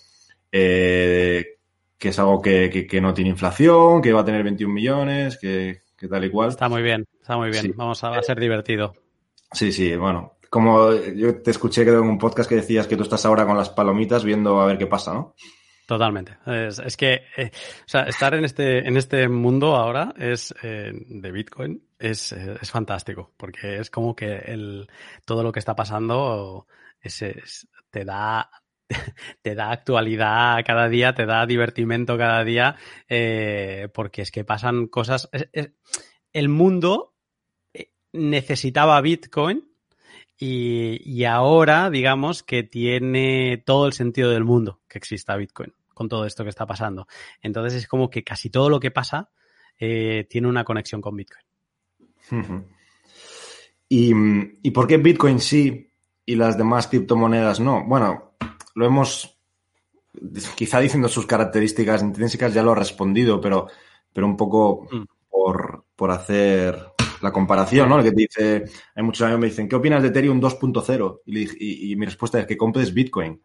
eh, 0.51 1.57
que 1.97 2.09
es 2.09 2.19
algo 2.19 2.41
que, 2.41 2.87
que, 2.89 3.01
no 3.01 3.13
tiene 3.13 3.31
inflación, 3.31 4.01
que 4.01 4.13
va 4.13 4.21
a 4.21 4.25
tener 4.25 4.43
21 4.43 4.73
millones, 4.73 5.37
que, 5.37 5.79
que 5.97 6.07
tal 6.07 6.23
y 6.23 6.29
cual. 6.29 6.49
Está 6.49 6.69
muy 6.69 6.81
bien, 6.81 7.05
está 7.19 7.37
muy 7.37 7.49
bien. 7.49 7.73
Vamos 7.75 8.03
a, 8.03 8.09
va 8.09 8.17
a 8.17 8.23
ser 8.23 8.39
divertido. 8.39 8.93
Sí, 9.51 9.71
sí, 9.71 9.95
bueno, 9.95 10.32
como 10.53 10.93
yo 10.93 11.41
te 11.41 11.49
escuché 11.49 11.81
en 11.81 11.95
un 11.95 12.19
podcast 12.19 12.47
que 12.47 12.57
decías 12.57 12.85
que 12.85 12.95
tú 12.95 13.01
estás 13.01 13.25
ahora 13.25 13.43
con 13.43 13.57
las 13.57 13.71
palomitas 13.71 14.23
viendo 14.23 14.61
a 14.61 14.67
ver 14.67 14.77
qué 14.77 14.85
pasa, 14.85 15.11
¿no? 15.11 15.33
Totalmente. 15.87 16.37
Es, 16.45 16.95
que, 16.95 17.23
eh, 17.35 17.49
estar 17.87 18.35
en 18.35 18.45
este, 18.45 18.87
en 18.87 18.95
este 18.95 19.27
mundo 19.29 19.75
ahora 19.75 20.13
es 20.15 20.53
eh, 20.61 20.91
de 20.93 21.31
Bitcoin 21.31 21.83
es, 21.97 22.33
es, 22.33 22.69
fantástico, 22.69 23.33
porque 23.35 23.77
es 23.79 23.89
como 23.89 24.15
que 24.15 24.31
el, 24.45 24.87
todo 25.25 25.41
lo 25.41 25.51
que 25.51 25.57
está 25.57 25.75
pasando 25.75 26.67
es, 27.01 27.67
te 27.89 28.05
da 28.05 28.47
te 29.41 29.55
da 29.55 29.71
actualidad 29.71 30.63
cada 30.63 30.87
día, 30.87 31.15
te 31.15 31.25
da 31.25 31.47
divertimento 31.47 32.15
cada 32.15 32.43
día, 32.43 32.75
eh, 33.09 33.89
porque 33.91 34.21
es 34.21 34.29
que 34.29 34.43
pasan 34.43 34.85
cosas. 34.85 35.31
el 36.31 36.49
mundo 36.49 37.15
necesitaba 38.11 39.01
Bitcoin 39.01 39.72
y, 40.45 41.23
ahora, 41.23 41.89
digamos, 41.89 42.43
que 42.43 42.63
tiene 42.63 43.63
todo 43.65 43.87
el 43.87 43.93
sentido 43.93 44.29
del 44.29 44.43
mundo 44.43 44.81
que 44.89 44.97
exista 44.97 45.37
Bitcoin 45.37 45.73
con 45.93 46.09
todo 46.09 46.25
esto 46.25 46.43
que 46.43 46.49
está 46.49 46.65
pasando. 46.65 47.07
Entonces 47.41 47.75
es 47.75 47.87
como 47.87 48.09
que 48.09 48.25
casi 48.25 48.49
todo 48.49 48.69
lo 48.69 48.79
que 48.79 48.91
pasa 48.91 49.29
eh, 49.79 50.27
tiene 50.29 50.49
una 50.49 50.65
conexión 50.65 50.99
con 50.99 51.15
Bitcoin. 51.15 51.45
¿Y, 53.87 54.71
por 54.71 54.87
qué 54.87 54.97
Bitcoin 54.97 55.39
sí 55.39 55.91
y 56.25 56.35
las 56.35 56.57
demás 56.57 56.87
criptomonedas 56.87 57.61
no? 57.61 57.85
Bueno, 57.85 58.33
lo 58.75 58.85
hemos, 58.85 59.37
quizá 60.55 60.79
diciendo 60.79 61.07
sus 61.07 61.25
características 61.25 62.01
intrínsecas 62.01 62.53
ya 62.53 62.63
lo 62.63 62.73
he 62.73 62.75
respondido, 62.75 63.39
pero, 63.39 63.67
pero 64.11 64.27
un 64.27 64.35
poco 64.35 64.87
mm. 64.91 65.03
por, 65.29 65.85
por 65.95 66.11
hacer 66.11 66.92
la 67.23 67.31
comparación, 67.31 67.87
¿no? 67.87 67.97
El 67.97 68.03
que 68.03 68.11
te 68.11 68.21
dice, 68.21 68.65
hay 68.93 69.03
muchos 69.03 69.21
amigos 69.21 69.37
que 69.37 69.41
me 69.41 69.49
dicen, 69.49 69.69
¿qué 69.69 69.75
opinas 69.77 70.01
de 70.01 70.09
Ethereum 70.09 70.41
2.0? 70.41 71.21
Y, 71.25 71.95
mi 71.95 72.05
respuesta 72.05 72.39
es 72.39 72.45
que 72.45 72.57
compres 72.57 72.93
Bitcoin. 72.93 73.41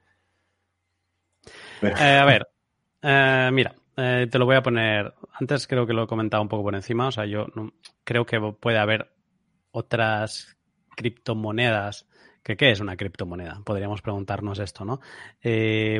Eh, 1.82 2.18
a 2.18 2.24
ver, 2.24 2.48
eh, 3.00 3.50
mira, 3.52 3.76
eh, 3.96 4.26
te 4.28 4.38
lo 4.38 4.46
voy 4.46 4.56
a 4.56 4.62
poner. 4.62 5.14
Antes 5.32 5.68
creo 5.68 5.86
que 5.86 5.92
lo 5.92 6.02
he 6.02 6.06
comentado 6.08 6.42
un 6.42 6.48
poco 6.48 6.64
por 6.64 6.74
encima. 6.74 7.06
O 7.06 7.12
sea, 7.12 7.24
yo 7.24 7.46
creo 8.02 8.26
que 8.26 8.40
puede 8.58 8.78
haber 8.78 9.12
otras 9.70 10.56
criptomonedas. 10.96 12.08
¿Qué 12.42 12.56
es 12.70 12.80
una 12.80 12.96
criptomoneda? 12.96 13.60
Podríamos 13.64 14.02
preguntarnos 14.02 14.58
esto, 14.58 14.84
¿no? 14.84 15.00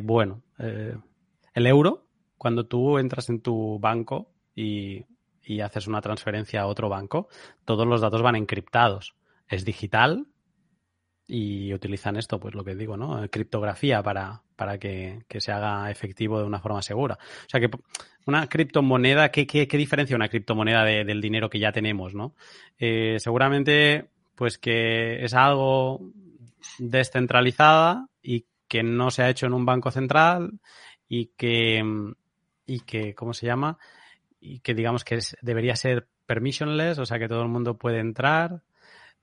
bueno, 0.02 0.42
el 0.56 1.66
euro, 1.66 2.08
cuando 2.38 2.66
tú 2.66 2.98
entras 2.98 3.28
en 3.28 3.42
tu 3.42 3.78
banco 3.78 4.32
y 4.56 5.04
y 5.48 5.62
haces 5.62 5.86
una 5.86 6.02
transferencia 6.02 6.60
a 6.60 6.66
otro 6.66 6.90
banco, 6.90 7.28
todos 7.64 7.86
los 7.86 8.02
datos 8.02 8.20
van 8.20 8.36
encriptados. 8.36 9.14
Es 9.48 9.64
digital 9.64 10.26
y 11.26 11.72
utilizan 11.72 12.16
esto, 12.16 12.38
pues 12.38 12.54
lo 12.54 12.64
que 12.64 12.74
digo, 12.74 12.98
¿no? 12.98 13.26
Criptografía 13.30 14.02
para, 14.02 14.42
para 14.56 14.78
que, 14.78 15.24
se 15.38 15.50
haga 15.50 15.90
efectivo 15.90 16.38
de 16.38 16.44
una 16.44 16.60
forma 16.60 16.82
segura. 16.82 17.18
O 17.46 17.48
sea 17.48 17.60
que 17.60 17.70
una 18.26 18.46
criptomoneda, 18.46 19.30
¿qué, 19.30 19.46
qué, 19.46 19.66
diferencia 19.78 20.14
una 20.14 20.28
criptomoneda 20.28 20.84
del 20.84 21.22
dinero 21.22 21.48
que 21.48 21.58
ya 21.58 21.72
tenemos, 21.72 22.14
no? 22.14 22.34
Eh, 22.78 23.16
seguramente, 23.18 24.10
pues 24.34 24.58
que 24.58 25.24
es 25.24 25.32
algo 25.32 26.12
descentralizada 26.78 28.06
y 28.22 28.44
que 28.68 28.82
no 28.82 29.10
se 29.10 29.22
ha 29.22 29.30
hecho 29.30 29.46
en 29.46 29.54
un 29.54 29.64
banco 29.64 29.90
central 29.90 30.60
y 31.08 31.30
que, 31.38 31.82
y 32.66 32.80
que 32.80 33.14
¿cómo 33.14 33.32
se 33.32 33.46
llama? 33.46 33.78
Y 34.40 34.60
que 34.60 34.74
digamos 34.74 35.04
que 35.04 35.18
debería 35.42 35.76
ser 35.76 36.08
permissionless, 36.26 36.98
o 36.98 37.06
sea 37.06 37.18
que 37.18 37.28
todo 37.28 37.42
el 37.42 37.48
mundo 37.48 37.76
puede 37.76 37.98
entrar. 37.98 38.62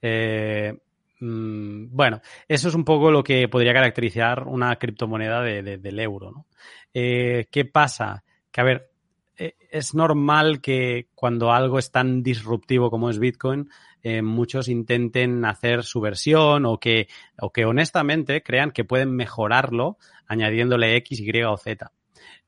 Eh, 0.02 0.78
mm, 1.20 1.88
bueno, 1.96 2.22
eso 2.48 2.68
es 2.68 2.76
un 2.76 2.84
poco 2.84 3.12
lo 3.12 3.24
que 3.24 3.48
podría 3.48 3.74
caracterizar 3.74 4.44
una 4.44 4.76
criptomoneda 4.76 5.42
del 5.42 6.00
euro. 6.00 6.32
¿no? 6.32 6.46
Eh, 6.94 7.48
¿Qué 7.52 7.66
pasa? 7.66 8.24
Que 8.52 8.62
a 8.62 8.64
ver, 8.64 8.92
eh, 9.38 9.56
es 9.70 9.94
normal 9.94 10.62
que 10.62 11.08
cuando 11.16 11.52
algo 11.52 11.80
es 11.80 11.92
tan 11.92 12.24
disruptivo 12.24 12.90
como 12.90 13.10
es 13.10 13.20
Bitcoin, 13.20 13.70
muchos 14.22 14.68
intenten 14.68 15.44
hacer 15.46 15.82
su 15.82 16.00
versión 16.00 16.68
o 16.68 16.80
que, 16.80 17.08
o 17.40 17.52
que 17.52 17.66
honestamente 17.66 18.44
crean 18.44 18.70
que 18.70 18.84
pueden 18.84 19.16
mejorarlo 19.16 19.98
añadiéndole 20.28 20.96
X, 20.98 21.22
Y 21.22 21.42
o 21.42 21.58
Z. 21.58 21.92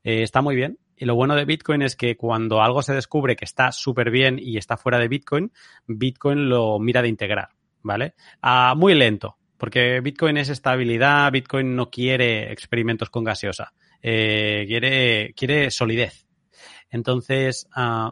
está 0.04 0.44
muy 0.44 0.56
bien, 0.56 0.78
y 0.98 1.06
lo 1.06 1.16
bueno 1.16 1.36
de 1.36 1.46
Bitcoin 1.46 1.84
es 1.84 1.96
que 1.96 2.18
cuando 2.18 2.62
algo 2.62 2.82
se 2.82 2.94
descubre 2.94 3.36
que 3.36 3.46
está 3.46 3.72
súper 3.72 4.10
bien 4.10 4.40
y 4.42 4.58
está 4.58 4.78
fuera 4.78 4.98
de 4.98 5.08
Bitcoin, 5.08 5.52
Bitcoin 5.86 6.50
lo 6.50 6.80
mira 6.80 7.02
de 7.02 7.08
integrar, 7.08 7.50
¿vale? 7.84 8.16
Ah, 8.42 8.74
muy 8.76 8.96
lento, 8.96 9.38
porque 9.58 10.02
Bitcoin 10.02 10.38
es 10.38 10.50
estabilidad, 10.50 11.32
Bitcoin 11.32 11.76
no 11.76 11.90
quiere 11.92 12.52
experimentos 12.52 13.10
con 13.12 13.24
gaseosa, 13.24 13.74
eh, 14.02 14.66
quiere, 14.68 15.34
quiere 15.36 15.70
solidez. 15.70 16.26
Entonces, 16.90 17.68
uh, 17.76 18.12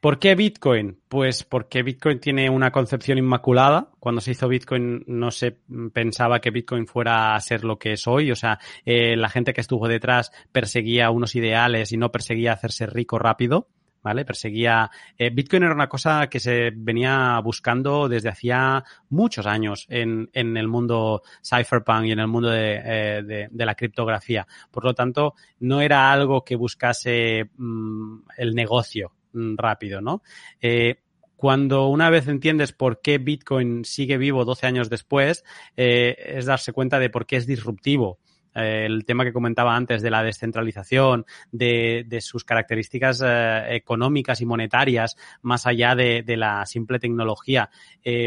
¿Por 0.00 0.20
qué 0.20 0.36
Bitcoin? 0.36 1.00
Pues 1.08 1.42
porque 1.42 1.82
Bitcoin 1.82 2.20
tiene 2.20 2.48
una 2.48 2.70
concepción 2.70 3.18
inmaculada. 3.18 3.90
Cuando 3.98 4.20
se 4.20 4.30
hizo 4.30 4.46
Bitcoin 4.46 5.02
no 5.08 5.32
se 5.32 5.58
pensaba 5.92 6.40
que 6.40 6.52
Bitcoin 6.52 6.86
fuera 6.86 7.34
a 7.34 7.40
ser 7.40 7.64
lo 7.64 7.80
que 7.80 7.94
es 7.94 8.06
hoy. 8.06 8.30
O 8.30 8.36
sea, 8.36 8.60
eh, 8.84 9.16
la 9.16 9.28
gente 9.28 9.52
que 9.52 9.60
estuvo 9.60 9.88
detrás 9.88 10.30
perseguía 10.52 11.10
unos 11.10 11.34
ideales 11.34 11.90
y 11.90 11.96
no 11.96 12.12
perseguía 12.12 12.52
hacerse 12.52 12.86
rico 12.86 13.18
rápido. 13.18 13.66
¿Vale? 14.00 14.24
Perseguía. 14.24 14.88
Eh, 15.18 15.30
Bitcoin 15.30 15.64
era 15.64 15.74
una 15.74 15.88
cosa 15.88 16.28
que 16.28 16.38
se 16.38 16.70
venía 16.72 17.40
buscando 17.42 18.08
desde 18.08 18.28
hacía 18.28 18.84
muchos 19.10 19.44
años 19.46 19.86
en, 19.88 20.30
en 20.32 20.56
el 20.56 20.68
mundo 20.68 21.22
cypherpunk 21.44 22.04
y 22.04 22.12
en 22.12 22.20
el 22.20 22.28
mundo 22.28 22.48
de, 22.48 22.80
eh, 22.84 23.48
de, 23.50 23.66
la 23.66 23.74
criptografía. 23.74 24.46
Por 24.70 24.84
lo 24.84 24.94
tanto, 24.94 25.34
no 25.58 25.80
era 25.80 26.12
algo 26.12 26.44
que 26.44 26.54
buscase 26.54 27.50
mm, 27.56 28.18
el 28.36 28.54
negocio 28.54 29.17
rápido, 29.32 30.00
¿no? 30.00 30.22
Eh, 30.60 31.00
cuando 31.36 31.86
una 31.88 32.10
vez 32.10 32.26
entiendes 32.26 32.72
por 32.72 33.00
qué 33.00 33.18
Bitcoin 33.18 33.84
sigue 33.84 34.18
vivo 34.18 34.44
12 34.44 34.66
años 34.66 34.90
después, 34.90 35.44
eh, 35.76 36.16
es 36.18 36.46
darse 36.46 36.72
cuenta 36.72 36.98
de 36.98 37.10
por 37.10 37.26
qué 37.26 37.36
es 37.36 37.46
disruptivo. 37.46 38.18
Eh, 38.56 38.86
el 38.86 39.04
tema 39.04 39.24
que 39.24 39.32
comentaba 39.32 39.76
antes 39.76 40.02
de 40.02 40.10
la 40.10 40.24
descentralización, 40.24 41.26
de, 41.52 42.18
sus 42.20 42.42
características 42.42 43.22
económicas 43.68 44.40
y 44.40 44.46
monetarias, 44.46 45.16
más 45.42 45.64
allá 45.66 45.94
de, 45.94 46.24
la 46.36 46.66
simple 46.66 46.98
tecnología. 46.98 47.70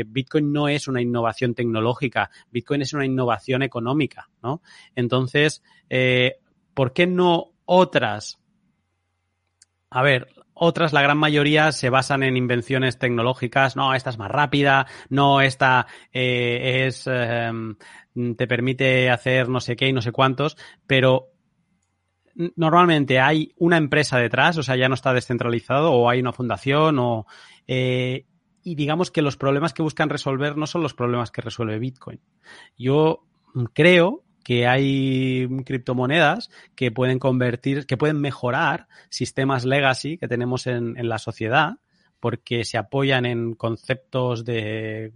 Bitcoin 0.07 0.53
no 0.53 0.69
es 0.69 0.87
una 0.87 1.01
innovación 1.01 1.53
tecnológica, 1.53 2.29
Bitcoin 2.49 2.83
es 2.83 2.93
una 2.93 3.05
innovación 3.05 3.61
económica, 3.61 4.29
¿no? 4.41 4.61
Entonces, 4.95 5.61
¿por 6.73 6.93
qué 6.93 7.07
no 7.07 7.51
otras? 7.65 8.39
A 9.93 10.01
ver, 10.01 10.29
otras, 10.63 10.93
la 10.93 11.01
gran 11.01 11.17
mayoría, 11.17 11.71
se 11.71 11.89
basan 11.89 12.21
en 12.21 12.37
invenciones 12.37 12.99
tecnológicas. 12.99 13.75
No, 13.75 13.95
esta 13.95 14.11
es 14.11 14.19
más 14.19 14.29
rápida, 14.29 14.85
no, 15.09 15.41
esta 15.41 15.87
eh, 16.13 16.85
es 16.85 17.07
em, 17.07 17.75
te 18.37 18.45
permite 18.45 19.09
hacer 19.09 19.49
no 19.49 19.59
sé 19.59 19.75
qué 19.75 19.87
y 19.87 19.93
no 19.93 20.03
sé 20.03 20.11
cuántos, 20.11 20.57
pero 20.85 21.29
normalmente 22.55 23.19
hay 23.19 23.53
una 23.57 23.77
empresa 23.77 24.19
detrás, 24.19 24.55
o 24.59 24.63
sea, 24.63 24.75
ya 24.75 24.87
no 24.87 24.93
está 24.93 25.13
descentralizado, 25.13 25.93
o 25.93 26.07
hay 26.07 26.19
una 26.19 26.31
fundación, 26.31 26.99
o 26.99 27.25
eh, 27.65 28.27
y 28.63 28.75
digamos 28.75 29.09
que 29.09 29.23
los 29.23 29.37
problemas 29.37 29.73
que 29.73 29.81
buscan 29.81 30.09
resolver 30.09 30.57
no 30.57 30.67
son 30.67 30.83
los 30.83 30.93
problemas 30.93 31.31
que 31.31 31.41
resuelve 31.41 31.79
Bitcoin. 31.79 32.21
Yo 32.77 33.25
creo 33.73 34.23
que 34.43 34.67
hay 34.67 35.47
criptomonedas 35.65 36.49
que 36.75 36.91
pueden 36.91 37.19
convertir, 37.19 37.85
que 37.85 37.97
pueden 37.97 38.19
mejorar 38.19 38.87
sistemas 39.09 39.65
legacy 39.65 40.17
que 40.17 40.27
tenemos 40.27 40.67
en, 40.67 40.95
la 41.07 41.19
sociedad 41.19 41.75
porque 42.19 42.65
se 42.65 42.77
apoyan 42.77 43.25
en 43.25 43.53
conceptos 43.53 44.45
de, 44.45 45.11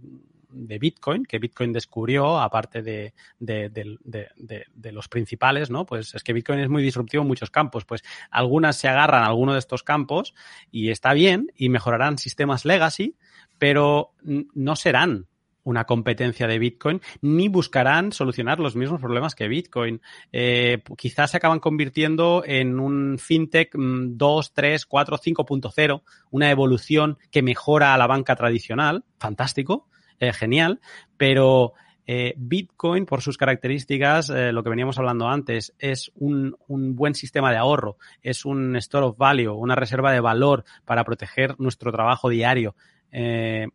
de 0.50 0.78
Bitcoin, 0.78 1.24
que 1.24 1.38
Bitcoin 1.38 1.72
descubrió, 1.72 2.38
aparte 2.38 2.82
de, 2.82 3.14
de, 3.38 3.70
de, 3.70 4.92
los 4.92 5.08
principales, 5.08 5.70
¿no? 5.70 5.86
Pues 5.86 6.14
es 6.14 6.24
que 6.24 6.32
Bitcoin 6.32 6.58
es 6.58 6.68
muy 6.68 6.82
disruptivo 6.82 7.22
en 7.22 7.28
muchos 7.28 7.50
campos. 7.50 7.84
Pues 7.84 8.02
algunas 8.30 8.76
se 8.76 8.88
agarran 8.88 9.22
a 9.22 9.26
alguno 9.26 9.52
de 9.52 9.60
estos 9.60 9.84
campos 9.84 10.34
y 10.72 10.90
está 10.90 11.12
bien 11.12 11.52
y 11.56 11.68
mejorarán 11.68 12.18
sistemas 12.18 12.64
legacy, 12.64 13.16
pero 13.58 14.12
no 14.22 14.74
serán 14.74 15.28
una 15.66 15.84
competencia 15.84 16.46
de 16.46 16.58
Bitcoin, 16.58 17.00
ni 17.20 17.48
buscarán 17.48 18.12
solucionar 18.12 18.58
los 18.58 18.74
mismos 18.74 19.00
problemas 19.00 19.34
que 19.34 19.48
Bitcoin. 19.48 20.00
Eh, 20.32 20.82
quizás 20.96 21.32
se 21.32 21.36
acaban 21.36 21.60
convirtiendo 21.60 22.42
en 22.46 22.80
un 22.80 23.18
fintech 23.18 23.74
2, 23.74 24.52
3, 24.54 24.86
4, 24.86 25.18
5.0, 25.18 26.02
una 26.30 26.50
evolución 26.50 27.18
que 27.30 27.42
mejora 27.42 27.92
a 27.92 27.98
la 27.98 28.06
banca 28.06 28.34
tradicional, 28.36 29.04
fantástico, 29.18 29.88
eh, 30.18 30.32
genial, 30.32 30.80
pero 31.16 31.74
eh, 32.06 32.34
Bitcoin, 32.36 33.04
por 33.04 33.20
sus 33.20 33.36
características, 33.36 34.30
eh, 34.30 34.52
lo 34.52 34.62
que 34.62 34.70
veníamos 34.70 34.96
hablando 34.98 35.26
antes, 35.26 35.74
es 35.80 36.12
un, 36.14 36.56
un, 36.68 36.94
buen 36.94 37.16
sistema 37.16 37.50
de 37.50 37.56
ahorro, 37.56 37.96
es 38.22 38.44
un 38.44 38.76
store 38.76 39.06
of 39.06 39.18
value, 39.18 39.52
una 39.52 39.74
reserva 39.74 40.12
de 40.12 40.20
valor 40.20 40.64
para 40.84 41.02
proteger 41.02 41.58
nuestro 41.58 41.90
trabajo 41.90 42.28
diario. 42.28 42.76
Eh, 43.10 43.66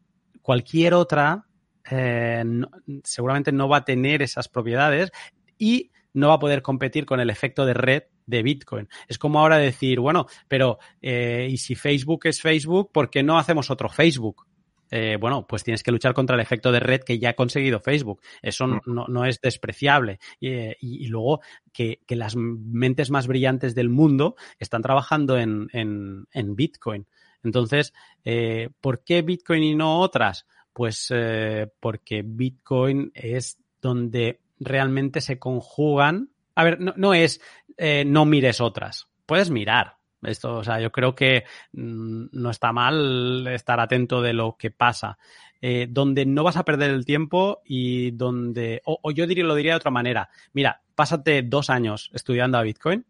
cualquier 0.42 0.94
otra 0.94 1.46
eh, 1.90 2.44
no, 2.46 2.70
seguramente 3.04 3.52
no 3.52 3.68
va 3.68 3.78
a 3.78 3.86
tener 3.86 4.22
esas 4.22 4.48
propiedades 4.48 5.12
y 5.58 5.92
no 6.14 6.30
va 6.30 6.36
a 6.36 6.40
poder 6.40 6.62
competir 6.62 7.06
con 7.06 7.20
el 7.20 7.30
efecto 7.30 7.66
de 7.66 7.74
red 7.74 8.04
de 8.26 8.44
Bitcoin. 8.44 8.88
Es 9.08 9.18
como 9.18 9.40
ahora 9.40 9.58
decir, 9.58 10.00
bueno, 10.00 10.28
pero 10.48 10.80
eh, 11.02 11.48
¿y 11.50 11.58
si 11.58 11.76
Facebook 11.76 12.22
es 12.26 12.42
Facebook, 12.42 12.92
por 12.92 13.10
qué 13.10 13.24
no 13.24 13.38
hacemos 13.38 13.70
otro 13.70 13.90
Facebook? 13.90 14.46
Eh, 14.94 15.18
bueno, 15.18 15.48
pues 15.48 15.64
tienes 15.64 15.84
que 15.84 15.92
luchar 15.92 16.14
contra 16.14 16.36
el 16.36 16.42
efecto 16.42 16.70
de 16.70 16.82
red 16.82 17.00
que 17.02 17.18
ya 17.18 17.30
ha 17.30 17.34
conseguido 17.34 17.80
Facebook. 17.80 18.22
Eso 18.42 18.68
no, 18.68 19.06
no 19.08 19.26
es 19.26 19.40
despreciable. 19.40 20.20
Y, 20.40 20.50
y, 20.50 20.76
y 20.82 21.08
luego 21.08 21.40
que, 21.72 22.02
que, 22.06 22.18
las 22.18 22.36
mentes 22.36 23.10
más 23.10 23.26
brillantes 23.26 23.74
del 23.74 23.88
mundo 23.88 24.36
están 24.60 24.82
trabajando 24.82 25.38
en, 25.38 25.70
en, 25.72 26.26
en 26.34 26.56
Bitcoin. 26.58 27.08
Entonces, 27.44 27.94
eh, 28.24 28.70
¿por 28.82 29.04
qué 29.04 29.22
Bitcoin 29.22 29.64
y 29.64 29.76
no 29.76 30.00
otras? 30.00 30.46
Pues 30.74 31.08
eh, 31.14 31.68
porque 31.80 32.24
Bitcoin 32.26 33.12
es 33.14 33.58
donde 33.82 34.40
realmente 34.60 35.22
se 35.22 35.40
conjugan. 35.40 36.30
A 36.56 36.64
ver, 36.64 36.80
no, 36.80 37.14
es 37.14 37.42
eh, 37.78 38.06
no 38.06 38.26
mires 38.26 38.62
otras. 38.62 39.08
Puedes 39.26 39.50
mirar, 39.50 39.98
esto, 40.24 40.58
o 40.58 40.64
sea, 40.64 40.80
yo 40.80 40.92
creo 40.92 41.16
que 41.16 41.46
mmm, 41.74 42.26
no 42.32 42.50
está 42.50 42.72
mal 42.72 43.48
estar 43.48 43.80
atento 43.80 44.22
de 44.22 44.34
lo 44.34 44.56
que 44.58 44.72
pasa. 44.72 45.18
Eh, 45.64 45.88
donde 45.90 46.26
no 46.26 46.44
vas 46.44 46.58
a 46.58 46.66
perder 46.66 46.90
el 46.90 47.06
tiempo 47.06 47.62
y 47.64 48.12
donde, 48.12 48.82
o, 48.84 48.98
o, 49.04 49.12
yo 49.12 49.28
diría, 49.28 49.44
lo 49.44 49.54
diría 49.54 49.74
de 49.74 49.78
otra 49.78 49.92
manera. 49.92 50.30
Mira, 50.54 50.82
pásate 50.96 51.44
dos 51.44 51.70
años 51.70 52.10
estudiando 52.14 52.58
a 52.58 52.64
Bitcoin 52.64 53.06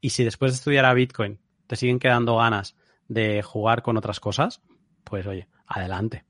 y 0.00 0.10
si 0.10 0.22
después 0.22 0.52
de 0.52 0.56
estudiar 0.56 0.84
a 0.84 0.94
Bitcoin 0.94 1.38
te 1.66 1.76
siguen 1.76 1.98
quedando 1.98 2.36
ganas 2.36 2.76
de 3.08 3.42
jugar 3.42 3.82
con 3.82 3.96
otras 3.96 4.20
cosas, 4.20 4.62
pues 5.04 5.26
oye, 5.26 5.48
adelante. 5.66 6.24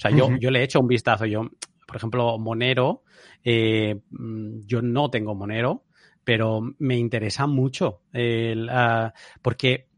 O 0.00 0.02
sea, 0.02 0.10
uh 0.10 0.14
-huh. 0.14 0.30
yo, 0.32 0.36
yo 0.38 0.50
le 0.50 0.60
he 0.60 0.62
hecho 0.62 0.80
un 0.80 0.88
vistazo. 0.88 1.26
Yo, 1.26 1.42
por 1.86 1.96
ejemplo, 1.96 2.38
Monero, 2.38 3.02
eh, 3.44 4.00
yo 4.64 4.80
no 4.80 5.10
tengo 5.10 5.34
Monero, 5.34 5.84
pero 6.24 6.62
me 6.78 6.96
interesa 6.96 7.46
mucho 7.46 8.00
el, 8.10 8.70
uh, 8.70 9.10
porque 9.42 9.88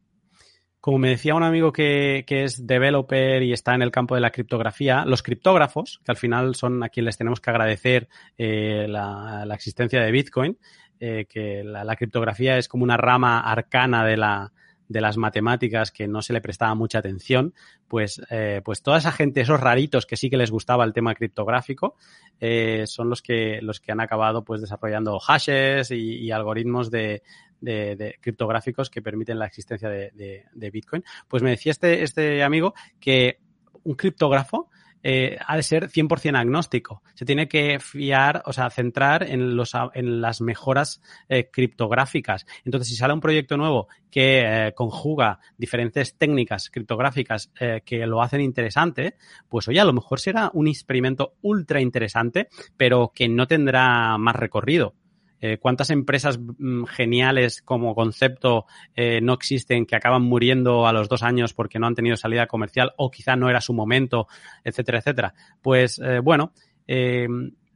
como 0.80 0.98
me 0.98 1.10
decía 1.10 1.36
un 1.36 1.44
amigo 1.44 1.72
que, 1.72 2.24
que, 2.26 2.42
es 2.42 2.66
developer 2.66 3.44
y 3.44 3.52
está 3.52 3.76
en 3.76 3.82
el 3.82 3.92
campo 3.92 4.16
de 4.16 4.20
la 4.20 4.32
criptografía, 4.32 5.04
los 5.04 5.22
criptógrafos, 5.22 6.00
que 6.04 6.10
al 6.10 6.16
final 6.16 6.56
son 6.56 6.82
a 6.82 6.88
quienes 6.88 7.10
les 7.10 7.18
tenemos 7.18 7.40
que 7.40 7.50
agradecer 7.50 8.08
eh, 8.36 8.86
la, 8.88 9.44
la, 9.46 9.54
existencia 9.54 10.02
de 10.02 10.10
Bitcoin, 10.10 10.58
eh, 10.98 11.26
que 11.28 11.62
la, 11.62 11.84
la, 11.84 11.94
criptografía 11.94 12.58
es 12.58 12.66
como 12.66 12.82
una 12.82 12.96
rama 12.96 13.38
arcana 13.40 14.04
de 14.04 14.16
la, 14.16 14.52
de 14.92 15.00
las 15.00 15.16
matemáticas 15.16 15.90
que 15.90 16.06
no 16.06 16.22
se 16.22 16.32
le 16.32 16.40
prestaba 16.40 16.74
mucha 16.74 16.98
atención, 16.98 17.54
pues, 17.88 18.20
eh, 18.30 18.60
pues 18.64 18.82
toda 18.82 18.98
esa 18.98 19.10
gente, 19.10 19.40
esos 19.40 19.60
raritos 19.60 20.06
que 20.06 20.16
sí 20.16 20.30
que 20.30 20.36
les 20.36 20.50
gustaba 20.50 20.84
el 20.84 20.92
tema 20.92 21.14
criptográfico, 21.14 21.96
eh, 22.38 22.84
son 22.86 23.08
los 23.08 23.22
que, 23.22 23.60
los 23.62 23.80
que 23.80 23.92
han 23.92 24.00
acabado 24.00 24.44
pues 24.44 24.60
desarrollando 24.60 25.18
hashes 25.18 25.90
y, 25.90 26.30
algoritmos 26.30 26.90
de, 26.90 27.22
de, 27.60 27.96
de, 27.96 28.18
criptográficos 28.20 28.90
que 28.90 29.02
permiten 29.02 29.38
la 29.38 29.46
existencia 29.46 29.88
de, 29.88 30.10
de, 30.12 30.44
de, 30.52 30.70
Bitcoin. 30.70 31.04
Pues 31.28 31.42
me 31.42 31.50
decía 31.50 31.72
este, 31.72 32.02
este 32.02 32.42
amigo 32.42 32.74
que 33.00 33.38
un 33.84 33.94
criptógrafo 33.94 34.68
eh, 35.02 35.38
ha 35.46 35.56
de 35.56 35.62
ser 35.62 35.88
100% 35.88 36.36
agnóstico. 36.36 37.02
Se 37.14 37.24
tiene 37.24 37.48
que 37.48 37.78
fiar, 37.80 38.42
o 38.46 38.52
sea, 38.52 38.70
centrar 38.70 39.22
en, 39.22 39.56
los, 39.56 39.72
en 39.94 40.20
las 40.20 40.40
mejoras 40.40 41.02
eh, 41.28 41.50
criptográficas. 41.50 42.46
Entonces, 42.64 42.88
si 42.88 42.96
sale 42.96 43.14
un 43.14 43.20
proyecto 43.20 43.56
nuevo 43.56 43.88
que 44.10 44.42
eh, 44.44 44.72
conjuga 44.74 45.40
diferentes 45.56 46.16
técnicas 46.16 46.70
criptográficas 46.70 47.50
eh, 47.58 47.80
que 47.84 48.06
lo 48.06 48.22
hacen 48.22 48.40
interesante, 48.40 49.16
pues 49.48 49.68
oye, 49.68 49.80
a 49.80 49.84
lo 49.84 49.92
mejor 49.92 50.20
será 50.20 50.50
un 50.52 50.68
experimento 50.68 51.34
ultra 51.42 51.80
interesante, 51.80 52.48
pero 52.76 53.12
que 53.14 53.28
no 53.28 53.46
tendrá 53.46 54.18
más 54.18 54.36
recorrido. 54.36 54.94
Eh, 55.44 55.58
cuántas 55.58 55.90
empresas 55.90 56.38
mm, 56.38 56.84
geniales 56.84 57.62
como 57.62 57.96
concepto 57.96 58.66
eh, 58.94 59.20
no 59.20 59.32
existen 59.32 59.86
que 59.86 59.96
acaban 59.96 60.22
muriendo 60.22 60.86
a 60.86 60.92
los 60.92 61.08
dos 61.08 61.24
años 61.24 61.52
porque 61.52 61.80
no 61.80 61.88
han 61.88 61.96
tenido 61.96 62.16
salida 62.16 62.46
comercial 62.46 62.92
o 62.96 63.10
quizá 63.10 63.34
no 63.34 63.50
era 63.50 63.60
su 63.60 63.74
momento, 63.74 64.28
etcétera, 64.62 64.98
etcétera. 64.98 65.34
Pues 65.60 65.98
eh, 65.98 66.20
bueno, 66.20 66.52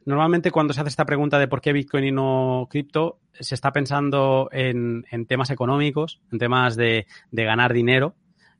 normalmente 0.04 0.52
cuando 0.52 0.74
se 0.74 0.80
hace 0.80 0.90
esta 0.90 1.06
pregunta 1.06 1.40
de 1.40 1.48
por 1.48 1.60
qué 1.60 1.72
Bitcoin 1.72 2.04
y 2.04 2.12
no 2.12 2.68
cripto, 2.70 3.18
se 3.32 3.56
está 3.56 3.72
pensando 3.72 4.48
en, 4.52 5.04
en 5.10 5.26
temas 5.26 5.50
económicos, 5.50 6.20
en 6.30 6.38
temas 6.38 6.76
de, 6.76 7.06
de 7.32 7.44
ganar 7.44 7.72
dinero, 7.72 8.14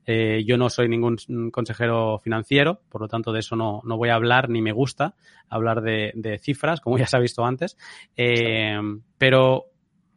eh, 0.09 0.45
yo 0.45 0.57
no 0.57 0.69
soy 0.69 0.87
ningún 0.87 1.17
consejero 1.51 2.19
financiero, 2.19 2.79
por 2.87 3.01
lo 3.01 3.09
tanto 3.09 3.33
de 3.33 3.41
eso 3.41 3.57
no, 3.57 3.81
no 3.83 3.97
voy 3.97 4.07
a 4.07 4.15
hablar 4.15 4.49
ni 4.49 4.61
me 4.61 4.71
gusta 4.71 5.15
hablar 5.49 5.81
de, 5.81 6.39
cifras, 6.41 6.79
como 6.79 6.97
ya 6.97 7.07
se 7.07 7.17
ha 7.17 7.19
visto 7.19 7.45
antes. 7.45 7.77
Eh, 8.15 8.79
pero 9.17 9.65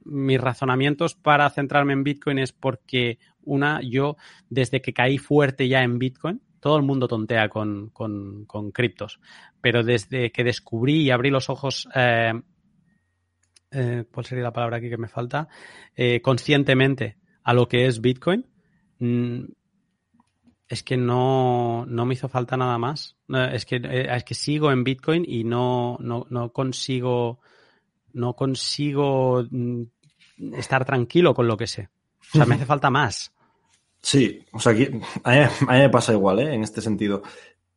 mis 0.04 0.40
razonamientos 0.40 1.16
para 1.16 1.50
centrarme 1.50 1.92
en 1.92 2.04
Bitcoin 2.04 2.38
es 2.38 2.52
porque, 2.52 3.18
una, 3.42 3.80
yo 3.82 4.16
desde 4.48 4.80
que 4.80 4.92
caí 4.92 5.18
fuerte 5.18 5.66
ya 5.66 5.82
en 5.82 5.98
Bitcoin, 5.98 6.40
todo 6.60 6.76
el 6.76 6.84
mundo 6.84 7.08
tontea 7.08 7.48
con, 7.48 7.90
con, 7.90 8.70
criptos, 8.72 9.18
pero 9.60 9.82
desde 9.82 10.30
que 10.30 10.44
descubrí 10.44 11.02
y 11.02 11.10
abrí 11.10 11.30
los 11.30 11.50
ojos 11.50 11.88
eh, 11.96 12.40
eh, 13.72 14.04
¿cuál 14.12 14.26
sería 14.26 14.44
la 14.44 14.52
palabra 14.52 14.76
aquí 14.76 14.88
que 14.88 14.98
me 14.98 15.08
falta? 15.08 15.48
Conscientemente 16.22 17.16
a 17.42 17.54
lo 17.54 17.66
que 17.66 17.86
es 17.86 18.00
Bitcoin, 18.00 18.46
mmm, 18.98 19.44
es 20.70 20.84
que 20.84 20.96
no, 20.96 21.84
no 21.86 22.06
me 22.06 22.14
hizo 22.14 22.28
falta 22.28 22.56
nada 22.56 22.78
más. 22.78 23.16
Es 23.52 23.66
que, 23.66 23.76
eh, 23.82 24.06
es 24.08 24.22
que 24.22 24.34
sigo 24.34 24.70
en 24.70 24.84
Bitcoin 24.84 25.24
y 25.26 25.42
no, 25.42 25.98
no, 25.98 26.28
no 26.30 26.52
consigo, 26.52 27.40
no 28.12 28.36
consigo 28.36 29.44
mm, 29.50 29.82
estar 30.54 30.84
tranquilo 30.84 31.34
con 31.34 31.48
lo 31.48 31.56
que 31.56 31.66
sé. 31.66 31.88
O 32.32 32.36
sea, 32.36 32.46
me 32.46 32.54
hace 32.54 32.66
falta 32.66 32.88
más. 32.88 33.32
Sí, 34.00 34.46
o 34.52 34.60
sea, 34.60 34.70
aquí, 34.70 34.88
a, 35.24 35.30
mí, 35.32 35.66
me 35.66 35.90
pasa 35.90 36.12
igual, 36.12 36.38
¿eh? 36.38 36.54
En 36.54 36.62
este 36.62 36.80
sentido. 36.80 37.22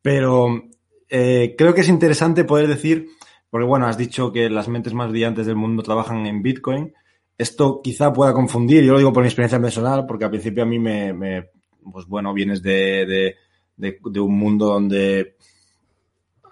Pero 0.00 0.62
eh, 1.08 1.56
creo 1.58 1.74
que 1.74 1.80
es 1.80 1.88
interesante 1.88 2.44
poder 2.44 2.68
decir, 2.68 3.08
porque 3.50 3.66
bueno, 3.66 3.88
has 3.88 3.98
dicho 3.98 4.30
que 4.30 4.48
las 4.48 4.68
mentes 4.68 4.94
más 4.94 5.10
brillantes 5.10 5.46
del 5.46 5.56
mundo 5.56 5.82
trabajan 5.82 6.26
en 6.26 6.42
Bitcoin. 6.42 6.94
Esto 7.36 7.80
quizá 7.82 8.12
pueda 8.12 8.32
confundir, 8.32 8.84
yo 8.84 8.92
lo 8.92 8.98
digo 8.98 9.12
por 9.12 9.24
mi 9.24 9.28
experiencia 9.28 9.60
personal, 9.60 10.06
porque 10.06 10.26
al 10.26 10.30
principio 10.30 10.62
a 10.62 10.66
mí 10.66 10.78
me 10.78 11.50
pues 11.92 12.06
bueno, 12.06 12.32
vienes 12.32 12.62
de, 12.62 13.06
de, 13.06 13.36
de, 13.76 13.98
de 14.02 14.20
un 14.20 14.36
mundo 14.36 14.66
donde 14.66 15.36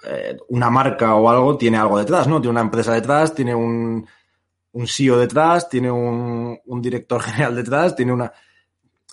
eh, 0.04 0.36
una 0.48 0.68
marca 0.68 1.14
o 1.14 1.28
algo 1.30 1.56
tiene 1.56 1.76
algo 1.78 1.98
detrás, 1.98 2.26
¿no? 2.26 2.40
Tiene 2.40 2.52
una 2.52 2.60
empresa 2.62 2.92
detrás, 2.92 3.34
tiene 3.34 3.54
un, 3.54 4.06
un 4.72 4.86
CEO 4.86 5.18
detrás, 5.18 5.68
tiene 5.68 5.90
un, 5.90 6.59
un, 6.64 6.82
director 6.82 7.20
general 7.22 7.54
detrás, 7.54 7.94
tiene 7.94 8.12
una... 8.12 8.32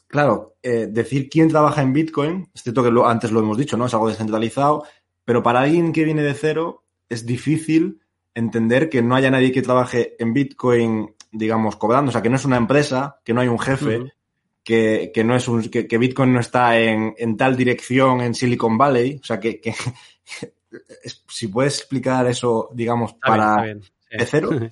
Claro, 0.07 0.55
eh, 0.63 0.87
decir 0.89 1.29
quién 1.29 1.49
trabaja 1.49 1.83
en 1.83 1.93
Bitcoin, 1.93 2.49
es 2.53 2.63
cierto 2.63 2.83
que 2.83 2.89
lo, 2.89 3.07
antes 3.07 3.31
lo 3.31 3.41
hemos 3.41 3.57
dicho, 3.57 3.77
¿no? 3.77 3.85
Es 3.85 3.93
algo 3.93 4.09
descentralizado, 4.09 4.83
pero 5.23 5.43
para 5.43 5.61
alguien 5.61 5.93
que 5.93 6.03
viene 6.03 6.23
de 6.23 6.33
cero 6.33 6.83
es 7.09 7.27
difícil 7.27 8.01
entender 8.33 8.89
que 8.89 9.03
no 9.03 9.15
haya 9.15 9.29
nadie 9.29 9.51
que 9.51 9.61
trabaje 9.61 10.15
en 10.17 10.33
Bitcoin, 10.33 11.13
digamos, 11.31 11.75
cobrando, 11.75 12.09
o 12.09 12.11
sea, 12.11 12.23
que 12.23 12.29
no 12.29 12.37
es 12.37 12.45
una 12.45 12.57
empresa, 12.57 13.19
que 13.23 13.33
no 13.35 13.41
hay 13.41 13.47
un 13.47 13.59
jefe, 13.59 14.11
que, 14.69 15.11
que 15.11 15.23
no 15.23 15.35
es 15.35 15.47
un, 15.47 15.63
que, 15.63 15.87
que 15.87 15.97
Bitcoin 15.97 16.31
no 16.31 16.39
está 16.39 16.77
en, 16.77 17.15
en, 17.17 17.35
tal 17.35 17.57
dirección 17.57 18.21
en 18.21 18.35
Silicon 18.35 18.77
Valley. 18.77 19.19
O 19.19 19.25
sea, 19.25 19.39
que, 19.39 19.59
que 19.59 19.73
si 21.27 21.47
puedes 21.47 21.79
explicar 21.79 22.27
eso, 22.27 22.69
digamos, 22.71 23.13
está 23.13 23.27
para 23.27 23.63
bien, 23.63 23.79
bien. 23.79 23.91
Sí. 24.11 24.17
de 24.17 24.25
cero. 24.27 24.49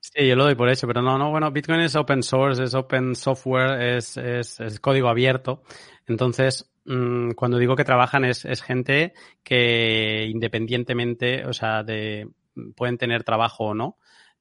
Sí, 0.00 0.26
yo 0.26 0.34
lo 0.36 0.44
doy 0.44 0.54
por 0.54 0.68
hecho, 0.68 0.86
pero 0.86 1.00
no, 1.00 1.16
no, 1.16 1.30
bueno, 1.30 1.50
Bitcoin 1.52 1.80
es 1.80 1.94
open 1.94 2.22
source, 2.22 2.64
es 2.64 2.74
open 2.74 3.14
software, 3.14 3.80
es, 3.96 4.16
es, 4.16 4.58
es 4.58 4.80
código 4.80 5.08
abierto. 5.08 5.62
Entonces, 6.06 6.72
mmm, 6.86 7.32
cuando 7.32 7.58
digo 7.58 7.76
que 7.76 7.84
trabajan 7.84 8.24
es, 8.24 8.44
es 8.44 8.62
gente 8.62 9.12
que 9.44 10.24
independientemente, 10.26 11.44
o 11.44 11.52
sea, 11.52 11.84
de, 11.84 12.26
pueden 12.74 12.98
tener 12.98 13.22
trabajo 13.22 13.66
o 13.66 13.74
no, 13.74 13.98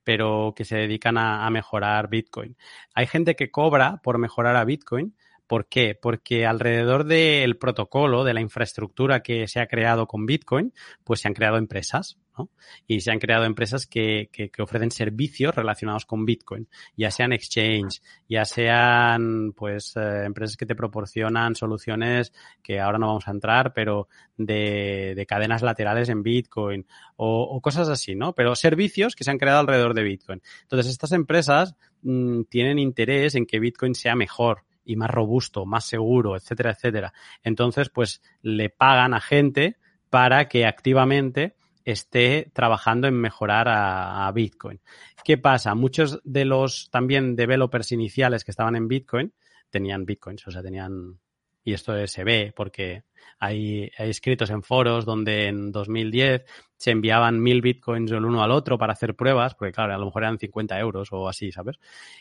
pero 0.07 0.53
que 0.55 0.63
se 0.63 0.77
dedican 0.77 1.17
a, 1.17 1.49
mejorar 1.49 2.07
Bitcoin. 2.07 2.55
Hay 2.93 3.07
gente 3.07 3.35
que 3.35 3.51
cobra 3.51 3.97
por 4.01 4.19
mejorar 4.19 4.55
a 4.55 4.63
Bitcoin, 4.63 5.17
¿Por 5.47 5.67
qué? 5.67 5.95
Porque 5.99 6.45
alrededor 6.45 7.05
del 7.05 7.57
protocolo, 7.57 8.23
de 8.25 8.33
la 8.33 8.41
infraestructura 8.41 9.21
que 9.21 9.47
se 9.47 9.61
ha 9.61 9.67
creado 9.67 10.05
con 10.05 10.25
Bitcoin, 10.25 10.73
pues 11.03 11.21
se 11.21 11.29
han 11.29 11.33
creado 11.33 11.57
empresas. 11.57 12.17
¿no? 12.37 12.49
Y 12.85 12.99
se 12.99 13.11
han 13.11 13.17
creado 13.17 13.45
empresas 13.45 13.87
que, 13.87 14.29
que, 14.31 14.49
que, 14.49 14.61
ofrecen 14.61 14.91
servicios 14.91 15.55
relacionados 15.55 16.05
con 16.05 16.23
Bitcoin, 16.23 16.67
ya 16.95 17.09
sean 17.09 17.33
exchange, 17.33 18.01
ya 18.29 18.45
sean 18.45 19.53
pues 19.53 19.95
eh, 19.95 20.25
empresas 20.25 20.55
que 20.55 20.67
te 20.67 20.75
proporcionan 20.75 21.55
soluciones 21.55 22.33
que 22.61 22.79
ahora 22.79 22.99
no 22.99 23.07
vamos 23.07 23.27
a 23.27 23.31
entrar, 23.31 23.73
pero 23.73 24.07
de, 24.35 25.13
de 25.15 25.25
cadenas 25.25 25.63
laterales 25.63 26.09
en 26.09 26.21
Bitcoin 26.21 26.85
o, 27.15 27.59
cosas 27.61 27.89
así, 27.89 28.13
¿no? 28.13 28.33
Pero 28.33 28.55
servicios 28.55 29.15
que 29.15 29.23
se 29.23 29.31
han 29.31 29.39
creado 29.39 29.59
alrededor 29.61 29.95
de 29.95 30.03
Bitcoin. 30.03 30.41
Entonces, 30.61 30.91
estas 30.91 31.11
empresas 31.13 31.75
mmm, 32.03 32.43
tienen 32.43 32.77
interés 32.77 33.33
en 33.33 33.47
que 33.47 33.59
Bitcoin 33.59 33.95
sea 33.95 34.15
mejor 34.15 34.66
y 34.87 34.95
más 34.95 35.11
robusto, 35.11 35.65
más 35.65 35.85
seguro, 35.85 36.35
etcétera, 36.35 36.71
etcétera. 36.71 37.13
Entonces, 37.43 37.89
pues 37.89 38.21
le 38.41 38.69
pagan 38.69 39.13
a 39.13 39.19
gente 39.19 39.75
para 40.09 40.47
que 40.47 40.65
activamente 40.65 41.55
esté 41.83 42.49
trabajando 42.53 43.07
en 43.07 43.15
mejorar 43.15 43.67
a, 43.69 44.31
Bitcoin. 44.33 44.79
¿Qué 45.23 45.37
pasa? 45.37 45.75
Muchos 45.75 46.21
de 46.23 46.45
los 46.45 46.89
también 46.89 47.35
developers 47.35 47.91
iniciales 47.91 48.43
que 48.43 48.51
estaban 48.51 48.75
en 48.75 48.87
Bitcoin 48.87 49.33
tenían 49.69 50.05
Bitcoins, 50.05 50.47
o 50.47 50.51
sea, 50.51 50.61
tenían, 50.61 51.19
y 51.63 51.73
esto 51.73 52.07
se 52.07 52.23
ve 52.23 52.53
porque 52.55 53.03
hay, 53.39 53.91
hay 53.97 54.09
escritos 54.09 54.49
en 54.49 54.63
foros 54.63 55.05
donde 55.05 55.47
en 55.47 55.71
2010 55.71 56.45
se 56.77 56.91
enviaban 56.91 57.41
mil 57.41 57.61
Bitcoins 57.61 58.11
el 58.11 58.23
uno 58.23 58.41
al 58.41 58.51
otro 58.51 58.77
para 58.77 58.93
hacer 58.93 59.15
pruebas, 59.15 59.55
porque 59.55 59.73
claro, 59.73 59.93
a 59.93 59.97
lo 59.97 60.05
mejor 60.05 60.23
eran 60.23 60.39
50 60.39 60.79
euros 60.79 61.09
o 61.11 61.27
así, 61.27 61.51
¿sabes? 61.51 61.77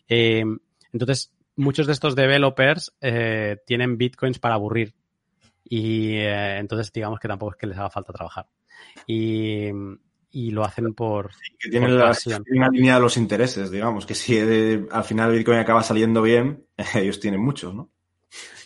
Eh, 0.09 0.45
entonces, 0.93 1.33
muchos 1.57 1.87
de 1.87 1.93
estos 1.93 2.15
developers 2.15 2.95
eh, 3.01 3.59
tienen 3.67 3.99
Bitcoins 3.99 4.39
para 4.39 4.55
aburrir 4.55 4.95
y 5.65 6.15
eh, 6.17 6.59
entonces 6.59 6.93
digamos 6.93 7.19
que 7.19 7.29
tampoco 7.29 7.53
es 7.53 7.59
que 7.59 7.67
les 7.67 7.79
haga 7.79 7.91
falta 7.91 8.13
trabajar 8.13 8.47
y, 9.07 9.69
y 10.31 10.51
lo 10.51 10.65
hacen 10.65 10.95
por. 10.95 11.33
Sí, 11.33 11.57
que 11.59 11.71
tienen 11.71 11.99
la, 11.99 12.17
una 12.51 12.69
línea 12.69 12.97
de 12.97 13.01
los 13.01 13.17
intereses, 13.17 13.71
digamos, 13.71 14.07
que 14.07 14.15
si 14.15 14.35
de, 14.37 14.87
al 14.91 15.05
final 15.05 15.33
Bitcoin 15.33 15.59
acaba 15.59 15.83
saliendo 15.83 16.23
bien, 16.23 16.67
ellos 16.95 17.21
tienen 17.21 17.41
muchos, 17.41 17.75
¿no? 17.75 17.91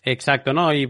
Exacto, 0.03 0.53
¿no? 0.53 0.73
Y, 0.73 0.87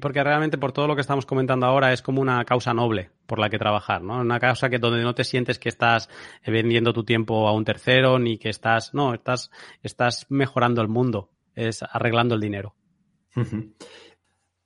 porque 0.00 0.24
realmente 0.24 0.58
por 0.58 0.72
todo 0.72 0.88
lo 0.88 0.94
que 0.94 1.02
estamos 1.02 1.24
comentando 1.24 1.66
ahora 1.66 1.92
es 1.92 2.02
como 2.02 2.20
una 2.20 2.44
causa 2.44 2.74
noble 2.74 3.10
por 3.26 3.38
la 3.38 3.48
que 3.48 3.58
trabajar, 3.58 4.02
¿no? 4.02 4.20
Una 4.20 4.40
causa 4.40 4.68
que 4.68 4.78
donde 4.78 5.02
no 5.02 5.14
te 5.14 5.24
sientes 5.24 5.58
que 5.58 5.68
estás 5.68 6.08
vendiendo 6.44 6.92
tu 6.92 7.04
tiempo 7.04 7.46
a 7.46 7.52
un 7.52 7.64
tercero 7.64 8.18
ni 8.18 8.38
que 8.38 8.48
estás, 8.48 8.92
no, 8.92 9.14
estás, 9.14 9.50
estás 9.82 10.26
mejorando 10.30 10.82
el 10.82 10.88
mundo, 10.88 11.30
es 11.54 11.82
arreglando 11.82 12.34
el 12.34 12.40
dinero. 12.40 12.74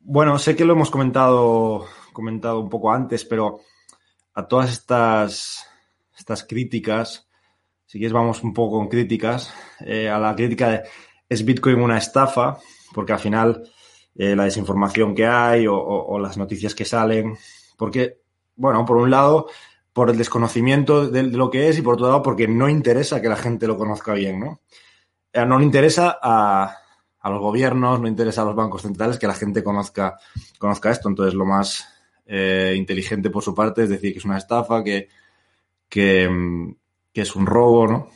Bueno, 0.00 0.38
sé 0.38 0.56
que 0.56 0.64
lo 0.64 0.72
hemos 0.72 0.90
comentado, 0.90 1.86
comentado 2.12 2.60
un 2.60 2.70
poco 2.70 2.90
antes, 2.90 3.24
pero 3.24 3.60
a 4.34 4.48
todas 4.48 4.72
estas, 4.72 5.66
estas 6.16 6.44
críticas, 6.44 7.28
si 7.86 7.98
quieres 7.98 8.12
vamos 8.12 8.42
un 8.42 8.54
poco 8.54 8.78
con 8.78 8.88
críticas, 8.88 9.54
eh, 9.80 10.08
a 10.08 10.18
la 10.18 10.34
crítica 10.34 10.70
de 10.70 10.82
¿es 11.28 11.44
Bitcoin 11.44 11.80
una 11.80 11.98
estafa? 11.98 12.58
Porque 12.94 13.12
al 13.12 13.18
final 13.18 13.62
eh, 14.14 14.36
la 14.36 14.44
desinformación 14.44 15.14
que 15.14 15.26
hay 15.26 15.66
o, 15.68 16.18
las 16.18 16.36
noticias 16.36 16.74
que 16.74 16.84
salen, 16.84 17.36
porque, 17.76 18.20
bueno, 18.56 18.84
por 18.84 18.96
un 18.96 19.10
lado, 19.10 19.48
por 19.92 20.10
el 20.10 20.16
desconocimiento 20.16 21.08
de, 21.08 21.24
lo 21.24 21.50
que 21.50 21.68
es 21.68 21.78
y 21.78 21.82
por 21.82 21.94
otro 21.94 22.06
lado, 22.06 22.22
porque 22.22 22.46
no 22.48 22.68
interesa 22.68 23.20
que 23.20 23.28
la 23.28 23.36
gente 23.36 23.66
lo 23.66 23.76
conozca 23.76 24.14
bien, 24.14 24.40
¿no? 24.40 24.60
Eh, 25.32 25.44
no 25.44 25.58
le 25.58 25.64
interesa 25.64 26.18
a, 26.22 26.76
a 27.18 27.30
los 27.30 27.40
gobiernos, 27.40 28.00
no 28.00 28.06
interesa 28.06 28.42
a 28.42 28.44
los 28.44 28.54
bancos 28.54 28.82
centrales 28.82 29.18
que 29.18 29.26
la 29.26 29.34
gente 29.34 29.64
conozca, 29.64 30.16
conozca 30.58 30.90
esto. 30.90 31.08
Entonces, 31.08 31.34
lo 31.34 31.44
más 31.44 31.84
eh, 32.26 32.74
inteligente 32.76 33.30
por 33.30 33.42
su 33.42 33.54
parte, 33.54 33.82
es 33.82 33.88
decir, 33.88 34.12
que 34.12 34.18
es 34.18 34.24
una 34.24 34.38
estafa, 34.38 34.84
que, 34.84 35.08
que, 35.88 36.74
que 37.12 37.20
es 37.20 37.34
un 37.34 37.46
robo, 37.46 37.86
¿no? 37.86 38.08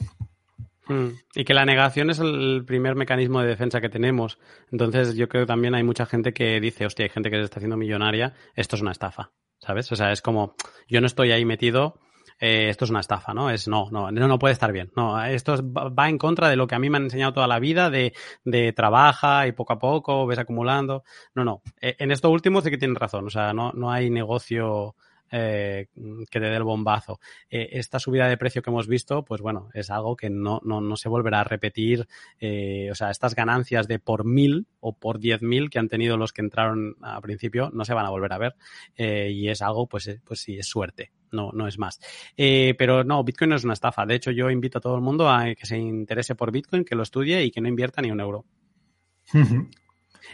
Mm. 0.89 1.09
Y 1.35 1.44
que 1.44 1.55
la 1.55 1.65
negación 1.65 2.10
es 2.10 2.19
el 2.19 2.65
primer 2.66 2.97
mecanismo 2.97 3.40
de 3.40 3.48
defensa 3.48 3.81
que 3.81 3.89
tenemos. 3.89 4.39
Entonces, 4.73 5.15
yo 5.16 5.28
creo 5.28 5.43
que 5.43 5.48
también 5.48 5.74
hay 5.74 5.82
mucha 5.82 6.06
gente 6.06 6.32
que 6.32 6.60
dice, 6.60 6.86
hostia, 6.86 7.05
hay 7.05 7.10
gente 7.10 7.31
que 7.31 7.36
se 7.36 7.44
está 7.44 7.59
haciendo 7.59 7.77
millonaria, 7.77 8.35
esto 8.55 8.77
es 8.77 8.82
una 8.82 8.93
estafa, 8.93 9.31
¿sabes? 9.59 9.90
O 9.93 9.97
sea, 9.97 10.12
es 10.12 10.23
como, 10.23 10.55
yo 10.89 11.01
no 11.01 11.06
estoy 11.06 11.32
ahí 11.32 11.44
metido, 11.44 12.01
eh, 12.40 12.69
esto 12.69 12.85
es 12.85 12.90
una 12.90 13.01
estafa, 13.01 13.35
¿no? 13.35 13.51
Es 13.51 13.66
no, 13.66 13.89
no, 13.90 14.10
no, 14.10 14.39
puede 14.39 14.52
estar 14.52 14.73
bien. 14.73 14.93
No, 14.97 15.23
esto 15.24 15.55
es, 15.55 15.62
va 15.62 16.09
en 16.09 16.19
contra 16.19 16.48
de 16.48 16.56
lo 16.56 16.66
que 16.66 16.77
a 16.77 16.78
mí 16.78 16.89
me 16.89 16.98
han 16.98 17.05
enseñado 17.05 17.32
toda 17.32 17.48
la 17.48 17.59
vida, 17.59 17.90
de, 17.90 18.15
de 18.44 18.73
trabaja 18.73 19.47
y 19.47 19.52
poco 19.52 19.73
a 19.73 19.78
poco 19.78 20.27
ves 20.27 20.39
acumulando. 20.39 21.02
No, 21.35 21.44
no. 21.44 21.62
Eh, 21.81 21.97
en 21.98 22.12
esto 22.12 22.31
último 22.31 22.60
sí 22.60 22.70
que 22.70 22.78
tienes 22.78 22.98
razón. 22.98 23.27
O 23.27 23.31
sea, 23.31 23.52
no, 23.52 23.73
no 23.73 23.90
hay 23.90 24.10
negocio 24.10 24.94
eh, 25.31 25.89
que 26.31 26.41
te 26.41 26.47
dé 26.47 26.57
el 26.57 26.63
bombazo. 26.63 27.21
Eh, 27.51 27.69
esta 27.73 27.99
subida 27.99 28.29
de 28.29 28.37
precio 28.37 28.63
que 28.63 28.71
hemos 28.71 28.87
visto, 28.87 29.25
pues 29.25 29.41
bueno, 29.41 29.69
es 29.75 29.91
algo 29.91 30.17
que 30.17 30.31
no, 30.31 30.61
no, 30.65 30.81
no 30.81 30.97
se 30.97 31.09
volverá 31.09 31.41
a 31.41 31.45
repetir. 31.45 32.07
Eh, 32.41 32.89
o 32.91 32.95
sea, 32.95 33.11
estas 33.11 33.35
ganancias 33.35 33.89
de 33.89 33.99
por 33.99 34.25
mil 34.25 34.67
o 34.81 34.95
por 34.95 35.19
diez 35.19 35.43
mil 35.43 35.71
que 35.71 35.79
han 35.79 35.89
tenido 35.89 36.17
los 36.17 36.33
que 36.33 36.43
entraron 36.43 36.97
a 37.03 37.21
principio 37.21 37.71
no 37.73 37.85
se 37.85 37.95
van 37.95 38.07
a 38.07 38.11
volver 38.11 38.33
a 38.33 38.39
ver. 38.39 38.57
Y 38.97 39.49
es 39.49 39.63
algo, 39.63 39.87
pues, 39.87 40.19
pues 40.25 40.41
sí, 40.41 40.59
es 40.59 40.67
suerte. 40.67 41.13
No, 41.31 41.51
no 41.53 41.69
es 41.69 41.79
más. 41.79 42.01
Pero 42.37 43.05
no, 43.05 43.23
Bitcoin 43.23 43.51
no 43.51 43.57
es 43.57 43.65
una 43.65 43.75
estafa. 43.75 44.07
De 44.07 44.15
hecho, 44.15 44.31
yo 44.31 44.51
invito 44.51 44.79
a 44.79 44.81
todo 44.81 44.95
el 44.95 45.03
mundo 45.03 45.29
a 45.29 45.55
que 45.55 45.67
se 45.67 45.77
interese 45.79 46.35
por 46.35 46.53
Bitcoin, 46.53 46.85
que 46.85 46.95
lo 46.95 47.03
estudie 47.03 47.45
y 47.45 47.51
que 47.51 47.61
no 47.61 47.69
invierta 47.69 48.01
ni 48.01 48.11
un 48.11 48.21
euro. 48.21 48.45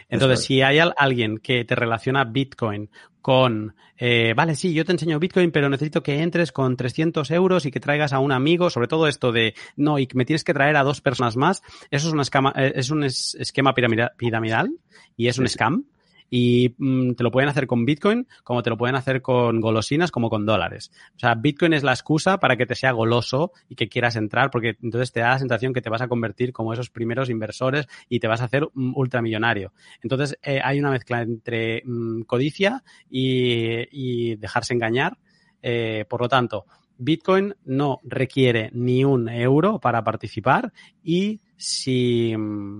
Entonces, 0.09 0.43
si 0.43 0.61
hay 0.61 0.79
alguien 0.79 1.37
que 1.37 1.65
te 1.65 1.75
relaciona 1.75 2.23
Bitcoin 2.23 2.89
con, 3.21 3.75
eh, 3.97 4.33
vale, 4.35 4.55
sí, 4.55 4.73
yo 4.73 4.85
te 4.85 4.91
enseño 4.91 5.19
Bitcoin, 5.19 5.51
pero 5.51 5.67
necesito 5.69 6.03
que 6.03 6.21
entres 6.21 6.51
con 6.51 6.77
300 6.77 7.31
euros 7.31 7.65
y 7.65 7.71
que 7.71 7.79
traigas 7.79 8.13
a 8.13 8.19
un 8.19 8.31
amigo, 8.31 8.69
sobre 8.69 8.87
todo 8.87 9.07
esto 9.07 9.31
de, 9.31 9.55
no, 9.75 9.97
y 9.97 10.07
me 10.13 10.25
tienes 10.25 10.43
que 10.43 10.53
traer 10.53 10.75
a 10.75 10.83
dos 10.83 11.01
personas 11.01 11.35
más, 11.35 11.63
eso 11.89 12.07
es 12.07 12.13
un 12.13 12.19
esquema, 12.19 12.51
es 12.55 12.91
un 12.91 13.03
esquema 13.03 13.73
piramidal 13.73 14.71
y 15.17 15.27
es 15.27 15.39
un 15.39 15.47
scam 15.47 15.85
y 16.29 16.75
mm, 16.77 17.13
te 17.13 17.23
lo 17.23 17.31
pueden 17.31 17.49
hacer 17.49 17.67
con 17.67 17.85
Bitcoin 17.85 18.27
como 18.43 18.63
te 18.63 18.69
lo 18.69 18.77
pueden 18.77 18.95
hacer 18.95 19.21
con 19.21 19.61
golosinas 19.61 20.11
como 20.11 20.29
con 20.29 20.45
dólares. 20.45 20.91
O 21.15 21.19
sea, 21.19 21.35
Bitcoin 21.35 21.73
es 21.73 21.83
la 21.83 21.91
excusa 21.91 22.39
para 22.39 22.57
que 22.57 22.65
te 22.65 22.75
sea 22.75 22.91
goloso 22.91 23.51
y 23.69 23.75
que 23.75 23.89
quieras 23.89 24.15
entrar 24.15 24.51
porque 24.51 24.77
entonces 24.81 25.11
te 25.11 25.19
da 25.19 25.29
la 25.29 25.39
sensación 25.39 25.73
que 25.73 25.81
te 25.81 25.89
vas 25.89 26.01
a 26.01 26.07
convertir 26.07 26.53
como 26.53 26.73
esos 26.73 26.89
primeros 26.89 27.29
inversores 27.29 27.87
y 28.09 28.19
te 28.19 28.27
vas 28.27 28.41
a 28.41 28.45
hacer 28.45 28.67
un 28.75 28.93
ultramillonario. 28.95 29.73
Entonces 30.01 30.37
eh, 30.41 30.59
hay 30.63 30.79
una 30.79 30.91
mezcla 30.91 31.21
entre 31.21 31.83
mm, 31.85 32.21
codicia 32.21 32.83
y, 33.09 33.87
y, 33.91 34.35
dejarse 34.35 34.73
engañar. 34.73 35.17
Eh, 35.61 36.05
por 36.07 36.21
lo 36.21 36.29
tanto, 36.29 36.65
Bitcoin 36.97 37.55
no 37.65 37.99
requiere 38.03 38.69
ni 38.73 39.03
un 39.03 39.29
euro 39.29 39.79
para 39.79 40.03
participar 40.03 40.73
y 41.03 41.41
si, 41.57 42.33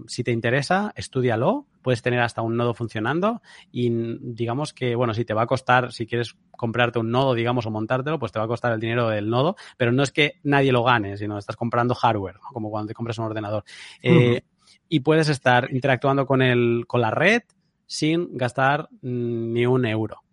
si 0.08 0.24
te 0.24 0.32
interesa, 0.32 0.94
estudialo 0.96 1.66
puedes 1.86 2.02
tener 2.02 2.20
hasta 2.22 2.42
un 2.42 2.58
nodo 2.58 2.74
funcionando 2.74 3.44
y 3.72 3.92
digamos 4.20 4.74
que, 4.74 4.96
bueno, 4.96 5.14
si 5.14 5.24
te 5.24 5.36
va 5.36 5.44
a 5.44 5.46
costar, 5.46 5.94
si 5.94 6.08
quieres 6.08 6.36
comprarte 6.50 6.98
un 6.98 7.12
nodo, 7.12 7.36
digamos, 7.36 7.68
o 7.68 7.70
montártelo, 7.70 8.18
pues 8.18 8.32
te 8.32 8.40
va 8.40 8.46
a 8.46 8.48
costar 8.48 8.74
el 8.74 8.80
dinero 8.80 9.08
del 9.08 9.30
nodo, 9.30 9.56
pero 9.78 9.92
no 9.92 10.02
es 10.02 10.12
que 10.12 10.40
nadie 10.42 10.72
lo 10.72 10.84
gane, 10.84 11.16
sino 11.16 11.38
estás 11.38 11.56
comprando 11.56 11.94
hardware, 11.94 12.38
¿no? 12.38 12.50
como 12.52 12.72
cuando 12.72 12.88
te 12.88 12.96
compras 12.96 13.20
un 13.20 13.26
ordenador. 13.26 13.64
Uh 14.04 14.08
-huh. 14.08 14.38
eh, 14.38 14.44
y 14.90 15.02
puedes 15.02 15.30
estar 15.30 15.70
interactuando 15.72 16.26
con, 16.26 16.42
el, 16.42 16.86
con 16.88 17.02
la 17.02 17.12
red 17.12 17.44
sin 17.86 18.36
gastar 18.36 18.90
ni 19.04 19.68
un 19.68 19.86
euro. 19.86 20.24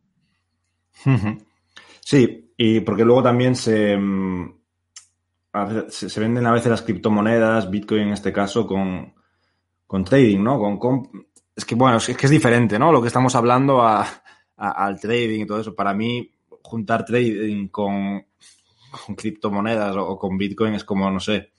Uh 1.05 1.11
-huh. 1.11 1.45
Sí, 2.01 2.52
y 2.65 2.79
porque 2.79 3.05
luego 3.05 3.25
también 3.25 3.57
se, 3.57 3.97
mm, 3.97 4.55
se, 5.89 6.09
se, 6.09 6.21
venden 6.21 6.47
a 6.47 6.53
veces 6.53 6.71
las 6.71 6.83
criptomonedas, 6.83 7.69
Bitcoin 7.69 8.03
en 8.03 8.13
este 8.13 8.33
caso, 8.33 8.69
con, 8.69 9.13
con 9.85 10.05
trading, 10.05 10.45
¿no? 10.45 10.79
Con, 10.79 11.11
es 11.57 11.65
que 11.65 11.75
bueno, 11.75 11.97
es 11.97 12.17
que 12.17 12.27
es 12.27 12.31
diferente, 12.31 12.79
¿no? 12.79 12.93
Lo 12.93 13.03
que 13.03 13.09
estamos 13.09 13.35
hablando 13.35 13.83
a, 13.83 14.07
al 14.57 15.01
trading 15.01 15.41
y 15.41 15.47
todo 15.47 15.61
eso. 15.61 15.75
Para 15.75 15.93
mí, 15.93 16.31
juntar 16.63 17.05
trading 17.05 17.67
con, 17.67 18.27
con 18.93 19.17
criptomonedas 19.17 19.97
o, 19.97 20.17
con 20.17 20.39
Bitcoin 20.39 20.75
es 20.75 20.85
como, 20.85 21.11
no 21.11 21.19
sé, 21.19 21.55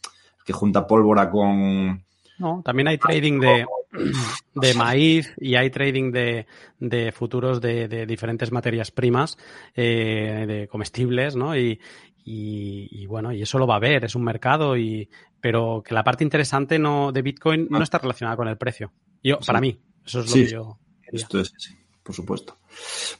que 0.45 0.53
junta 0.53 0.87
pólvora 0.87 1.29
con... 1.29 2.01
No, 2.39 2.61
también 2.63 2.87
hay 2.87 2.97
trading 2.97 3.39
de, 3.39 3.65
de 4.55 4.73
maíz 4.73 5.33
y 5.37 5.55
hay 5.55 5.69
trading 5.69 6.11
de, 6.11 6.47
de 6.79 7.11
futuros 7.11 7.61
de, 7.61 7.87
de, 7.87 8.05
diferentes 8.05 8.51
materias 8.51 8.91
primas, 8.91 9.37
eh, 9.75 10.45
de 10.47 10.67
comestibles, 10.67 11.35
¿no? 11.35 11.55
Y, 11.55 11.79
y, 12.25 12.87
y, 12.91 13.05
bueno, 13.05 13.31
y 13.31 13.41
eso 13.41 13.59
lo 13.59 13.67
va 13.67 13.75
a 13.75 13.79
ver, 13.79 14.05
es 14.05 14.15
un 14.15 14.23
mercado, 14.23 14.77
y, 14.77 15.09
pero 15.41 15.83
que 15.85 15.93
la 15.93 16.03
parte 16.03 16.23
interesante 16.23 16.79
no, 16.79 17.11
de 17.11 17.21
Bitcoin 17.21 17.67
no 17.69 17.83
está 17.83 17.97
relacionada 17.97 18.37
con 18.37 18.47
el 18.47 18.57
precio. 18.57 18.91
Yo, 19.21 19.37
sí. 19.39 19.47
para 19.47 19.61
mí, 19.61 19.79
eso 20.05 20.21
es 20.21 20.25
lo 20.27 20.31
sí, 20.31 20.43
que 20.45 20.51
yo 20.51 20.79
quería. 21.01 21.21
Esto 21.21 21.39
es, 21.39 21.53
sí, 21.57 21.75
por 22.01 22.15
supuesto. 22.15 22.57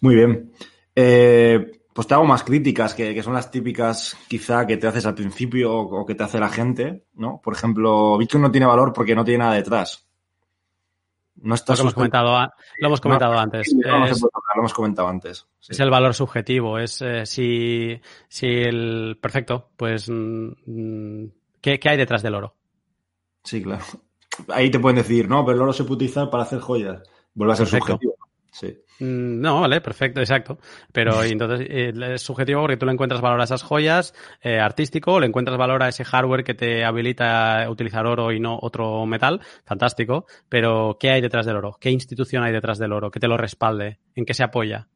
Muy 0.01 0.15
bien. 0.15 0.51
Eh, 0.95 1.82
pues 1.93 2.07
te 2.07 2.13
hago 2.13 2.25
más 2.25 2.43
críticas, 2.43 2.93
que, 2.93 3.13
que, 3.13 3.23
son 3.23 3.33
las 3.33 3.51
típicas 3.51 4.17
quizá 4.27 4.65
que 4.65 4.77
te 4.77 4.87
haces 4.87 5.05
al 5.05 5.15
principio 5.15 5.73
o, 5.73 6.01
o, 6.01 6.05
que 6.05 6.15
te 6.15 6.23
hace 6.23 6.39
la 6.39 6.49
gente, 6.49 7.05
¿no? 7.13 7.39
Por 7.41 7.53
ejemplo, 7.53 8.17
Bitcoin 8.17 8.43
no 8.43 8.51
tiene 8.51 8.65
valor 8.65 8.93
porque 8.93 9.15
no 9.15 9.23
tiene 9.23 9.43
nada 9.43 9.55
detrás. 9.55 10.07
No 11.35 11.55
está 11.55 11.73
lo, 11.75 11.81
hemos 11.81 11.93
comentado, 11.93 12.31
lo 12.79 12.87
hemos 12.87 13.01
comentado 13.01 13.37
antes. 13.37 13.73
No, 13.73 14.05
es, 14.05 14.21
lo 14.21 14.29
hemos 14.55 14.73
comentado 14.73 15.07
antes. 15.07 15.47
Es 15.67 15.79
el 15.79 15.89
valor 15.89 16.13
subjetivo. 16.13 16.77
Es 16.77 17.01
eh, 17.01 17.25
si, 17.25 17.99
si 18.27 18.45
el. 18.45 19.17
Perfecto, 19.19 19.71
pues. 19.75 20.09
Mm, 20.09 21.25
¿qué, 21.59 21.79
¿Qué 21.79 21.89
hay 21.89 21.97
detrás 21.97 22.21
del 22.21 22.35
oro? 22.35 22.55
Sí, 23.43 23.61
claro. 23.61 23.83
Ahí 24.49 24.69
te 24.69 24.79
pueden 24.79 24.97
decir, 24.97 25.27
no, 25.27 25.43
pero 25.43 25.57
el 25.57 25.63
oro 25.63 25.73
se 25.73 25.83
puede 25.83 25.95
utilizar 25.95 26.29
para 26.29 26.43
hacer 26.43 26.59
joyas. 26.59 27.03
Vuelve 27.33 27.53
a 27.53 27.57
ser 27.57 27.67
subjetivo. 27.67 28.12
Sí. 28.53 28.67
Mm, 28.99 29.41
no, 29.41 29.61
vale, 29.61 29.81
perfecto, 29.81 30.19
exacto. 30.19 30.59
Pero 30.91 31.23
entonces 31.23 31.67
eh, 31.69 31.91
es 32.13 32.21
subjetivo 32.21 32.61
porque 32.61 32.77
tú 32.77 32.85
le 32.85 32.91
encuentras 32.91 33.19
valor 33.19 33.41
a 33.41 33.45
esas 33.45 33.63
joyas 33.63 34.13
eh, 34.41 34.59
artístico, 34.59 35.19
le 35.19 35.25
encuentras 35.25 35.57
valor 35.57 35.81
a 35.81 35.89
ese 35.89 36.05
hardware 36.05 36.43
que 36.43 36.53
te 36.53 36.85
habilita 36.85 37.63
a 37.63 37.69
utilizar 37.69 38.05
oro 38.05 38.31
y 38.31 38.39
no 38.39 38.57
otro 38.61 39.05
metal, 39.07 39.41
fantástico. 39.65 40.27
Pero 40.47 40.97
¿qué 40.99 41.09
hay 41.09 41.21
detrás 41.21 41.45
del 41.45 41.57
oro? 41.57 41.77
¿Qué 41.79 41.89
institución 41.89 42.43
hay 42.43 42.53
detrás 42.53 42.77
del 42.77 42.93
oro? 42.93 43.09
¿Qué 43.09 43.19
te 43.19 43.27
lo 43.27 43.37
respalde? 43.37 43.99
¿En 44.15 44.25
qué 44.25 44.33
se 44.33 44.43
apoya? 44.43 44.87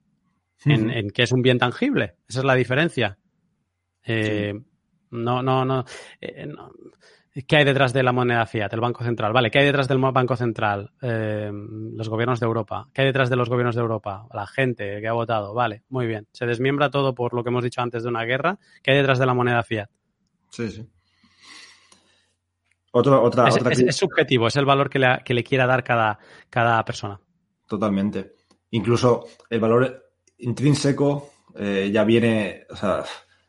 ¿En, 0.66 0.90
en 0.90 1.10
qué 1.10 1.24
es 1.24 1.32
un 1.32 1.42
bien 1.42 1.58
tangible? 1.58 2.16
Esa 2.28 2.40
es 2.40 2.46
la 2.46 2.56
diferencia. 2.56 3.18
Eh, 4.06 4.54
no, 5.12 5.42
no, 5.42 5.66
no, 5.66 5.86
no. 6.46 6.72
¿Qué 7.46 7.58
hay 7.58 7.66
detrás 7.66 7.94
de 7.94 8.02
la 8.04 8.12
moneda 8.12 8.46
fiat? 8.46 8.74
El 8.74 8.80
Banco 8.80 9.04
Central. 9.04 9.34
Vale, 9.34 9.52
¿qué 9.52 9.60
hay 9.60 9.66
detrás 9.66 9.88
del 9.88 10.00
Banco 10.00 10.36
Central? 10.36 10.92
Eh, 11.02 11.52
los 11.94 12.10
gobiernos 12.10 12.40
de 12.40 12.46
Europa. 12.46 12.90
¿Qué 12.94 13.02
hay 13.02 13.08
detrás 13.08 13.30
de 13.30 13.36
los 13.36 13.50
gobiernos 13.50 13.76
de 13.76 13.82
Europa? 13.82 14.28
La 14.34 14.48
gente 14.48 15.00
que 15.02 15.08
ha 15.08 15.14
votado. 15.14 15.54
Vale, 15.54 15.84
muy 15.90 16.08
bien. 16.08 16.28
Se 16.32 16.46
desmiembra 16.46 16.90
todo 16.90 17.14
por 17.14 17.34
lo 17.34 17.44
que 17.44 17.50
hemos 17.50 17.64
dicho 17.64 17.82
antes 17.82 18.04
de 18.04 18.10
una 18.10 18.24
guerra. 18.24 18.58
¿Qué 18.82 18.92
hay 18.92 18.98
detrás 18.98 19.20
de 19.20 19.26
la 19.26 19.34
moneda 19.34 19.62
fiat? 19.62 19.90
Sí, 20.50 20.70
sí. 20.70 20.88
Otra, 22.92 23.20
otra, 23.20 23.50
es, 23.50 23.96
subjetivo, 23.96 24.48
es 24.48 24.56
el 24.56 24.66
valor 24.66 24.90
que 24.90 24.98
le, 24.98 25.22
que 25.24 25.36
le 25.36 25.44
quiera 25.44 25.68
dar 25.68 25.84
cada, 25.84 26.18
cada 26.50 26.84
persona. 26.84 27.20
Totalmente. 27.68 28.34
Incluso 28.72 29.26
el 29.50 29.60
valor 29.60 30.12
intrínseco 30.40 31.30
eh, 31.56 31.92
ya 31.94 32.04
viene, 32.04 32.66
o 32.70 32.76
sea, 32.76 33.04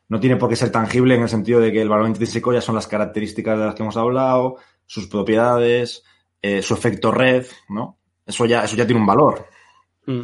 no 0.09 0.21
tiene 0.21 0.37
por 0.37 0.49
qué 0.49 0.57
ser 0.57 0.73
tangible 0.73 1.15
en 1.15 1.23
el 1.23 1.29
sentido 1.29 1.61
de 1.61 1.71
que 1.73 1.83
el 1.83 1.89
valor 1.89 2.09
intrínseco 2.09 2.53
ya 2.53 2.61
son 2.61 2.75
las 2.75 2.87
características 2.87 3.59
de 3.59 3.67
las 3.67 3.75
que 3.75 3.83
hemos 3.83 3.97
hablado, 3.97 4.57
sus 4.87 5.07
propiedades, 5.07 6.05
eh, 6.41 6.63
su 6.63 6.75
efecto 6.75 7.11
red, 7.11 7.47
¿no? 7.69 7.99
Eso 8.25 8.47
ya, 8.47 8.65
eso 8.65 8.77
ya 8.77 8.87
tiene 8.87 9.01
un 9.01 9.07
valor. 9.07 9.47
Mm. 10.07 10.23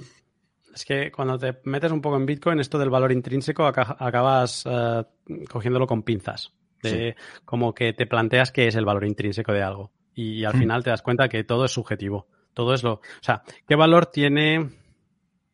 Es 0.74 0.85
que 0.85 1.12
cuando 1.12 1.39
te 1.39 1.61
metes 1.65 1.93
un 1.93 2.01
poco 2.01 2.16
en 2.16 2.27
Bitcoin, 2.27 2.59
esto 2.59 2.78
del 2.78 2.90
valor 2.90 3.12
intrínseco 3.12 3.65
acabas 3.65 4.66
uh, 4.66 5.05
cogiéndolo 5.48 5.86
con 5.86 6.02
pinzas. 6.02 6.52
De, 6.82 7.15
Como 7.44 7.73
que 7.73 7.93
te 7.93 8.06
planteas 8.06 8.51
qué 8.51 8.66
es 8.66 8.74
el 8.74 8.85
valor 8.85 9.06
intrínseco 9.06 9.52
de 9.52 9.62
algo. 9.62 9.93
Y 10.15 10.44
al 10.44 10.56
mm. 10.56 10.59
final 10.59 10.85
te 10.85 10.90
das 10.90 11.02
cuenta 11.02 11.28
que 11.28 11.44
todo 11.44 11.65
es 11.65 11.70
subjetivo. 11.70 12.27
Todo 12.52 12.74
es 12.74 12.82
lo. 12.82 12.94
O 12.94 13.02
sea, 13.20 13.43
¿qué 13.66 13.77
valor 13.77 14.06
tiene? 14.06 14.70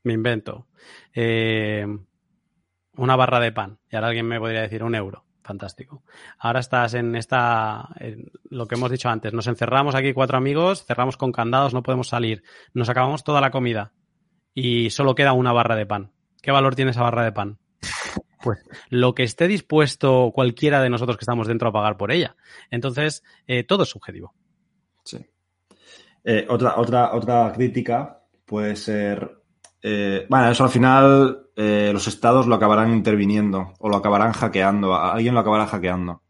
Me 0.03 0.13
invento. 0.15 0.67
Eh, 1.15 1.87
una 3.01 3.17
barra 3.17 3.41
de 3.41 3.51
pan. 3.51 3.79
Y 3.91 3.97
ahora 3.97 4.09
alguien 4.09 4.27
me 4.27 4.39
podría 4.39 4.61
decir 4.61 4.85
un 4.85 4.95
euro. 4.95 5.25
Fantástico. 5.43 6.05
Ahora 6.39 6.61
estás 6.61 6.93
en 6.95 7.17
esta, 7.17 7.89
lo 8.51 8.69
que 8.69 8.75
hemos 8.75 8.91
dicho 8.91 9.09
antes, 9.09 9.33
nos 9.33 9.47
encerramos 9.47 9.95
aquí 9.95 10.13
cuatro 10.13 10.37
amigos, 10.37 10.85
cerramos 10.85 11.17
con 11.17 11.33
candados, 11.33 11.73
no 11.73 11.83
podemos 11.83 12.09
salir, 12.09 12.45
nos 12.75 12.91
acabamos 12.91 13.25
toda 13.25 13.41
la 13.41 13.51
comida 13.51 13.93
y 14.55 14.91
solo 14.91 15.15
queda 15.15 15.33
una 15.33 15.53
barra 15.53 15.77
de 15.77 15.87
pan. 15.87 16.13
¿Qué 16.43 16.53
valor 16.53 16.77
tiene 16.77 16.91
esa 16.91 17.03
barra 17.03 17.25
de 17.25 17.33
pan? 17.33 17.59
Pues 18.43 18.59
lo 18.91 19.15
que 19.15 19.23
esté 19.23 19.49
dispuesto 19.49 20.31
cualquiera 20.35 20.83
de 20.83 20.91
nosotros 20.91 21.17
que 21.17 21.25
estamos 21.25 21.49
dentro 21.49 21.71
a 21.71 21.73
pagar 21.73 21.97
por 21.97 22.13
ella. 22.13 22.37
Entonces, 22.71 23.25
eh, 23.47 23.65
todo 23.65 23.85
es 23.85 23.89
subjetivo. 23.89 24.35
Sí. 25.05 25.27
Eh, 26.23 26.47
otra, 26.49 26.79
otra, 26.79 27.15
otra 27.15 27.51
crítica 27.53 28.23
puede 28.45 28.77
ser 28.77 29.40
eh, 29.83 30.27
bueno, 30.29 30.51
eso 30.51 30.65
al 30.65 30.71
final 30.71 31.49
eh, 31.57 31.91
los 31.93 32.07
estados 32.07 32.47
lo 32.47 32.55
acabarán 32.55 32.93
interviniendo 32.93 33.73
o 33.79 33.89
lo 33.89 33.97
acabarán 33.97 34.33
hackeando. 34.33 34.95
Alguien 34.95 35.35
lo 35.35 35.41
acabará 35.41 35.67
hackeando. 35.67 36.23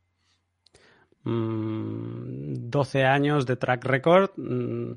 12 1.23 3.03
mm, 3.03 3.07
años 3.07 3.47
de 3.47 3.57
track 3.57 3.85
record 3.85 4.31
mm, 4.37 4.93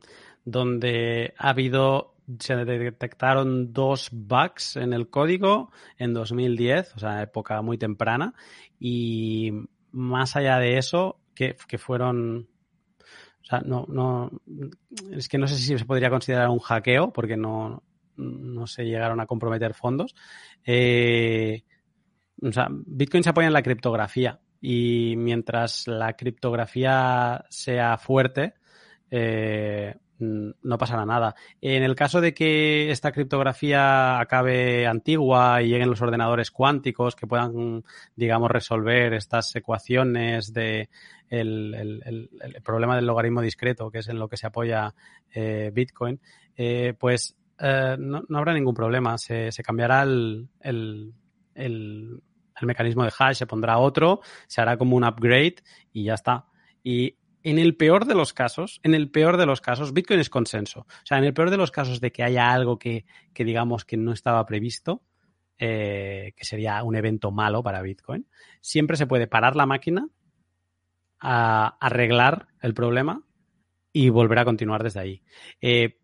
donde 0.46 1.34
ha 1.38 1.50
habido, 1.50 2.16
se 2.40 2.56
detectaron 2.56 3.74
dos 3.74 4.10
bugs 4.12 4.78
en 4.78 4.94
el 4.94 5.10
código 5.10 5.72
en 5.98 6.14
2010, 6.14 6.96
o 6.96 7.00
sea, 7.00 7.22
época 7.22 7.62
muy 7.62 7.78
temprana, 7.78 8.34
y 8.80 9.52
más 9.92 10.36
allá 10.36 10.60
de 10.60 10.78
eso, 10.78 11.20
que, 11.36 11.56
que 11.68 11.78
fueron 11.78 12.48
o 13.42 13.46
sea, 13.46 13.60
no, 13.60 13.86
no, 13.90 14.32
es 15.12 15.28
que 15.28 15.38
no 15.38 15.48
sé 15.48 15.56
si 15.56 15.78
se 15.78 15.86
podría 15.86 16.10
considerar 16.10 16.48
un 16.48 16.60
hackeo, 16.60 17.12
porque 17.12 17.36
no, 17.36 17.84
no 18.18 18.68
se 18.68 18.85
llegaron 18.85 19.19
a 19.19 19.26
comprometer 19.26 19.73
fondos. 19.73 20.15
Eh, 20.65 21.64
o 22.41 22.52
sea, 22.52 22.68
Bitcoin 22.69 23.23
se 23.23 23.30
apoya 23.30 23.48
en 23.48 23.53
la 23.53 23.64
criptografía 23.64 24.40
y 24.61 25.15
mientras 25.18 25.88
la 25.88 26.14
criptografía 26.14 27.45
sea 27.49 27.98
fuerte, 27.98 28.53
eh, 29.11 29.95
no 30.19 30.77
pasará 30.77 31.06
nada. 31.06 31.35
En 31.60 31.84
el 31.84 31.95
caso 31.95 32.22
de 32.22 32.34
que 32.34 32.90
esta 32.91 33.11
criptografía 33.11 34.19
acabe 34.19 34.88
antigua 34.88 35.61
y 35.61 35.68
lleguen 35.68 35.90
los 35.90 36.02
ordenadores 36.02 36.49
cuánticos 36.49 37.15
que 37.15 37.27
puedan, 37.27 37.84
digamos, 38.15 38.49
resolver 38.49 39.14
estas 39.14 39.53
ecuaciones 39.56 40.53
de 40.53 40.90
problema 42.64 42.95
del 42.95 43.06
logaritmo 43.06 43.41
discreto, 43.41 43.91
que 43.91 43.99
es 43.99 44.07
en 44.07 44.19
lo 44.19 44.30
que 44.30 44.38
se 44.38 44.48
apoya 44.48 44.94
eh, 45.34 45.72
Bitcoin, 45.73 46.22
pues 46.98 47.35
eh, 47.60 47.96
no, 48.00 48.24
habrá 48.34 48.54
ningún 48.54 48.74
problema. 48.74 49.18
Se, 49.18 49.52
cambiará 49.64 50.04
el, 50.04 50.50
el, 50.60 51.14
el, 51.56 52.22
mecanismo 52.62 53.04
de 53.04 53.12
hash, 53.18 53.38
se 53.38 53.48
pondrá 53.48 53.78
otro, 53.78 54.22
se 54.48 54.62
hará 54.62 54.78
como 54.78 54.96
un 54.96 55.04
upgrade 55.04 55.56
y 55.92 56.06
ya 56.06 56.14
está. 56.14 56.46
Y 56.84 57.18
en 57.44 57.60
el 57.60 57.76
peor 57.76 58.06
de 58.06 58.16
los 58.16 58.34
casos, 58.34 58.80
en 58.84 58.94
el 58.94 59.12
peor 59.12 59.38
de 59.38 59.46
los 59.46 59.60
casos, 59.62 59.94
Bitcoin 59.94 60.20
es 60.20 60.30
consenso. 60.30 60.82
O 60.82 61.06
sea, 61.06 61.18
en 61.18 61.26
el 61.26 61.34
peor 61.34 61.50
de 61.50 61.58
los 61.58 61.72
casos 61.72 62.00
de 62.00 62.12
que 62.12 62.24
haya 62.24 62.52
algo 62.52 62.80
que, 62.80 63.06
que 63.34 63.44
digamos 63.44 63.84
que 63.86 63.98
no 63.98 64.14
estaba 64.14 64.46
previsto, 64.46 65.04
eh, 65.58 66.34
que 66.36 66.46
sería 66.46 66.82
un 66.84 66.96
evento 66.96 67.32
malo 67.32 67.62
para 67.62 67.82
Bitcoin, 67.82 68.28
siempre 68.62 68.98
se 68.98 69.08
puede 69.08 69.28
parar 69.28 69.56
la 69.56 69.66
máquina, 69.66 70.08
a 71.20 71.78
arreglar 71.80 72.48
el 72.62 72.74
problema 72.74 73.24
y 73.94 74.10
volver 74.10 74.40
a 74.40 74.46
continuar 74.46 74.84
desde 74.84 75.00
ahí. 75.00 75.24
Eh, 75.62 76.00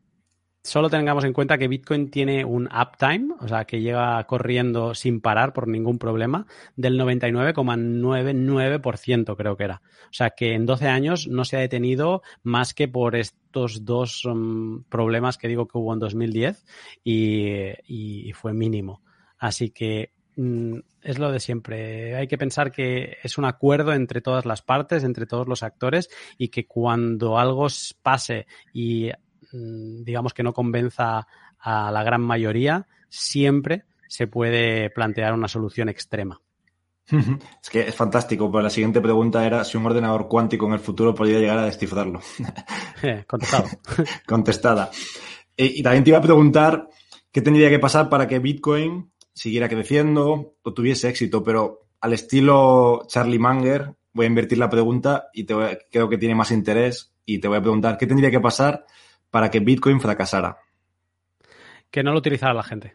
solo 0.63 0.89
tengamos 0.89 1.23
en 1.23 1.33
cuenta 1.33 1.57
que 1.57 1.67
Bitcoin 1.67 2.11
tiene 2.11 2.43
un 2.43 2.67
uptime, 2.67 3.35
o 3.39 3.47
sea, 3.47 3.65
que 3.65 3.81
llega 3.81 4.23
corriendo 4.25 4.93
sin 4.93 5.21
parar 5.21 5.53
por 5.53 5.67
ningún 5.67 5.97
problema, 5.97 6.45
del 6.75 6.99
99,99% 6.99 9.37
creo 9.37 9.55
que 9.55 9.63
era. 9.63 9.81
O 10.05 10.13
sea, 10.13 10.31
que 10.31 10.53
en 10.53 10.65
12 10.65 10.87
años 10.87 11.27
no 11.27 11.45
se 11.45 11.57
ha 11.57 11.61
detenido 11.61 12.23
más 12.43 12.73
que 12.73 12.87
por 12.87 13.15
estos 13.15 13.85
dos 13.85 14.25
um, 14.25 14.83
problemas 14.83 15.37
que 15.37 15.47
digo 15.47 15.67
que 15.67 15.77
hubo 15.77 15.93
en 15.93 15.99
2010 15.99 16.65
y, 17.03 18.31
fue 18.33 18.53
mínimo. 18.53 19.03
Así 19.37 19.69
que 19.69 20.13
mm, 20.35 20.79
es 21.01 21.19
lo 21.19 21.31
de 21.31 21.39
siempre. 21.39 22.15
Hay 22.15 22.27
que 22.27 22.37
pensar 22.37 22.71
que 22.71 23.17
es 23.23 23.37
un 23.37 23.45
acuerdo 23.45 23.93
entre 23.93 24.21
todas 24.21 24.45
las 24.45 24.61
partes, 24.61 25.03
entre 25.03 25.25
todos 25.25 25.47
los 25.47 25.63
actores 25.63 26.09
y 26.37 26.49
que 26.49 26.67
cuando 26.67 27.37
algo 27.37 27.67
pase 28.01 28.47
y 28.73 29.11
Mm, 29.11 29.28
digamos 29.51 30.33
que 30.33 30.43
no 30.43 30.53
convenza 30.53 31.27
a 31.59 31.91
la 31.91 32.03
gran 32.03 32.21
mayoría, 32.21 32.87
siempre 33.09 33.85
se 34.07 34.27
puede 34.27 34.89
plantear 34.89 35.33
una 35.33 35.47
solución 35.47 35.89
extrema. 35.89 36.41
Es 37.61 37.69
que 37.71 37.81
es 37.81 37.95
fantástico, 37.95 38.51
pero 38.51 38.61
la 38.61 38.69
siguiente 38.69 39.01
pregunta 39.01 39.45
era 39.45 39.63
si 39.63 39.77
un 39.77 39.85
ordenador 39.85 40.27
cuántico 40.27 40.67
en 40.67 40.73
el 40.73 40.79
futuro 40.79 41.15
podría 41.15 41.39
llegar 41.39 41.57
a 41.57 41.65
descifrarlo. 41.65 42.21
Eh, 43.01 43.23
contestado. 43.25 43.63
Contestada. 44.27 44.91
Y, 45.55 45.81
también 45.81 46.03
te 46.03 46.09
iba 46.09 46.19
a 46.19 46.21
preguntar 46.21 46.89
qué 47.31 47.41
tendría 47.41 47.69
que 47.69 47.79
pasar 47.79 48.09
para 48.09 48.27
que 48.27 48.39
Bitcoin 48.39 49.13
siguiera 49.33 49.69
creciendo 49.69 50.55
o 50.61 50.73
tuviese 50.73 51.07
éxito, 51.07 51.41
pero 51.41 51.87
al 52.01 52.11
estilo 52.11 53.05
Charlie 53.07 53.39
Munger, 53.39 53.95
voy 54.11 54.25
a 54.25 54.27
invertir 54.27 54.57
la 54.57 54.69
pregunta 54.69 55.29
y 55.33 55.45
te 55.45 55.55
creo 55.89 56.09
que 56.09 56.17
tiene 56.17 56.35
más 56.35 56.51
interés 56.51 57.13
y 57.25 57.39
te 57.39 57.47
voy 57.47 57.59
a 57.59 57.61
preguntar 57.61 57.97
qué 57.97 58.05
tendría 58.05 58.31
que 58.31 58.41
pasar 58.41 58.85
para 59.29 59.49
que 59.49 59.59
Bitcoin 59.59 59.99
fracasara? 59.99 60.57
Que 61.91 62.03
no 62.03 62.11
lo 62.11 62.19
utilizara 62.19 62.53
la 62.53 62.63
gente. 62.63 62.93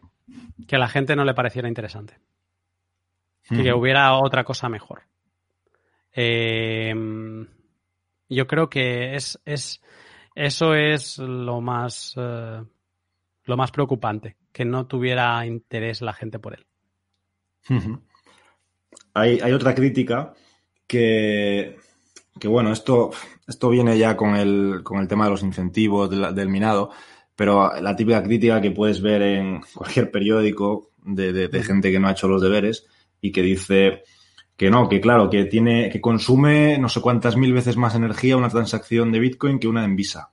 Que 0.67 0.75
a 0.75 0.79
la 0.79 0.87
gente 0.87 1.15
no 1.15 1.25
le 1.25 1.33
pareciera 1.33 1.67
interesante. 1.67 2.17
Que 3.47 3.71
hubiera 3.73 4.13
otra 4.15 4.43
cosa 4.43 4.69
mejor. 4.69 5.03
Em, 6.11 7.45
yo 8.29 8.47
creo 8.47 8.69
que 8.69 9.15
es, 9.15 9.39
es, 9.45 9.81
eso 10.33 10.73
es 10.73 11.19
lo 11.19 11.61
más, 11.61 12.15
eh, 12.17 12.63
lo 13.43 13.57
más 13.57 13.71
preocupante, 13.71 14.37
que 14.51 14.65
no 14.65 14.87
tuviera 14.87 15.45
interés 15.45 16.01
la 16.01 16.13
gente 16.13 16.39
por 16.39 16.53
él. 16.55 16.65
hay, 19.13 19.39
hay, 19.41 19.51
otra 19.51 19.75
crítica 19.75 20.33
que, 20.87 21.77
que 22.39 22.47
bueno, 22.47 22.71
esto, 22.71 23.11
esto 23.47 23.69
viene 23.69 23.97
ya 23.97 24.17
con 24.17 24.35
el, 24.35 24.81
con 24.83 24.99
el 24.99 25.07
tema 25.07 25.25
de 25.25 25.31
los 25.31 25.43
incentivos 25.43 26.09
del, 26.09 26.49
minado, 26.49 26.91
pero 27.35 27.79
la 27.81 27.95
típica 27.95 28.23
crítica 28.23 28.61
que 28.61 28.71
puedes 28.71 29.01
ver 29.01 29.21
en 29.21 29.61
cualquier 29.73 30.11
periódico 30.11 30.91
de, 31.03 31.31
de, 31.31 31.63
gente 31.63 31.91
que 31.91 31.99
no 31.99 32.07
ha 32.07 32.11
hecho 32.11 32.27
los 32.27 32.41
deberes 32.41 32.85
y 33.21 33.31
que 33.31 33.41
dice 33.41 34.03
que 34.57 34.69
no, 34.69 34.87
que 34.87 35.01
claro, 35.01 35.29
que 35.29 35.45
tiene, 35.45 35.89
que 35.89 36.01
consume 36.01 36.77
no 36.77 36.89
sé 36.89 37.01
cuántas 37.01 37.35
mil 37.35 37.53
veces 37.53 37.77
más 37.77 37.95
energía 37.95 38.37
una 38.37 38.49
transacción 38.49 39.11
de 39.11 39.19
Bitcoin 39.19 39.59
que 39.59 39.67
una 39.67 39.83
en 39.83 39.95
Visa. 39.95 40.31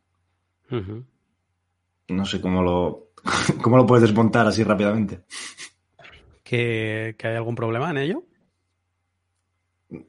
No 2.08 2.24
sé 2.24 2.40
cómo 2.40 2.62
lo, 2.62 3.08
cómo 3.62 3.76
lo 3.76 3.86
puedes 3.86 4.02
desmontar 4.02 4.46
así 4.46 4.62
rápidamente. 4.62 5.20
¿Que, 6.42 7.16
hay 7.22 7.34
algún 7.34 7.54
problema 7.54 7.90
en 7.90 7.98
ello? 7.98 8.24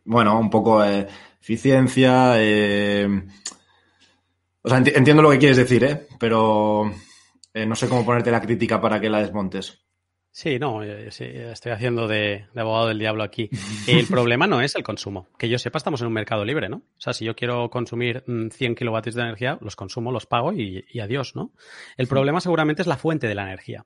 Bueno, 0.05 0.39
un 0.39 0.49
poco 0.49 0.81
de 0.81 1.07
eficiencia. 1.41 2.33
Eh... 2.37 3.07
O 4.61 4.69
sea, 4.69 4.77
entiendo 4.77 5.21
lo 5.21 5.31
que 5.31 5.39
quieres 5.39 5.57
decir, 5.57 5.83
¿eh? 5.83 6.07
Pero 6.19 6.89
eh, 7.53 7.65
no 7.65 7.75
sé 7.75 7.89
cómo 7.89 8.05
ponerte 8.05 8.31
la 8.31 8.41
crítica 8.41 8.79
para 8.79 8.99
que 8.99 9.09
la 9.09 9.21
desmontes. 9.21 9.83
Sí, 10.35 10.57
no, 10.57 10.81
eh, 10.81 11.09
estoy 11.09 11.71
haciendo 11.71 12.07
de, 12.07 12.47
abogado 12.55 12.87
del 12.87 12.97
diablo 12.97 13.21
aquí. 13.21 13.51
El 13.87 14.07
problema 14.07 14.47
no 14.47 14.61
es 14.61 14.73
el 14.75 14.81
consumo. 14.81 15.27
Que 15.37 15.47
yo 15.47 15.59
sepa, 15.59 15.77
estamos 15.77 16.01
en 16.01 16.07
un 16.07 16.13
mercado 16.13 16.43
libre, 16.43 16.69
¿no? 16.69 16.77
O 16.77 16.99
sea, 16.99 17.13
si 17.13 17.23
yo 17.23 17.35
quiero 17.35 17.69
consumir 17.69 18.23
100 18.25 18.71
mm, 18.71 18.75
kilovatios 18.75 19.13
de 19.13 19.21
energía, 19.21 19.59
los 19.61 19.75
consumo, 19.75 20.11
los 20.11 20.25
pago 20.25 20.51
y, 20.51 20.83
adiós, 20.99 21.35
¿no? 21.35 21.51
El 21.97 22.07
problema 22.07 22.41
seguramente 22.41 22.81
es 22.81 22.87
la 22.87 22.97
fuente 22.97 23.27
de 23.27 23.35
la 23.35 23.43
energía. 23.43 23.85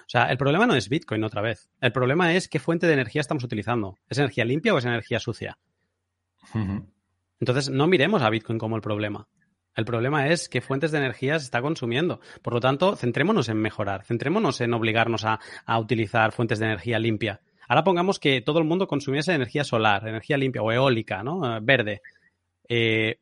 O 0.00 0.08
sea, 0.08 0.24
el 0.30 0.36
problema 0.36 0.66
no 0.66 0.74
es 0.74 0.88
Bitcoin 0.88 1.24
otra 1.24 1.42
vez. 1.42 1.70
El 1.80 1.92
problema 1.92 2.34
es 2.34 2.48
qué 2.48 2.58
fuente 2.58 2.86
de 2.86 2.94
energía 2.94 3.20
estamos 3.20 3.44
utilizando. 3.44 3.98
¿Es 4.08 4.18
energía 4.18 4.44
limpia 4.44 4.74
o 4.74 4.78
es 4.78 4.84
energía 4.84 5.18
sucia? 5.18 5.58
Entonces, 7.40 7.70
no 7.70 7.86
miremos 7.86 8.22
a 8.22 8.30
Bitcoin 8.30 8.58
como 8.58 8.76
el 8.76 8.82
problema. 8.82 9.28
El 9.76 9.84
problema 9.84 10.28
es 10.28 10.48
qué 10.48 10.62
fuentes 10.62 10.90
de 10.90 10.98
energía 10.98 11.38
se 11.38 11.44
está 11.44 11.60
consumiendo. 11.60 12.20
Por 12.42 12.54
lo 12.54 12.60
tanto, 12.60 12.96
centrémonos 12.96 13.50
en 13.50 13.58
mejorar, 13.58 14.04
centrémonos 14.04 14.62
en 14.62 14.72
obligarnos 14.72 15.24
a, 15.26 15.38
utilizar 15.78 16.32
fuentes 16.32 16.58
de 16.58 16.64
energía 16.64 16.98
limpia. 16.98 17.42
Ahora 17.68 17.84
pongamos 17.84 18.18
que 18.18 18.40
todo 18.40 18.58
el 18.58 18.64
mundo 18.64 18.86
consumiese 18.86 19.34
energía 19.34 19.64
solar, 19.64 20.08
energía 20.08 20.38
limpia 20.38 20.62
o 20.62 20.72
eólica, 20.72 21.22
¿no? 21.22 21.56
Eh, 21.56 21.60
verde. 21.62 22.00
Eh, 22.68 23.18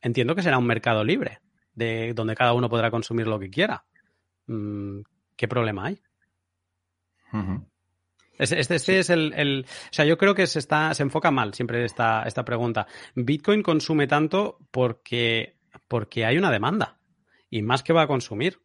entiendo 0.00 0.34
que 0.34 0.42
será 0.42 0.56
un 0.56 0.66
mercado 0.66 1.04
libre, 1.04 1.40
de 1.74 2.14
donde 2.14 2.34
cada 2.34 2.54
uno 2.54 2.70
podrá 2.70 2.90
consumir 2.90 3.26
lo 3.26 3.38
que 3.38 3.50
quiera. 3.50 3.84
Mm, 4.46 5.00
¿Qué 5.40 5.48
problema 5.48 5.86
hay? 5.86 6.02
Este, 8.38 8.74
es 8.74 9.08
el, 9.08 9.64
O 9.66 9.88
sea, 9.90 10.04
yo 10.04 10.18
creo 10.18 10.34
que 10.34 10.46
se, 10.46 10.58
está, 10.58 10.92
se 10.92 11.02
enfoca 11.02 11.30
mal 11.30 11.54
siempre 11.54 11.82
esta, 11.82 12.24
esta 12.24 12.44
pregunta. 12.44 12.86
Bitcoin 13.14 13.62
consume 13.62 14.06
tanto 14.06 14.58
porque 14.70 15.56
porque 15.88 16.26
hay 16.26 16.36
una 16.36 16.50
demanda 16.50 16.98
y 17.48 17.62
más 17.62 17.82
que 17.82 17.94
va 17.94 18.02
a 18.02 18.06
consumir. 18.06 18.60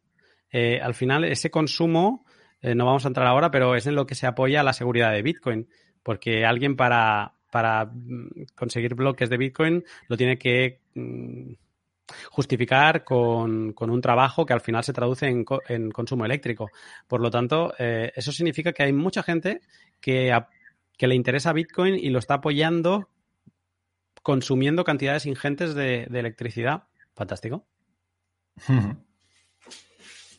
Eh, 0.52 0.78
al 0.82 0.92
final, 0.92 1.24
ese 1.24 1.50
consumo, 1.50 2.26
eh, 2.60 2.74
no 2.74 2.84
vamos 2.84 3.06
a 3.06 3.08
entrar 3.08 3.26
ahora, 3.26 3.50
pero 3.50 3.74
es 3.74 3.86
en 3.86 3.94
lo 3.94 4.06
que 4.06 4.14
se 4.14 4.26
apoya 4.26 4.62
la 4.62 4.74
seguridad 4.74 5.12
de 5.12 5.22
Bitcoin, 5.22 5.70
porque 6.02 6.44
alguien 6.44 6.76
para, 6.76 7.36
para 7.50 7.86
mm, 7.86 8.48
conseguir 8.54 8.94
bloques 8.94 9.30
de 9.30 9.38
Bitcoin 9.38 9.82
lo 10.08 10.18
tiene 10.18 10.36
que 10.36 10.82
mm, 10.94 11.54
justificar 12.30 13.04
con, 13.04 13.74
un 13.78 14.00
trabajo 14.00 14.46
que 14.46 14.52
al 14.52 14.60
final 14.60 14.84
se 14.84 14.92
traduce 14.92 15.26
en, 15.26 15.90
consumo 15.90 16.24
eléctrico. 16.24 16.70
Por 17.06 17.20
lo 17.20 17.30
tanto, 17.30 17.74
eh, 17.78 18.12
eso 18.14 18.32
significa 18.32 18.72
que 18.72 18.84
hay 18.84 18.92
mucha 18.92 19.22
gente 19.22 19.60
que, 20.00 20.36
que 20.96 21.06
le 21.06 21.14
interesa 21.14 21.52
Bitcoin 21.52 21.94
y 21.94 22.10
lo 22.10 22.18
está 22.18 22.34
apoyando 22.34 23.08
consumiendo 24.22 24.82
cantidades 24.82 25.24
ingentes 25.26 25.74
de 25.74 26.08
electricidad. 26.12 26.84
Fantástico. 27.14 27.66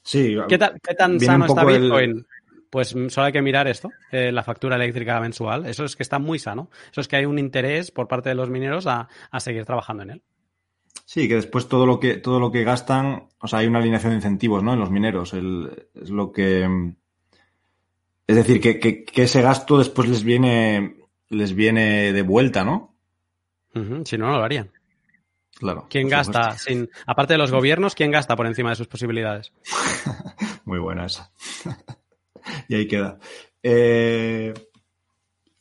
Sí. 0.07 0.37
¿Qué, 0.47 0.57
tan 0.57 1.19
sano 1.19 1.47
está 1.47 1.65
Bitcoin? 1.65 2.25
Pues 2.69 2.95
solo 3.09 3.25
hay 3.25 3.33
que 3.33 3.41
mirar 3.41 3.67
esto, 3.67 3.89
eh, 4.09 4.31
la 4.31 4.41
factura 4.41 4.77
eléctrica 4.77 5.19
mensual. 5.19 5.65
Eso 5.65 5.83
es 5.83 5.97
que 5.97 6.03
está 6.03 6.17
muy 6.17 6.39
sano. 6.39 6.69
Eso 6.89 7.01
es 7.01 7.09
que 7.09 7.17
hay 7.17 7.25
un 7.25 7.37
interés 7.37 7.91
por 7.91 8.07
parte 8.07 8.29
de 8.29 8.35
los 8.35 8.49
mineros 8.49 8.87
a, 8.87 9.09
seguir 9.39 9.65
trabajando 9.65 10.03
en 10.03 10.11
él. 10.11 10.23
Sí, 11.05 11.27
que 11.27 11.35
después 11.35 11.67
todo 11.67 11.85
lo 11.85 11.99
que, 11.99 12.15
todo 12.15 12.39
lo 12.39 12.51
que 12.51 12.63
gastan, 12.63 13.29
o 13.39 13.47
sea, 13.47 13.59
hay 13.59 13.67
una 13.67 13.79
alineación 13.79 14.11
de 14.11 14.17
incentivos, 14.17 14.63
¿no? 14.63 14.73
En 14.73 14.79
los 14.79 14.91
mineros. 14.91 15.33
es 15.33 16.09
lo 16.09 16.31
que. 16.31 16.93
Es 18.27 18.35
decir, 18.35 18.59
que, 18.59 19.05
ese 19.13 19.41
gasto 19.41 19.77
después 19.77 20.09
les 20.09 20.23
viene. 20.23 20.97
les 21.29 21.53
viene 21.53 22.13
de 22.13 22.21
vuelta, 22.21 22.63
¿no? 22.63 22.95
Si 24.05 24.17
no, 24.17 24.27
no 24.27 24.37
lo 24.37 24.43
harían. 24.43 24.71
Claro. 25.57 25.87
¿Quién 25.89 26.07
gasta? 26.07 26.57
Sin, 26.57 26.89
aparte 27.05 27.33
de 27.33 27.39
los 27.39 27.51
gobiernos, 27.51 27.95
¿quién 27.95 28.11
gasta 28.11 28.35
por 28.35 28.47
encima 28.47 28.69
de 28.69 28.75
sus 28.75 28.87
posibilidades? 28.87 29.51
Muy 30.65 30.79
buena 30.79 31.05
esa. 31.05 31.31
y 32.67 32.75
ahí 32.75 32.87
queda. 32.87 33.17
Eh, 33.63 34.53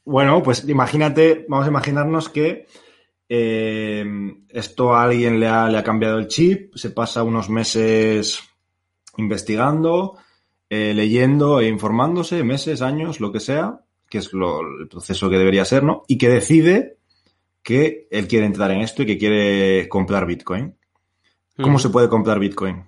bueno, 0.04 0.42
pues 0.42 0.68
imagínate, 0.68 1.46
vamos 1.48 1.66
a 1.66 1.70
imaginarnos 1.70 2.28
que 2.28 2.66
eh, 3.28 4.04
esto 4.48 4.94
a 4.94 5.04
alguien 5.04 5.40
le 5.40 5.48
ha, 5.48 5.68
le 5.68 5.78
ha, 5.78 5.84
cambiado 5.84 6.18
el 6.18 6.28
chip, 6.28 6.74
se 6.74 6.90
pasa 6.90 7.22
unos 7.22 7.48
meses 7.50 8.40
investigando, 9.16 10.18
eh, 10.68 10.92
leyendo 10.94 11.60
e 11.60 11.68
informándose, 11.68 12.44
meses, 12.44 12.82
años, 12.82 13.20
lo 13.20 13.32
que 13.32 13.40
sea, 13.40 13.80
que 14.08 14.18
es 14.18 14.30
el 14.32 14.88
proceso 14.88 15.28
que 15.30 15.38
debería 15.38 15.64
ser, 15.64 15.82
¿no? 15.82 16.02
Y 16.08 16.18
que 16.18 16.28
decide 16.28 16.98
que 17.62 18.06
él 18.10 18.28
quiere 18.28 18.46
entrar 18.46 18.70
en 18.70 18.80
esto 18.80 19.02
y 19.02 19.06
que 19.06 19.18
quiere 19.18 19.88
comprar 19.88 20.26
Bitcoin. 20.26 20.76
¿Cómo 21.60 21.78
se 21.78 21.88
puede 21.88 22.08
comprar 22.08 22.38
Bitcoin? 22.38 22.84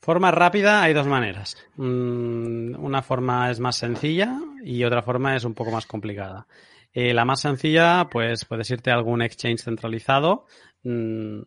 Forma 0.00 0.30
rápida 0.30 0.82
hay 0.82 0.92
dos 0.92 1.06
maneras. 1.08 1.56
Mm, 1.76 2.76
una 2.78 3.02
forma 3.02 3.50
es 3.50 3.58
más 3.58 3.74
sencilla 3.74 4.38
y 4.62 4.84
otra 4.84 5.02
forma 5.02 5.34
es 5.34 5.44
un 5.44 5.54
poco 5.54 5.72
más 5.72 5.84
complicada. 5.86 6.46
Eh, 6.98 7.12
la 7.12 7.26
más 7.26 7.42
sencilla, 7.42 8.08
pues 8.10 8.46
puedes 8.46 8.70
irte 8.70 8.90
a 8.90 8.94
algún 8.94 9.20
exchange 9.20 9.60
centralizado. 9.60 10.46
Mm, 10.82 11.40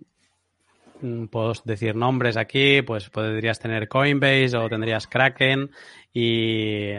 mm, 1.01 1.25
puedo 1.25 1.53
decir 1.65 1.95
nombres 1.95 2.37
aquí, 2.37 2.83
pues 2.83 3.09
podrías 3.09 3.57
tener 3.57 3.87
Coinbase 3.87 4.55
o 4.55 4.69
tendrías 4.69 5.07
Kraken 5.07 5.71
y, 6.13 6.91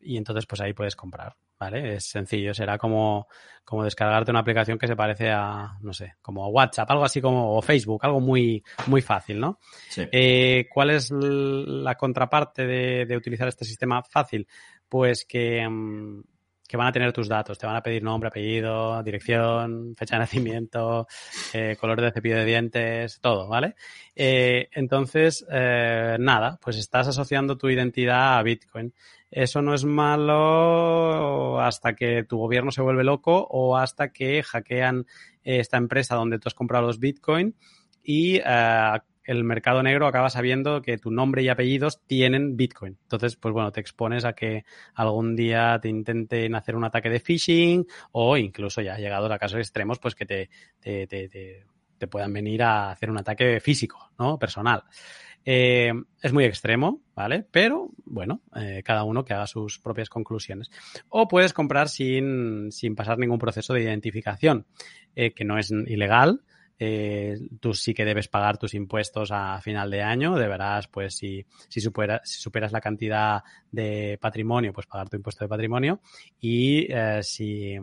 y 0.00 0.16
entonces 0.16 0.44
pues 0.46 0.60
ahí 0.60 0.72
puedes 0.72 0.96
comprar. 0.96 1.36
¿vale? 1.56 1.94
Es 1.94 2.06
sencillo, 2.06 2.52
será 2.52 2.76
como, 2.78 3.28
como 3.64 3.84
descargarte 3.84 4.32
una 4.32 4.40
aplicación 4.40 4.76
que 4.76 4.88
se 4.88 4.96
parece 4.96 5.30
a, 5.30 5.78
no 5.82 5.92
sé, 5.92 6.14
como 6.20 6.48
WhatsApp, 6.48 6.90
algo 6.90 7.04
así 7.04 7.20
como 7.20 7.56
o 7.56 7.62
Facebook, 7.62 8.04
algo 8.04 8.18
muy, 8.18 8.64
muy 8.88 9.02
fácil, 9.02 9.38
¿no? 9.38 9.60
Eh, 9.96 10.66
¿Cuál 10.68 10.90
es 10.90 11.12
la 11.12 11.94
contraparte 11.94 12.66
de, 12.66 13.16
utilizar 13.16 13.46
este 13.46 13.64
sistema 13.64 14.02
fácil? 14.02 14.48
Pues 14.88 15.24
que, 15.24 15.64
mm, 15.68 16.22
que 16.72 16.78
van 16.78 16.86
a 16.86 16.92
tener 16.92 17.12
tus 17.12 17.28
datos, 17.28 17.58
te 17.58 17.66
van 17.66 17.76
a 17.76 17.82
pedir 17.82 18.02
nombre, 18.02 18.28
apellido, 18.28 19.02
dirección, 19.02 19.94
fecha 19.94 20.16
de 20.16 20.20
nacimiento, 20.20 21.06
eh, 21.52 21.76
color 21.78 22.00
de 22.00 22.12
cepillo 22.12 22.38
de 22.38 22.46
dientes, 22.46 23.20
todo, 23.20 23.46
¿vale? 23.46 23.74
Eh, 24.16 24.70
entonces, 24.72 25.44
nada, 25.50 26.58
pues 26.62 26.78
estás 26.78 27.08
asociando 27.08 27.58
tu 27.58 27.68
identidad 27.68 28.38
a 28.38 28.42
Bitcoin. 28.42 28.94
Eso 29.30 29.60
no 29.60 29.74
es 29.74 29.84
malo 29.84 31.60
hasta 31.60 31.94
que 31.94 32.24
tu 32.24 32.38
gobierno 32.38 32.70
se 32.70 32.80
vuelve 32.80 33.04
loco 33.04 33.46
o 33.50 33.76
hasta 33.76 34.08
que 34.08 34.42
hackean 34.42 35.04
esta 35.42 35.76
empresa 35.76 36.14
donde 36.14 36.38
tú 36.38 36.48
has 36.48 36.54
comprado 36.54 36.86
los 36.86 36.98
Bitcoin 36.98 37.54
y 38.02 38.36
eh, 38.36 38.98
el 39.24 39.44
mercado 39.44 39.82
negro 39.82 40.06
acaba 40.06 40.30
sabiendo 40.30 40.82
que 40.82 40.98
tu 40.98 41.10
nombre 41.10 41.42
y 41.42 41.48
apellidos 41.48 42.00
tienen 42.06 42.56
Bitcoin. 42.56 42.98
Entonces, 43.02 43.36
pues 43.36 43.52
bueno, 43.52 43.72
te 43.72 43.80
expones 43.80 44.24
a 44.24 44.32
que 44.32 44.64
algún 44.94 45.36
día 45.36 45.78
te 45.80 45.88
intenten 45.88 46.54
hacer 46.54 46.76
un 46.76 46.84
ataque 46.84 47.10
de 47.10 47.20
phishing 47.20 47.86
o 48.12 48.36
incluso 48.36 48.80
ya 48.80 48.96
llegados 48.96 49.30
a 49.30 49.38
casos 49.38 49.58
extremos, 49.58 49.98
pues 49.98 50.14
que 50.14 50.26
te, 50.26 50.50
te, 50.80 51.06
te, 51.06 51.64
te 51.98 52.06
puedan 52.08 52.32
venir 52.32 52.62
a 52.62 52.90
hacer 52.90 53.10
un 53.10 53.18
ataque 53.18 53.60
físico, 53.60 54.10
¿no? 54.18 54.38
Personal. 54.38 54.82
Eh, 55.44 55.92
es 56.20 56.32
muy 56.32 56.44
extremo, 56.44 57.02
¿vale? 57.14 57.44
Pero 57.50 57.90
bueno, 58.04 58.42
eh, 58.54 58.82
cada 58.84 59.04
uno 59.04 59.24
que 59.24 59.34
haga 59.34 59.46
sus 59.46 59.78
propias 59.78 60.08
conclusiones. 60.08 60.70
O 61.08 61.26
puedes 61.28 61.52
comprar 61.52 61.88
sin, 61.88 62.70
sin 62.70 62.94
pasar 62.94 63.18
ningún 63.18 63.38
proceso 63.38 63.74
de 63.74 63.82
identificación, 63.82 64.66
eh, 65.16 65.32
que 65.32 65.44
no 65.44 65.58
es 65.58 65.70
ilegal. 65.70 66.42
Tú 67.60 67.74
sí 67.74 67.94
que 67.94 68.04
debes 68.04 68.28
pagar 68.28 68.58
tus 68.58 68.74
impuestos 68.74 69.30
a 69.32 69.60
final 69.60 69.90
de 69.90 70.02
año, 70.02 70.34
deberás, 70.34 70.88
pues, 70.88 71.14
si, 71.14 71.46
si, 71.68 71.80
superas, 71.80 72.20
si 72.24 72.40
superas 72.40 72.72
la 72.72 72.80
cantidad 72.80 73.42
de 73.70 74.18
patrimonio, 74.20 74.72
pues 74.72 74.86
pagar 74.86 75.08
tu 75.08 75.16
impuesto 75.16 75.44
de 75.44 75.48
patrimonio. 75.48 76.00
Y 76.40 76.88
si, 77.22 77.78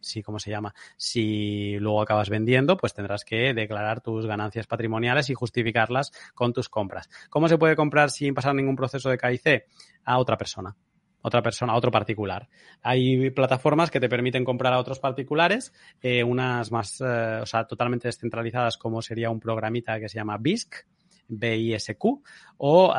si, 0.00 0.22
¿cómo 0.22 0.38
se 0.38 0.50
llama? 0.50 0.74
Si 0.96 1.78
luego 1.78 2.02
acabas 2.02 2.30
vendiendo, 2.30 2.76
pues 2.76 2.94
tendrás 2.94 3.24
que 3.24 3.54
declarar 3.54 4.00
tus 4.00 4.26
ganancias 4.26 4.66
patrimoniales 4.66 5.30
y 5.30 5.34
justificarlas 5.34 6.12
con 6.34 6.52
tus 6.52 6.68
compras. 6.68 7.08
¿Cómo 7.30 7.48
se 7.48 7.58
puede 7.58 7.76
comprar 7.76 8.10
sin 8.10 8.34
pasar 8.34 8.54
ningún 8.54 8.76
proceso 8.76 9.10
de 9.10 9.18
KIC? 9.18 9.64
A 10.04 10.18
otra 10.18 10.36
persona. 10.36 10.76
Otra 11.22 11.42
persona, 11.42 11.74
otro 11.74 11.90
particular. 11.90 12.48
Hay 12.82 13.30
plataformas 13.30 13.90
que 13.90 14.00
te 14.00 14.08
permiten 14.08 14.44
comprar 14.44 14.72
a 14.72 14.78
otros 14.78 15.00
particulares, 15.00 15.72
eh, 16.00 16.22
unas 16.22 16.70
más, 16.70 17.00
eh, 17.00 17.40
o 17.42 17.46
sea, 17.46 17.66
totalmente 17.66 18.08
descentralizadas, 18.08 18.76
como 18.76 19.02
sería 19.02 19.30
un 19.30 19.40
programita 19.40 19.98
que 19.98 20.08
se 20.08 20.18
llama 20.18 20.38
BISC, 20.38 20.86
BISQ, 21.28 22.22
o 22.58 22.94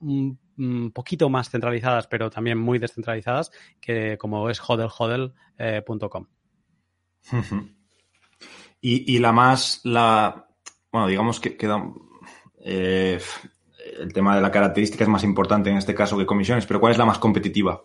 un, 0.00 0.38
poquito 0.92 1.30
más 1.30 1.48
centralizadas, 1.48 2.06
pero 2.06 2.28
también 2.28 2.58
muy 2.58 2.78
descentralizadas, 2.78 3.50
que 3.80 4.18
como 4.18 4.50
es 4.50 4.60
hodlhodl.com. 4.60 6.26
y, 8.80 9.14
y, 9.14 9.18
la 9.18 9.32
más, 9.32 9.80
la, 9.84 10.48
bueno, 10.92 11.06
digamos 11.06 11.40
que 11.40 11.56
queda, 11.56 11.82
eh, 12.62 13.18
el 13.98 14.12
tema 14.12 14.36
de 14.36 14.42
la 14.42 14.50
característica 14.50 15.04
es 15.04 15.10
más 15.10 15.24
importante 15.24 15.70
en 15.70 15.76
este 15.76 15.94
caso 15.94 16.16
que 16.16 16.26
comisiones, 16.26 16.66
pero 16.66 16.80
¿cuál 16.80 16.92
es 16.92 16.98
la 16.98 17.04
más 17.04 17.18
competitiva? 17.18 17.82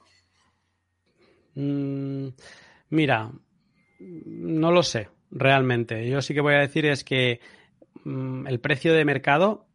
Mm, 1.56 2.28
mira, 2.90 3.32
no 4.00 4.72
lo 4.72 4.84
sé, 4.84 5.10
realmente. 5.32 6.08
Yo 6.08 6.22
sí 6.22 6.34
que 6.34 6.42
voy 6.42 6.56
a 6.56 6.60
decir 6.60 6.86
es 6.86 7.04
que 7.04 7.40
mm, 8.04 8.48
el 8.48 8.60
precio 8.60 8.94
de 8.94 9.06
mercado 9.06 9.68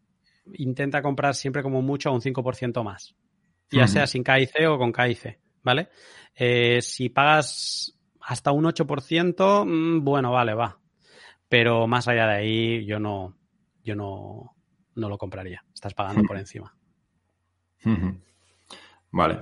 intenta 0.54 1.02
comprar 1.02 1.34
siempre 1.34 1.62
como 1.62 1.82
mucho 1.82 2.10
a 2.10 2.12
un 2.12 2.20
5% 2.20 2.82
más, 2.82 3.14
ya 3.70 3.86
sea 3.86 4.06
sin 4.06 4.24
KIC 4.24 4.68
o 4.68 4.78
con 4.78 4.92
KIC, 4.92 5.38
¿vale? 5.62 5.88
Eh, 6.34 6.80
si 6.82 7.08
pagas 7.08 7.96
hasta 8.20 8.52
un 8.52 8.64
8%, 8.64 9.64
mm, 9.64 10.04
bueno, 10.04 10.32
vale, 10.32 10.54
va. 10.54 10.78
Pero 11.48 11.86
más 11.86 12.08
allá 12.08 12.26
de 12.26 12.34
ahí, 12.34 12.86
yo 12.86 12.98
no, 12.98 13.36
yo 13.82 13.94
no, 13.94 14.54
no 14.94 15.08
lo 15.08 15.18
compraría. 15.18 15.64
Estás 15.72 15.94
pagando 15.94 16.22
por 16.24 16.36
encima. 16.36 16.74
Vale. 19.10 19.38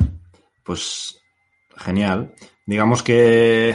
Pues 0.62 1.20
genial. 1.76 2.34
Digamos 2.66 3.02
que. 3.02 3.74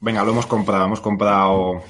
Venga, 0.00 0.24
lo 0.24 0.32
hemos 0.32 0.46
comprado. 0.46 0.84
Hemos 0.84 1.00
comprado 1.00 1.82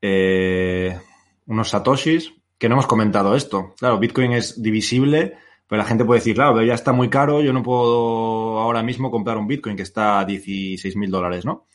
eh, 0.00 0.98
unos 1.46 1.70
satoshis 1.70 2.32
que 2.58 2.68
no 2.68 2.74
hemos 2.74 2.86
comentado 2.86 3.34
esto. 3.34 3.74
Claro, 3.78 3.98
Bitcoin 3.98 4.32
es 4.32 4.62
divisible, 4.62 5.36
pero 5.66 5.82
la 5.82 5.88
gente 5.88 6.04
puede 6.04 6.20
decir, 6.20 6.34
claro, 6.34 6.62
ya 6.62 6.74
está 6.74 6.92
muy 6.92 7.10
caro, 7.10 7.42
yo 7.42 7.52
no 7.52 7.62
puedo 7.62 8.58
ahora 8.58 8.82
mismo 8.82 9.10
comprar 9.10 9.36
un 9.38 9.46
Bitcoin 9.46 9.76
que 9.76 9.82
está 9.82 10.20
a 10.20 10.24
16 10.24 10.96
mil 10.96 11.10
dólares, 11.10 11.44
¿no? 11.44 11.66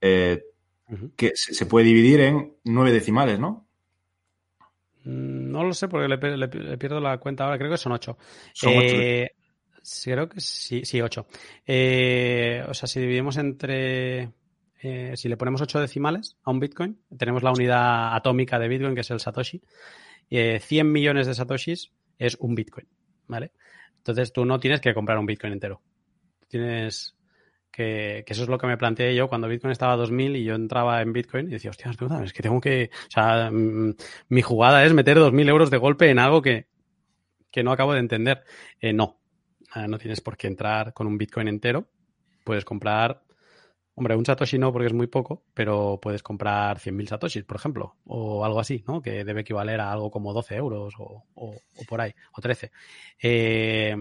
Eh, 0.00 0.42
que 1.16 1.32
se 1.34 1.66
puede 1.66 1.86
dividir 1.86 2.20
en 2.20 2.56
nueve 2.64 2.92
decimales, 2.92 3.38
¿no? 3.38 3.63
Mm, 5.04 5.50
no 5.50 5.64
lo 5.64 5.72
sé 5.72 5.88
porque 5.88 6.08
le, 6.08 6.48
pierdo 6.78 7.00
la 7.00 7.18
cuenta 7.18 7.44
ahora, 7.44 7.58
creo 7.58 7.70
que 7.70 7.76
son 7.76 7.92
ocho. 7.92 8.16
Eh, 8.62 9.30
creo 10.04 10.28
que 10.28 10.40
sí, 10.40 10.84
sí, 10.84 11.00
ocho. 11.00 11.26
Eh, 11.66 12.64
o 12.68 12.74
sea, 12.74 12.86
si 12.86 13.00
dividimos 13.00 13.36
entre... 13.36 14.30
Eh, 14.86 15.16
si 15.16 15.30
le 15.30 15.38
ponemos 15.38 15.62
ocho 15.62 15.80
decimales 15.80 16.36
a 16.44 16.50
un 16.50 16.60
Bitcoin, 16.60 16.98
tenemos 17.16 17.42
la 17.42 17.52
unidad 17.52 18.14
atómica 18.14 18.58
de 18.58 18.68
Bitcoin, 18.68 18.94
que 18.94 19.00
es 19.00 19.10
el 19.10 19.20
Satoshi. 19.20 19.62
100 20.28 20.90
millones 20.90 21.26
de 21.26 21.34
Satoshis 21.34 21.92
es 22.18 22.36
un 22.40 22.54
Bitcoin, 22.54 22.86
¿vale? 23.28 23.52
Entonces 23.98 24.32
tú 24.32 24.44
no 24.44 24.58
tienes 24.60 24.80
que 24.80 24.92
comprar 24.92 25.18
un 25.18 25.26
Bitcoin 25.26 25.54
entero. 25.54 25.80
Tienes 26.48 27.14
que, 27.74 28.24
eso 28.26 28.42
es 28.44 28.48
lo 28.48 28.56
que 28.56 28.68
me 28.68 28.76
planteé 28.76 29.16
yo 29.16 29.28
cuando 29.28 29.48
Bitcoin 29.48 29.72
estaba 29.72 29.94
a 29.94 29.96
2000 29.96 30.36
y 30.36 30.44
yo 30.44 30.54
entraba 30.54 31.02
en 31.02 31.12
Bitcoin 31.12 31.48
y 31.48 31.50
decía, 31.50 31.70
hostia, 31.70 31.90
es 32.22 32.32
que 32.32 32.42
tengo 32.42 32.60
que, 32.60 32.90
o 33.08 33.10
sea, 33.10 33.50
mm, 33.50 33.94
mi 34.28 34.42
jugada 34.42 34.84
es 34.84 34.92
meter 34.92 35.18
2.000 35.18 35.48
euros 35.48 35.70
de 35.70 35.78
golpe 35.78 36.08
en 36.08 36.20
algo 36.20 36.40
que, 36.40 36.68
no 37.64 37.72
acabo 37.72 37.92
de 37.92 38.00
entender. 38.00 38.44
Eh, 38.80 38.92
no, 38.92 39.18
ah, 39.72 39.88
no 39.88 39.98
tienes 39.98 40.20
por 40.20 40.36
qué 40.36 40.46
entrar 40.46 40.92
con 40.92 41.06
un 41.08 41.18
Bitcoin 41.18 41.48
entero. 41.48 41.88
Puedes 42.44 42.64
comprar, 42.64 43.22
hombre, 43.96 44.16
un 44.16 44.24
Satoshi 44.24 44.58
no 44.58 44.72
porque 44.72 44.86
es 44.86 44.92
muy 44.92 45.08
poco, 45.08 45.44
pero 45.52 45.98
puedes 46.00 46.22
comprar 46.22 46.78
100.000 46.78 47.08
Satoshis, 47.08 47.44
por 47.44 47.56
ejemplo, 47.56 47.96
o 48.06 48.44
algo 48.44 48.60
así, 48.60 48.84
¿no? 48.86 49.02
Que 49.02 49.24
debe 49.24 49.40
equivaler 49.40 49.80
a 49.80 49.90
algo 49.90 50.10
como 50.12 50.32
12 50.32 50.54
euros 50.56 50.94
o, 50.98 51.24
por 51.88 52.00
ahí, 52.00 52.12
o 52.36 52.40
13. 52.40 52.70
Eh, 53.20 53.96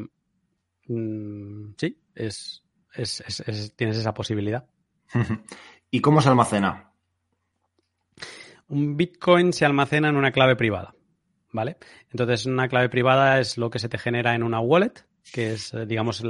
mm, 0.88 1.74
sí, 1.78 2.00
es, 2.16 2.63
tienes 3.76 3.98
esa 3.98 4.14
posibilidad. 4.14 4.66
¿Y 5.92 6.02
cómo 6.02 6.22
se 6.22 6.30
almacena? 6.30 6.92
Un 8.68 8.98
Bitcoin 8.98 9.54
se 9.54 9.66
almacena 9.66 10.10
en 10.10 10.16
una 10.16 10.32
clave 10.32 10.56
privada, 10.56 10.96
¿vale? 11.52 11.78
Entonces, 12.10 12.46
una 12.46 12.68
clave 12.68 12.90
privada 12.90 13.40
es 13.40 13.58
lo 13.58 13.70
que 13.70 13.80
se 13.80 13.90
te 13.90 13.98
genera 13.98 14.34
en 14.36 14.44
una 14.44 14.60
wallet, 14.60 14.94
que 15.32 15.54
es, 15.54 15.74
eh, 15.74 15.86
digamos, 15.86 16.24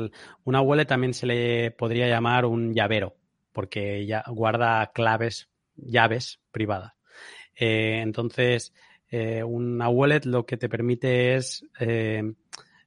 una 0.44 0.62
wallet 0.62 0.86
también 0.86 1.14
se 1.14 1.28
le 1.28 1.72
podría 1.72 2.08
llamar 2.08 2.46
un 2.46 2.74
llavero, 2.74 3.16
porque 3.52 4.06
ya 4.06 4.24
guarda 4.28 4.92
claves, 4.94 5.50
llaves 5.76 6.40
privadas. 6.52 6.94
Eh, 7.56 8.02
entonces, 8.02 8.74
eh, 9.10 9.44
una 9.44 9.88
wallet 9.90 10.26
lo 10.26 10.46
que 10.46 10.58
te 10.58 10.68
permite 10.68 11.36
es 11.36 11.66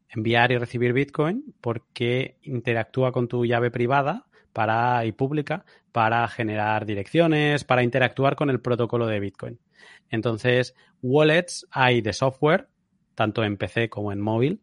enviar 0.09 0.53
y 0.53 0.59
recibir 0.59 0.93
Bitcoin 0.93 1.55
porque 1.61 2.39
interactúa 2.43 3.13
con 3.13 3.29
tu 3.29 3.45
llave 3.45 3.71
privada 3.71 4.27
para, 4.53 5.05
y 5.05 5.13
pública 5.13 5.65
para 5.93 6.27
generar 6.29 6.87
direcciones, 6.87 7.65
para 7.65 7.83
interactuar 7.83 8.37
con 8.37 8.51
el 8.51 8.61
protocolo 8.61 9.07
de 9.07 9.21
Bitcoin. 9.21 9.59
Entonces, 10.11 10.75
wallets 11.03 11.67
hay 11.71 12.01
de 12.01 12.13
software, 12.13 12.69
tanto 13.15 13.45
en 13.45 13.57
PC 13.57 13.89
como 13.89 14.13
en 14.13 14.21
móvil, 14.21 14.63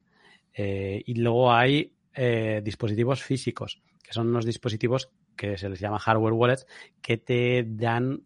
eh, 0.53 1.02
y 1.06 1.15
luego 1.15 1.52
hay 1.52 1.95
eh, 2.14 2.61
dispositivos 2.64 3.24
físicos, 3.24 3.82
que 4.03 4.14
son 4.14 4.30
unos 4.30 4.45
dispositivos 4.45 5.10
que 5.36 5.57
se 5.57 5.70
les 5.70 5.80
llama 5.80 5.99
hardware 5.99 6.34
wallets, 6.34 6.68
que 7.02 7.18
te 7.18 7.64
dan 7.68 8.24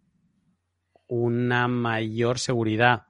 una 1.07 1.67
mayor 1.67 2.39
seguridad 2.39 3.06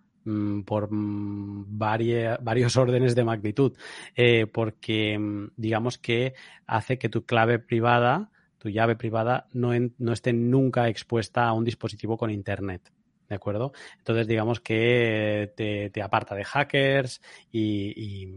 por 0.65 0.91
mm, 0.91 1.65
varios 1.69 2.77
órdenes 2.77 3.15
de 3.15 3.23
magnitud, 3.23 3.77
eh, 4.15 4.45
porque 4.47 5.17
mm, 5.17 5.51
digamos 5.55 5.97
que 5.97 6.33
hace 6.65 6.97
que 6.97 7.09
tu 7.09 7.25
clave 7.25 7.59
privada, 7.59 8.29
tu 8.57 8.69
llave 8.69 8.95
privada, 8.95 9.47
no, 9.53 9.71
no 9.97 10.13
esté 10.13 10.33
nunca 10.33 10.89
expuesta 10.89 11.45
a 11.45 11.53
un 11.53 11.63
dispositivo 11.63 12.17
con 12.17 12.31
Internet. 12.31 12.91
¿De 13.29 13.35
acuerdo? 13.35 13.73
Entonces, 13.97 14.25
digamos 14.25 14.61
que 14.61 15.51
te, 15.55 16.01
aparta 16.01 16.33
de 16.33 16.45
hackers 16.45 17.21
y, 17.51 18.27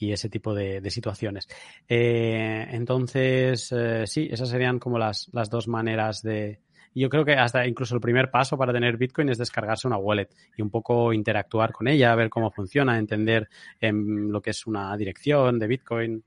ese 0.00 0.28
tipo 0.28 0.52
de, 0.52 0.90
situaciones. 0.90 1.46
Eh, 1.88 2.66
entonces, 2.72 3.70
eh, 3.70 4.04
sí, 4.06 4.28
esas 4.28 4.48
serían 4.48 4.80
como 4.80 4.98
las, 4.98 5.28
las 5.32 5.48
dos 5.48 5.68
maneras 5.68 6.22
de, 6.22 6.58
yo 6.94 7.08
creo 7.08 7.24
que 7.24 7.34
hasta 7.34 7.66
incluso 7.66 7.94
el 7.94 8.00
primer 8.00 8.30
paso 8.30 8.58
para 8.58 8.72
tener 8.72 8.96
Bitcoin 8.96 9.28
es 9.30 9.38
descargarse 9.38 9.86
una 9.86 9.96
wallet 9.96 10.28
y 10.56 10.62
un 10.62 10.70
poco 10.70 11.12
interactuar 11.12 11.72
con 11.72 11.88
ella, 11.88 12.14
ver 12.14 12.28
cómo 12.28 12.50
funciona, 12.50 12.98
entender 12.98 13.48
em, 13.80 14.28
lo 14.28 14.42
que 14.42 14.50
es 14.50 14.66
una 14.66 14.96
dirección 14.96 15.58
de 15.58 15.66
Bitcoin. 15.66 16.24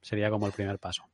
Sería 0.00 0.30
como 0.30 0.46
el 0.46 0.52
primer 0.52 0.78
paso. 0.78 1.04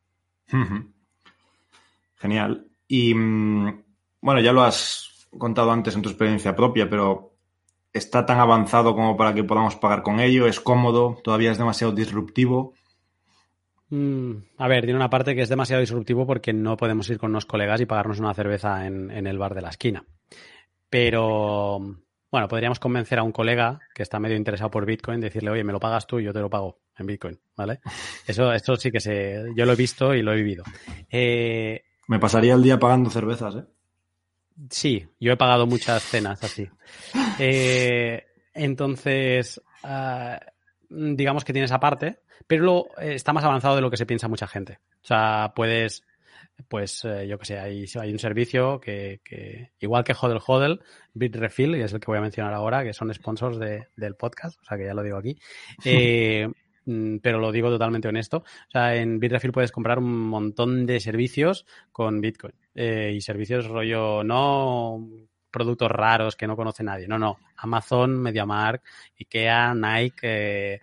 Genial. 2.16 2.66
Y 2.86 3.14
mm, 3.14 3.84
bueno, 4.20 4.40
ya 4.40 4.52
lo 4.52 4.62
has 4.62 5.28
contado 5.38 5.70
antes 5.72 5.94
en 5.94 6.02
tu 6.02 6.08
experiencia 6.08 6.54
propia, 6.54 6.88
pero 6.88 7.34
¿está 7.92 8.24
tan 8.24 8.38
avanzado 8.40 8.94
como 8.94 9.16
para 9.16 9.34
que 9.34 9.44
podamos 9.44 9.76
pagar 9.76 10.02
con 10.02 10.20
ello? 10.20 10.46
¿Es 10.46 10.60
cómodo? 10.60 11.18
¿Todavía 11.22 11.52
es 11.52 11.58
demasiado 11.58 11.92
disruptivo? 11.92 12.74
Mm, 13.94 14.42
a 14.58 14.66
ver, 14.66 14.82
tiene 14.82 14.96
una 14.96 15.08
parte 15.08 15.36
que 15.36 15.42
es 15.42 15.48
demasiado 15.48 15.80
disruptivo 15.80 16.26
porque 16.26 16.52
no 16.52 16.76
podemos 16.76 17.08
ir 17.10 17.18
con 17.18 17.30
unos 17.30 17.46
colegas 17.46 17.80
y 17.80 17.86
pagarnos 17.86 18.18
una 18.18 18.34
cerveza 18.34 18.86
en, 18.86 19.08
el 19.10 19.38
bar 19.38 19.54
de 19.54 19.62
la 19.62 19.68
esquina. 19.68 20.04
Pero, 20.90 21.78
bueno, 22.28 22.48
podríamos 22.48 22.80
convencer 22.80 23.20
a 23.20 23.22
un 23.22 23.30
colega 23.30 23.78
que 23.94 24.02
está 24.02 24.18
medio 24.18 24.36
interesado 24.36 24.68
por 24.68 24.84
Bitcoin, 24.84 25.20
decirle, 25.20 25.50
oye, 25.50 25.62
me 25.62 25.72
lo 25.72 25.78
pagas 25.78 26.08
tú 26.08 26.18
y 26.18 26.24
yo 26.24 26.32
te 26.32 26.40
lo 26.40 26.50
pago 26.50 26.80
en 26.98 27.06
Bitcoin, 27.06 27.38
¿vale? 27.56 27.80
Eso, 28.26 28.52
esto 28.52 28.74
sí 28.74 28.90
que 28.90 28.98
sé, 28.98 29.44
yo 29.54 29.64
lo 29.64 29.74
he 29.74 29.76
visto 29.76 30.12
y 30.12 30.22
lo 30.22 30.32
he 30.32 30.36
vivido. 30.36 30.64
Eh, 31.08 31.84
me 32.08 32.18
pasaría 32.18 32.54
el 32.54 32.62
día 32.64 32.80
pagando 32.80 33.10
cervezas, 33.10 33.54
¿eh? 33.54 33.64
Sí, 34.70 35.06
yo 35.20 35.32
he 35.32 35.36
pagado 35.36 35.66
muchas 35.66 36.02
cenas 36.02 36.42
así. 36.42 36.68
Eh, 37.38 38.24
entonces, 38.54 39.60
ah, 39.82 40.40
digamos 40.88 41.44
que 41.44 41.52
tienes 41.52 41.72
aparte, 41.72 42.20
pero 42.46 42.86
eh, 43.00 43.14
está 43.14 43.32
más 43.32 43.44
avanzado 43.44 43.76
de 43.76 43.82
lo 43.82 43.90
que 43.90 43.96
se 43.96 44.06
piensa 44.06 44.28
mucha 44.28 44.46
gente. 44.46 44.78
O 45.02 45.06
sea, 45.06 45.52
puedes, 45.54 46.04
pues 46.68 47.04
eh, 47.04 47.26
yo 47.26 47.38
que 47.38 47.46
sé, 47.46 47.58
hay, 47.58 47.86
hay 48.00 48.12
un 48.12 48.18
servicio 48.18 48.80
que, 48.80 49.20
igual 49.80 50.04
que 50.04 50.14
Hodel 50.18 50.40
Hodel, 50.44 50.80
Bitrefill, 51.12 51.74
que 51.74 51.84
es 51.84 51.92
el 51.92 52.00
que 52.00 52.06
voy 52.06 52.18
a 52.18 52.22
mencionar 52.22 52.54
ahora, 52.54 52.84
que 52.84 52.92
son 52.92 53.12
sponsors 53.12 53.58
del 53.58 54.14
podcast, 54.16 54.60
o 54.60 54.64
sea 54.64 54.76
que 54.78 54.86
ya 54.86 54.94
lo 54.94 55.02
digo 55.02 55.18
aquí. 55.18 55.36
Eh, 55.84 56.48
mm, 56.86 57.18
pero 57.18 57.38
lo 57.38 57.50
digo 57.50 57.70
totalmente 57.70 58.08
honesto. 58.08 58.38
O 58.38 58.70
sea, 58.70 58.94
en 58.94 59.18
Bitrefill 59.18 59.52
puedes 59.52 59.72
comprar 59.72 59.98
un 59.98 60.28
montón 60.28 60.84
de 60.86 61.00
servicios 61.00 61.66
con 61.92 62.20
Bitcoin. 62.20 62.54
y 62.74 63.20
servicios 63.20 63.66
rollo 63.68 64.22
no 64.22 64.98
productos 65.54 65.88
raros 65.88 66.34
que 66.34 66.48
no 66.48 66.56
conoce 66.56 66.82
nadie. 66.82 67.06
No, 67.06 67.16
no. 67.16 67.38
Amazon, 67.58 68.20
MediaMark, 68.20 68.82
Ikea, 69.20 69.72
Nike, 69.72 70.18
eh, 70.22 70.80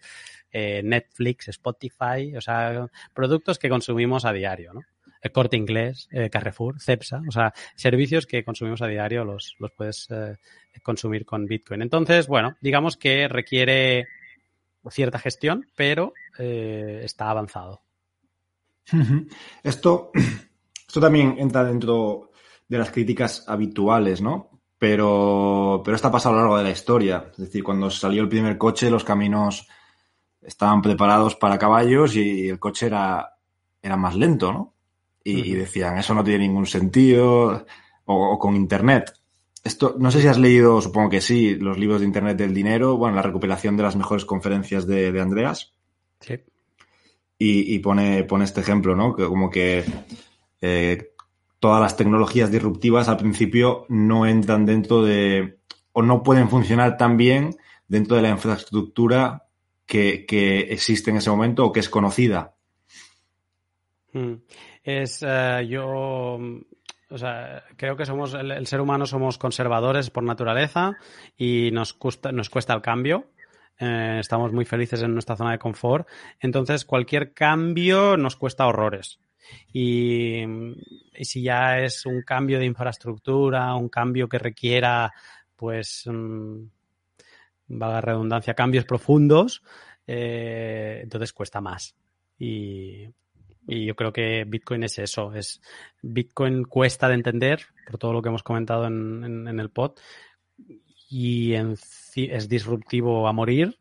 Netflix, 0.53 1.47
Spotify, 1.49 2.35
o 2.35 2.41
sea, 2.41 2.87
productos 3.13 3.57
que 3.57 3.69
consumimos 3.69 4.25
a 4.25 4.33
diario, 4.33 4.73
¿no? 4.73 4.81
El 5.21 5.31
corte 5.31 5.55
inglés, 5.55 6.09
Carrefour, 6.31 6.81
Cepsa, 6.81 7.21
o 7.27 7.31
sea, 7.31 7.53
servicios 7.75 8.25
que 8.25 8.43
consumimos 8.43 8.81
a 8.81 8.87
diario 8.87 9.23
los, 9.23 9.55
los 9.59 9.71
puedes 9.71 10.09
consumir 10.81 11.25
con 11.25 11.45
Bitcoin. 11.45 11.83
Entonces, 11.83 12.27
bueno, 12.27 12.57
digamos 12.59 12.97
que 12.97 13.27
requiere 13.27 14.07
cierta 14.89 15.19
gestión, 15.19 15.67
pero 15.75 16.13
está 16.39 17.29
avanzado. 17.29 17.81
Esto, 19.63 20.11
esto 20.87 20.99
también 20.99 21.35
entra 21.37 21.63
dentro 21.63 22.31
de 22.67 22.77
las 22.77 22.91
críticas 22.91 23.45
habituales, 23.47 24.21
¿no? 24.21 24.49
Pero, 24.77 25.81
pero 25.85 25.95
esto 25.95 26.07
ha 26.07 26.11
pasado 26.11 26.33
a 26.33 26.37
lo 26.37 26.41
largo 26.43 26.57
de 26.57 26.63
la 26.63 26.71
historia. 26.71 27.27
Es 27.31 27.37
decir, 27.37 27.63
cuando 27.63 27.89
salió 27.91 28.21
el 28.21 28.29
primer 28.29 28.57
coche, 28.57 28.89
los 28.89 29.03
caminos 29.03 29.67
estaban 30.41 30.81
preparados 30.81 31.35
para 31.35 31.57
caballos 31.57 32.15
y 32.15 32.49
el 32.49 32.59
coche 32.59 32.87
era, 32.87 33.37
era 33.81 33.97
más 33.97 34.15
lento, 34.15 34.51
¿no? 34.51 34.73
Y, 35.23 35.53
decían, 35.53 35.99
eso 35.99 36.15
no 36.15 36.23
tiene 36.23 36.47
ningún 36.47 36.65
sentido. 36.65 37.65
O, 38.05 38.39
con 38.39 38.55
Internet. 38.55 39.13
Esto, 39.63 39.95
no 39.99 40.09
sé 40.09 40.19
si 40.21 40.27
has 40.27 40.39
leído, 40.39 40.81
supongo 40.81 41.09
que 41.09 41.21
sí, 41.21 41.55
los 41.55 41.77
libros 41.77 42.01
de 42.01 42.07
Internet 42.07 42.37
del 42.37 42.53
dinero, 42.55 42.97
bueno, 42.97 43.15
la 43.15 43.21
recuperación 43.21 43.77
de 43.77 43.83
las 43.83 43.95
mejores 43.95 44.25
conferencias 44.25 44.87
de, 44.87 45.11
de 45.11 45.21
Andreas. 45.21 45.73
Sí 46.19 46.39
y, 47.43 47.79
pone, 47.79 48.23
pone 48.23 48.43
este 48.43 48.61
ejemplo, 48.61 48.95
¿no? 48.95 49.15
Que 49.15 49.25
como 49.25 49.49
que 49.49 49.83
eh, 50.61 51.11
todas 51.59 51.81
las 51.81 51.97
tecnologías 51.97 52.51
disruptivas 52.51 53.09
al 53.09 53.17
principio 53.17 53.87
no 53.89 54.27
entran 54.27 54.67
dentro 54.67 55.03
de 55.03 55.57
o 55.91 56.03
no 56.03 56.21
pueden 56.21 56.49
funcionar 56.49 56.97
tan 56.97 57.17
bien 57.17 57.57
dentro 57.87 58.15
de 58.15 58.21
la 58.21 58.29
infraestructura 58.29 59.47
que, 59.91 60.67
existe 60.69 61.11
en 61.11 61.17
ese 61.17 61.29
momento 61.29 61.65
o 61.65 61.71
que 61.71 61.81
es 61.81 61.89
conocida. 61.89 62.55
Hmm. 64.13 64.35
Es 64.83 65.19
eh, 65.21 65.67
yo 65.69 66.39
o 67.09 67.17
sea, 67.17 67.65
creo 67.75 67.97
que 67.97 68.05
somos 68.05 68.33
el, 68.33 68.65
ser 68.67 68.79
humano 68.79 69.05
somos 69.05 69.37
conservadores 69.37 70.09
por 70.09 70.23
naturaleza 70.23 70.93
y 71.37 71.69
nos 71.71 71.93
cuesta, 71.93 72.31
nos 72.31 72.49
cuesta 72.49 72.73
el 72.73 72.81
cambio. 72.81 73.31
Eh, 73.77 74.19
estamos 74.19 74.53
muy 74.53 74.63
felices 74.63 75.03
en 75.03 75.13
nuestra 75.13 75.35
zona 75.35 75.51
de 75.51 75.59
confort. 75.59 76.07
Entonces, 76.39 76.85
cualquier 76.85 77.33
cambio 77.33 78.15
nos 78.15 78.37
cuesta 78.37 78.65
horrores. 78.65 79.19
Y, 79.73 80.43
si 81.21 81.43
ya 81.43 81.79
es 81.79 82.05
un 82.05 82.21
cambio 82.21 82.59
de 82.59 82.65
infraestructura, 82.65 83.75
un 83.75 83.89
cambio 83.89 84.29
que 84.29 84.39
requiera, 84.39 85.11
pues, 85.55 86.07
valga 87.77 88.01
redundancia, 88.01 88.53
cambios 88.53 88.85
profundos, 88.85 89.63
eh, 90.07 90.99
entonces 91.03 91.33
cuesta 91.33 91.61
más. 91.61 91.95
Y, 92.37 93.09
yo 93.67 93.95
creo 93.95 94.11
que 94.11 94.43
Bitcoin 94.45 94.83
es 94.83 94.97
eso. 94.99 95.33
Es 95.33 95.61
Bitcoin 96.01 96.65
cuesta 96.65 97.07
de 97.07 97.13
entender, 97.13 97.61
por 97.87 97.99
todo 97.99 98.11
lo 98.11 98.21
que 98.21 98.29
hemos 98.29 98.43
comentado 98.43 98.87
en, 98.87 99.47
en 99.47 99.59
el 99.59 99.69
pod, 99.69 99.93
y 101.09 101.53
es 101.53 102.49
disruptivo 102.49 103.27
a 103.27 103.33
morir. 103.33 103.77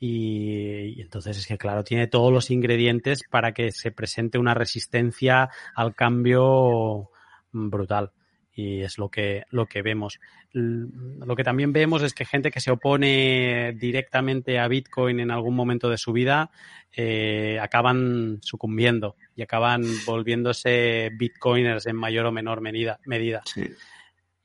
Y, 0.00 1.00
entonces 1.00 1.38
es 1.38 1.46
que, 1.46 1.56
claro, 1.56 1.84
tiene 1.84 2.08
todos 2.08 2.32
los 2.32 2.50
ingredientes 2.50 3.22
para 3.30 3.52
que 3.52 3.70
se 3.70 3.90
presente 3.90 4.38
una 4.38 4.52
resistencia 4.52 5.48
al 5.74 5.94
cambio 5.94 7.10
brutal. 7.52 8.12
Y 8.56 8.82
es 8.82 8.98
lo 8.98 9.08
que, 9.08 9.44
lo 9.50 9.66
que 9.66 9.82
vemos. 9.82 10.20
Lo 10.52 11.34
que 11.34 11.42
también 11.42 11.72
vemos 11.72 12.02
es 12.02 12.14
que 12.14 12.24
gente 12.24 12.52
que 12.52 12.60
se 12.60 12.70
opone 12.70 13.72
directamente 13.72 14.60
a 14.60 14.68
Bitcoin 14.68 15.18
en 15.18 15.32
algún 15.32 15.56
momento 15.56 15.90
de 15.90 15.98
su 15.98 16.12
vida 16.12 16.50
eh, 16.96 17.58
acaban 17.60 18.38
sucumbiendo 18.42 19.16
y 19.34 19.42
acaban 19.42 19.82
volviéndose 20.06 21.10
bitcoiners 21.18 21.86
en 21.86 21.96
mayor 21.96 22.26
o 22.26 22.32
menor 22.32 22.60
medida. 22.60 23.00
medida. 23.04 23.42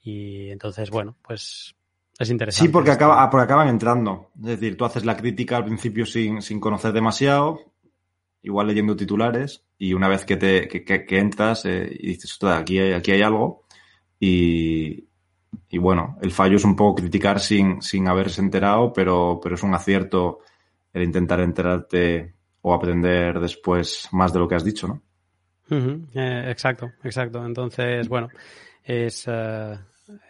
Y 0.01 0.49
entonces, 0.49 0.89
bueno, 0.89 1.15
pues 1.21 1.75
es 2.17 2.29
interesante. 2.29 2.67
Sí, 2.67 2.71
porque, 2.71 2.91
acaba, 2.91 3.21
ah, 3.21 3.29
porque 3.29 3.43
acaban 3.43 3.69
entrando. 3.69 4.31
Es 4.39 4.59
decir, 4.59 4.75
tú 4.75 4.85
haces 4.85 5.05
la 5.05 5.15
crítica 5.15 5.57
al 5.57 5.65
principio 5.65 6.05
sin, 6.05 6.59
conocer 6.59 6.91
demasiado, 6.91 7.59
igual 8.41 8.67
leyendo 8.67 8.95
titulares, 8.95 9.63
y 9.77 9.93
una 9.93 10.07
vez 10.07 10.25
que, 10.25 10.37
te, 10.37 10.67
que, 10.67 11.19
entras 11.19 11.65
eh, 11.65 11.87
y 11.97 12.07
dices, 12.07 12.37
aquí 12.43 12.79
hay, 12.79 12.93
aquí 12.93 13.11
hay 13.11 13.21
algo, 13.21 13.65
y, 14.19 15.07
y, 15.69 15.77
bueno, 15.77 16.17
el 16.21 16.31
fallo 16.31 16.57
es 16.57 16.65
un 16.65 16.75
poco 16.75 17.01
criticar 17.01 17.39
sin, 17.39 17.81
sin 17.81 18.07
haberse 18.07 18.41
enterado, 18.41 18.91
pero, 18.93 19.39
pero 19.41 19.55
es 19.55 19.63
un 19.63 19.73
acierto 19.73 20.39
el 20.93 21.03
intentar 21.03 21.39
enterarte 21.39 22.33
o 22.61 22.73
aprender 22.73 23.39
después 23.39 24.09
más 24.11 24.33
de 24.33 24.39
lo 24.39 24.47
que 24.47 24.55
has 24.55 24.63
dicho, 24.63 24.87
¿no? 24.87 25.01
Eh, 25.71 26.45
exacto, 26.49 26.91
exacto. 27.03 27.45
Entonces, 27.45 28.07
bueno, 28.09 28.29
es, 28.83 29.25
eh, 29.27 29.77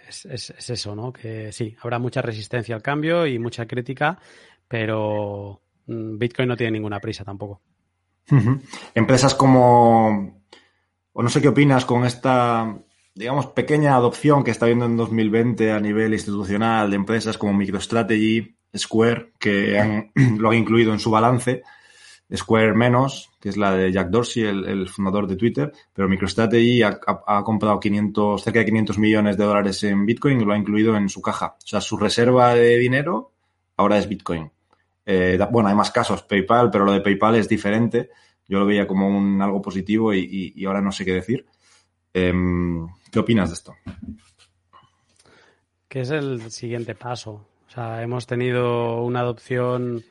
es, 0.07 0.69
eso, 0.69 0.95
¿no? 0.95 1.13
Que 1.13 1.51
sí, 1.51 1.75
habrá 1.81 1.99
mucha 1.99 2.21
resistencia 2.21 2.75
al 2.75 2.81
cambio 2.81 3.25
y 3.25 3.39
mucha 3.39 3.65
crítica, 3.65 4.19
pero 4.67 5.61
mm, 5.87 6.17
Bitcoin 6.17 6.49
no 6.49 6.57
tiene 6.57 6.71
ninguna 6.71 6.99
prisa 6.99 7.23
tampoco. 7.23 7.61
Empresas 8.93 9.33
como, 9.33 10.43
o 11.13 11.23
no 11.23 11.29
sé 11.29 11.41
qué 11.41 11.47
opinas 11.47 11.85
con 11.85 12.05
esta, 12.05 12.77
digamos, 13.15 13.47
pequeña 13.47 13.95
adopción 13.95 14.43
que 14.43 14.51
está 14.51 14.65
viendo 14.65 14.85
en 14.85 14.97
2020 14.97 15.71
a 15.71 15.79
nivel 15.79 16.13
institucional 16.13 16.89
de 16.89 16.95
empresas 16.95 17.37
como 17.37 17.53
MicroStrategy, 17.53 18.55
Square, 18.77 19.33
que 19.39 20.09
lo 20.37 20.49
han 20.49 20.57
incluido 20.57 20.93
en 20.93 20.99
su 20.99 21.11
balance 21.11 21.63
Square 22.35 22.75
menos, 22.75 23.31
que 23.39 23.49
es 23.49 23.57
la 23.57 23.75
de 23.75 23.91
Jack 23.91 24.09
Dorsey, 24.09 24.43
el, 24.43 24.87
fundador 24.87 25.25
de 25.25 25.35
Twitter, 25.35 25.71
pero 25.91 26.07
MicroStrategy 26.07 26.83
ha, 26.83 27.43
comprado 27.43 27.79
500, 27.79 28.43
cerca 28.43 28.59
de 28.59 28.65
500 28.65 28.99
millones 28.99 29.35
de 29.35 29.43
dólares 29.45 29.83
en 29.83 30.05
Bitcoin 30.05 30.39
y 30.39 30.45
lo 30.45 30.53
ha 30.53 30.57
incluido 30.57 30.95
en 30.95 31.09
su 31.09 31.21
caja. 31.21 31.55
O 31.57 31.67
sea, 31.67 31.81
su 31.81 31.97
reserva 31.97 32.53
de 32.53 32.77
dinero 32.77 33.31
ahora 33.77 33.97
es 33.97 34.07
Bitcoin. 34.07 34.51
Eh, 35.05 35.39
bueno, 35.51 35.69
hay 35.69 35.75
más 35.75 35.89
casos, 35.89 36.21
PayPal, 36.21 36.69
pero 36.69 36.85
lo 36.85 36.91
de 36.91 37.01
PayPal 37.01 37.35
es 37.35 37.49
diferente. 37.49 38.11
Yo 38.47 38.59
lo 38.59 38.65
veía 38.67 38.85
como 38.85 39.07
un 39.07 39.41
algo 39.41 39.59
positivo 39.59 40.13
y, 40.13 40.53
y, 40.55 40.65
ahora 40.65 40.81
no 40.81 40.91
sé 40.91 41.05
qué 41.05 41.13
decir. 41.13 41.47
Em, 42.13 42.87
¿Qué 43.11 43.19
opinas 43.19 43.49
de 43.49 43.53
esto? 43.53 43.75
¿Qué 45.87 46.01
es 46.01 46.11
el 46.11 46.51
siguiente 46.51 46.95
paso? 46.95 47.47
O 47.67 47.71
sea, 47.71 48.01
hemos 48.01 48.27
tenido 48.27 49.03
una 49.03 49.21
adopción 49.21 50.03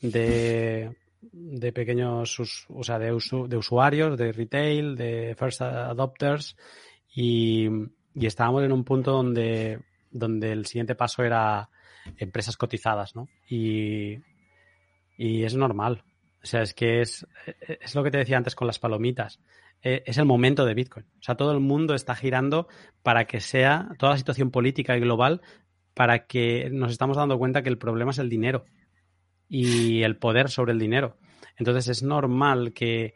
de 0.00 0.96
de 1.32 1.72
pequeños, 1.72 2.66
o 2.68 2.82
sea, 2.82 2.98
de, 2.98 3.06
de 3.06 3.56
usuarios, 3.56 4.18
de 4.18 4.32
retail, 4.32 4.96
de 4.96 5.34
first 5.38 5.62
adopters 5.62 6.56
y, 7.14 7.68
estábamos 8.14 8.64
en 8.64 8.72
un 8.72 8.84
punto 8.84 9.12
donde, 9.12 9.80
donde 10.10 10.52
el 10.52 10.66
siguiente 10.66 10.94
paso 10.94 11.22
era 11.22 11.70
empresas 12.16 12.56
cotizadas, 12.56 13.14
¿no? 13.14 13.28
Y, 13.48 14.18
y 15.16 15.44
es 15.44 15.54
normal. 15.54 16.04
O 16.42 16.46
sea, 16.46 16.62
es 16.62 16.74
que 16.74 17.02
es, 17.02 17.26
es 17.66 17.94
lo 17.94 18.02
que 18.02 18.10
te 18.10 18.18
decía 18.18 18.36
antes 18.36 18.54
con 18.54 18.66
las 18.66 18.78
palomitas. 18.78 19.38
E, 19.82 20.02
es 20.06 20.18
el 20.18 20.24
momento 20.24 20.64
de 20.64 20.74
Bitcoin. 20.74 21.06
O 21.18 21.22
sea, 21.22 21.36
todo 21.36 21.52
el 21.52 21.60
mundo 21.60 21.94
está 21.94 22.14
girando 22.14 22.68
para 23.02 23.26
que 23.26 23.40
sea 23.40 23.88
toda 23.98 24.12
la 24.12 24.18
situación 24.18 24.50
política 24.50 24.96
y 24.96 25.00
global 25.00 25.40
para 25.94 26.26
que 26.26 26.70
nos 26.70 26.92
estamos 26.92 27.16
dando 27.16 27.38
cuenta 27.38 27.62
que 27.62 27.68
el 27.68 27.78
problema 27.78 28.10
es 28.10 28.18
el 28.18 28.28
dinero 28.28 28.64
y 29.48 30.02
el 30.02 30.16
poder 30.16 30.48
sobre 30.48 30.72
el 30.72 30.78
dinero. 30.78 31.18
Entonces 31.56 31.88
es 31.88 32.02
normal 32.02 32.72
que, 32.72 33.14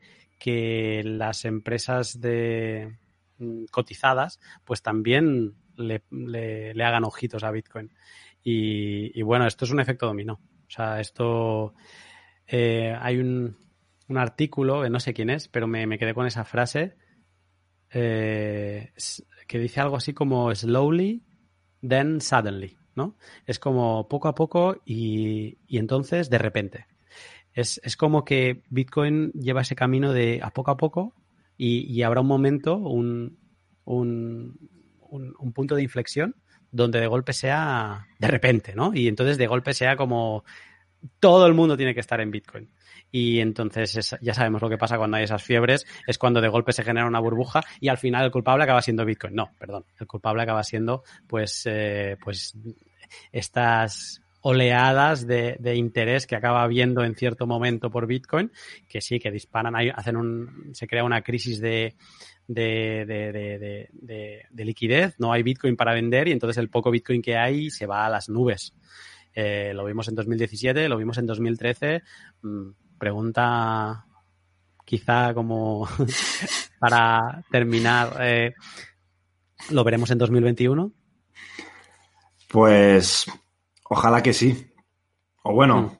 las 1.04 1.46
empresas 1.46 2.20
de 2.20 2.98
mm, 3.38 3.64
cotizadas 3.70 4.38
pues 4.64 4.82
también 4.82 5.54
le, 5.76 6.02
hagan 6.84 7.04
ojitos 7.04 7.42
a 7.44 7.50
Bitcoin. 7.50 7.90
Y, 8.42 9.22
bueno, 9.22 9.46
esto 9.46 9.64
es 9.64 9.70
un 9.70 9.80
efecto 9.80 10.04
dominó. 10.04 10.34
O 10.34 10.70
sea, 10.70 11.00
esto 11.00 11.72
eh, 12.46 12.94
hay 13.00 13.16
un, 13.16 13.56
un, 14.14 14.18
artículo, 14.18 14.88
no 14.88 15.00
sé 15.00 15.14
quién 15.14 15.30
es, 15.30 15.48
pero 15.48 15.66
me, 15.66 15.86
me 15.86 15.98
quedé 15.98 16.14
con 16.14 16.26
esa 16.26 16.44
frase 16.44 16.96
eh, 17.90 18.92
que 19.46 19.58
dice 19.58 19.80
algo 19.80 19.96
así 19.96 20.12
como 20.12 20.54
slowly, 20.54 21.22
then 21.80 22.20
suddenly. 22.20 22.76
¿no? 22.94 23.16
Es 23.46 23.58
como 23.58 24.08
poco 24.08 24.28
a 24.28 24.34
poco 24.34 24.80
y, 24.84 25.58
entonces 25.68 26.30
de 26.30 26.38
repente. 26.38 26.86
Es, 27.52 27.80
como 27.96 28.24
que 28.24 28.64
Bitcoin 28.68 29.30
lleva 29.32 29.62
ese 29.62 29.76
camino 29.76 30.12
de 30.12 30.40
a 30.42 30.50
poco 30.50 30.72
a 30.72 30.76
poco 30.76 31.14
y, 31.56 32.02
habrá 32.02 32.20
un 32.20 32.26
momento, 32.26 32.76
un, 32.76 33.38
un, 33.84 34.58
un, 35.08 35.52
punto 35.52 35.76
de 35.76 35.84
inflexión 35.84 36.34
donde 36.72 36.98
de 36.98 37.06
golpe 37.06 37.32
sea 37.32 38.08
de 38.18 38.26
repente, 38.26 38.74
¿no? 38.74 38.92
Y 38.92 39.06
entonces 39.06 39.38
de 39.38 39.46
golpe 39.46 39.72
sea 39.72 39.96
como 39.96 40.42
todo 41.20 41.46
el 41.46 41.54
mundo 41.54 41.76
tiene 41.76 41.94
que 41.94 42.00
estar 42.00 42.20
en 42.20 42.32
Bitcoin. 42.32 42.72
Y 43.16 43.38
entonces 43.38 44.16
ya 44.20 44.34
sabemos 44.34 44.60
lo 44.60 44.68
que 44.68 44.76
pasa 44.76 44.98
cuando 44.98 45.18
hay 45.18 45.22
esas 45.22 45.40
fiebres, 45.40 45.86
es 46.04 46.18
cuando 46.18 46.40
de 46.40 46.48
golpe 46.48 46.72
se 46.72 46.82
genera 46.82 47.06
una 47.06 47.20
burbuja 47.20 47.60
y 47.78 47.86
al 47.86 47.96
final 47.96 48.24
el 48.24 48.32
culpable 48.32 48.64
acaba 48.64 48.82
siendo 48.82 49.04
Bitcoin. 49.04 49.36
No, 49.36 49.52
perdón, 49.56 49.84
el 50.00 50.08
culpable 50.08 50.42
acaba 50.42 50.64
siendo 50.64 51.04
pues, 51.28 51.62
eh, 51.66 52.16
pues 52.24 52.58
estas 53.30 54.20
oleadas 54.40 55.28
de, 55.28 55.76
interés 55.76 56.26
que 56.26 56.34
acaba 56.34 56.64
habiendo 56.64 57.04
en 57.04 57.14
cierto 57.14 57.46
momento 57.46 57.88
por 57.88 58.08
Bitcoin, 58.08 58.50
que 58.88 59.00
sí, 59.00 59.20
que 59.20 59.30
disparan, 59.30 59.76
hacen 59.94 60.16
un, 60.16 60.70
se 60.72 60.88
crea 60.88 61.04
una 61.04 61.22
crisis 61.22 61.60
de, 61.60 61.94
de, 62.48 63.06
de, 63.92 64.64
liquidez, 64.64 65.14
no 65.20 65.32
hay 65.32 65.44
Bitcoin 65.44 65.76
para 65.76 65.94
vender 65.94 66.26
y 66.26 66.32
entonces 66.32 66.58
el 66.58 66.68
poco 66.68 66.90
Bitcoin 66.90 67.22
que 67.22 67.36
hay 67.36 67.70
se 67.70 67.86
va 67.86 68.06
a 68.06 68.10
las 68.10 68.28
nubes. 68.28 68.74
Eh, 69.36 69.72
lo 69.72 69.84
vimos 69.84 70.08
en 70.08 70.16
2017, 70.16 70.88
lo 70.88 70.96
vimos 70.96 71.18
en 71.18 71.26
2013. 71.26 72.02
Mm, 72.42 72.70
pregunta 73.04 74.06
quizá 74.82 75.34
como 75.34 75.86
para 76.80 77.44
terminar, 77.50 78.16
eh, 78.20 78.54
¿lo 79.68 79.84
veremos 79.84 80.10
en 80.10 80.16
2021? 80.16 80.90
Pues 82.48 83.26
Ojalá 83.94 84.22
que 84.22 84.32
sí. 84.32 84.72
O 85.42 85.52
bueno, 85.52 85.82
mm. 85.82 85.98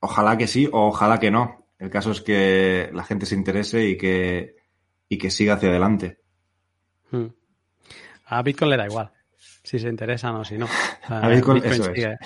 ojalá 0.00 0.36
que 0.36 0.46
sí 0.46 0.68
o 0.70 0.88
ojalá 0.88 1.18
que 1.18 1.30
no. 1.30 1.66
El 1.78 1.90
caso 1.90 2.12
es 2.12 2.20
que 2.20 2.90
la 2.92 3.04
gente 3.04 3.26
se 3.26 3.34
interese 3.34 3.84
y 3.88 3.96
que, 3.96 4.56
y 5.08 5.18
que 5.18 5.30
siga 5.30 5.54
hacia 5.54 5.70
adelante. 5.70 6.18
Mm. 7.10 7.26
A 8.26 8.42
Bitcoin 8.42 8.70
le 8.70 8.76
da 8.76 8.86
igual 8.86 9.10
si 9.64 9.78
se 9.78 9.88
interesa 9.88 10.32
o 10.32 10.44
si 10.44 10.58
no. 10.58 10.68
a 11.08 11.28
Bitcoin, 11.28 11.62
sigue, 11.62 12.16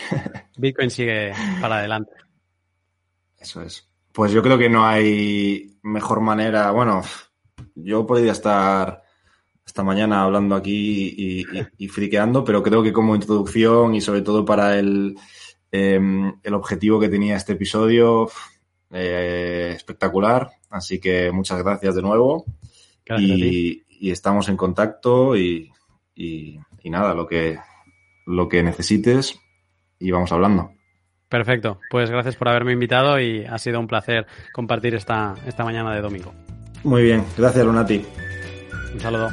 Bitcoin 0.56 0.90
sigue 0.90 1.32
para 1.60 1.78
adelante. 1.78 2.12
Eso 3.46 3.62
es. 3.62 3.88
Pues 4.12 4.32
yo 4.32 4.42
creo 4.42 4.58
que 4.58 4.68
no 4.68 4.84
hay 4.84 5.78
mejor 5.84 6.20
manera. 6.20 6.72
Bueno, 6.72 7.02
yo 7.76 8.04
podría 8.04 8.32
estar 8.32 9.04
esta 9.64 9.84
mañana 9.84 10.24
hablando 10.24 10.56
aquí 10.56 11.44
y, 11.78 11.88
friqueando, 11.88 12.42
pero 12.42 12.60
creo 12.60 12.82
que 12.82 12.92
como 12.92 13.14
introducción 13.14 13.94
y 13.94 14.00
sobre 14.00 14.22
todo 14.22 14.44
para 14.44 14.76
el, 14.80 15.14
em, 15.70 16.40
el 16.42 16.54
objetivo 16.54 16.98
que 16.98 17.08
tenía 17.08 17.36
este 17.36 17.52
episodio, 17.52 18.28
eh, 18.90 19.74
espectacular. 19.76 20.50
Así 20.68 20.98
que 20.98 21.30
muchas 21.30 21.62
gracias 21.62 21.94
de 21.94 22.02
nuevo. 22.02 22.46
y, 23.16 23.82
estamos 24.10 24.48
en 24.48 24.56
contacto 24.56 25.36
y, 25.36 25.70
nada, 26.84 27.14
lo 27.14 27.28
que, 27.28 27.58
lo 28.26 28.48
que 28.48 28.64
necesites 28.64 29.38
y 30.00 30.10
vamos 30.10 30.32
hablando. 30.32 30.75
Perfecto, 31.28 31.80
pues 31.90 32.08
gracias 32.10 32.36
por 32.36 32.48
haberme 32.48 32.72
invitado 32.72 33.18
y 33.18 33.44
ha 33.44 33.58
sido 33.58 33.80
un 33.80 33.88
placer 33.88 34.26
compartir 34.52 34.94
esta, 34.94 35.34
esta 35.46 35.64
mañana 35.64 35.94
de 35.94 36.00
domingo. 36.00 36.32
Muy 36.84 37.02
bien, 37.02 37.24
gracias 37.36 37.64
Lunati. 37.64 38.04
Un 38.94 39.00
saludo. 39.00 39.28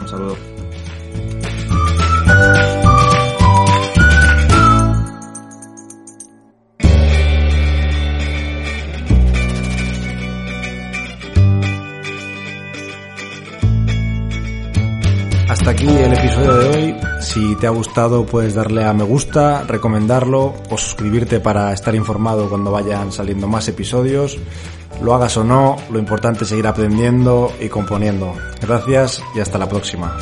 Un 0.00 0.08
saludo. 0.08 0.36
Hasta 15.48 15.70
aquí 15.70 15.86
el 15.86 16.12
episodio 16.12 16.54
de 16.54 16.68
hoy. 16.68 17.11
Si 17.22 17.54
te 17.56 17.68
ha 17.68 17.70
gustado 17.70 18.26
puedes 18.26 18.54
darle 18.54 18.84
a 18.84 18.92
me 18.92 19.04
gusta, 19.04 19.62
recomendarlo 19.62 20.54
o 20.70 20.76
suscribirte 20.76 21.38
para 21.38 21.72
estar 21.72 21.94
informado 21.94 22.48
cuando 22.48 22.72
vayan 22.72 23.12
saliendo 23.12 23.46
más 23.46 23.68
episodios. 23.68 24.38
Lo 25.00 25.14
hagas 25.14 25.36
o 25.36 25.44
no, 25.44 25.76
lo 25.90 25.98
importante 25.98 26.42
es 26.42 26.50
seguir 26.50 26.66
aprendiendo 26.66 27.52
y 27.60 27.68
componiendo. 27.68 28.34
Gracias 28.60 29.22
y 29.36 29.40
hasta 29.40 29.56
la 29.56 29.68
próxima. 29.68 30.18